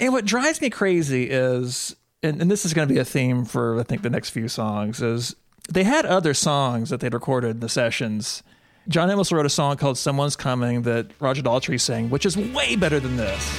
and 0.00 0.12
what 0.12 0.24
drives 0.24 0.60
me 0.60 0.70
crazy 0.70 1.24
is, 1.30 1.94
and, 2.22 2.42
and 2.42 2.50
this 2.50 2.64
is 2.64 2.74
going 2.74 2.88
to 2.88 2.92
be 2.92 2.98
a 2.98 3.04
theme 3.04 3.44
for, 3.44 3.78
I 3.78 3.84
think, 3.84 4.02
the 4.02 4.10
next 4.10 4.30
few 4.30 4.48
songs, 4.48 5.00
is 5.00 5.36
they 5.68 5.84
had 5.84 6.06
other 6.06 6.34
songs 6.34 6.90
that 6.90 7.00
they'd 7.00 7.12
recorded 7.14 7.50
in 7.50 7.60
the 7.60 7.68
sessions. 7.68 8.42
John 8.88 9.10
Amos 9.10 9.30
wrote 9.30 9.44
a 9.44 9.50
song 9.50 9.76
called 9.76 9.98
Someone's 9.98 10.34
Coming 10.34 10.82
that 10.82 11.10
Roger 11.20 11.42
Daltrey 11.42 11.78
sang, 11.78 12.08
which 12.08 12.24
is 12.24 12.36
way 12.36 12.74
better 12.74 12.98
than 12.98 13.18
this. 13.18 13.58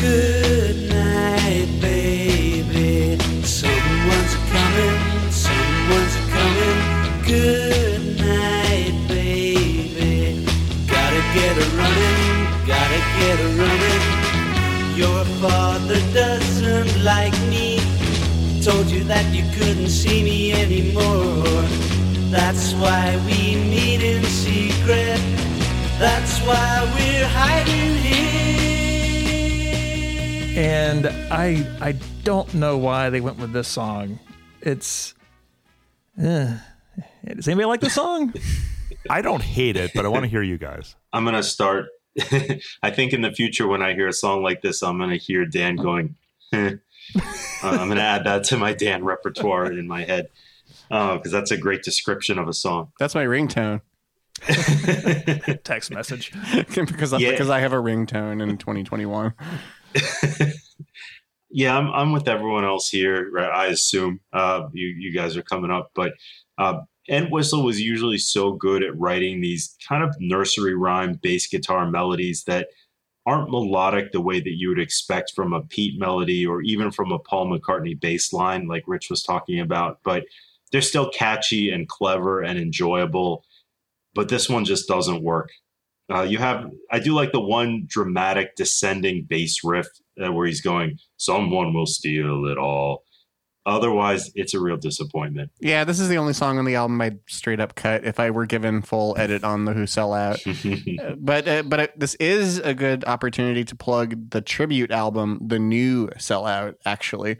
Good 0.00 0.88
night, 0.88 1.66
baby. 1.80 3.18
Someone's 3.42 4.34
coming, 4.52 5.30
someone's 5.30 6.16
coming. 6.30 6.78
Good 7.26 8.20
night, 8.20 8.94
baby. 9.08 10.46
Gotta 10.86 11.22
get 11.34 11.58
a 11.58 11.66
running, 11.76 12.66
gotta 12.66 13.00
get 13.18 13.40
a 13.40 13.48
running. 13.58 14.96
Your 14.96 15.24
father 15.42 15.98
doesn't 16.12 17.02
like 17.02 17.32
me. 17.50 17.71
Told 18.62 18.88
you 18.92 19.02
that 19.04 19.34
you 19.34 19.42
couldn't 19.58 19.88
see 19.88 20.22
me 20.22 20.52
anymore. 20.52 21.62
That's 22.30 22.72
why 22.74 23.16
we 23.26 23.56
meet 23.56 24.00
in 24.04 24.22
secret. 24.22 25.18
That's 25.98 26.38
why 26.42 26.88
we're 26.94 27.26
hiding 27.26 27.96
here. 27.96 28.22
And 30.56 31.08
I 31.32 31.66
I 31.80 31.96
don't 32.22 32.54
know 32.54 32.78
why 32.78 33.10
they 33.10 33.20
went 33.20 33.38
with 33.38 33.52
this 33.52 33.66
song. 33.66 34.20
It's 34.60 35.14
eh. 36.16 36.56
does 37.26 37.48
anybody 37.48 37.66
like 37.66 37.80
the 37.80 37.90
song? 37.90 38.32
I 39.10 39.22
don't 39.22 39.42
hate 39.42 39.76
it, 39.76 39.90
but 39.92 40.04
I 40.04 40.08
want 40.08 40.22
to 40.22 40.28
hear 40.28 40.42
you 40.42 40.56
guys. 40.56 40.94
I'm 41.12 41.24
gonna 41.24 41.42
start. 41.42 41.86
I 42.82 42.92
think 42.92 43.12
in 43.12 43.22
the 43.22 43.32
future, 43.32 43.66
when 43.66 43.82
I 43.82 43.94
hear 43.94 44.06
a 44.06 44.12
song 44.12 44.40
like 44.44 44.62
this, 44.62 44.84
I'm 44.84 45.00
gonna 45.00 45.16
hear 45.16 45.46
Dan 45.46 45.74
going. 45.74 46.14
"Heh." 46.52 46.74
Uh, 47.16 47.20
I'm 47.62 47.88
gonna 47.88 48.00
add 48.00 48.24
that 48.24 48.44
to 48.44 48.56
my 48.56 48.72
Dan 48.72 49.04
repertoire 49.04 49.70
in 49.72 49.86
my 49.88 50.04
head 50.04 50.28
because 50.88 51.30
that's 51.32 51.50
a 51.50 51.56
great 51.56 51.82
description 51.82 52.38
of 52.38 52.48
a 52.48 52.52
song. 52.52 52.92
That's 52.98 53.14
my 53.14 53.24
ringtone. 53.24 53.80
Text 55.64 55.90
message. 55.90 56.32
because, 56.74 57.12
I, 57.12 57.18
Yeah. 57.18 57.30
because 57.32 57.50
I 57.50 57.60
have 57.60 57.72
a 57.72 57.76
ringtone 57.76 58.42
in 58.42 58.56
2021. 58.58 59.34
Yeah, 61.54 61.76
I'm 61.76 61.90
I'm 61.90 62.12
with 62.12 62.28
everyone 62.28 62.64
else 62.64 62.88
here. 62.88 63.30
Right? 63.30 63.50
I 63.50 63.66
assume 63.66 64.20
uh, 64.32 64.68
you 64.72 64.86
you 64.88 65.12
guys 65.12 65.36
are 65.36 65.42
coming 65.42 65.70
up, 65.70 65.90
but 65.94 66.14
uh, 66.56 66.80
Entwistle 67.10 67.62
was 67.62 67.78
usually 67.78 68.16
so 68.16 68.52
good 68.52 68.82
at 68.82 68.98
writing 68.98 69.42
these 69.42 69.76
kind 69.86 70.02
of 70.02 70.16
nursery 70.18 70.74
rhyme 70.74 71.18
bass 71.22 71.46
guitar 71.48 71.90
melodies 71.90 72.44
that 72.44 72.68
aren't 73.26 73.50
melodic 73.50 74.12
the 74.12 74.20
way 74.20 74.40
that 74.40 74.58
you 74.58 74.68
would 74.68 74.80
expect 74.80 75.32
from 75.34 75.52
a 75.52 75.62
Pete 75.62 75.98
melody 75.98 76.44
or 76.44 76.62
even 76.62 76.90
from 76.90 77.12
a 77.12 77.18
Paul 77.18 77.46
McCartney 77.46 77.98
bass 77.98 78.32
line, 78.32 78.66
like 78.66 78.84
Rich 78.86 79.10
was 79.10 79.22
talking 79.22 79.60
about. 79.60 80.00
But 80.02 80.24
they're 80.72 80.80
still 80.80 81.10
catchy 81.10 81.70
and 81.70 81.88
clever 81.88 82.40
and 82.40 82.58
enjoyable. 82.58 83.44
But 84.14 84.28
this 84.28 84.48
one 84.48 84.64
just 84.64 84.88
doesn't 84.88 85.22
work. 85.22 85.50
Uh, 86.12 86.22
you 86.22 86.38
have, 86.38 86.70
I 86.90 86.98
do 86.98 87.14
like 87.14 87.32
the 87.32 87.40
one 87.40 87.84
dramatic 87.86 88.56
descending 88.56 89.24
bass 89.24 89.62
riff 89.62 89.86
uh, 90.22 90.32
where 90.32 90.46
he's 90.46 90.60
going, 90.60 90.98
"Someone 91.16 91.72
will 91.72 91.86
steal 91.86 92.46
it 92.46 92.58
all." 92.58 93.04
Otherwise, 93.64 94.32
it's 94.34 94.54
a 94.54 94.60
real 94.60 94.76
disappointment. 94.76 95.50
Yeah, 95.60 95.84
this 95.84 96.00
is 96.00 96.08
the 96.08 96.16
only 96.16 96.32
song 96.32 96.58
on 96.58 96.64
the 96.64 96.74
album 96.74 97.00
I'd 97.00 97.20
straight 97.28 97.60
up 97.60 97.76
cut 97.76 98.04
if 98.04 98.18
I 98.18 98.30
were 98.30 98.46
given 98.46 98.82
full 98.82 99.14
edit 99.16 99.44
on 99.44 99.64
the 99.66 99.72
Who 99.72 99.86
Sell 99.86 100.12
Out. 100.12 100.40
Uh, 101.02 101.14
but 101.16 101.48
uh, 101.48 101.62
but 101.62 101.80
uh, 101.80 101.86
this 101.96 102.14
is 102.16 102.58
a 102.58 102.74
good 102.74 103.04
opportunity 103.04 103.64
to 103.64 103.74
plug 103.74 104.30
the 104.30 104.40
tribute 104.40 104.90
album, 104.90 105.40
the 105.44 105.58
new 105.58 106.06
Sellout, 106.18 106.74
actually. 106.84 107.38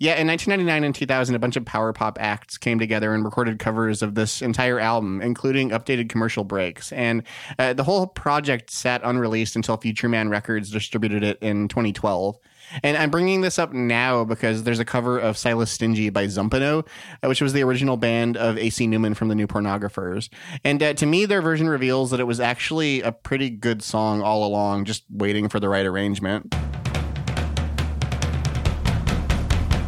Yeah, 0.00 0.14
in 0.14 0.28
1999 0.28 0.84
and 0.84 0.94
2000, 0.94 1.34
a 1.34 1.38
bunch 1.40 1.56
of 1.56 1.64
power 1.64 1.92
pop 1.92 2.18
acts 2.20 2.56
came 2.56 2.78
together 2.78 3.12
and 3.14 3.24
recorded 3.24 3.58
covers 3.58 4.00
of 4.00 4.14
this 4.14 4.42
entire 4.42 4.78
album, 4.78 5.20
including 5.20 5.70
updated 5.70 6.08
commercial 6.08 6.44
breaks. 6.44 6.92
And 6.92 7.24
uh, 7.58 7.72
the 7.72 7.82
whole 7.82 8.06
project 8.06 8.70
sat 8.70 9.00
unreleased 9.02 9.56
until 9.56 9.76
Future 9.76 10.08
Man 10.08 10.28
Records 10.28 10.70
distributed 10.70 11.24
it 11.24 11.38
in 11.42 11.66
2012. 11.66 12.36
And 12.82 12.96
I'm 12.96 13.10
bringing 13.10 13.40
this 13.40 13.58
up 13.58 13.72
now 13.72 14.24
because 14.24 14.62
there's 14.62 14.78
a 14.78 14.84
cover 14.84 15.18
of 15.18 15.36
Silas 15.36 15.70
Stingy 15.70 16.10
by 16.10 16.26
Zumpano, 16.26 16.86
uh, 17.22 17.28
which 17.28 17.40
was 17.40 17.52
the 17.52 17.62
original 17.62 17.96
band 17.96 18.36
of 18.36 18.58
AC 18.58 18.86
Newman 18.86 19.14
from 19.14 19.28
the 19.28 19.34
New 19.34 19.46
Pornographers. 19.46 20.28
And 20.64 20.82
uh, 20.82 20.94
to 20.94 21.06
me, 21.06 21.26
their 21.26 21.42
version 21.42 21.68
reveals 21.68 22.10
that 22.10 22.20
it 22.20 22.24
was 22.24 22.40
actually 22.40 23.02
a 23.02 23.12
pretty 23.12 23.50
good 23.50 23.82
song 23.82 24.22
all 24.22 24.44
along, 24.44 24.84
just 24.84 25.04
waiting 25.10 25.48
for 25.48 25.60
the 25.60 25.68
right 25.68 25.86
arrangement. 25.86 26.54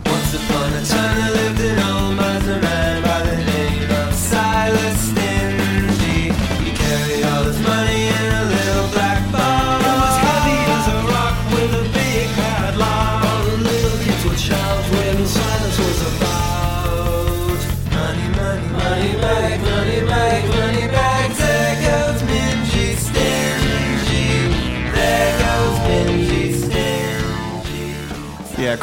Once 0.06 0.34
upon 0.34 0.72
a 0.72 0.84
time, 0.84 1.39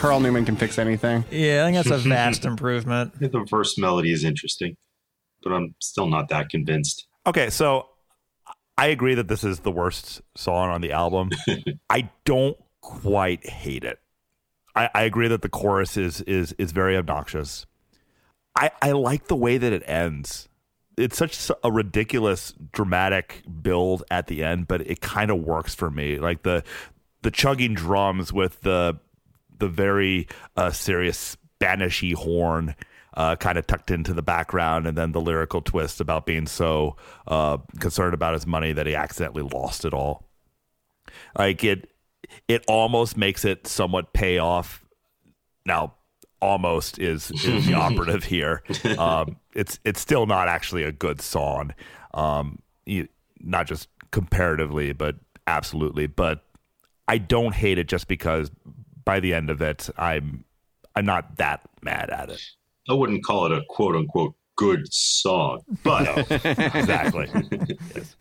Carl 0.08 0.22
Newman 0.22 0.46
can 0.46 0.56
fix 0.56 0.80
anything. 0.80 1.26
Yeah, 1.30 1.66
I 1.66 1.72
think 1.72 1.86
that's 1.86 2.06
a 2.06 2.10
vast 2.10 2.46
improvement. 2.46 3.12
I 3.16 3.20
think 3.20 3.34
the 3.34 3.46
first 3.50 3.78
melody 3.78 4.14
is 4.14 4.24
interesting, 4.24 4.78
but 5.44 5.52
I'm 5.52 5.76
still 5.82 6.08
not 6.08 6.30
that 6.30 6.48
convinced. 6.48 7.08
Okay, 7.26 7.50
so 7.50 7.90
I 8.78 8.88
agree 8.88 9.16
that 9.16 9.28
this 9.28 9.44
is 9.44 9.60
the 9.60 9.72
worst 9.72 10.22
song 10.36 10.70
on 10.70 10.80
the 10.80 10.94
album. 10.94 11.32
I 11.90 12.10
don't 12.24 12.56
quite 12.80 13.46
hate 13.50 13.84
it. 13.84 14.00
I, 14.78 14.90
I 14.96 15.04
agree 15.04 15.28
that 15.28 15.42
the 15.42 15.50
chorus 15.50 15.98
is 15.98 16.22
is 16.22 16.54
is 16.54 16.72
very 16.72 16.96
obnoxious. 16.96 17.66
I 18.56 18.72
I 18.82 18.94
like 18.94 19.28
the 19.28 19.36
way 19.36 19.58
that 19.58 19.74
it 19.74 19.84
ends. 19.86 20.48
It's 20.96 21.18
such 21.18 21.52
a 21.66 21.72
ridiculous 21.72 22.54
dramatic 22.72 23.44
build 23.62 24.04
at 24.10 24.28
the 24.28 24.42
end, 24.42 24.70
but 24.70 24.82
it 24.82 25.02
kind 25.02 25.30
of 25.30 25.40
works 25.40 25.76
for 25.76 25.92
me. 25.92 26.18
Like 26.18 26.44
the 26.44 26.64
the 27.24 27.32
chugging 27.32 27.74
drums 27.74 28.32
with 28.32 28.62
the 28.62 29.00
the 29.60 29.68
very 29.68 30.28
uh, 30.56 30.72
serious 30.72 31.38
Spanishy 31.60 32.14
horn 32.14 32.76
uh, 33.16 33.36
kind 33.36 33.58
of 33.58 33.66
tucked 33.66 33.90
into 33.90 34.14
the 34.14 34.22
background, 34.22 34.86
and 34.86 34.98
then 34.98 35.12
the 35.12 35.22
lyrical 35.22 35.62
twist 35.62 36.00
about 36.00 36.26
being 36.26 36.46
so 36.46 36.96
uh, 37.28 37.58
concerned 37.80 38.14
about 38.14 38.34
his 38.34 38.46
money 38.46 38.74
that 38.74 38.86
he 38.86 38.96
accidentally 38.96 39.42
lost 39.42 39.86
it 39.86 39.94
all. 39.94 40.28
Like 41.38 41.64
it, 41.64 41.90
it 42.48 42.64
almost 42.68 43.18
makes 43.18 43.44
it 43.44 43.66
somewhat 43.66 44.14
pay 44.14 44.38
off. 44.38 44.86
Now, 45.66 45.96
almost 46.40 47.00
is 47.00 47.32
is 47.32 47.66
the 47.66 47.74
operative 47.74 48.24
here. 48.26 48.62
Um, 48.98 49.38
it's 49.54 49.80
it's 49.84 50.00
still 50.00 50.28
not 50.28 50.48
actually 50.48 50.84
a 50.84 50.92
good 50.92 51.20
song. 51.20 51.74
Um, 52.14 52.60
you, 52.86 53.08
not 53.40 53.66
just 53.68 53.90
comparatively, 54.12 54.94
but 54.94 55.16
absolutely. 55.48 56.08
But 56.08 56.44
I 57.08 57.18
don't 57.18 57.56
hate 57.56 57.78
it 57.78 57.88
just 57.88 58.08
because 58.08 58.52
by 59.08 59.20
the 59.20 59.34
end 59.34 59.50
of 59.50 59.62
it, 59.62 59.90
I'm 59.98 60.44
I'm 60.96 61.06
not 61.06 61.38
that 61.38 61.62
mad 61.82 62.10
at 62.10 62.30
it. 62.30 62.42
I 62.90 62.94
wouldn't 62.94 63.24
call 63.24 63.46
it 63.46 63.52
a 63.52 63.62
quote 63.70 63.96
unquote 63.96 64.36
good 64.56 64.92
song, 64.92 65.62
but 65.84 66.08
exactly. 66.32 67.30
Yes. 67.96 68.16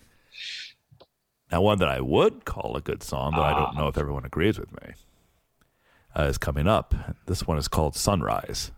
Now, 1.51 1.63
one 1.63 1.79
that 1.79 1.89
I 1.89 2.01
would 2.01 2.45
call 2.45 2.77
a 2.77 2.81
good 2.81 3.03
song, 3.03 3.33
but 3.33 3.43
I 3.43 3.53
don't 3.53 3.77
know 3.77 3.89
if 3.89 3.97
everyone 3.97 4.25
agrees 4.25 4.59
with 4.59 4.73
me, 4.73 4.95
uh, 6.17 6.25
is 6.25 6.39
coming 6.39 6.67
up. 6.67 6.95
This 7.27 7.47
one 7.47 7.57
is 7.57 7.69
called 7.69 7.95
Sunrise. 7.95 8.73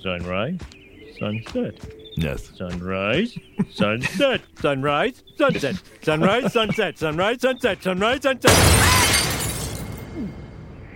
Sunrise, 0.00 0.60
sunset. 1.18 1.74
Yes. 2.16 2.50
Sunrise, 2.56 3.36
sunset, 3.72 4.42
sunrise, 4.60 5.22
sunset, 5.36 5.76
sunrise, 6.02 6.52
sunset, 6.52 6.98
sunrise, 6.98 7.40
sunset, 7.40 7.82
sunrise, 7.82 8.22
sunset. 8.22 9.13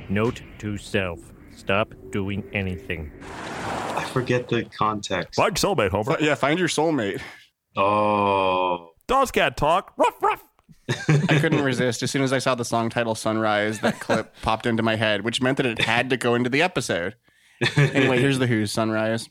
Note 0.09 0.43
to 0.59 0.77
self: 0.79 1.21
Stop 1.57 1.93
doing 2.11 2.45
anything. 2.53 3.11
I 3.23 4.05
forget 4.13 4.49
the 4.49 4.65
context. 4.65 5.35
Find 5.37 5.55
soulmate, 5.55 5.91
Homer. 5.91 6.17
Yeah, 6.21 6.35
find 6.35 6.59
your 6.59 6.69
soulmate. 6.69 7.21
Oh, 7.77 8.91
Dogs 9.07 9.31
cat 9.31 9.57
talk. 9.57 9.93
Ruff, 9.97 10.15
ruff. 10.23 10.45
I 10.89 11.39
couldn't 11.39 11.63
resist. 11.63 12.03
As 12.03 12.11
soon 12.11 12.23
as 12.23 12.33
I 12.33 12.39
saw 12.39 12.55
the 12.55 12.65
song 12.65 12.89
title 12.89 13.15
Sunrise, 13.15 13.81
that 13.81 14.01
clip 14.01 14.35
popped 14.43 14.67
into 14.67 14.83
my 14.83 14.97
head, 14.97 15.23
which 15.23 15.43
meant 15.43 15.57
that 15.59 15.67
it 15.67 15.81
had 15.81 16.11
to 16.11 16.17
go 16.17 16.35
into 16.35 16.49
the 16.49 16.63
episode. 16.63 17.15
Anyway, 17.77 18.21
here's 18.21 18.39
the 18.39 18.47
Who's 18.47 18.73
Sunrise. 18.73 19.29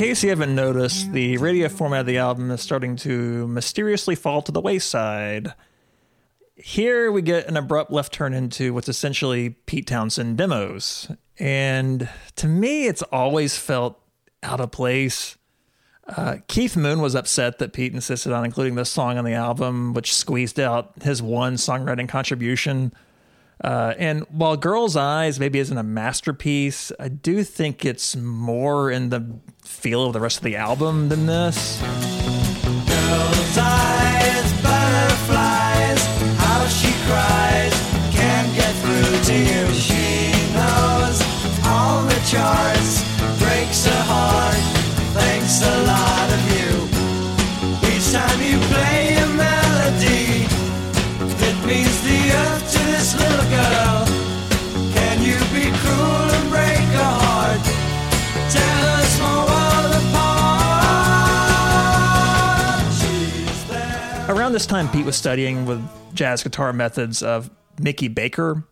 Case 0.00 0.22
you 0.22 0.30
haven't 0.30 0.54
noticed, 0.54 1.12
the 1.12 1.36
radio 1.36 1.68
format 1.68 2.00
of 2.00 2.06
the 2.06 2.16
album 2.16 2.50
is 2.50 2.62
starting 2.62 2.96
to 2.96 3.46
mysteriously 3.48 4.14
fall 4.14 4.40
to 4.40 4.50
the 4.50 4.58
wayside. 4.58 5.52
Here 6.56 7.12
we 7.12 7.20
get 7.20 7.46
an 7.48 7.58
abrupt 7.58 7.92
left 7.92 8.10
turn 8.10 8.32
into 8.32 8.72
what's 8.72 8.88
essentially 8.88 9.50
Pete 9.50 9.86
Townshend 9.86 10.38
demos. 10.38 11.12
And 11.38 12.08
to 12.36 12.46
me, 12.48 12.86
it's 12.86 13.02
always 13.02 13.58
felt 13.58 14.00
out 14.42 14.58
of 14.58 14.70
place. 14.70 15.36
Uh, 16.08 16.36
Keith 16.48 16.78
Moon 16.78 17.02
was 17.02 17.14
upset 17.14 17.58
that 17.58 17.74
Pete 17.74 17.92
insisted 17.92 18.32
on 18.32 18.46
including 18.46 18.76
this 18.76 18.88
song 18.88 19.18
on 19.18 19.26
the 19.26 19.34
album, 19.34 19.92
which 19.92 20.14
squeezed 20.14 20.58
out 20.58 20.94
his 21.02 21.20
one 21.20 21.56
songwriting 21.56 22.08
contribution. 22.08 22.94
Uh, 23.62 23.94
and 23.98 24.22
while 24.30 24.56
Girl's 24.56 24.96
Eyes 24.96 25.38
maybe 25.38 25.58
isn't 25.58 25.76
a 25.76 25.82
masterpiece, 25.82 26.90
I 26.98 27.08
do 27.08 27.44
think 27.44 27.84
it's 27.84 28.16
more 28.16 28.90
in 28.90 29.10
the 29.10 29.38
feel 29.62 30.06
of 30.06 30.12
the 30.14 30.20
rest 30.20 30.38
of 30.38 30.44
the 30.44 30.56
album 30.56 31.08
than 31.10 31.26
this. 31.26 31.80
Girl's 31.80 33.58
eyes, 33.58 34.52
butterflies, 34.62 36.06
how 36.38 36.66
she 36.68 36.92
cries, 37.06 37.74
can't 38.14 38.54
get 38.54 38.74
through 38.76 39.24
to 39.24 39.34
you. 39.38 39.74
She 39.74 40.32
knows 40.54 41.20
all 41.66 42.02
the 42.04 42.20
charts, 42.26 43.04
breaks 43.38 43.84
her 43.84 44.02
heart, 44.06 44.56
thinks 45.12 45.62
a 45.62 45.82
lot 45.86 46.32
of 46.32 46.54
you. 46.54 46.59
This 64.60 64.66
time, 64.66 64.90
Pete 64.90 65.06
was 65.06 65.16
studying 65.16 65.64
with 65.64 65.82
jazz 66.12 66.42
guitar 66.42 66.70
methods 66.74 67.22
of 67.22 67.50
Mickey 67.80 68.08
Baker. 68.08 68.62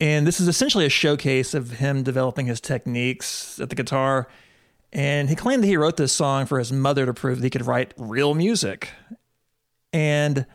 And 0.00 0.26
this 0.26 0.40
is 0.40 0.48
essentially 0.48 0.86
a 0.86 0.88
showcase 0.88 1.54
of 1.54 1.70
him 1.70 2.02
developing 2.02 2.46
his 2.46 2.60
techniques 2.60 3.60
at 3.60 3.68
the 3.68 3.76
guitar. 3.76 4.26
And 4.92 5.28
he 5.28 5.36
claimed 5.36 5.62
that 5.62 5.68
he 5.68 5.76
wrote 5.76 5.98
this 5.98 6.12
song 6.12 6.46
for 6.46 6.58
his 6.58 6.72
mother 6.72 7.06
to 7.06 7.14
prove 7.14 7.38
that 7.38 7.44
he 7.44 7.50
could 7.50 7.64
write 7.64 7.94
real 7.96 8.34
music. 8.34 8.88
And 9.92 10.46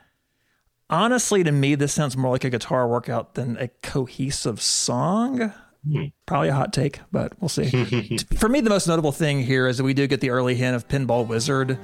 honestly, 0.90 1.42
to 1.46 1.54
me, 1.54 1.76
this 1.76 1.94
sounds 1.94 2.18
more 2.18 2.34
like 2.34 2.44
a 2.44 2.50
guitar 2.50 2.86
workout 2.86 3.36
than 3.36 3.56
a 3.56 3.70
cohesive 3.82 4.62
song. 4.62 5.54
Hmm. 5.90 6.04
Probably 6.26 6.50
a 6.50 6.54
hot 6.54 6.74
take, 6.74 7.00
but 7.14 7.32
we'll 7.42 7.48
see. 7.48 8.18
For 8.38 8.50
me, 8.50 8.60
the 8.60 8.70
most 8.70 8.90
notable 8.90 9.14
thing 9.14 9.42
here 9.42 9.70
is 9.70 9.78
that 9.78 9.86
we 9.86 9.94
do 9.94 10.06
get 10.06 10.20
the 10.20 10.32
early 10.32 10.56
hint 10.56 10.76
of 10.76 10.90
Pinball 10.90 11.26
Wizard. 11.26 11.80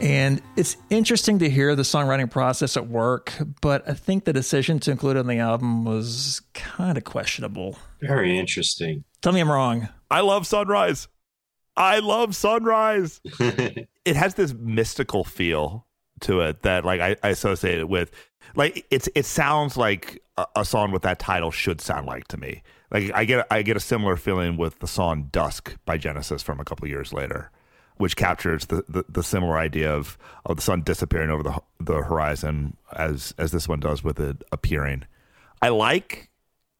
And 0.00 0.40
it's 0.56 0.76
interesting 0.90 1.38
to 1.40 1.50
hear 1.50 1.74
the 1.74 1.82
songwriting 1.82 2.30
process 2.30 2.76
at 2.76 2.88
work, 2.88 3.32
but 3.60 3.88
I 3.88 3.94
think 3.94 4.24
the 4.24 4.32
decision 4.32 4.78
to 4.80 4.90
include 4.90 5.16
it 5.16 5.20
on 5.20 5.26
the 5.26 5.38
album 5.38 5.84
was 5.84 6.42
kind 6.54 6.96
of 6.96 7.04
questionable. 7.04 7.78
very 8.00 8.38
interesting. 8.38 9.04
Tell 9.22 9.32
me 9.32 9.40
I'm 9.40 9.50
wrong. 9.50 9.88
I 10.10 10.20
love 10.20 10.46
Sunrise. 10.46 11.08
I 11.76 11.98
love 11.98 12.34
Sunrise. 12.34 13.20
it 14.04 14.16
has 14.16 14.34
this 14.34 14.54
mystical 14.54 15.24
feel 15.24 15.86
to 16.20 16.40
it 16.40 16.62
that 16.62 16.84
like 16.84 17.00
I, 17.00 17.16
I 17.22 17.28
associate 17.28 17.78
it 17.78 17.88
with 17.88 18.10
like 18.56 18.86
it's 18.90 19.08
it 19.14 19.24
sounds 19.24 19.76
like 19.76 20.22
a, 20.36 20.46
a 20.56 20.64
song 20.64 20.90
with 20.90 21.02
that 21.02 21.18
title 21.18 21.50
should 21.50 21.80
sound 21.80 22.06
like 22.06 22.26
to 22.28 22.36
me. 22.36 22.62
Like 22.90 23.12
I 23.14 23.24
get 23.24 23.46
I 23.50 23.62
get 23.62 23.76
a 23.76 23.80
similar 23.80 24.16
feeling 24.16 24.56
with 24.56 24.78
the 24.80 24.86
song 24.86 25.28
Dusk 25.30 25.76
by 25.84 25.98
Genesis 25.98 26.42
from 26.42 26.58
a 26.58 26.64
couple 26.64 26.88
years 26.88 27.12
later, 27.12 27.50
which 27.98 28.16
captures 28.16 28.66
the, 28.66 28.84
the, 28.88 29.04
the 29.08 29.22
similar 29.22 29.58
idea 29.58 29.92
of, 29.92 30.16
of 30.46 30.56
the 30.56 30.62
sun 30.62 30.82
disappearing 30.82 31.30
over 31.30 31.42
the 31.42 31.60
the 31.80 32.02
horizon 32.02 32.76
as 32.96 33.34
as 33.38 33.52
this 33.52 33.68
one 33.68 33.80
does 33.80 34.02
with 34.02 34.18
it 34.18 34.42
appearing. 34.50 35.04
I 35.60 35.68
like 35.68 36.30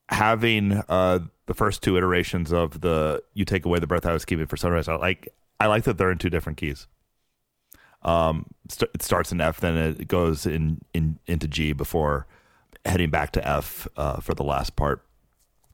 having 0.09 0.83
uh 0.89 1.21
the 1.47 1.55
first 1.55 1.83
two 1.83 1.97
iterations 1.97 2.53
of 2.53 2.81
the 2.81 3.23
you 3.35 3.45
take 3.45 3.65
away 3.65 3.79
the 3.79 3.87
breath 3.87 4.07
I 4.07 4.13
was 4.13 4.25
keeping 4.25 4.47
for 4.47 4.57
sunrise. 4.57 4.89
I 4.89 4.97
like 4.97 5.29
I 5.61 5.67
like 5.67 5.85
that 5.85 5.99
they're 5.99 6.11
in 6.11 6.19
two 6.19 6.31
different 6.31 6.59
keys. 6.59 6.87
Um, 8.03 8.47
st- 8.69 8.91
it 8.95 9.03
starts 9.03 9.33
in 9.33 9.41
F, 9.41 9.61
then 9.61 9.77
it 9.77 10.07
goes 10.07 10.47
in 10.47 10.81
in 10.95 11.19
into 11.27 11.49
G 11.49 11.73
before 11.73 12.27
heading 12.85 13.11
back 13.11 13.33
to 13.33 13.47
F 13.47 13.89
uh, 13.97 14.21
for 14.21 14.35
the 14.35 14.45
last 14.45 14.77
part. 14.77 15.05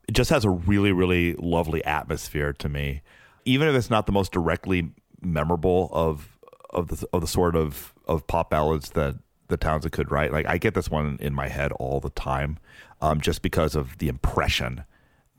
It 0.08 0.12
just 0.12 0.30
has 0.30 0.44
a 0.44 0.50
really 0.50 0.92
really 0.92 1.34
lovely 1.34 1.84
atmosphere 1.84 2.52
to 2.54 2.68
me, 2.68 3.02
even 3.44 3.68
if 3.68 3.74
it's 3.74 3.90
not 3.90 4.06
the 4.06 4.12
most 4.12 4.32
directly 4.32 4.92
memorable 5.24 5.90
of 5.92 6.38
of 6.70 6.88
the 6.88 7.06
of 7.12 7.20
the 7.20 7.26
sort 7.26 7.56
of 7.56 7.94
of 8.06 8.26
pop 8.26 8.50
ballads 8.50 8.90
that 8.90 9.16
the 9.48 9.56
Townshend 9.56 9.92
could 9.92 10.10
write. 10.10 10.32
Like 10.32 10.46
I 10.46 10.58
get 10.58 10.74
this 10.74 10.90
one 10.90 11.18
in 11.20 11.34
my 11.34 11.48
head 11.48 11.72
all 11.72 12.00
the 12.00 12.10
time, 12.10 12.58
um, 13.00 13.20
just 13.20 13.42
because 13.42 13.76
of 13.76 13.98
the 13.98 14.08
impression 14.08 14.84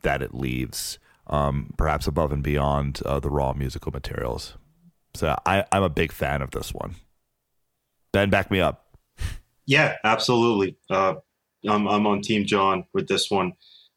that 0.01 0.21
it 0.21 0.33
leaves. 0.33 0.99
um, 1.27 1.73
perhaps 1.77 2.07
above 2.07 2.31
and 2.31 2.43
beyond 2.43 3.01
uh, 3.05 3.19
the 3.19 3.29
raw 3.29 3.53
musical 3.53 3.91
materials. 3.91 4.55
So 5.13 5.37
I, 5.45 5.65
I'm 5.71 5.83
a 5.83 5.89
big 5.89 6.11
fan 6.11 6.41
of 6.41 6.51
this 6.51 6.73
one. 6.73 6.95
Ben, 8.11 8.29
back 8.29 8.51
me 8.51 8.59
up. 8.59 8.97
Yeah, 9.65 9.95
absolutely. 10.03 10.77
Uh, 10.89 11.15
I'm, 11.67 11.87
I'm 11.87 12.05
on 12.05 12.21
Team 12.21 12.45
John 12.45 12.85
with 12.93 13.07
this 13.07 13.31
one. 13.31 13.53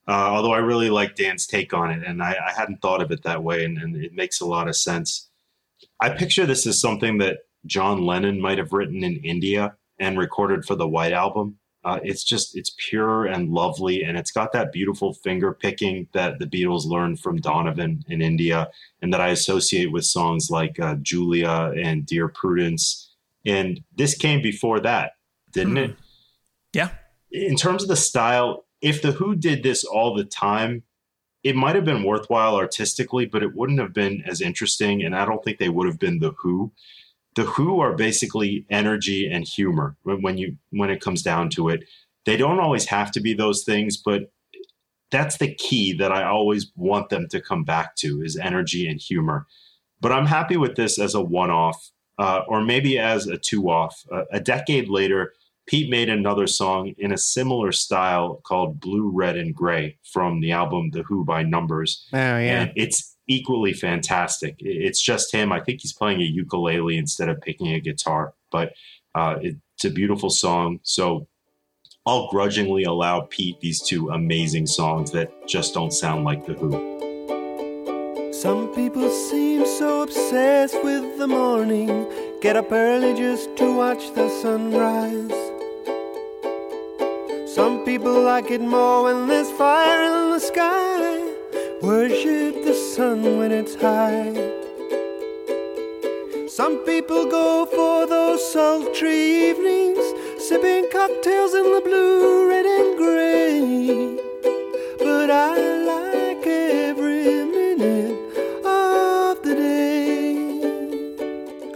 Uh, 0.06 0.30
although 0.32 0.52
I 0.52 0.58
really 0.58 0.88
like 0.88 1.16
Dan's 1.16 1.46
take 1.46 1.74
on 1.74 1.90
it, 1.90 2.02
and 2.06 2.22
I, 2.22 2.34
I 2.46 2.52
hadn't 2.52 2.80
thought 2.80 3.02
of 3.02 3.10
it 3.10 3.22
that 3.24 3.44
way, 3.44 3.64
and, 3.64 3.76
and 3.76 3.94
it 3.96 4.14
makes 4.14 4.40
a 4.40 4.46
lot 4.46 4.66
of 4.66 4.74
sense. 4.74 5.27
I 6.00 6.10
picture 6.10 6.46
this 6.46 6.66
as 6.66 6.80
something 6.80 7.18
that 7.18 7.38
John 7.66 8.04
Lennon 8.04 8.40
might 8.40 8.58
have 8.58 8.72
written 8.72 9.02
in 9.04 9.16
India 9.16 9.76
and 9.98 10.18
recorded 10.18 10.64
for 10.64 10.74
the 10.74 10.88
White 10.88 11.12
Album. 11.12 11.58
Uh, 11.84 12.00
it's 12.02 12.24
just 12.24 12.56
it's 12.56 12.74
pure 12.88 13.24
and 13.24 13.50
lovely, 13.50 14.02
and 14.02 14.18
it's 14.18 14.32
got 14.32 14.52
that 14.52 14.72
beautiful 14.72 15.14
finger 15.14 15.52
picking 15.54 16.08
that 16.12 16.38
the 16.38 16.46
Beatles 16.46 16.84
learned 16.84 17.20
from 17.20 17.40
Donovan 17.40 18.04
in 18.08 18.20
India, 18.20 18.68
and 19.00 19.12
that 19.12 19.20
I 19.20 19.28
associate 19.28 19.92
with 19.92 20.04
songs 20.04 20.50
like 20.50 20.78
uh, 20.80 20.96
Julia 21.00 21.72
and 21.76 22.04
Dear 22.04 22.28
Prudence. 22.28 23.14
And 23.46 23.80
this 23.94 24.16
came 24.16 24.42
before 24.42 24.80
that, 24.80 25.12
didn't 25.52 25.78
it? 25.78 25.96
Yeah. 26.72 26.90
In 27.30 27.56
terms 27.56 27.82
of 27.82 27.88
the 27.88 27.96
style, 27.96 28.66
if 28.82 29.00
the 29.00 29.12
Who 29.12 29.36
did 29.36 29.62
this 29.62 29.84
all 29.84 30.14
the 30.14 30.24
time, 30.24 30.82
it 31.48 31.56
might 31.56 31.74
have 31.76 31.84
been 31.86 32.02
worthwhile 32.02 32.56
artistically, 32.56 33.24
but 33.24 33.42
it 33.42 33.54
wouldn't 33.54 33.80
have 33.80 33.94
been 33.94 34.22
as 34.26 34.42
interesting. 34.42 35.02
And 35.02 35.16
I 35.16 35.24
don't 35.24 35.42
think 35.42 35.56
they 35.56 35.70
would 35.70 35.86
have 35.86 35.98
been 35.98 36.18
the 36.18 36.32
Who. 36.32 36.72
The 37.36 37.44
Who 37.44 37.80
are 37.80 37.94
basically 37.94 38.66
energy 38.68 39.26
and 39.26 39.48
humor 39.48 39.96
when 40.02 40.36
you 40.36 40.58
when 40.70 40.90
it 40.90 41.00
comes 41.00 41.22
down 41.22 41.48
to 41.50 41.70
it. 41.70 41.84
They 42.26 42.36
don't 42.36 42.60
always 42.60 42.84
have 42.86 43.10
to 43.12 43.20
be 43.20 43.32
those 43.32 43.64
things, 43.64 43.96
but 43.96 44.30
that's 45.10 45.38
the 45.38 45.54
key 45.54 45.94
that 45.94 46.12
I 46.12 46.24
always 46.24 46.70
want 46.76 47.08
them 47.08 47.28
to 47.28 47.40
come 47.40 47.64
back 47.64 47.96
to 47.96 48.20
is 48.22 48.36
energy 48.36 48.86
and 48.86 49.00
humor. 49.00 49.46
But 50.02 50.12
I'm 50.12 50.26
happy 50.26 50.58
with 50.58 50.76
this 50.76 50.98
as 50.98 51.14
a 51.14 51.22
one-off, 51.22 51.90
uh, 52.18 52.42
or 52.46 52.62
maybe 52.62 52.98
as 52.98 53.26
a 53.26 53.38
two-off. 53.38 54.04
Uh, 54.12 54.24
a 54.30 54.40
decade 54.40 54.90
later, 54.90 55.32
Pete 55.68 55.90
made 55.90 56.08
another 56.08 56.46
song 56.46 56.94
in 56.96 57.12
a 57.12 57.18
similar 57.18 57.72
style 57.72 58.40
called 58.42 58.80
Blue, 58.80 59.10
Red, 59.14 59.36
and 59.36 59.54
Gray 59.54 59.98
from 60.02 60.40
the 60.40 60.50
album 60.50 60.90
The 60.90 61.02
Who 61.02 61.26
by 61.26 61.42
Numbers. 61.42 62.08
Oh, 62.14 62.16
yeah. 62.16 62.62
And 62.62 62.72
it's 62.74 63.16
equally 63.28 63.74
fantastic. 63.74 64.56
It's 64.58 65.00
just 65.00 65.32
him. 65.32 65.52
I 65.52 65.60
think 65.60 65.82
he's 65.82 65.92
playing 65.92 66.22
a 66.22 66.24
ukulele 66.24 66.96
instead 66.96 67.28
of 67.28 67.42
picking 67.42 67.68
a 67.68 67.80
guitar, 67.80 68.32
but 68.50 68.72
uh, 69.14 69.36
it's 69.42 69.84
a 69.84 69.90
beautiful 69.90 70.30
song. 70.30 70.80
So 70.84 71.28
I'll 72.06 72.28
grudgingly 72.28 72.84
allow 72.84 73.28
Pete 73.28 73.60
these 73.60 73.82
two 73.82 74.08
amazing 74.08 74.66
songs 74.66 75.10
that 75.10 75.30
just 75.46 75.74
don't 75.74 75.92
sound 75.92 76.24
like 76.24 76.46
The 76.46 76.54
Who. 76.54 76.98
Some 78.32 78.74
people 78.74 79.10
seem 79.10 79.66
so 79.66 80.02
obsessed 80.02 80.82
with 80.82 81.18
the 81.18 81.26
morning, 81.26 82.06
get 82.40 82.56
up 82.56 82.72
early 82.72 83.12
just 83.12 83.54
to 83.58 83.76
watch 83.76 84.14
the 84.14 84.30
sunrise. 84.30 85.37
Some 87.58 87.84
people 87.84 88.22
like 88.22 88.52
it 88.52 88.60
more 88.60 89.02
when 89.02 89.26
there's 89.26 89.50
fire 89.50 90.04
in 90.04 90.30
the 90.30 90.38
sky, 90.38 91.18
worship 91.82 92.62
the 92.62 92.72
sun 92.72 93.36
when 93.36 93.50
it's 93.50 93.74
high. 93.74 94.32
Some 96.46 96.76
people 96.86 97.26
go 97.28 97.66
for 97.66 98.06
those 98.06 98.52
sultry 98.52 99.50
evenings, 99.50 99.98
sipping 100.38 100.88
cocktails 100.92 101.52
in 101.54 101.64
the 101.64 101.80
blue, 101.80 102.48
red, 102.48 102.64
and 102.64 102.96
gray. 102.96 104.16
But 105.00 105.28
I 105.28 105.58
like 105.82 106.46
every 106.46 107.44
minute 107.44 108.12
of 108.64 109.42
the 109.42 109.54
day. 109.56 110.62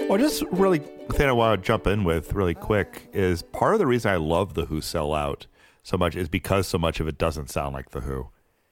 Well, 0.07 0.19
just 0.19 0.45
really 0.53 0.79
thing 0.79 1.29
I 1.29 1.33
want 1.33 1.61
to 1.61 1.67
jump 1.67 1.89
in 1.89 2.05
with 2.05 2.35
really 2.35 2.55
quick 2.55 3.09
is 3.13 3.43
part 3.43 3.75
of 3.75 3.81
the 3.81 3.87
reason 3.89 4.13
I 4.13 4.17
love 4.17 4.55
the 4.55 4.67
Who 4.67 4.81
sell 4.81 5.13
out 5.13 5.49
so 5.83 5.97
much 5.97 6.17
is 6.17 6.29
because 6.29 6.67
so 6.67 6.79
much 6.79 7.01
of 7.01 7.09
it 7.09 7.19
doesn't 7.19 7.51
sound 7.51 7.75
like 7.75 7.91
the 7.91 8.01
Who, 8.01 8.29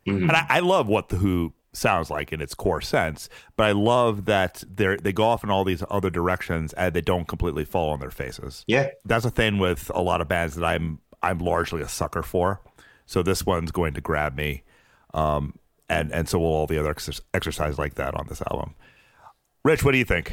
and 0.06 0.32
I, 0.32 0.46
I 0.48 0.60
love 0.60 0.88
what 0.88 1.08
the 1.08 1.16
Who 1.16 1.52
sounds 1.72 2.10
like 2.10 2.32
in 2.32 2.40
its 2.40 2.54
core 2.54 2.80
sense, 2.80 3.28
but 3.56 3.64
I 3.66 3.72
love 3.72 4.24
that 4.24 4.64
they 4.68 4.96
they 4.96 5.12
go 5.12 5.24
off 5.24 5.44
in 5.44 5.50
all 5.50 5.64
these 5.64 5.84
other 5.90 6.10
directions 6.10 6.72
and 6.72 6.94
they 6.94 7.00
don't 7.00 7.28
completely 7.28 7.64
fall 7.64 7.90
on 7.90 8.00
their 8.00 8.10
faces. 8.10 8.64
Yeah, 8.66 8.88
that's 9.04 9.24
a 9.24 9.30
thing 9.30 9.58
with 9.58 9.90
a 9.94 10.02
lot 10.02 10.20
of 10.20 10.28
bands 10.28 10.56
that 10.56 10.64
I'm 10.64 11.00
I'm 11.22 11.38
largely 11.38 11.82
a 11.82 11.88
sucker 11.88 12.22
for. 12.22 12.60
So 13.06 13.22
this 13.22 13.44
one's 13.44 13.72
going 13.72 13.94
to 13.94 14.00
grab 14.00 14.36
me, 14.36 14.62
um, 15.14 15.54
and 15.88 16.12
and 16.12 16.28
so 16.28 16.38
will 16.38 16.46
all 16.46 16.66
the 16.66 16.78
other 16.78 16.94
exer- 16.94 17.20
exercise 17.34 17.78
like 17.78 17.94
that 17.94 18.14
on 18.14 18.26
this 18.28 18.42
album. 18.50 18.74
Rich, 19.64 19.84
what 19.84 19.92
do 19.92 19.98
you 19.98 20.04
think? 20.04 20.32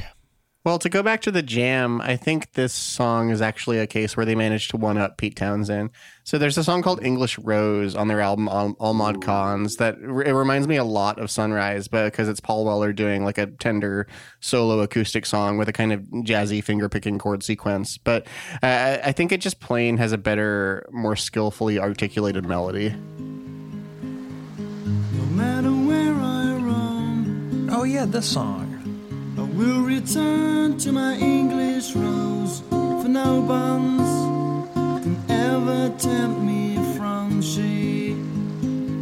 Well, 0.68 0.80
to 0.80 0.90
go 0.90 1.02
back 1.02 1.22
to 1.22 1.32
the 1.32 1.42
jam, 1.42 2.02
I 2.02 2.18
think 2.18 2.52
this 2.52 2.74
song 2.74 3.30
is 3.30 3.42
actually 3.42 3.80
a 3.80 3.88
case 3.88 4.18
where 4.18 4.26
they 4.26 4.36
managed 4.36 4.72
to 4.72 4.78
one 4.78 4.98
up 4.98 5.16
Pete 5.16 5.38
Townshend. 5.38 5.92
So 6.26 6.38
there's 6.38 6.58
a 6.58 6.64
song 6.66 6.82
called 6.82 7.02
English 7.02 7.40
Rose 7.40 7.96
on 7.96 8.10
their 8.10 8.20
album 8.20 8.50
All, 8.50 8.76
All 8.78 8.94
Mod 8.94 9.24
Cons 9.24 9.78
that 9.78 9.96
it 9.96 10.34
reminds 10.34 10.68
me 10.68 10.76
a 10.76 10.84
lot 10.84 11.20
of 11.20 11.32
Sunrise, 11.32 11.88
but 11.88 12.12
because 12.12 12.28
it's 12.28 12.42
Paul 12.42 12.66
Weller 12.66 12.92
doing 12.92 13.24
like 13.24 13.38
a 13.38 13.46
tender 13.46 14.08
solo 14.42 14.82
acoustic 14.82 15.26
song 15.26 15.58
with 15.58 15.70
a 15.70 15.72
kind 15.72 15.94
of 15.94 16.02
jazzy 16.26 16.62
finger 16.62 16.90
picking 16.90 17.18
chord 17.18 17.44
sequence. 17.44 17.98
But 17.98 18.28
uh, 18.62 18.98
I 19.02 19.14
think 19.14 19.32
it 19.32 19.40
just 19.40 19.62
plain 19.62 19.96
has 19.96 20.12
a 20.12 20.18
better, 20.18 20.86
more 20.92 21.16
skillfully 21.16 21.80
articulated 21.80 22.46
melody. 22.46 22.90
No 22.90 22.96
matter 25.32 25.72
where 25.72 26.14
I 26.14 26.56
roam, 26.56 27.70
Oh 27.72 27.86
yeah, 27.86 28.04
this 28.04 28.30
song. 28.30 28.67
I 29.58 29.60
will 29.60 29.82
return 29.82 30.78
to 30.78 30.92
my 30.92 31.16
English 31.16 31.96
rose. 31.96 32.62
For 32.70 33.08
no 33.08 33.42
bonds 33.42 34.04
can 35.04 35.18
ever 35.30 35.90
tempt 35.98 36.42
me 36.42 36.76
from 36.96 37.42
she. 37.42 38.14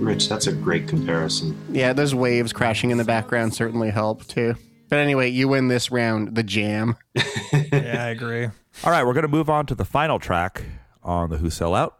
Rich, 0.02 0.30
that's 0.30 0.48
a 0.48 0.54
great 0.54 0.88
comparison. 0.88 1.58
Yeah, 1.70 1.92
those 1.92 2.16
waves 2.16 2.54
crashing 2.54 2.92
in 2.92 2.98
the 2.98 3.04
background 3.04 3.54
certainly 3.54 3.90
help 3.90 4.26
too. 4.28 4.56
But 4.88 5.00
anyway, 5.00 5.30
you 5.30 5.50
win 5.50 5.68
this 5.68 5.92
round, 5.92 6.36
the 6.36 6.44
jam. 6.44 6.96
yeah, 7.16 8.06
I 8.06 8.10
agree. 8.12 8.46
All 8.46 8.92
right, 8.92 9.06
we're 9.06 9.14
going 9.14 9.24
to 9.24 9.28
move 9.28 9.50
on 9.50 9.66
to 9.66 9.76
the 9.76 9.84
final 9.84 10.20
track 10.20 10.64
on 11.04 11.30
the 11.32 11.38
Who 11.38 11.50
Sell 11.50 11.76
Out, 11.76 11.98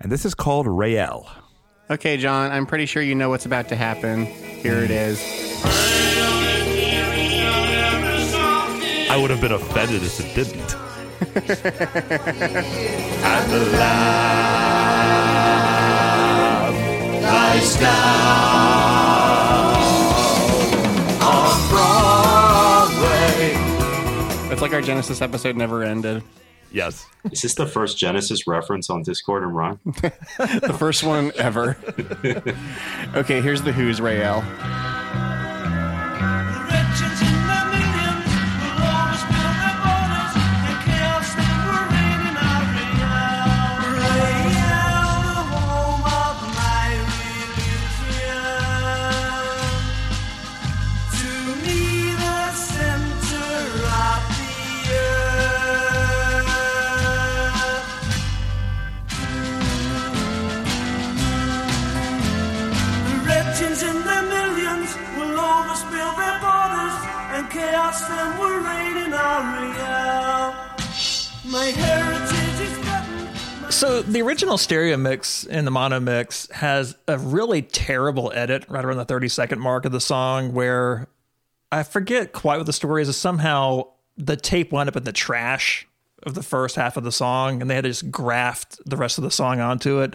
and 0.00 0.10
this 0.10 0.24
is 0.24 0.34
called 0.34 0.66
Rael. 0.66 1.30
Okay, 1.90 2.16
John, 2.16 2.50
I'm 2.50 2.66
pretty 2.66 2.86
sure 2.86 3.04
you 3.04 3.14
know 3.14 3.28
what's 3.28 3.46
about 3.46 3.68
to 3.68 3.76
happen. 3.76 4.26
Here 4.26 4.78
it 4.78 4.90
is. 4.90 5.99
I 9.10 9.16
would 9.16 9.30
have 9.30 9.40
been 9.40 9.50
offended 9.50 10.04
if 10.04 10.20
it 10.20 10.32
didn't. 10.36 10.76
And 13.24 13.50
the 13.50 13.58
lamb 13.76 13.94
lies 17.20 17.74
down 17.74 17.90
on 21.20 21.68
Broadway. 21.70 23.54
It's 24.52 24.62
like 24.62 24.72
our 24.72 24.80
Genesis 24.80 25.20
episode 25.20 25.56
never 25.56 25.82
ended. 25.82 26.22
Yes. 26.70 27.04
Is 27.32 27.42
this 27.42 27.54
the 27.54 27.66
first 27.66 27.98
Genesis 27.98 28.46
reference 28.46 28.90
on 28.90 29.02
Discord 29.02 29.42
and 29.42 29.56
Rhyme? 29.56 29.80
the 29.86 30.76
first 30.78 31.02
one 31.02 31.32
ever. 31.34 31.76
okay, 33.16 33.40
here's 33.40 33.62
the 33.62 33.72
Who's 33.72 34.00
Rael. 34.00 34.44
Our. 69.12 70.54
My 71.44 71.66
heritage 71.66 72.60
is. 72.60 72.80
So 73.74 74.02
the 74.02 74.20
original 74.20 74.58
stereo 74.58 74.96
mix 74.96 75.46
and 75.46 75.66
the 75.66 75.70
mono 75.70 76.00
mix 76.00 76.50
has 76.50 76.96
a 77.08 77.16
really 77.18 77.62
terrible 77.62 78.30
edit 78.34 78.66
right 78.68 78.84
around 78.84 78.98
the 78.98 79.04
30 79.04 79.28
second 79.28 79.60
mark 79.60 79.84
of 79.84 79.92
the 79.92 80.00
song 80.00 80.52
where 80.52 81.08
I 81.72 81.82
forget 81.82 82.32
quite 82.32 82.58
what 82.58 82.66
the 82.66 82.72
story 82.72 83.02
is. 83.02 83.08
is. 83.08 83.16
Somehow 83.16 83.84
the 84.16 84.36
tape 84.36 84.72
wound 84.72 84.88
up 84.88 84.96
in 84.96 85.04
the 85.04 85.12
trash 85.12 85.86
of 86.24 86.34
the 86.34 86.42
first 86.42 86.76
half 86.76 86.96
of 86.96 87.04
the 87.04 87.12
song 87.12 87.62
and 87.62 87.70
they 87.70 87.74
had 87.74 87.84
to 87.84 87.90
just 87.90 88.10
graft 88.10 88.78
the 88.84 88.96
rest 88.96 89.18
of 89.18 89.24
the 89.24 89.30
song 89.30 89.60
onto 89.60 90.00
it. 90.00 90.14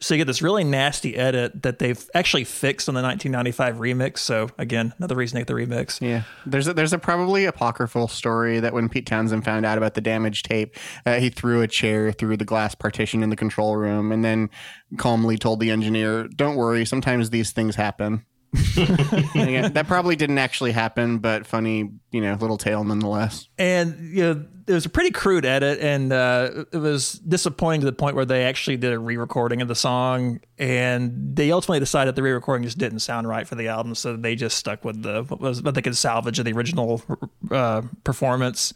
So 0.00 0.14
you 0.14 0.18
get 0.18 0.26
this 0.26 0.42
really 0.42 0.64
nasty 0.64 1.16
edit 1.16 1.62
that 1.62 1.78
they've 1.78 2.10
actually 2.14 2.44
fixed 2.44 2.88
on 2.88 2.94
the 2.94 3.00
1995 3.00 3.76
remix. 3.76 4.18
So 4.18 4.50
again, 4.58 4.92
another 4.98 5.14
reason 5.14 5.36
to 5.36 5.40
get 5.40 5.46
the 5.46 5.54
remix. 5.54 6.00
Yeah, 6.00 6.24
there's 6.44 6.68
a, 6.68 6.74
there's 6.74 6.92
a 6.92 6.98
probably 6.98 7.46
apocryphal 7.46 8.08
story 8.08 8.60
that 8.60 8.74
when 8.74 8.88
Pete 8.88 9.06
Townshend 9.06 9.44
found 9.44 9.64
out 9.64 9.78
about 9.78 9.94
the 9.94 10.00
damaged 10.00 10.46
tape, 10.46 10.76
uh, 11.06 11.14
he 11.14 11.30
threw 11.30 11.62
a 11.62 11.68
chair 11.68 12.12
through 12.12 12.36
the 12.36 12.44
glass 12.44 12.74
partition 12.74 13.22
in 13.22 13.30
the 13.30 13.36
control 13.36 13.76
room, 13.76 14.12
and 14.12 14.24
then 14.24 14.50
calmly 14.98 15.38
told 15.38 15.60
the 15.60 15.70
engineer, 15.70 16.28
"Don't 16.28 16.56
worry, 16.56 16.84
sometimes 16.84 17.30
these 17.30 17.52
things 17.52 17.76
happen." 17.76 18.24
That 18.54 19.84
probably 19.86 20.16
didn't 20.16 20.38
actually 20.38 20.72
happen, 20.72 21.18
but 21.18 21.46
funny, 21.46 21.90
you 22.10 22.20
know, 22.20 22.34
little 22.34 22.58
tale 22.58 22.84
nonetheless. 22.84 23.48
And 23.58 24.14
you 24.14 24.22
know, 24.22 24.44
it 24.66 24.72
was 24.72 24.86
a 24.86 24.88
pretty 24.88 25.10
crude 25.10 25.44
edit, 25.44 25.80
and 25.80 26.12
uh, 26.12 26.64
it 26.72 26.78
was 26.78 27.12
disappointing 27.14 27.80
to 27.80 27.86
the 27.86 27.92
point 27.92 28.16
where 28.16 28.24
they 28.24 28.44
actually 28.44 28.76
did 28.76 28.92
a 28.92 28.98
re-recording 28.98 29.60
of 29.60 29.68
the 29.68 29.74
song, 29.74 30.40
and 30.58 31.36
they 31.36 31.52
ultimately 31.52 31.80
decided 31.80 32.14
the 32.14 32.22
re-recording 32.22 32.64
just 32.64 32.78
didn't 32.78 33.00
sound 33.00 33.28
right 33.28 33.46
for 33.46 33.56
the 33.56 33.68
album, 33.68 33.94
so 33.94 34.16
they 34.16 34.34
just 34.34 34.56
stuck 34.56 34.84
with 34.84 35.02
the 35.02 35.24
what 35.24 35.40
was 35.40 35.62
what 35.62 35.74
they 35.74 35.82
could 35.82 35.96
salvage 35.96 36.38
of 36.38 36.44
the 36.44 36.52
original 36.52 37.02
uh, 37.50 37.82
performance. 38.04 38.72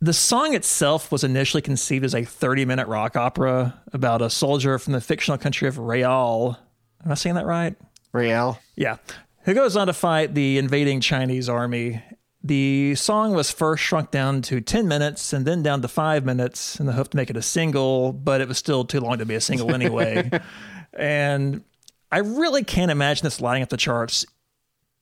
The 0.00 0.12
song 0.12 0.54
itself 0.54 1.12
was 1.12 1.22
initially 1.22 1.62
conceived 1.62 2.04
as 2.04 2.12
a 2.12 2.22
30-minute 2.22 2.88
rock 2.88 3.14
opera 3.14 3.80
about 3.92 4.20
a 4.20 4.28
soldier 4.30 4.76
from 4.80 4.94
the 4.94 5.00
fictional 5.00 5.38
country 5.38 5.68
of 5.68 5.78
Real. 5.78 6.58
Am 7.04 7.12
I 7.12 7.14
saying 7.14 7.36
that 7.36 7.46
right? 7.46 7.76
Real. 8.12 8.58
Yeah. 8.76 8.96
Who 9.44 9.54
goes 9.54 9.76
on 9.76 9.86
to 9.88 9.92
fight 9.92 10.34
the 10.34 10.58
invading 10.58 11.00
Chinese 11.00 11.48
army. 11.48 12.02
The 12.44 12.94
song 12.96 13.34
was 13.34 13.50
first 13.50 13.82
shrunk 13.82 14.10
down 14.10 14.42
to 14.42 14.60
10 14.60 14.88
minutes 14.88 15.32
and 15.32 15.46
then 15.46 15.62
down 15.62 15.80
to 15.82 15.88
five 15.88 16.24
minutes 16.24 16.78
in 16.80 16.86
the 16.86 16.92
hope 16.92 17.08
to 17.10 17.16
make 17.16 17.30
it 17.30 17.36
a 17.36 17.42
single, 17.42 18.12
but 18.12 18.40
it 18.40 18.48
was 18.48 18.58
still 18.58 18.84
too 18.84 19.00
long 19.00 19.18
to 19.18 19.26
be 19.26 19.34
a 19.34 19.40
single 19.40 19.72
anyway. 19.74 20.28
and 20.92 21.62
I 22.10 22.18
really 22.18 22.64
can't 22.64 22.90
imagine 22.90 23.24
this 23.24 23.40
lining 23.40 23.62
up 23.62 23.68
the 23.68 23.76
charts 23.76 24.26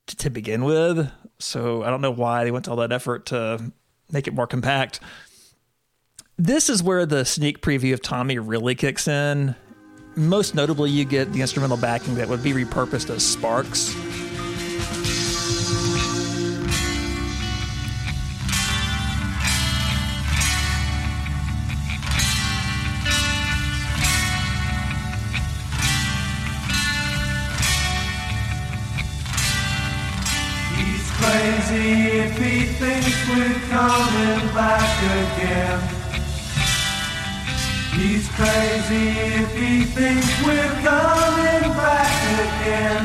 t- 0.06 0.16
to 0.16 0.30
begin 0.30 0.64
with. 0.64 1.10
So 1.38 1.82
I 1.82 1.90
don't 1.90 2.02
know 2.02 2.10
why 2.10 2.44
they 2.44 2.50
went 2.50 2.66
to 2.66 2.72
all 2.72 2.76
that 2.78 2.92
effort 2.92 3.26
to 3.26 3.72
make 4.12 4.26
it 4.26 4.34
more 4.34 4.46
compact. 4.46 5.00
This 6.36 6.68
is 6.70 6.82
where 6.82 7.04
the 7.04 7.24
sneak 7.24 7.62
preview 7.62 7.94
of 7.94 8.02
Tommy 8.02 8.38
really 8.38 8.74
kicks 8.74 9.08
in. 9.08 9.56
Most 10.20 10.54
notably, 10.54 10.90
you 10.90 11.06
get 11.06 11.32
the 11.32 11.40
instrumental 11.40 11.78
backing 11.78 12.16
that 12.16 12.28
would 12.28 12.42
be 12.42 12.52
repurposed 12.52 13.08
as 13.08 13.24
Sparks. 13.24 13.88
He's 30.76 31.10
crazy 31.16 32.18
if 32.18 32.36
he 32.36 32.66
thinks 32.74 33.28
we're 33.30 33.58
coming 33.70 34.54
back 34.54 35.38
again. 35.38 35.99
He's 38.00 38.26
crazy 38.30 39.08
if 39.10 39.54
he 39.54 39.84
thinks 39.84 40.26
we're 40.42 40.74
coming 40.80 41.70
back 41.76 42.16
again. 42.40 43.04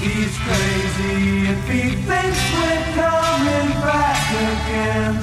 He's 0.00 0.36
crazy 0.38 1.46
if 1.46 1.68
he 1.68 1.82
thinks 2.02 2.42
we're 2.58 2.86
coming 2.98 3.70
back 3.86 4.22
again. 4.50 5.14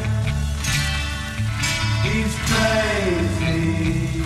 He's 2.01 2.35
crazy. 2.47 4.23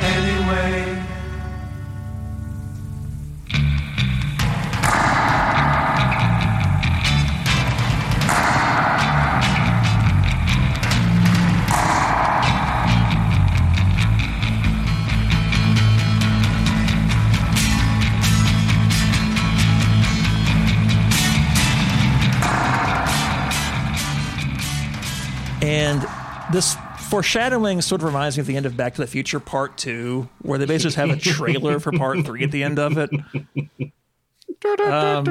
Anyway. 0.00 1.04
This 26.54 26.76
foreshadowing 27.10 27.82
sort 27.82 28.00
of 28.00 28.06
reminds 28.06 28.36
me 28.36 28.42
of 28.42 28.46
the 28.46 28.56
end 28.56 28.64
of 28.64 28.76
Back 28.76 28.94
to 28.94 29.00
the 29.00 29.08
Future 29.08 29.40
Part 29.40 29.76
2, 29.76 30.28
where 30.42 30.56
they 30.56 30.66
basically 30.66 30.84
just 30.84 30.96
have 30.96 31.10
a 31.10 31.16
trailer 31.16 31.80
for 31.80 31.90
Part 31.90 32.24
3 32.24 32.44
at 32.44 32.52
the 32.52 32.62
end 32.62 32.78
of 32.78 32.96
it. 32.96 33.10
Um, 34.80 35.24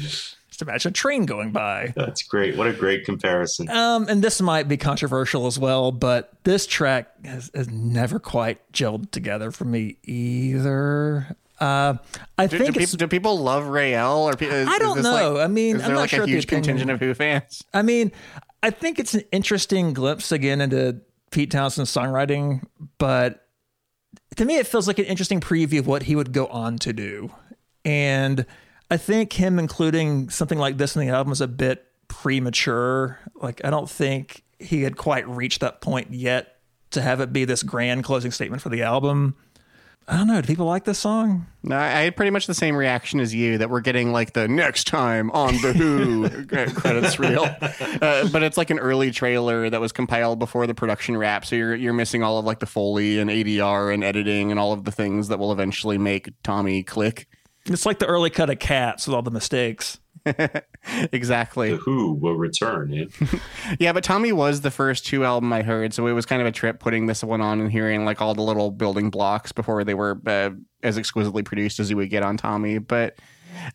just 0.00 0.62
imagine 0.62 0.90
a 0.90 0.92
train 0.92 1.26
going 1.26 1.52
by. 1.52 1.92
That's 1.94 2.22
great. 2.22 2.56
What 2.56 2.66
a 2.66 2.72
great 2.72 3.04
comparison. 3.04 3.68
Um, 3.68 4.06
and 4.08 4.22
this 4.22 4.40
might 4.40 4.66
be 4.66 4.78
controversial 4.78 5.46
as 5.46 5.58
well, 5.58 5.92
but 5.92 6.32
this 6.44 6.66
track 6.66 7.22
has, 7.24 7.50
has 7.54 7.68
never 7.68 8.18
quite 8.18 8.72
gelled 8.72 9.10
together 9.10 9.50
for 9.50 9.66
me 9.66 9.98
either. 10.04 11.36
Uh, 11.60 11.94
I 12.36 12.46
Do, 12.46 12.58
think 12.58 12.74
do, 12.74 12.80
people, 12.80 12.96
do 12.96 13.08
people 13.08 13.38
love 13.38 13.66
Rael? 13.66 14.28
Or 14.28 14.34
is, 14.38 14.68
I 14.68 14.78
don't 14.78 15.02
know. 15.02 15.32
Like, 15.32 15.44
I 15.44 15.46
mean, 15.48 15.76
is 15.76 15.82
I'm 15.82 15.88
there 15.88 15.94
not 15.96 16.00
like 16.02 16.10
sure 16.10 16.24
a 16.24 16.26
huge 16.26 16.46
contingent 16.46 16.90
of 16.90 17.00
Who 17.00 17.14
fans? 17.14 17.64
I 17.74 17.82
mean, 17.82 18.12
I 18.62 18.70
think 18.70 18.98
it's 18.98 19.14
an 19.14 19.22
interesting 19.32 19.92
glimpse 19.92 20.30
again 20.30 20.60
into 20.60 21.00
Pete 21.30 21.50
Townshend's 21.50 21.92
songwriting, 21.92 22.64
but 22.98 23.48
to 24.36 24.44
me, 24.44 24.56
it 24.56 24.66
feels 24.66 24.86
like 24.86 24.98
an 24.98 25.04
interesting 25.06 25.40
preview 25.40 25.80
of 25.80 25.86
what 25.86 26.04
he 26.04 26.14
would 26.14 26.32
go 26.32 26.46
on 26.46 26.78
to 26.78 26.92
do. 26.92 27.30
And 27.84 28.46
I 28.90 28.96
think 28.96 29.32
him 29.32 29.58
including 29.58 30.30
something 30.30 30.58
like 30.58 30.78
this 30.78 30.96
in 30.96 31.06
the 31.06 31.12
album 31.12 31.32
is 31.32 31.40
a 31.40 31.48
bit 31.48 31.84
premature. 32.08 33.18
Like, 33.34 33.60
I 33.64 33.70
don't 33.70 33.90
think 33.90 34.44
he 34.58 34.82
had 34.82 34.96
quite 34.96 35.28
reached 35.28 35.60
that 35.60 35.80
point 35.80 36.12
yet 36.12 36.56
to 36.90 37.02
have 37.02 37.20
it 37.20 37.32
be 37.32 37.44
this 37.44 37.62
grand 37.62 38.04
closing 38.04 38.30
statement 38.30 38.62
for 38.62 38.70
the 38.70 38.82
album. 38.82 39.36
I 40.10 40.16
don't 40.16 40.26
know. 40.26 40.40
Do 40.40 40.46
people 40.46 40.64
like 40.64 40.84
this 40.84 40.98
song? 40.98 41.46
No, 41.62 41.76
I 41.76 41.88
had 41.88 42.16
pretty 42.16 42.30
much 42.30 42.46
the 42.46 42.54
same 42.54 42.74
reaction 42.74 43.20
as 43.20 43.34
you 43.34 43.58
that 43.58 43.68
we're 43.68 43.82
getting 43.82 44.10
like 44.10 44.32
the 44.32 44.48
next 44.48 44.86
time 44.86 45.30
on 45.32 45.52
the 45.60 45.74
Who 45.74 46.46
credits 46.46 47.18
reel, 47.18 47.44
uh, 47.44 48.26
but 48.32 48.42
it's 48.42 48.56
like 48.56 48.70
an 48.70 48.78
early 48.78 49.10
trailer 49.10 49.68
that 49.68 49.82
was 49.82 49.92
compiled 49.92 50.38
before 50.38 50.66
the 50.66 50.74
production 50.74 51.14
wrap, 51.14 51.44
so 51.44 51.56
you're 51.56 51.74
you're 51.74 51.92
missing 51.92 52.22
all 52.22 52.38
of 52.38 52.46
like 52.46 52.60
the 52.60 52.66
foley 52.66 53.18
and 53.18 53.28
ADR 53.28 53.92
and 53.92 54.02
editing 54.02 54.50
and 54.50 54.58
all 54.58 54.72
of 54.72 54.84
the 54.84 54.92
things 54.92 55.28
that 55.28 55.38
will 55.38 55.52
eventually 55.52 55.98
make 55.98 56.30
Tommy 56.42 56.82
click. 56.82 57.28
It's 57.66 57.84
like 57.84 57.98
the 57.98 58.06
early 58.06 58.30
cut 58.30 58.48
of 58.48 58.58
Cats 58.58 59.06
with 59.06 59.14
all 59.14 59.20
the 59.20 59.30
mistakes. 59.30 59.98
exactly. 61.12 61.70
The 61.72 61.76
Who 61.78 62.12
will 62.14 62.34
return. 62.34 62.92
eh? 62.94 63.26
Yeah, 63.78 63.92
but 63.92 64.04
Tommy 64.04 64.32
was 64.32 64.60
the 64.62 64.70
first 64.70 65.08
Who 65.08 65.24
album 65.24 65.52
I 65.52 65.62
heard, 65.62 65.94
so 65.94 66.06
it 66.06 66.12
was 66.12 66.26
kind 66.26 66.40
of 66.40 66.48
a 66.48 66.52
trip 66.52 66.80
putting 66.80 67.06
this 67.06 67.22
one 67.22 67.40
on 67.40 67.60
and 67.60 67.70
hearing 67.70 68.04
like 68.04 68.20
all 68.20 68.34
the 68.34 68.42
little 68.42 68.70
building 68.70 69.10
blocks 69.10 69.52
before 69.52 69.84
they 69.84 69.94
were 69.94 70.20
uh, 70.26 70.50
as 70.82 70.98
exquisitely 70.98 71.42
produced 71.42 71.80
as 71.80 71.90
you 71.90 71.96
would 71.96 72.10
get 72.10 72.22
on 72.22 72.36
Tommy. 72.36 72.78
But 72.78 73.16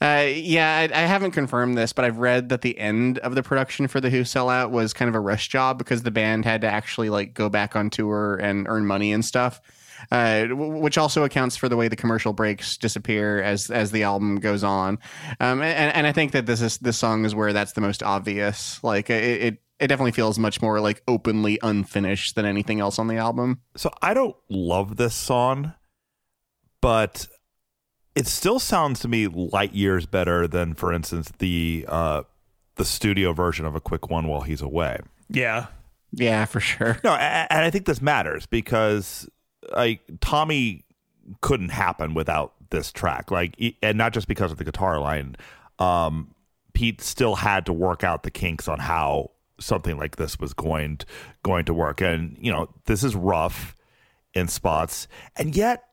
uh, 0.02 0.26
yeah, 0.30 0.88
I, 0.94 1.04
I 1.04 1.06
haven't 1.06 1.32
confirmed 1.32 1.78
this, 1.78 1.94
but 1.94 2.06
I've 2.06 2.18
read 2.18 2.50
that 2.50 2.62
the 2.62 2.78
end 2.78 3.20
of 3.20 3.36
the 3.36 3.44
production 3.44 3.88
for 3.88 4.00
the 4.00 4.10
Who 4.10 4.22
sellout 4.22 4.72
was 4.72 4.94
kind 4.94 5.10
of 5.10 5.16
a 5.16 5.20
rush 5.20 5.50
job 5.50 5.78
because 5.78 6.04
the 6.04 6.12
band 6.12 6.46
had 6.46 6.62
to 6.62 6.68
actually 6.68 7.10
like 7.10 7.34
go 7.34 7.50
back 7.50 7.76
on 7.76 7.90
tour 7.90 8.36
and 8.42 8.68
earn 8.70 8.86
money 8.86 9.12
and 9.12 9.24
stuff. 9.26 9.62
Uh, 10.12 10.46
w- 10.48 10.78
which 10.78 10.98
also 10.98 11.24
accounts 11.24 11.56
for 11.56 11.70
the 11.70 11.78
way 11.78 11.88
the 11.88 11.96
commercial 11.96 12.34
breaks 12.34 12.78
disappear 12.78 13.42
as 13.42 13.70
as 13.72 13.92
the 13.92 14.04
album 14.04 14.40
goes 14.40 14.64
on, 14.64 15.00
um, 15.40 15.62
and, 15.62 15.94
and 15.96 16.08
I 16.08 16.12
think 16.12 16.32
that 16.34 16.46
this 16.46 16.62
is 16.62 16.78
this 16.80 16.98
song 16.98 17.26
is 17.26 17.34
where 17.36 17.54
that's 17.54 17.74
the 17.74 17.82
most 17.82 18.04
obvious. 18.04 18.84
Like 18.84 19.10
it, 19.10 19.24
it 19.24 19.58
it 19.80 19.88
definitely 19.88 20.12
feels 20.12 20.38
much 20.40 20.62
more 20.62 20.80
like 20.80 21.02
openly 21.08 21.60
unfinished 21.64 22.36
than 22.36 22.46
anything 22.46 22.80
else 22.80 23.00
on 23.00 23.08
the 23.08 23.18
album. 23.18 23.62
So 23.76 23.92
I 24.02 24.14
don't 24.14 24.36
love 24.50 24.98
this 24.98 25.16
song, 25.16 25.74
but 26.82 27.28
it 28.16 28.28
still 28.28 28.60
sounds 28.60 29.00
to 29.02 29.08
me 29.08 29.28
light 29.28 29.74
years 29.74 30.06
better 30.06 30.48
than, 30.48 30.74
for 30.76 30.94
instance, 30.94 31.32
the 31.40 31.86
uh, 31.88 32.24
the 32.76 32.86
studio 32.86 33.34
version 33.34 33.66
of 33.66 33.76
a 33.76 33.82
quick 33.82 34.10
one 34.10 34.28
while 34.28 34.42
he's 34.42 34.62
away. 34.62 35.00
Yeah. 35.30 35.68
Yeah, 36.12 36.46
for 36.46 36.60
sure. 36.60 37.00
No, 37.04 37.12
a- 37.12 37.16
a- 37.16 37.48
and 37.52 37.66
I 37.66 37.72
think 37.72 37.86
this 37.86 38.02
matters 38.02 38.46
because 38.46 39.28
like 39.76 40.02
Tommy 40.22 40.86
couldn't 41.42 41.70
happen 41.70 42.14
without 42.14 42.54
this 42.70 42.92
track. 42.92 43.32
Like, 43.32 43.56
and 43.82 43.98
not 43.98 44.14
just 44.14 44.28
because 44.28 44.52
of 44.52 44.58
the 44.58 44.64
guitar 44.64 45.00
line. 45.00 45.36
Um, 45.80 46.34
Pete 46.74 47.02
still 47.02 47.36
had 47.36 47.66
to 47.68 47.74
work 47.74 48.04
out 48.04 48.24
the 48.24 48.32
kinks 48.32 48.68
on 48.68 48.80
how 48.80 49.32
something 49.60 49.98
like 49.98 50.16
this 50.16 50.40
was 50.40 50.54
going 50.54 50.98
to, 50.98 51.06
going 51.44 51.66
to 51.66 51.74
work. 51.74 52.02
And 52.02 52.36
you 52.40 52.52
know, 52.52 52.70
this 52.86 53.04
is 53.04 53.16
rough 53.16 53.76
in 54.34 54.48
spots, 54.48 55.08
and 55.36 55.56
yet, 55.56 55.84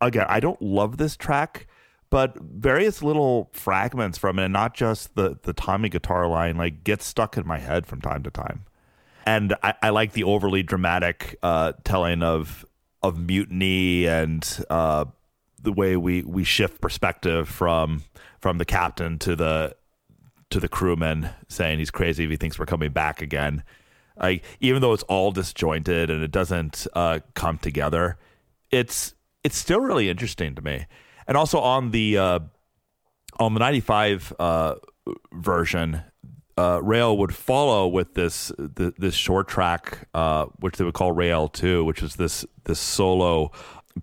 again, 0.00 0.26
I 0.28 0.38
don't 0.38 0.62
love 0.62 0.96
this 0.96 1.16
track. 1.16 1.66
But 2.08 2.36
various 2.40 3.02
little 3.02 3.50
fragments 3.52 4.18
from 4.18 4.38
it, 4.38 4.44
and 4.44 4.52
not 4.52 4.74
just 4.74 5.14
the 5.16 5.38
the 5.42 5.52
Tommy 5.52 5.88
guitar 5.88 6.28
line, 6.28 6.56
like 6.56 6.84
gets 6.84 7.04
stuck 7.04 7.36
in 7.36 7.46
my 7.46 7.58
head 7.58 7.86
from 7.86 8.00
time 8.00 8.22
to 8.22 8.30
time. 8.30 8.64
and 9.26 9.54
I, 9.62 9.74
I 9.82 9.90
like 9.90 10.12
the 10.12 10.24
overly 10.24 10.62
dramatic 10.62 11.36
uh, 11.42 11.72
telling 11.84 12.22
of 12.22 12.64
of 13.02 13.18
mutiny 13.18 14.06
and 14.06 14.64
uh, 14.68 15.04
the 15.62 15.72
way 15.72 15.96
we 15.96 16.22
we 16.22 16.44
shift 16.44 16.80
perspective 16.80 17.48
from 17.48 18.04
from 18.40 18.58
the 18.58 18.64
captain 18.64 19.18
to 19.18 19.36
the 19.36 19.74
to 20.50 20.60
the 20.60 20.68
crewman 20.68 21.30
saying 21.48 21.78
he's 21.78 21.90
crazy 21.90 22.24
if 22.24 22.30
he 22.30 22.36
thinks 22.36 22.58
we're 22.58 22.66
coming 22.66 22.90
back 22.92 23.22
again. 23.22 23.62
Like 24.16 24.44
even 24.60 24.82
though 24.82 24.92
it's 24.92 25.04
all 25.04 25.30
disjointed 25.30 26.10
and 26.10 26.22
it 26.22 26.30
doesn't 26.30 26.86
uh, 26.94 27.20
come 27.34 27.58
together, 27.58 28.18
it's 28.70 29.14
it's 29.44 29.56
still 29.56 29.80
really 29.80 30.08
interesting 30.08 30.54
to 30.54 30.62
me. 30.62 30.86
And 31.26 31.36
also 31.36 31.58
on 31.60 31.90
the 31.92 32.18
uh, 32.18 32.40
on 33.38 33.54
the 33.54 33.60
ninety 33.60 33.80
five 33.80 34.32
uh, 34.38 34.74
version, 35.32 36.02
uh, 36.60 36.78
Rael 36.82 37.16
would 37.16 37.34
follow 37.34 37.88
with 37.88 38.14
this 38.14 38.52
th- 38.76 38.94
this 38.98 39.14
short 39.14 39.48
track, 39.48 40.08
uh, 40.12 40.46
which 40.58 40.76
they 40.76 40.84
would 40.84 40.94
call 40.94 41.12
Rael 41.12 41.48
Two, 41.48 41.84
which 41.84 42.02
is 42.02 42.16
this 42.16 42.44
this 42.64 42.78
solo 42.78 43.50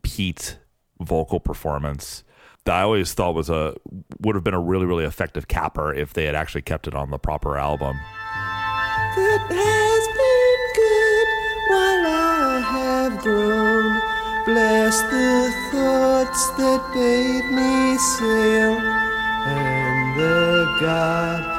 Pete 0.01 0.57
vocal 0.99 1.39
performance 1.39 2.23
that 2.65 2.75
I 2.75 2.81
always 2.81 3.13
thought 3.13 3.35
was 3.35 3.49
a 3.49 3.75
would 4.21 4.35
have 4.35 4.43
been 4.43 4.55
a 4.55 4.59
really 4.59 4.87
really 4.87 5.05
effective 5.05 5.47
capper 5.47 5.93
if 5.93 6.13
they 6.13 6.25
had 6.25 6.33
actually 6.33 6.63
kept 6.63 6.87
it 6.87 6.95
on 6.95 7.11
the 7.11 7.19
proper 7.19 7.57
album. 7.57 7.95
that 9.15 9.41
has 9.51 10.03
been 10.17 10.61
good 10.81 11.27
while 11.69 12.05
I 12.07 12.59
have 12.73 13.21
grown. 13.21 14.01
Bless 14.45 15.01
the 15.01 15.53
thoughts 15.71 16.49
that 16.57 16.81
me 16.95 17.97
sail, 17.97 18.79
and 19.45 20.19
the 20.19 20.77
God 20.81 21.56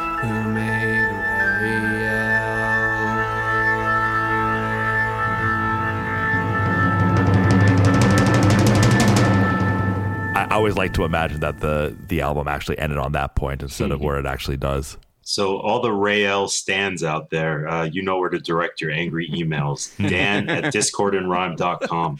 I, 10.49 10.55
I 10.55 10.57
always 10.57 10.77
like 10.77 10.95
to 10.95 11.05
imagine 11.05 11.41
that 11.41 11.61
the 11.61 11.97
the 12.09 12.20
album 12.20 12.49
actually 12.49 12.79
ended 12.79 12.99
on 12.99 13.12
that 13.12 13.35
point 13.35 13.62
instead 13.62 13.91
of 13.91 14.01
where 14.01 14.19
it 14.19 14.27
actually 14.27 14.57
does. 14.57 14.97
So 15.23 15.59
all 15.59 15.83
the 15.83 15.93
Rael 15.93 16.49
stands 16.49 17.05
out 17.05 17.29
there, 17.29 17.69
uh, 17.69 17.85
you 17.85 18.01
know 18.03 18.19
where 18.19 18.31
to 18.31 18.39
direct 18.39 18.81
your 18.81 18.91
angry 18.91 19.29
emails. 19.31 19.95
Dan 20.09 20.49
at 20.49 20.73
discordandrhyme.com. 20.73 22.19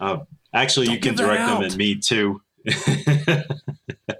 Uh, 0.00 0.18
actually, 0.52 0.86
you 0.90 0.98
can 0.98 1.14
give 1.14 1.16
that 1.18 1.26
direct 1.26 1.46
them 1.46 1.62
at 1.62 1.76
me 1.76 1.96
too. 1.96 2.42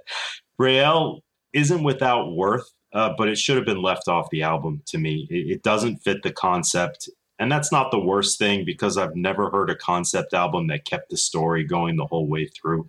Rael 0.57 1.21
isn't 1.51 1.83
without 1.83 2.31
worth, 2.31 2.71
uh, 2.93 3.13
but 3.17 3.27
it 3.27 3.37
should 3.37 3.57
have 3.57 3.65
been 3.65 3.81
left 3.81 4.07
off 4.07 4.29
the 4.29 4.43
album 4.43 4.81
to 4.85 4.97
me. 4.97 5.27
It, 5.29 5.51
it 5.57 5.63
doesn't 5.63 5.97
fit 5.97 6.23
the 6.23 6.31
concept. 6.31 7.09
And 7.37 7.51
that's 7.51 7.69
not 7.69 7.91
the 7.91 7.99
worst 7.99 8.39
thing 8.39 8.63
because 8.63 8.97
I've 8.97 9.15
never 9.15 9.49
heard 9.49 9.69
a 9.69 9.75
concept 9.75 10.33
album 10.33 10.67
that 10.67 10.85
kept 10.85 11.09
the 11.09 11.17
story 11.17 11.65
going 11.65 11.97
the 11.97 12.05
whole 12.05 12.27
way 12.27 12.45
through. 12.47 12.87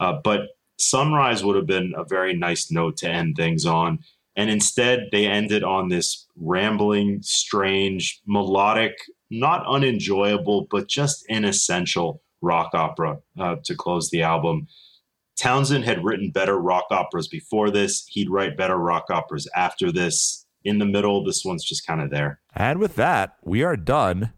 Uh, 0.00 0.14
but 0.22 0.48
Sunrise 0.78 1.44
would 1.44 1.56
have 1.56 1.66
been 1.66 1.94
a 1.96 2.04
very 2.04 2.34
nice 2.34 2.70
note 2.70 2.98
to 2.98 3.08
end 3.08 3.36
things 3.36 3.64
on. 3.64 4.00
And 4.36 4.50
instead, 4.50 5.08
they 5.12 5.26
ended 5.26 5.64
on 5.64 5.88
this 5.88 6.26
rambling, 6.36 7.20
strange, 7.22 8.20
melodic, 8.26 8.98
not 9.30 9.66
unenjoyable, 9.66 10.66
but 10.70 10.88
just 10.88 11.24
inessential 11.28 12.22
rock 12.42 12.74
opera 12.74 13.18
uh, 13.38 13.56
to 13.64 13.74
close 13.74 14.10
the 14.10 14.22
album. 14.22 14.66
Townshend 15.40 15.84
had 15.84 16.04
written 16.04 16.30
better 16.30 16.58
rock 16.58 16.84
operas 16.90 17.28
before 17.28 17.70
this. 17.70 18.06
He'd 18.08 18.30
write 18.30 18.56
better 18.56 18.76
rock 18.76 19.06
operas 19.10 19.48
after 19.54 19.90
this. 19.90 20.44
In 20.64 20.78
the 20.78 20.86
middle, 20.86 21.24
this 21.24 21.44
one's 21.44 21.64
just 21.64 21.86
kind 21.86 22.00
of 22.00 22.10
there. 22.10 22.40
And 22.54 22.80
with 22.80 22.96
that, 22.96 23.36
we 23.44 23.62
are 23.62 23.76
done 23.76 24.32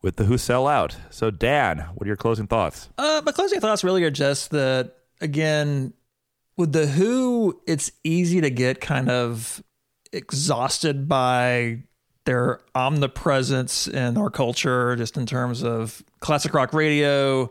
with 0.00 0.16
the 0.16 0.24
Who 0.24 0.38
Sell 0.38 0.66
Out. 0.66 0.96
So 1.10 1.30
Dan, 1.30 1.78
what 1.94 2.04
are 2.04 2.08
your 2.08 2.16
closing 2.16 2.46
thoughts? 2.46 2.88
Uh, 2.96 3.20
my 3.24 3.32
closing 3.32 3.60
thoughts 3.60 3.82
really 3.82 4.04
are 4.04 4.10
just 4.10 4.50
that 4.50 4.94
again, 5.22 5.94
with 6.56 6.72
the 6.72 6.86
Who, 6.86 7.60
it's 7.66 7.90
easy 8.04 8.40
to 8.40 8.50
get 8.50 8.80
kind 8.80 9.08
of 9.08 9.62
exhausted 10.12 11.08
by 11.08 11.84
their 12.24 12.60
omnipresence 12.74 13.88
in 13.88 14.16
our 14.16 14.30
culture, 14.30 14.94
just 14.96 15.16
in 15.16 15.26
terms 15.26 15.62
of 15.62 16.02
classic 16.20 16.52
rock 16.54 16.72
radio, 16.74 17.50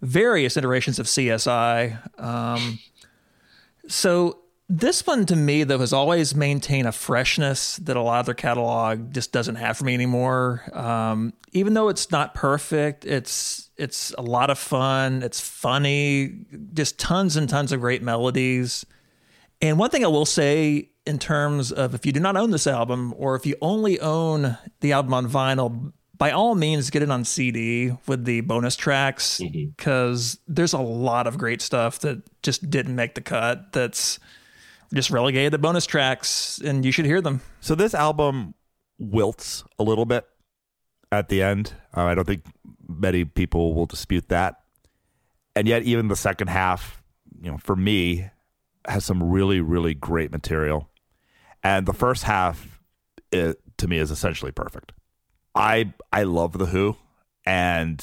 various 0.00 0.56
iterations 0.56 0.98
of 0.98 1.06
CSI. 1.06 1.98
Um, 2.20 2.78
so 3.86 4.41
this 4.68 5.06
one 5.06 5.26
to 5.26 5.36
me 5.36 5.64
though 5.64 5.78
has 5.78 5.92
always 5.92 6.34
maintained 6.34 6.88
a 6.88 6.92
freshness 6.92 7.76
that 7.76 7.96
a 7.96 8.02
lot 8.02 8.20
of 8.20 8.26
their 8.26 8.34
catalog 8.34 9.12
just 9.12 9.32
doesn't 9.32 9.56
have 9.56 9.76
for 9.76 9.84
me 9.84 9.94
anymore. 9.94 10.62
Um, 10.72 11.34
even 11.52 11.74
though 11.74 11.88
it's 11.88 12.10
not 12.10 12.34
perfect, 12.34 13.04
it's 13.04 13.70
it's 13.76 14.14
a 14.16 14.22
lot 14.22 14.50
of 14.50 14.58
fun. 14.58 15.22
It's 15.22 15.40
funny, 15.40 16.46
just 16.72 16.98
tons 16.98 17.36
and 17.36 17.48
tons 17.48 17.72
of 17.72 17.80
great 17.80 18.02
melodies. 18.02 18.86
And 19.60 19.78
one 19.78 19.90
thing 19.90 20.04
I 20.04 20.08
will 20.08 20.26
say 20.26 20.90
in 21.06 21.18
terms 21.18 21.72
of 21.72 21.94
if 21.94 22.06
you 22.06 22.12
do 22.12 22.20
not 22.20 22.36
own 22.36 22.50
this 22.50 22.66
album 22.66 23.14
or 23.16 23.34
if 23.34 23.44
you 23.44 23.56
only 23.60 24.00
own 24.00 24.56
the 24.80 24.92
album 24.92 25.14
on 25.14 25.28
vinyl, 25.28 25.92
by 26.16 26.30
all 26.30 26.54
means 26.54 26.90
get 26.90 27.02
it 27.02 27.10
on 27.10 27.24
CD 27.24 27.92
with 28.06 28.24
the 28.24 28.40
bonus 28.42 28.76
tracks 28.76 29.40
because 29.66 30.38
there's 30.46 30.72
a 30.72 30.78
lot 30.78 31.26
of 31.26 31.36
great 31.36 31.60
stuff 31.60 31.98
that 32.00 32.22
just 32.42 32.70
didn't 32.70 32.94
make 32.94 33.14
the 33.16 33.20
cut. 33.20 33.72
That's 33.72 34.20
just 34.94 35.10
relegated 35.10 35.52
to 35.52 35.58
bonus 35.58 35.86
tracks, 35.86 36.60
and 36.64 36.84
you 36.84 36.92
should 36.92 37.06
hear 37.06 37.20
them. 37.20 37.40
So 37.60 37.74
this 37.74 37.94
album 37.94 38.54
wilts 38.98 39.64
a 39.78 39.82
little 39.82 40.04
bit 40.04 40.26
at 41.10 41.28
the 41.28 41.42
end. 41.42 41.74
Uh, 41.96 42.04
I 42.04 42.14
don't 42.14 42.26
think 42.26 42.44
many 42.88 43.24
people 43.24 43.74
will 43.74 43.86
dispute 43.86 44.28
that. 44.28 44.56
And 45.54 45.68
yet, 45.68 45.82
even 45.82 46.08
the 46.08 46.16
second 46.16 46.48
half, 46.48 47.02
you 47.40 47.50
know, 47.50 47.58
for 47.58 47.76
me, 47.76 48.30
has 48.86 49.04
some 49.04 49.22
really, 49.22 49.60
really 49.60 49.94
great 49.94 50.32
material. 50.32 50.88
And 51.62 51.86
the 51.86 51.92
first 51.92 52.24
half, 52.24 52.80
it, 53.30 53.60
to 53.78 53.86
me, 53.86 53.98
is 53.98 54.10
essentially 54.10 54.52
perfect. 54.52 54.92
I 55.54 55.92
I 56.12 56.22
love 56.24 56.58
the 56.58 56.66
Who, 56.66 56.96
and 57.44 58.02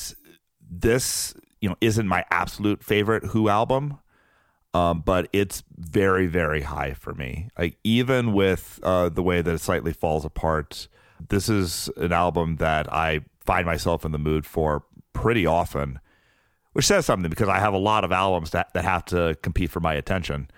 this 0.61 1.34
you 1.61 1.70
know 1.70 1.76
isn't 1.82 2.07
my 2.07 2.24
absolute 2.30 2.84
favorite 2.84 3.26
Who 3.26 3.49
album, 3.49 3.98
um, 4.74 5.02
but 5.02 5.28
it's 5.34 5.64
very 5.78 6.28
very 6.28 6.62
high 6.62 6.94
for 6.94 7.14
me. 7.14 7.50
Like 7.58 7.78
even 7.84 8.34
with 8.34 8.80
uh, 8.84 9.10
the 9.10 9.24
way 9.24 9.41
that 9.41 9.54
it 9.54 9.60
slightly 9.60 9.94
falls 9.94 10.26
apart, 10.26 10.88
this 11.30 11.50
is 11.50 11.90
an 11.98 12.12
album 12.12 12.58
that 12.58 12.91
I 12.91 13.22
find 13.40 13.66
myself 13.66 14.06
in 14.06 14.12
the 14.12 14.20
mood 14.20 14.46
for 14.46 14.84
pretty 15.14 15.46
often, 15.46 16.00
which 16.74 16.86
says 16.86 17.06
something 17.06 17.30
because 17.30 17.50
I 17.50 17.60
have 17.60 17.74
a 17.74 17.80
lot 17.80 18.04
of 18.04 18.12
albums 18.12 18.52
that 18.52 18.74
that 18.74 18.84
have 18.84 19.06
to 19.06 19.38
compete 19.41 19.72
for 19.72 19.80
my 19.80 19.94
attention. 19.94 20.50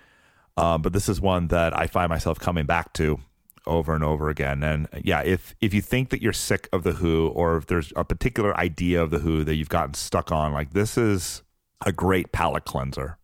Um, 0.56 0.82
but 0.82 0.92
this 0.92 1.08
is 1.08 1.20
one 1.20 1.48
that 1.48 1.76
I 1.76 1.86
find 1.86 2.10
myself 2.10 2.38
coming 2.38 2.66
back 2.66 2.92
to 2.94 3.18
over 3.66 3.94
and 3.94 4.04
over 4.04 4.28
again. 4.28 4.62
And 4.62 4.88
yeah, 5.02 5.22
if 5.22 5.54
if 5.62 5.72
you 5.72 5.80
think 5.80 6.10
that 6.10 6.20
you're 6.20 6.34
sick 6.34 6.68
of 6.72 6.82
the 6.82 6.92
Who, 6.92 7.28
or 7.28 7.56
if 7.56 7.66
there's 7.66 7.92
a 7.96 8.04
particular 8.04 8.54
idea 8.58 9.02
of 9.02 9.10
the 9.10 9.20
Who 9.20 9.44
that 9.44 9.54
you've 9.54 9.70
gotten 9.70 9.94
stuck 9.94 10.30
on, 10.30 10.52
like 10.52 10.74
this 10.74 10.98
is 10.98 11.42
a 11.84 11.92
great 11.92 12.30
palate 12.32 12.66
cleanser 12.66 13.16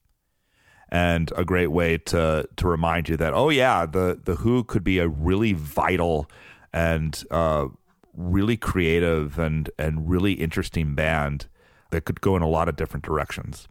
and 0.90 1.32
a 1.36 1.44
great 1.44 1.68
way 1.68 1.98
to 1.98 2.48
to 2.56 2.68
remind 2.68 3.08
you 3.08 3.16
that 3.16 3.34
oh 3.34 3.50
yeah, 3.50 3.86
the 3.86 4.20
the 4.22 4.36
Who 4.36 4.64
could 4.64 4.84
be 4.84 4.98
a 4.98 5.08
really 5.08 5.52
vital 5.52 6.30
and 6.72 7.22
uh, 7.30 7.66
really 8.14 8.56
creative 8.56 9.38
and 9.38 9.70
and 9.78 10.08
really 10.08 10.34
interesting 10.34 10.94
band 10.94 11.46
that 11.90 12.04
could 12.04 12.20
go 12.20 12.36
in 12.36 12.42
a 12.42 12.48
lot 12.48 12.68
of 12.68 12.76
different 12.76 13.04
directions. 13.04 13.68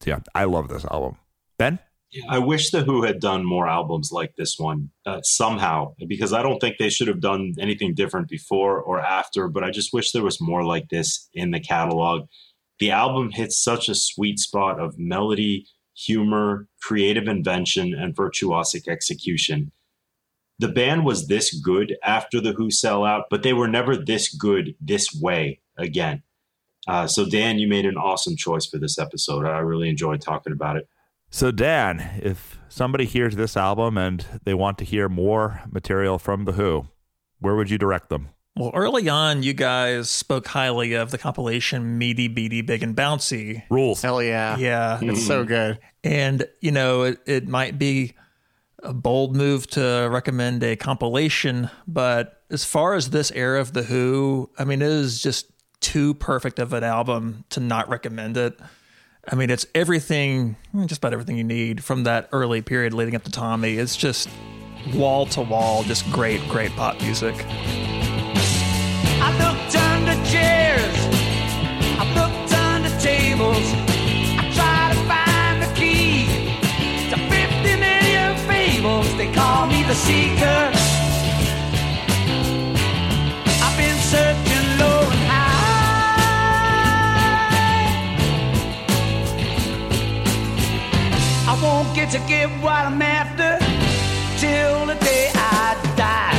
So 0.00 0.10
yeah, 0.10 0.20
I 0.34 0.44
love 0.44 0.68
this 0.68 0.84
album. 0.84 1.16
Ben. 1.58 1.78
I 2.30 2.38
wish 2.38 2.70
the 2.70 2.82
Who 2.82 3.02
had 3.02 3.20
done 3.20 3.44
more 3.44 3.68
albums 3.68 4.10
like 4.12 4.34
this 4.36 4.58
one 4.58 4.90
uh, 5.04 5.20
somehow, 5.22 5.94
because 6.06 6.32
I 6.32 6.42
don't 6.42 6.58
think 6.58 6.78
they 6.78 6.88
should 6.88 7.08
have 7.08 7.20
done 7.20 7.52
anything 7.60 7.92
different 7.94 8.28
before 8.28 8.80
or 8.80 8.98
after. 8.98 9.46
But 9.46 9.62
I 9.62 9.70
just 9.70 9.92
wish 9.92 10.12
there 10.12 10.22
was 10.22 10.40
more 10.40 10.64
like 10.64 10.88
this 10.88 11.28
in 11.34 11.50
the 11.50 11.60
catalog. 11.60 12.26
The 12.78 12.92
album 12.92 13.30
hits 13.30 13.62
such 13.62 13.90
a 13.90 13.94
sweet 13.94 14.38
spot 14.38 14.80
of 14.80 14.98
melody, 14.98 15.66
humor, 15.98 16.68
creative 16.80 17.26
invention, 17.26 17.92
and 17.92 18.14
virtuosic 18.14 18.86
execution. 18.86 19.72
The 20.60 20.68
band 20.68 21.04
was 21.04 21.26
this 21.26 21.58
good 21.58 21.96
after 22.04 22.40
the 22.40 22.52
Who 22.52 22.70
sell 22.70 23.04
out, 23.04 23.24
but 23.30 23.42
they 23.42 23.52
were 23.52 23.68
never 23.68 23.96
this 23.96 24.32
good 24.32 24.74
this 24.80 25.12
way 25.14 25.60
again. 25.76 26.22
Uh, 26.86 27.06
so, 27.06 27.28
Dan, 27.28 27.58
you 27.58 27.68
made 27.68 27.84
an 27.84 27.96
awesome 27.96 28.36
choice 28.36 28.66
for 28.66 28.78
this 28.78 28.98
episode. 28.98 29.44
I 29.44 29.58
really 29.58 29.88
enjoyed 29.88 30.20
talking 30.20 30.52
about 30.52 30.76
it. 30.76 30.88
So, 31.30 31.50
Dan, 31.50 32.20
if 32.22 32.58
somebody 32.68 33.04
hears 33.04 33.36
this 33.36 33.56
album 33.56 33.98
and 33.98 34.24
they 34.44 34.54
want 34.54 34.78
to 34.78 34.84
hear 34.84 35.08
more 35.08 35.62
material 35.70 36.18
from 36.18 36.44
The 36.44 36.52
Who, 36.52 36.88
where 37.40 37.54
would 37.54 37.70
you 37.70 37.78
direct 37.78 38.08
them? 38.08 38.28
Well, 38.58 38.72
early 38.74 39.08
on, 39.08 39.44
you 39.44 39.52
guys 39.52 40.10
spoke 40.10 40.48
highly 40.48 40.94
of 40.94 41.12
the 41.12 41.18
compilation 41.18 41.96
Meaty, 41.96 42.26
Beaty, 42.26 42.60
Big, 42.60 42.82
and 42.82 42.96
Bouncy. 42.96 43.62
Rules. 43.70 44.02
Hell 44.02 44.20
yeah. 44.20 44.56
Yeah. 44.56 44.98
It's 45.00 45.24
so 45.24 45.40
mm-hmm. 45.40 45.48
good. 45.48 45.78
And, 46.02 46.44
you 46.60 46.72
know, 46.72 47.02
it, 47.02 47.20
it 47.24 47.46
might 47.46 47.78
be 47.78 48.14
a 48.82 48.92
bold 48.92 49.36
move 49.36 49.68
to 49.68 50.08
recommend 50.10 50.64
a 50.64 50.74
compilation, 50.74 51.70
but 51.86 52.42
as 52.50 52.64
far 52.64 52.94
as 52.94 53.10
this 53.10 53.30
era 53.30 53.60
of 53.60 53.74
The 53.74 53.84
Who, 53.84 54.50
I 54.58 54.64
mean, 54.64 54.82
it 54.82 54.90
is 54.90 55.22
just 55.22 55.46
too 55.78 56.14
perfect 56.14 56.58
of 56.58 56.72
an 56.72 56.82
album 56.82 57.44
to 57.50 57.60
not 57.60 57.88
recommend 57.88 58.36
it. 58.36 58.58
I 59.30 59.36
mean, 59.36 59.50
it's 59.50 59.66
everything, 59.72 60.56
just 60.86 60.98
about 60.98 61.12
everything 61.12 61.36
you 61.36 61.44
need 61.44 61.84
from 61.84 62.04
that 62.04 62.28
early 62.32 62.62
period 62.62 62.92
leading 62.92 63.14
up 63.14 63.22
to 63.22 63.30
Tommy. 63.30 63.74
It's 63.74 63.96
just 63.96 64.28
wall 64.94 65.26
to 65.26 65.42
wall, 65.42 65.84
just 65.84 66.10
great, 66.10 66.40
great 66.48 66.72
pop 66.72 67.00
music. 67.00 67.36
To 74.92 75.00
find 75.06 75.62
the 75.62 75.70
key 75.74 76.26
to 77.10 77.16
50 77.16 77.76
million 77.76 78.36
fables. 78.48 79.06
They 79.16 79.30
call 79.32 79.66
me 79.66 79.82
the 79.84 79.94
seeker. 79.94 80.70
I've 83.64 83.76
been 83.76 83.98
searching 84.12 84.66
low 84.78 85.00
and 85.14 85.24
high. 85.30 85.58
I 91.48 91.54
won't 91.62 91.94
get 91.94 92.10
to 92.12 92.18
get 92.26 92.48
what 92.62 92.86
I'm 92.86 93.02
after 93.02 93.58
till 94.38 94.86
the 94.86 94.94
day 95.04 95.30
I 95.34 95.76
die. 95.96 96.36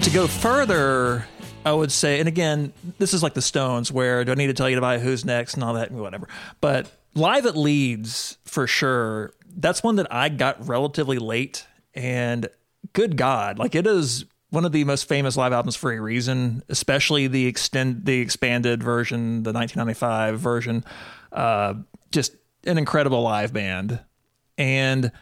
to 0.00 0.10
go 0.10 0.26
further, 0.26 1.26
I 1.64 1.72
would 1.72 1.92
say, 1.92 2.20
and 2.20 2.28
again, 2.28 2.72
this 2.98 3.12
is 3.12 3.22
like 3.22 3.34
the 3.34 3.42
Stones, 3.42 3.92
where 3.92 4.24
do 4.24 4.32
I 4.32 4.34
need 4.34 4.46
to 4.46 4.54
tell 4.54 4.68
you 4.68 4.78
about 4.78 5.00
who's 5.00 5.24
next 5.24 5.54
and 5.54 5.64
all 5.64 5.74
that, 5.74 5.90
and 5.90 6.00
whatever. 6.00 6.28
But 6.60 6.90
live 7.14 7.46
at 7.46 7.56
Leeds, 7.56 8.38
for 8.44 8.66
sure, 8.66 9.34
that's 9.56 9.82
one 9.82 9.96
that 9.96 10.12
I 10.12 10.28
got 10.28 10.66
relatively 10.66 11.18
late. 11.18 11.66
And 11.94 12.48
good 12.92 13.16
God, 13.16 13.58
like 13.58 13.74
it 13.74 13.86
is 13.86 14.24
one 14.50 14.64
of 14.64 14.72
the 14.72 14.84
most 14.84 15.08
famous 15.08 15.36
live 15.36 15.52
albums 15.52 15.76
for 15.76 15.92
a 15.92 16.00
reason, 16.00 16.62
especially 16.68 17.26
the 17.26 17.46
extend 17.46 18.04
the 18.04 18.20
expanded 18.20 18.82
version, 18.82 19.42
the 19.42 19.52
1995 19.52 20.40
version. 20.40 20.84
Uh, 21.32 21.74
just 22.10 22.34
an 22.64 22.78
incredible 22.78 23.22
live 23.22 23.52
band. 23.52 24.00
And 24.58 25.12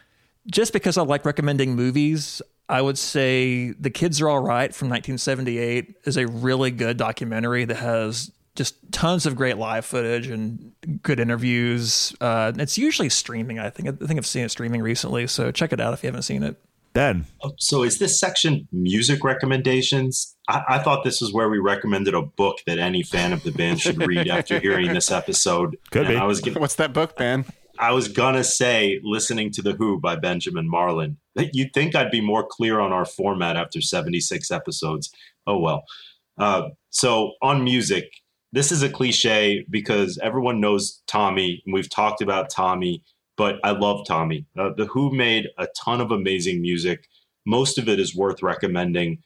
just 0.47 0.73
because 0.73 0.97
I 0.97 1.03
like 1.03 1.25
recommending 1.25 1.75
movies, 1.75 2.41
I 2.69 2.81
would 2.81 2.97
say 2.97 3.71
The 3.71 3.89
Kids 3.89 4.21
Are 4.21 4.29
All 4.29 4.39
Right 4.39 4.73
from 4.73 4.89
1978 4.89 5.95
is 6.05 6.17
a 6.17 6.27
really 6.27 6.71
good 6.71 6.97
documentary 6.97 7.65
that 7.65 7.77
has 7.77 8.31
just 8.55 8.75
tons 8.91 9.25
of 9.25 9.35
great 9.35 9.57
live 9.57 9.85
footage 9.85 10.27
and 10.27 10.71
good 11.01 11.19
interviews. 11.19 12.13
Uh, 12.21 12.51
it's 12.57 12.77
usually 12.77 13.09
streaming, 13.09 13.57
I 13.57 13.69
think. 13.69 13.89
I 13.89 13.91
think 14.05 14.19
I've 14.19 14.25
seen 14.27 14.45
it 14.45 14.49
streaming 14.49 14.81
recently, 14.81 15.27
so 15.27 15.51
check 15.51 15.73
it 15.73 15.79
out 15.79 15.93
if 15.93 16.03
you 16.03 16.07
haven't 16.07 16.23
seen 16.23 16.43
it. 16.43 16.57
Ben. 16.93 17.25
Oh, 17.43 17.53
So 17.57 17.83
is 17.83 17.99
this 17.99 18.19
section 18.19 18.67
music 18.71 19.23
recommendations? 19.23 20.35
I, 20.47 20.63
I 20.67 20.79
thought 20.79 21.03
this 21.03 21.21
was 21.21 21.31
where 21.31 21.49
we 21.49 21.59
recommended 21.59 22.13
a 22.13 22.21
book 22.21 22.57
that 22.65 22.79
any 22.79 23.03
fan 23.03 23.31
of 23.31 23.43
the 23.43 23.51
band 23.51 23.79
should 23.79 24.05
read 24.05 24.27
after 24.27 24.59
hearing 24.59 24.93
this 24.93 25.11
episode. 25.11 25.77
Could 25.91 26.05
And 26.07 26.09
be. 26.09 26.17
I 26.17 26.25
was 26.25 26.41
gonna, 26.41 26.59
What's 26.59 26.75
that 26.75 26.93
book, 26.93 27.15
Ben? 27.15 27.45
I 27.79 27.93
was 27.93 28.09
gonna 28.09 28.43
say 28.43 28.99
listening 29.03 29.51
to 29.51 29.61
the 29.61 29.73
Who 29.73 29.99
by 29.99 30.17
Benjamin 30.17 30.69
Marlin. 30.69 31.17
You'd 31.53 31.73
think 31.73 31.95
I'd 31.95 32.11
be 32.11 32.21
more 32.21 32.45
clear 32.45 32.79
on 32.79 32.91
our 32.91 33.05
format 33.05 33.55
after 33.55 33.79
76 33.81 34.51
episodes. 34.51 35.09
Oh 35.47 35.59
well. 35.59 35.83
Uh, 36.37 36.69
so 36.89 37.33
on 37.41 37.63
music, 37.63 38.11
this 38.51 38.71
is 38.71 38.83
a 38.83 38.89
cliche 38.89 39.65
because 39.69 40.19
everyone 40.21 40.59
knows 40.59 41.01
Tommy, 41.07 41.61
and 41.65 41.73
we've 41.73 41.89
talked 41.89 42.21
about 42.21 42.49
Tommy, 42.49 43.03
but 43.37 43.55
I 43.63 43.71
love 43.71 44.05
Tommy. 44.05 44.45
Uh, 44.57 44.71
the 44.75 44.85
Who 44.87 45.13
made 45.13 45.47
a 45.57 45.67
ton 45.81 46.01
of 46.01 46.11
amazing 46.11 46.61
music. 46.61 47.07
Most 47.45 47.77
of 47.77 47.87
it 47.87 47.99
is 47.99 48.15
worth 48.15 48.43
recommending, 48.43 49.19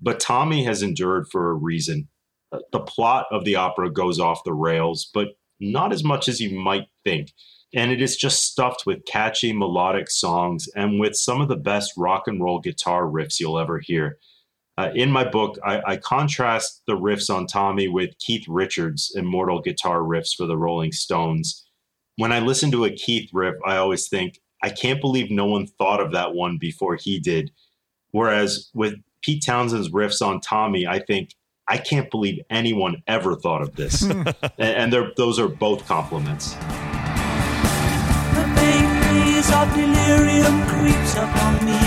but 0.00 0.20
Tommy 0.20 0.64
has 0.64 0.82
endured 0.82 1.28
for 1.28 1.50
a 1.50 1.54
reason. 1.54 2.08
Uh, 2.52 2.60
The 2.72 2.80
plot 2.80 3.26
of 3.30 3.44
the 3.44 3.56
opera 3.56 3.90
goes 3.90 4.18
off 4.18 4.44
the 4.44 4.54
rails, 4.54 5.10
but 5.12 5.28
not 5.60 5.92
as 5.92 6.02
much 6.02 6.28
as 6.28 6.40
you 6.40 6.58
might 6.58 6.86
think. 7.04 7.32
And 7.74 7.90
it 7.90 8.00
is 8.00 8.16
just 8.16 8.42
stuffed 8.42 8.84
with 8.86 9.04
catchy 9.04 9.52
melodic 9.52 10.10
songs 10.10 10.68
and 10.74 10.98
with 10.98 11.14
some 11.14 11.40
of 11.40 11.48
the 11.48 11.56
best 11.56 11.92
rock 11.96 12.26
and 12.26 12.42
roll 12.42 12.60
guitar 12.60 13.04
riffs 13.04 13.38
you'll 13.38 13.58
ever 13.58 13.78
hear. 13.78 14.18
Uh, 14.78 14.90
in 14.94 15.10
my 15.10 15.28
book, 15.28 15.58
I, 15.64 15.82
I 15.84 15.96
contrast 15.96 16.82
the 16.86 16.96
riffs 16.96 17.34
on 17.34 17.46
Tommy 17.46 17.88
with 17.88 18.16
Keith 18.20 18.44
Richards' 18.48 19.12
immortal 19.14 19.60
guitar 19.60 20.00
riffs 20.00 20.36
for 20.36 20.46
the 20.46 20.56
Rolling 20.56 20.92
Stones. 20.92 21.66
When 22.16 22.32
I 22.32 22.38
listen 22.38 22.70
to 22.70 22.84
a 22.84 22.90
Keith 22.90 23.28
riff, 23.32 23.56
I 23.66 23.76
always 23.76 24.08
think, 24.08 24.38
I 24.62 24.70
can't 24.70 25.00
believe 25.00 25.30
no 25.30 25.46
one 25.46 25.66
thought 25.66 26.00
of 26.00 26.12
that 26.12 26.32
one 26.32 26.58
before 26.58 26.96
he 26.96 27.18
did. 27.18 27.50
Whereas 28.12 28.70
with 28.72 28.94
Pete 29.22 29.42
Townshend's 29.44 29.90
riffs 29.90 30.24
on 30.24 30.40
Tommy, 30.40 30.86
I 30.86 31.00
think, 31.00 31.34
I 31.68 31.76
can't 31.76 32.10
believe 32.10 32.40
anyone 32.48 33.02
ever 33.06 33.34
thought 33.34 33.62
of 33.62 33.76
this. 33.76 34.02
and 34.02 34.34
and 34.58 35.12
those 35.16 35.38
are 35.38 35.48
both 35.48 35.86
compliments. 35.86 36.54
Of 39.50 39.74
delirium 39.74 40.66
creeps 40.68 41.14
upon 41.14 41.64
me. 41.64 41.78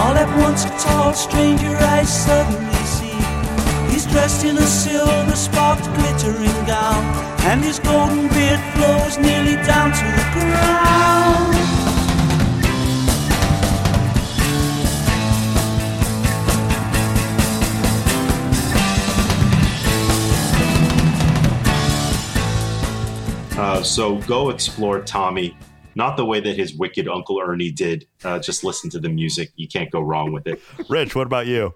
All 0.00 0.16
at 0.16 0.28
once, 0.40 0.64
a 0.64 0.70
tall 0.78 1.12
stranger 1.12 1.76
I 1.76 2.04
suddenly 2.04 2.84
see. 2.96 3.92
He's 3.92 4.06
dressed 4.06 4.44
in 4.44 4.56
a 4.56 4.62
silver 4.66 5.36
sparked 5.36 5.84
glittering 5.94 6.66
gown, 6.66 7.04
and 7.44 7.62
his 7.62 7.78
golden 7.78 8.28
beard 8.28 8.60
flows 8.74 9.18
nearly 9.18 9.56
down 9.64 9.92
to 9.92 10.04
the 10.04 10.26
ground. 10.32 11.52
Uh, 23.56 23.82
so 23.82 24.16
go 24.22 24.50
explore 24.50 25.00
Tommy, 25.02 25.56
not 25.94 26.16
the 26.16 26.24
way 26.24 26.40
that 26.40 26.56
his 26.56 26.74
wicked 26.74 27.08
Uncle 27.08 27.40
Ernie 27.40 27.70
did. 27.70 28.06
Uh, 28.24 28.38
just 28.38 28.64
listen 28.64 28.90
to 28.90 28.98
the 28.98 29.08
music. 29.08 29.52
You 29.56 29.68
can't 29.68 29.90
go 29.90 30.00
wrong 30.00 30.32
with 30.32 30.46
it. 30.46 30.62
Rich, 30.88 31.14
what 31.14 31.26
about 31.26 31.46
you? 31.46 31.74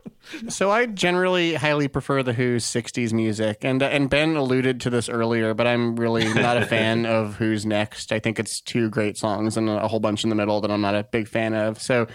So 0.48 0.70
I 0.70 0.86
generally 0.86 1.54
highly 1.54 1.88
prefer 1.88 2.22
the 2.22 2.32
Who's 2.32 2.64
'60s 2.64 3.12
music, 3.12 3.58
and 3.62 3.82
and 3.82 4.10
Ben 4.10 4.36
alluded 4.36 4.80
to 4.82 4.90
this 4.90 5.08
earlier, 5.08 5.54
but 5.54 5.66
I'm 5.66 5.96
really 5.96 6.32
not 6.34 6.56
a 6.56 6.66
fan 6.66 7.06
of 7.06 7.36
Who's 7.36 7.64
Next. 7.64 8.12
I 8.12 8.18
think 8.18 8.38
it's 8.38 8.60
two 8.60 8.90
great 8.90 9.16
songs 9.16 9.56
and 9.56 9.68
a 9.68 9.88
whole 9.88 10.00
bunch 10.00 10.24
in 10.24 10.30
the 10.30 10.36
middle 10.36 10.60
that 10.60 10.70
I'm 10.70 10.80
not 10.80 10.94
a 10.94 11.04
big 11.04 11.28
fan 11.28 11.54
of. 11.54 11.80
So. 11.80 12.06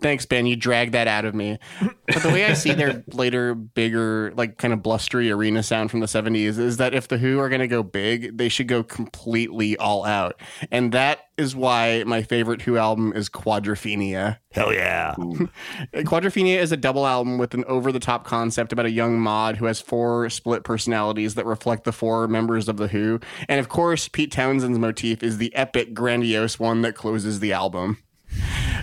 Thanks, 0.00 0.24
Ben. 0.24 0.46
You 0.46 0.56
dragged 0.56 0.94
that 0.94 1.06
out 1.06 1.26
of 1.26 1.34
me. 1.34 1.58
But 1.80 2.22
the 2.22 2.30
way 2.30 2.46
I 2.46 2.54
see 2.54 2.72
their 2.72 3.04
later, 3.12 3.54
bigger, 3.54 4.32
like 4.34 4.56
kind 4.56 4.72
of 4.72 4.82
blustery 4.82 5.30
arena 5.30 5.62
sound 5.62 5.90
from 5.90 6.00
the 6.00 6.06
70s 6.06 6.58
is 6.58 6.78
that 6.78 6.94
if 6.94 7.08
The 7.08 7.18
Who 7.18 7.38
are 7.38 7.50
going 7.50 7.60
to 7.60 7.68
go 7.68 7.82
big, 7.82 8.38
they 8.38 8.48
should 8.48 8.68
go 8.68 8.82
completely 8.82 9.76
all 9.76 10.04
out. 10.04 10.40
And 10.70 10.92
that 10.92 11.26
is 11.36 11.54
why 11.54 12.04
my 12.06 12.22
favorite 12.22 12.62
Who 12.62 12.78
album 12.78 13.12
is 13.14 13.28
Quadrophenia. 13.28 14.38
Hell 14.52 14.72
yeah. 14.72 15.14
Quadrophenia 15.94 16.56
is 16.56 16.72
a 16.72 16.76
double 16.76 17.06
album 17.06 17.36
with 17.36 17.52
an 17.52 17.64
over 17.66 17.92
the 17.92 18.00
top 18.00 18.24
concept 18.24 18.72
about 18.72 18.86
a 18.86 18.90
young 18.90 19.18
mod 19.20 19.58
who 19.58 19.66
has 19.66 19.80
four 19.80 20.30
split 20.30 20.64
personalities 20.64 21.34
that 21.34 21.44
reflect 21.44 21.84
the 21.84 21.92
four 21.92 22.26
members 22.28 22.66
of 22.66 22.78
The 22.78 22.88
Who. 22.88 23.20
And 23.46 23.60
of 23.60 23.68
course, 23.68 24.08
Pete 24.08 24.32
Townshend's 24.32 24.78
motif 24.78 25.22
is 25.22 25.36
the 25.36 25.54
epic, 25.54 25.92
grandiose 25.92 26.58
one 26.58 26.80
that 26.82 26.94
closes 26.94 27.40
the 27.40 27.52
album. 27.52 27.98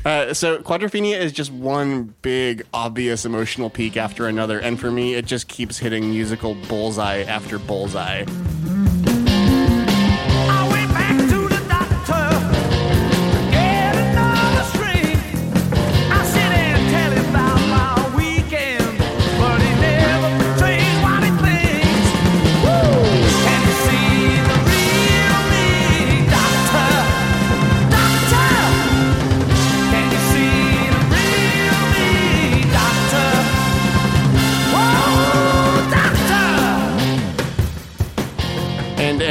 Uh, 0.05 0.33
so 0.33 0.59
Quadrophenia 0.59 1.19
is 1.19 1.31
just 1.31 1.51
one 1.51 2.13
big, 2.21 2.65
obvious 2.73 3.25
emotional 3.25 3.69
peak 3.69 3.97
after 3.97 4.27
another, 4.27 4.59
and 4.59 4.79
for 4.79 4.91
me, 4.91 5.15
it 5.15 5.25
just 5.25 5.47
keeps 5.47 5.77
hitting 5.77 6.09
musical 6.09 6.55
bullseye 6.55 7.23
after 7.23 7.59
bullseye. 7.59 8.25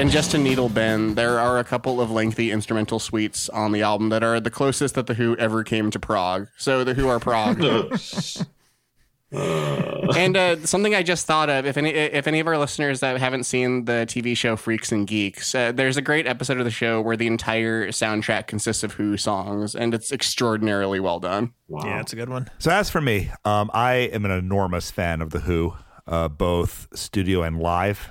And 0.08 0.14
and 0.14 0.14
just 0.14 0.30
to 0.30 0.38
needle 0.38 0.70
Ben, 0.70 1.16
there 1.16 1.38
are 1.38 1.58
a 1.58 1.64
couple 1.64 2.00
of 2.00 2.10
lengthy 2.10 2.50
instrumental 2.50 2.98
suites 2.98 3.50
on 3.50 3.72
the 3.72 3.82
album 3.82 4.08
that 4.08 4.22
are 4.22 4.40
the 4.40 4.50
closest 4.50 4.94
that 4.94 5.06
the 5.06 5.12
Who 5.12 5.36
ever 5.36 5.62
came 5.62 5.90
to 5.90 5.98
prog. 5.98 6.48
So 6.56 6.82
the 6.82 6.94
Who 6.94 7.08
are 7.08 7.20
prog. 7.20 7.62
and 9.30 10.34
uh, 10.34 10.64
something 10.64 10.94
I 10.94 11.02
just 11.02 11.26
thought 11.26 11.50
of, 11.50 11.66
if 11.66 11.76
any 11.76 11.90
if 11.90 12.26
any 12.26 12.40
of 12.40 12.46
our 12.46 12.56
listeners 12.56 13.00
that 13.00 13.20
haven't 13.20 13.44
seen 13.44 13.84
the 13.84 14.06
TV 14.08 14.34
show 14.34 14.56
Freaks 14.56 14.92
and 14.92 15.06
Geeks, 15.06 15.54
uh, 15.54 15.72
there's 15.72 15.98
a 15.98 16.02
great 16.02 16.26
episode 16.26 16.56
of 16.56 16.64
the 16.64 16.70
show 16.70 17.02
where 17.02 17.18
the 17.18 17.26
entire 17.26 17.88
soundtrack 17.88 18.46
consists 18.46 18.82
of 18.82 18.94
Who 18.94 19.18
songs, 19.18 19.74
and 19.74 19.92
it's 19.92 20.10
extraordinarily 20.10 21.00
well 21.00 21.20
done. 21.20 21.52
Yeah, 21.68 22.00
it's 22.00 22.14
a 22.14 22.16
good 22.16 22.30
one. 22.30 22.48
So 22.58 22.70
as 22.70 22.88
for 22.88 23.02
me, 23.02 23.30
um, 23.44 23.70
I 23.74 23.92
am 23.92 24.24
an 24.24 24.30
enormous 24.30 24.90
fan 24.90 25.20
of 25.20 25.28
the 25.32 25.40
Who, 25.40 25.74
uh, 26.06 26.28
both 26.28 26.88
studio 26.94 27.42
and 27.42 27.60
live. 27.60 28.08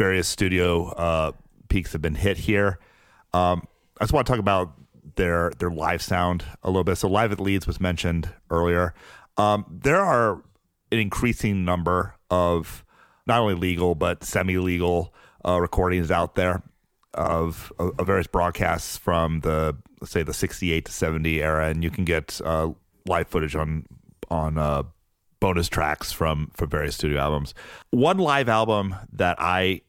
Various 0.00 0.28
studio 0.28 0.86
uh, 0.92 1.32
peaks 1.68 1.92
have 1.92 2.00
been 2.00 2.14
hit 2.14 2.38
here. 2.38 2.78
Um, 3.34 3.68
I 4.00 4.04
just 4.04 4.14
want 4.14 4.26
to 4.26 4.32
talk 4.32 4.40
about 4.40 4.72
their 5.16 5.50
their 5.58 5.70
live 5.70 6.00
sound 6.00 6.42
a 6.62 6.70
little 6.70 6.84
bit. 6.84 6.96
So 6.96 7.06
live 7.06 7.32
at 7.32 7.38
Leeds 7.38 7.66
was 7.66 7.82
mentioned 7.82 8.30
earlier. 8.48 8.94
Um, 9.36 9.66
there 9.68 10.00
are 10.00 10.42
an 10.90 11.00
increasing 11.00 11.66
number 11.66 12.14
of 12.30 12.82
not 13.26 13.40
only 13.40 13.52
legal 13.52 13.94
but 13.94 14.24
semi-legal 14.24 15.12
uh, 15.46 15.60
recordings 15.60 16.10
out 16.10 16.34
there 16.34 16.62
of, 17.12 17.70
of, 17.78 17.92
of 17.98 18.06
various 18.06 18.26
broadcasts 18.26 18.96
from 18.96 19.40
the 19.40 19.76
say 20.02 20.22
the 20.22 20.32
68 20.32 20.86
to 20.86 20.92
70 20.92 21.42
era 21.42 21.68
and 21.68 21.84
you 21.84 21.90
can 21.90 22.06
get 22.06 22.40
uh, 22.42 22.70
live 23.06 23.28
footage 23.28 23.54
on 23.54 23.84
on 24.30 24.56
uh, 24.56 24.82
bonus 25.40 25.68
tracks 25.68 26.12
from 26.12 26.50
from 26.54 26.68
various 26.68 26.94
studio 26.94 27.20
albums. 27.20 27.54
One 27.90 28.18
live 28.18 28.48
album 28.48 28.94
that 29.12 29.36
i 29.40 29.82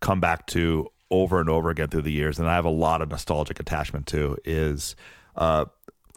come 0.00 0.20
back 0.20 0.46
to 0.46 0.88
over 1.10 1.40
and 1.40 1.48
over 1.48 1.70
again 1.70 1.88
through 1.88 2.02
the 2.02 2.10
years 2.10 2.38
and 2.38 2.48
i 2.48 2.54
have 2.54 2.64
a 2.64 2.70
lot 2.70 3.02
of 3.02 3.10
nostalgic 3.10 3.60
attachment 3.60 4.06
to 4.06 4.36
is 4.44 4.96
uh 5.36 5.64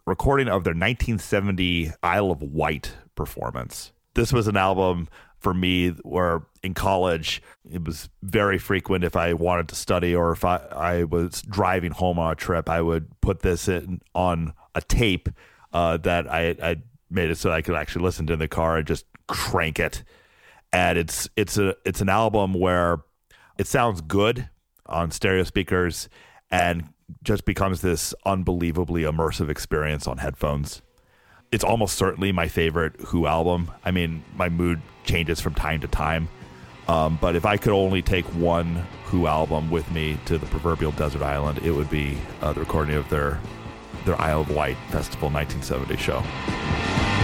recording 0.05 0.47
of 0.47 0.63
their 0.63 0.73
1970 0.73 1.91
isle 2.03 2.31
of 2.31 2.41
wight 2.41 2.93
performance. 3.15 3.91
This 4.13 4.31
was 4.31 4.47
an 4.47 4.57
album 4.57 5.07
for 5.39 5.53
me 5.53 5.89
where 6.03 6.43
in 6.63 6.73
college 6.73 7.41
it 7.71 7.83
was 7.83 8.09
very 8.23 8.57
frequent 8.57 9.03
if 9.03 9.15
I 9.15 9.33
wanted 9.33 9.67
to 9.69 9.75
study 9.75 10.15
or 10.15 10.31
if 10.31 10.45
I, 10.45 10.57
I 10.57 11.03
was 11.03 11.41
driving 11.41 11.91
home 11.91 12.17
on 12.17 12.31
a 12.31 12.35
trip, 12.35 12.69
I 12.69 12.81
would 12.81 13.19
put 13.21 13.41
this 13.41 13.67
in 13.67 14.01
on 14.13 14.53
a 14.73 14.81
tape 14.81 15.29
uh, 15.73 15.97
that 15.97 16.31
I, 16.31 16.55
I 16.61 16.77
made 17.15 17.31
it 17.31 17.37
so 17.37 17.51
I 17.51 17.61
could 17.61 17.75
actually 17.75 18.03
listen 18.03 18.27
to 18.27 18.33
in 18.33 18.39
the 18.39 18.47
car 18.47 18.77
and 18.77 18.87
just 18.87 19.05
crank 19.27 19.79
it. 19.79 20.03
And 20.71 20.97
it's 20.97 21.29
it's 21.35 21.57
a 21.57 21.75
it's 21.85 22.01
an 22.01 22.09
album 22.09 22.53
where 22.53 22.99
it 23.57 23.67
sounds 23.67 24.01
good 24.01 24.49
on 24.85 25.09
stereo 25.09 25.43
speakers 25.43 26.09
and 26.51 26.89
just 27.23 27.45
becomes 27.45 27.81
this 27.81 28.13
unbelievably 28.25 29.03
immersive 29.03 29.49
experience 29.49 30.07
on 30.07 30.17
headphones 30.17 30.81
it's 31.51 31.63
almost 31.63 31.95
certainly 31.95 32.33
my 32.33 32.49
favorite 32.49 32.99
Who 33.07 33.27
album. 33.27 33.71
I 33.83 33.91
mean, 33.91 34.23
my 34.35 34.49
mood 34.49 34.81
changes 35.05 35.39
from 35.39 35.53
time 35.53 35.79
to 35.81 35.87
time. 35.87 36.27
Um, 36.87 37.17
but 37.21 37.35
if 37.35 37.45
I 37.45 37.57
could 37.57 37.73
only 37.73 38.01
take 38.01 38.25
one 38.35 38.85
Who 39.05 39.27
album 39.27 39.71
with 39.71 39.89
me 39.91 40.17
to 40.25 40.37
the 40.37 40.45
proverbial 40.47 40.91
desert 40.91 41.21
island, 41.21 41.59
it 41.59 41.71
would 41.71 41.89
be 41.89 42.17
uh, 42.41 42.53
the 42.53 42.59
recording 42.59 42.95
of 42.95 43.09
their 43.09 43.39
their 44.05 44.19
Isle 44.21 44.41
of 44.41 44.51
Wight 44.51 44.77
Festival 44.89 45.29
1970 45.29 45.97
show. 45.97 47.14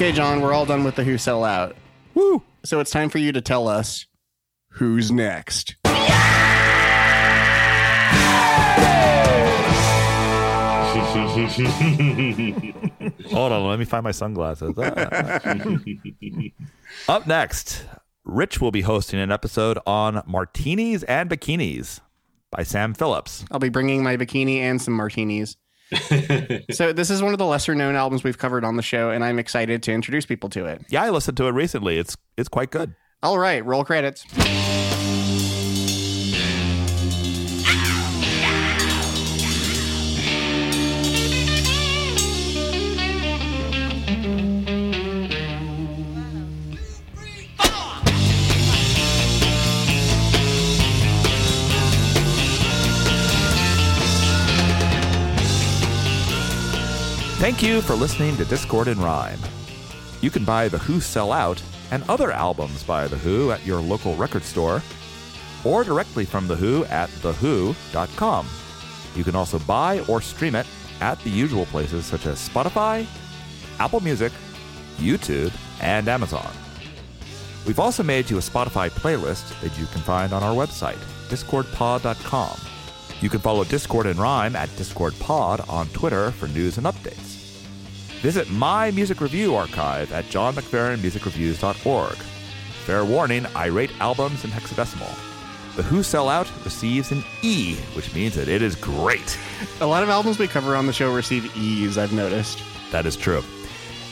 Okay, 0.00 0.12
John, 0.12 0.40
we're 0.40 0.54
all 0.54 0.64
done 0.64 0.82
with 0.82 0.94
the 0.94 1.04
Who 1.04 1.18
sell 1.18 1.44
out. 1.44 1.76
Woo! 2.14 2.42
So 2.64 2.80
it's 2.80 2.90
time 2.90 3.10
for 3.10 3.18
you 3.18 3.32
to 3.32 3.42
tell 3.42 3.68
us 3.68 4.06
who's 4.70 5.12
next. 5.12 5.76
Hold 13.28 13.52
on, 13.52 13.68
let 13.68 13.78
me 13.78 13.84
find 13.84 14.02
my 14.02 14.10
sunglasses. 14.10 14.74
Ah. 14.78 15.38
Up 17.14 17.26
next, 17.26 17.84
Rich 18.24 18.58
will 18.58 18.70
be 18.70 18.80
hosting 18.80 19.20
an 19.20 19.30
episode 19.30 19.78
on 19.86 20.22
martinis 20.26 21.02
and 21.02 21.28
bikinis 21.28 22.00
by 22.50 22.62
Sam 22.62 22.94
Phillips. 22.94 23.44
I'll 23.50 23.58
be 23.58 23.68
bringing 23.68 24.02
my 24.02 24.16
bikini 24.16 24.60
and 24.60 24.80
some 24.80 24.94
martinis. 24.94 25.58
so 26.70 26.92
this 26.92 27.10
is 27.10 27.22
one 27.22 27.32
of 27.32 27.38
the 27.38 27.46
lesser 27.46 27.74
known 27.74 27.96
albums 27.96 28.22
we've 28.22 28.38
covered 28.38 28.64
on 28.64 28.76
the 28.76 28.82
show, 28.82 29.10
and 29.10 29.24
I'm 29.24 29.38
excited 29.38 29.82
to 29.84 29.92
introduce 29.92 30.26
people 30.26 30.48
to 30.50 30.66
it. 30.66 30.82
Yeah, 30.88 31.02
I 31.02 31.10
listened 31.10 31.36
to 31.38 31.46
it 31.46 31.52
recently. 31.52 31.98
It's 31.98 32.16
it's 32.36 32.48
quite 32.48 32.70
good. 32.70 32.94
All 33.22 33.38
right, 33.38 33.64
roll 33.64 33.84
credits. 33.84 34.24
Thank 57.40 57.62
you 57.62 57.80
for 57.80 57.94
listening 57.94 58.36
to 58.36 58.44
Discord 58.44 58.86
and 58.86 59.02
Rhyme. 59.02 59.38
You 60.20 60.30
can 60.30 60.44
buy 60.44 60.68
The 60.68 60.76
Who 60.76 61.00
Sell 61.00 61.32
Out 61.32 61.62
and 61.90 62.04
other 62.06 62.32
albums 62.32 62.82
by 62.82 63.08
The 63.08 63.16
Who 63.16 63.50
at 63.50 63.64
your 63.64 63.80
local 63.80 64.14
record 64.14 64.42
store 64.42 64.82
or 65.64 65.82
directly 65.82 66.26
from 66.26 66.46
The 66.46 66.56
Who 66.56 66.84
at 66.84 67.08
thewho.com. 67.08 68.46
You 69.16 69.24
can 69.24 69.34
also 69.34 69.58
buy 69.60 70.00
or 70.00 70.20
stream 70.20 70.54
it 70.54 70.66
at 71.00 71.18
the 71.20 71.30
usual 71.30 71.64
places 71.64 72.04
such 72.04 72.26
as 72.26 72.46
Spotify, 72.46 73.06
Apple 73.78 74.00
Music, 74.00 74.32
YouTube, 74.98 75.54
and 75.80 76.08
Amazon. 76.08 76.52
We've 77.66 77.80
also 77.80 78.02
made 78.02 78.28
you 78.28 78.36
a 78.36 78.40
Spotify 78.40 78.90
playlist 78.90 79.58
that 79.62 79.78
you 79.78 79.86
can 79.86 80.02
find 80.02 80.34
on 80.34 80.42
our 80.42 80.54
website, 80.54 81.00
discordpod.com. 81.30 82.69
You 83.20 83.28
can 83.28 83.40
follow 83.40 83.64
Discord 83.64 84.06
and 84.06 84.18
Rhyme 84.18 84.56
at 84.56 84.68
DiscordPod 84.70 85.68
on 85.68 85.88
Twitter 85.88 86.30
for 86.30 86.48
news 86.48 86.78
and 86.78 86.86
updates. 86.86 87.36
Visit 88.20 88.50
my 88.50 88.90
music 88.90 89.20
review 89.20 89.56
archive 89.56 90.12
at 90.12 90.24
johnmcferrinmusicreviews.org. 90.26 92.16
Fair 92.86 93.04
warning, 93.04 93.46
I 93.54 93.66
rate 93.66 93.92
albums 94.00 94.44
in 94.44 94.50
hexadecimal. 94.50 95.14
The 95.76 95.82
Who 95.82 96.02
Sell 96.02 96.28
Out 96.28 96.50
receives 96.64 97.12
an 97.12 97.22
E, 97.42 97.76
which 97.94 98.14
means 98.14 98.34
that 98.34 98.48
it 98.48 98.62
is 98.62 98.74
great. 98.74 99.38
A 99.80 99.86
lot 99.86 100.02
of 100.02 100.08
albums 100.08 100.38
we 100.38 100.48
cover 100.48 100.74
on 100.74 100.86
the 100.86 100.92
show 100.92 101.14
receive 101.14 101.54
E's, 101.56 101.98
I've 101.98 102.12
noticed. 102.12 102.62
That 102.90 103.06
is 103.06 103.16
true. 103.16 103.42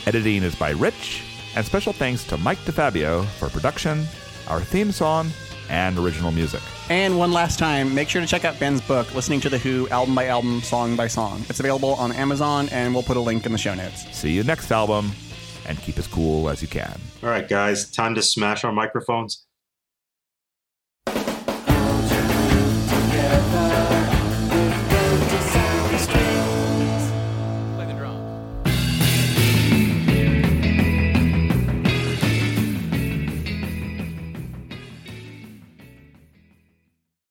Editing 0.07 0.43
is 0.43 0.55
by 0.55 0.71
Rich, 0.71 1.23
and 1.57 1.67
special 1.67 1.93
thanks 1.93 2.25
to 2.25 2.37
Mike 2.39 2.59
DeFabio 2.59 3.25
for 3.25 3.49
production, 3.49 4.07
our 4.49 4.61
theme 4.61 4.93
song, 4.93 5.31
and 5.69 5.99
original 5.99 6.31
music. 6.31 6.61
And 6.91 7.19
one 7.19 7.33
last 7.33 7.59
time, 7.59 7.95
make 7.95 8.09
sure 8.09 8.21
to 8.21 8.27
check 8.27 8.45
out 8.45 8.59
Ben's 8.59 8.81
book, 8.81 9.15
Listening 9.15 9.41
to 9.41 9.49
the 9.49 9.59
Who, 9.59 9.89
album 9.89 10.15
by 10.15 10.27
album, 10.27 10.63
song 10.63 10.97
by 10.97 11.07
song. 11.09 11.45
It's 11.49 11.61
available 11.61 11.95
on 11.95 12.13
Amazon, 12.13 12.69
and 12.71 12.95
we'll 12.95 13.03
put 13.03 13.17
a 13.17 13.21
link 13.21 13.47
in 13.47 13.53
the 13.53 13.59
show 13.59 13.75
notes. 13.75 14.05
See 14.17 14.33
you 14.33 14.43
next 14.45 14.71
album, 14.71 15.13
and 15.67 15.79
keep 15.81 15.99
as 15.99 16.07
cool 16.07 16.49
as 16.49 16.63
you 16.63 16.69
can. 16.69 17.01
All 17.23 17.29
right, 17.29 17.49
guys, 17.49 17.91
time 17.91 18.15
to 18.15 18.23
smash 18.23 18.65
our 18.65 18.73
microphones. 18.73 19.45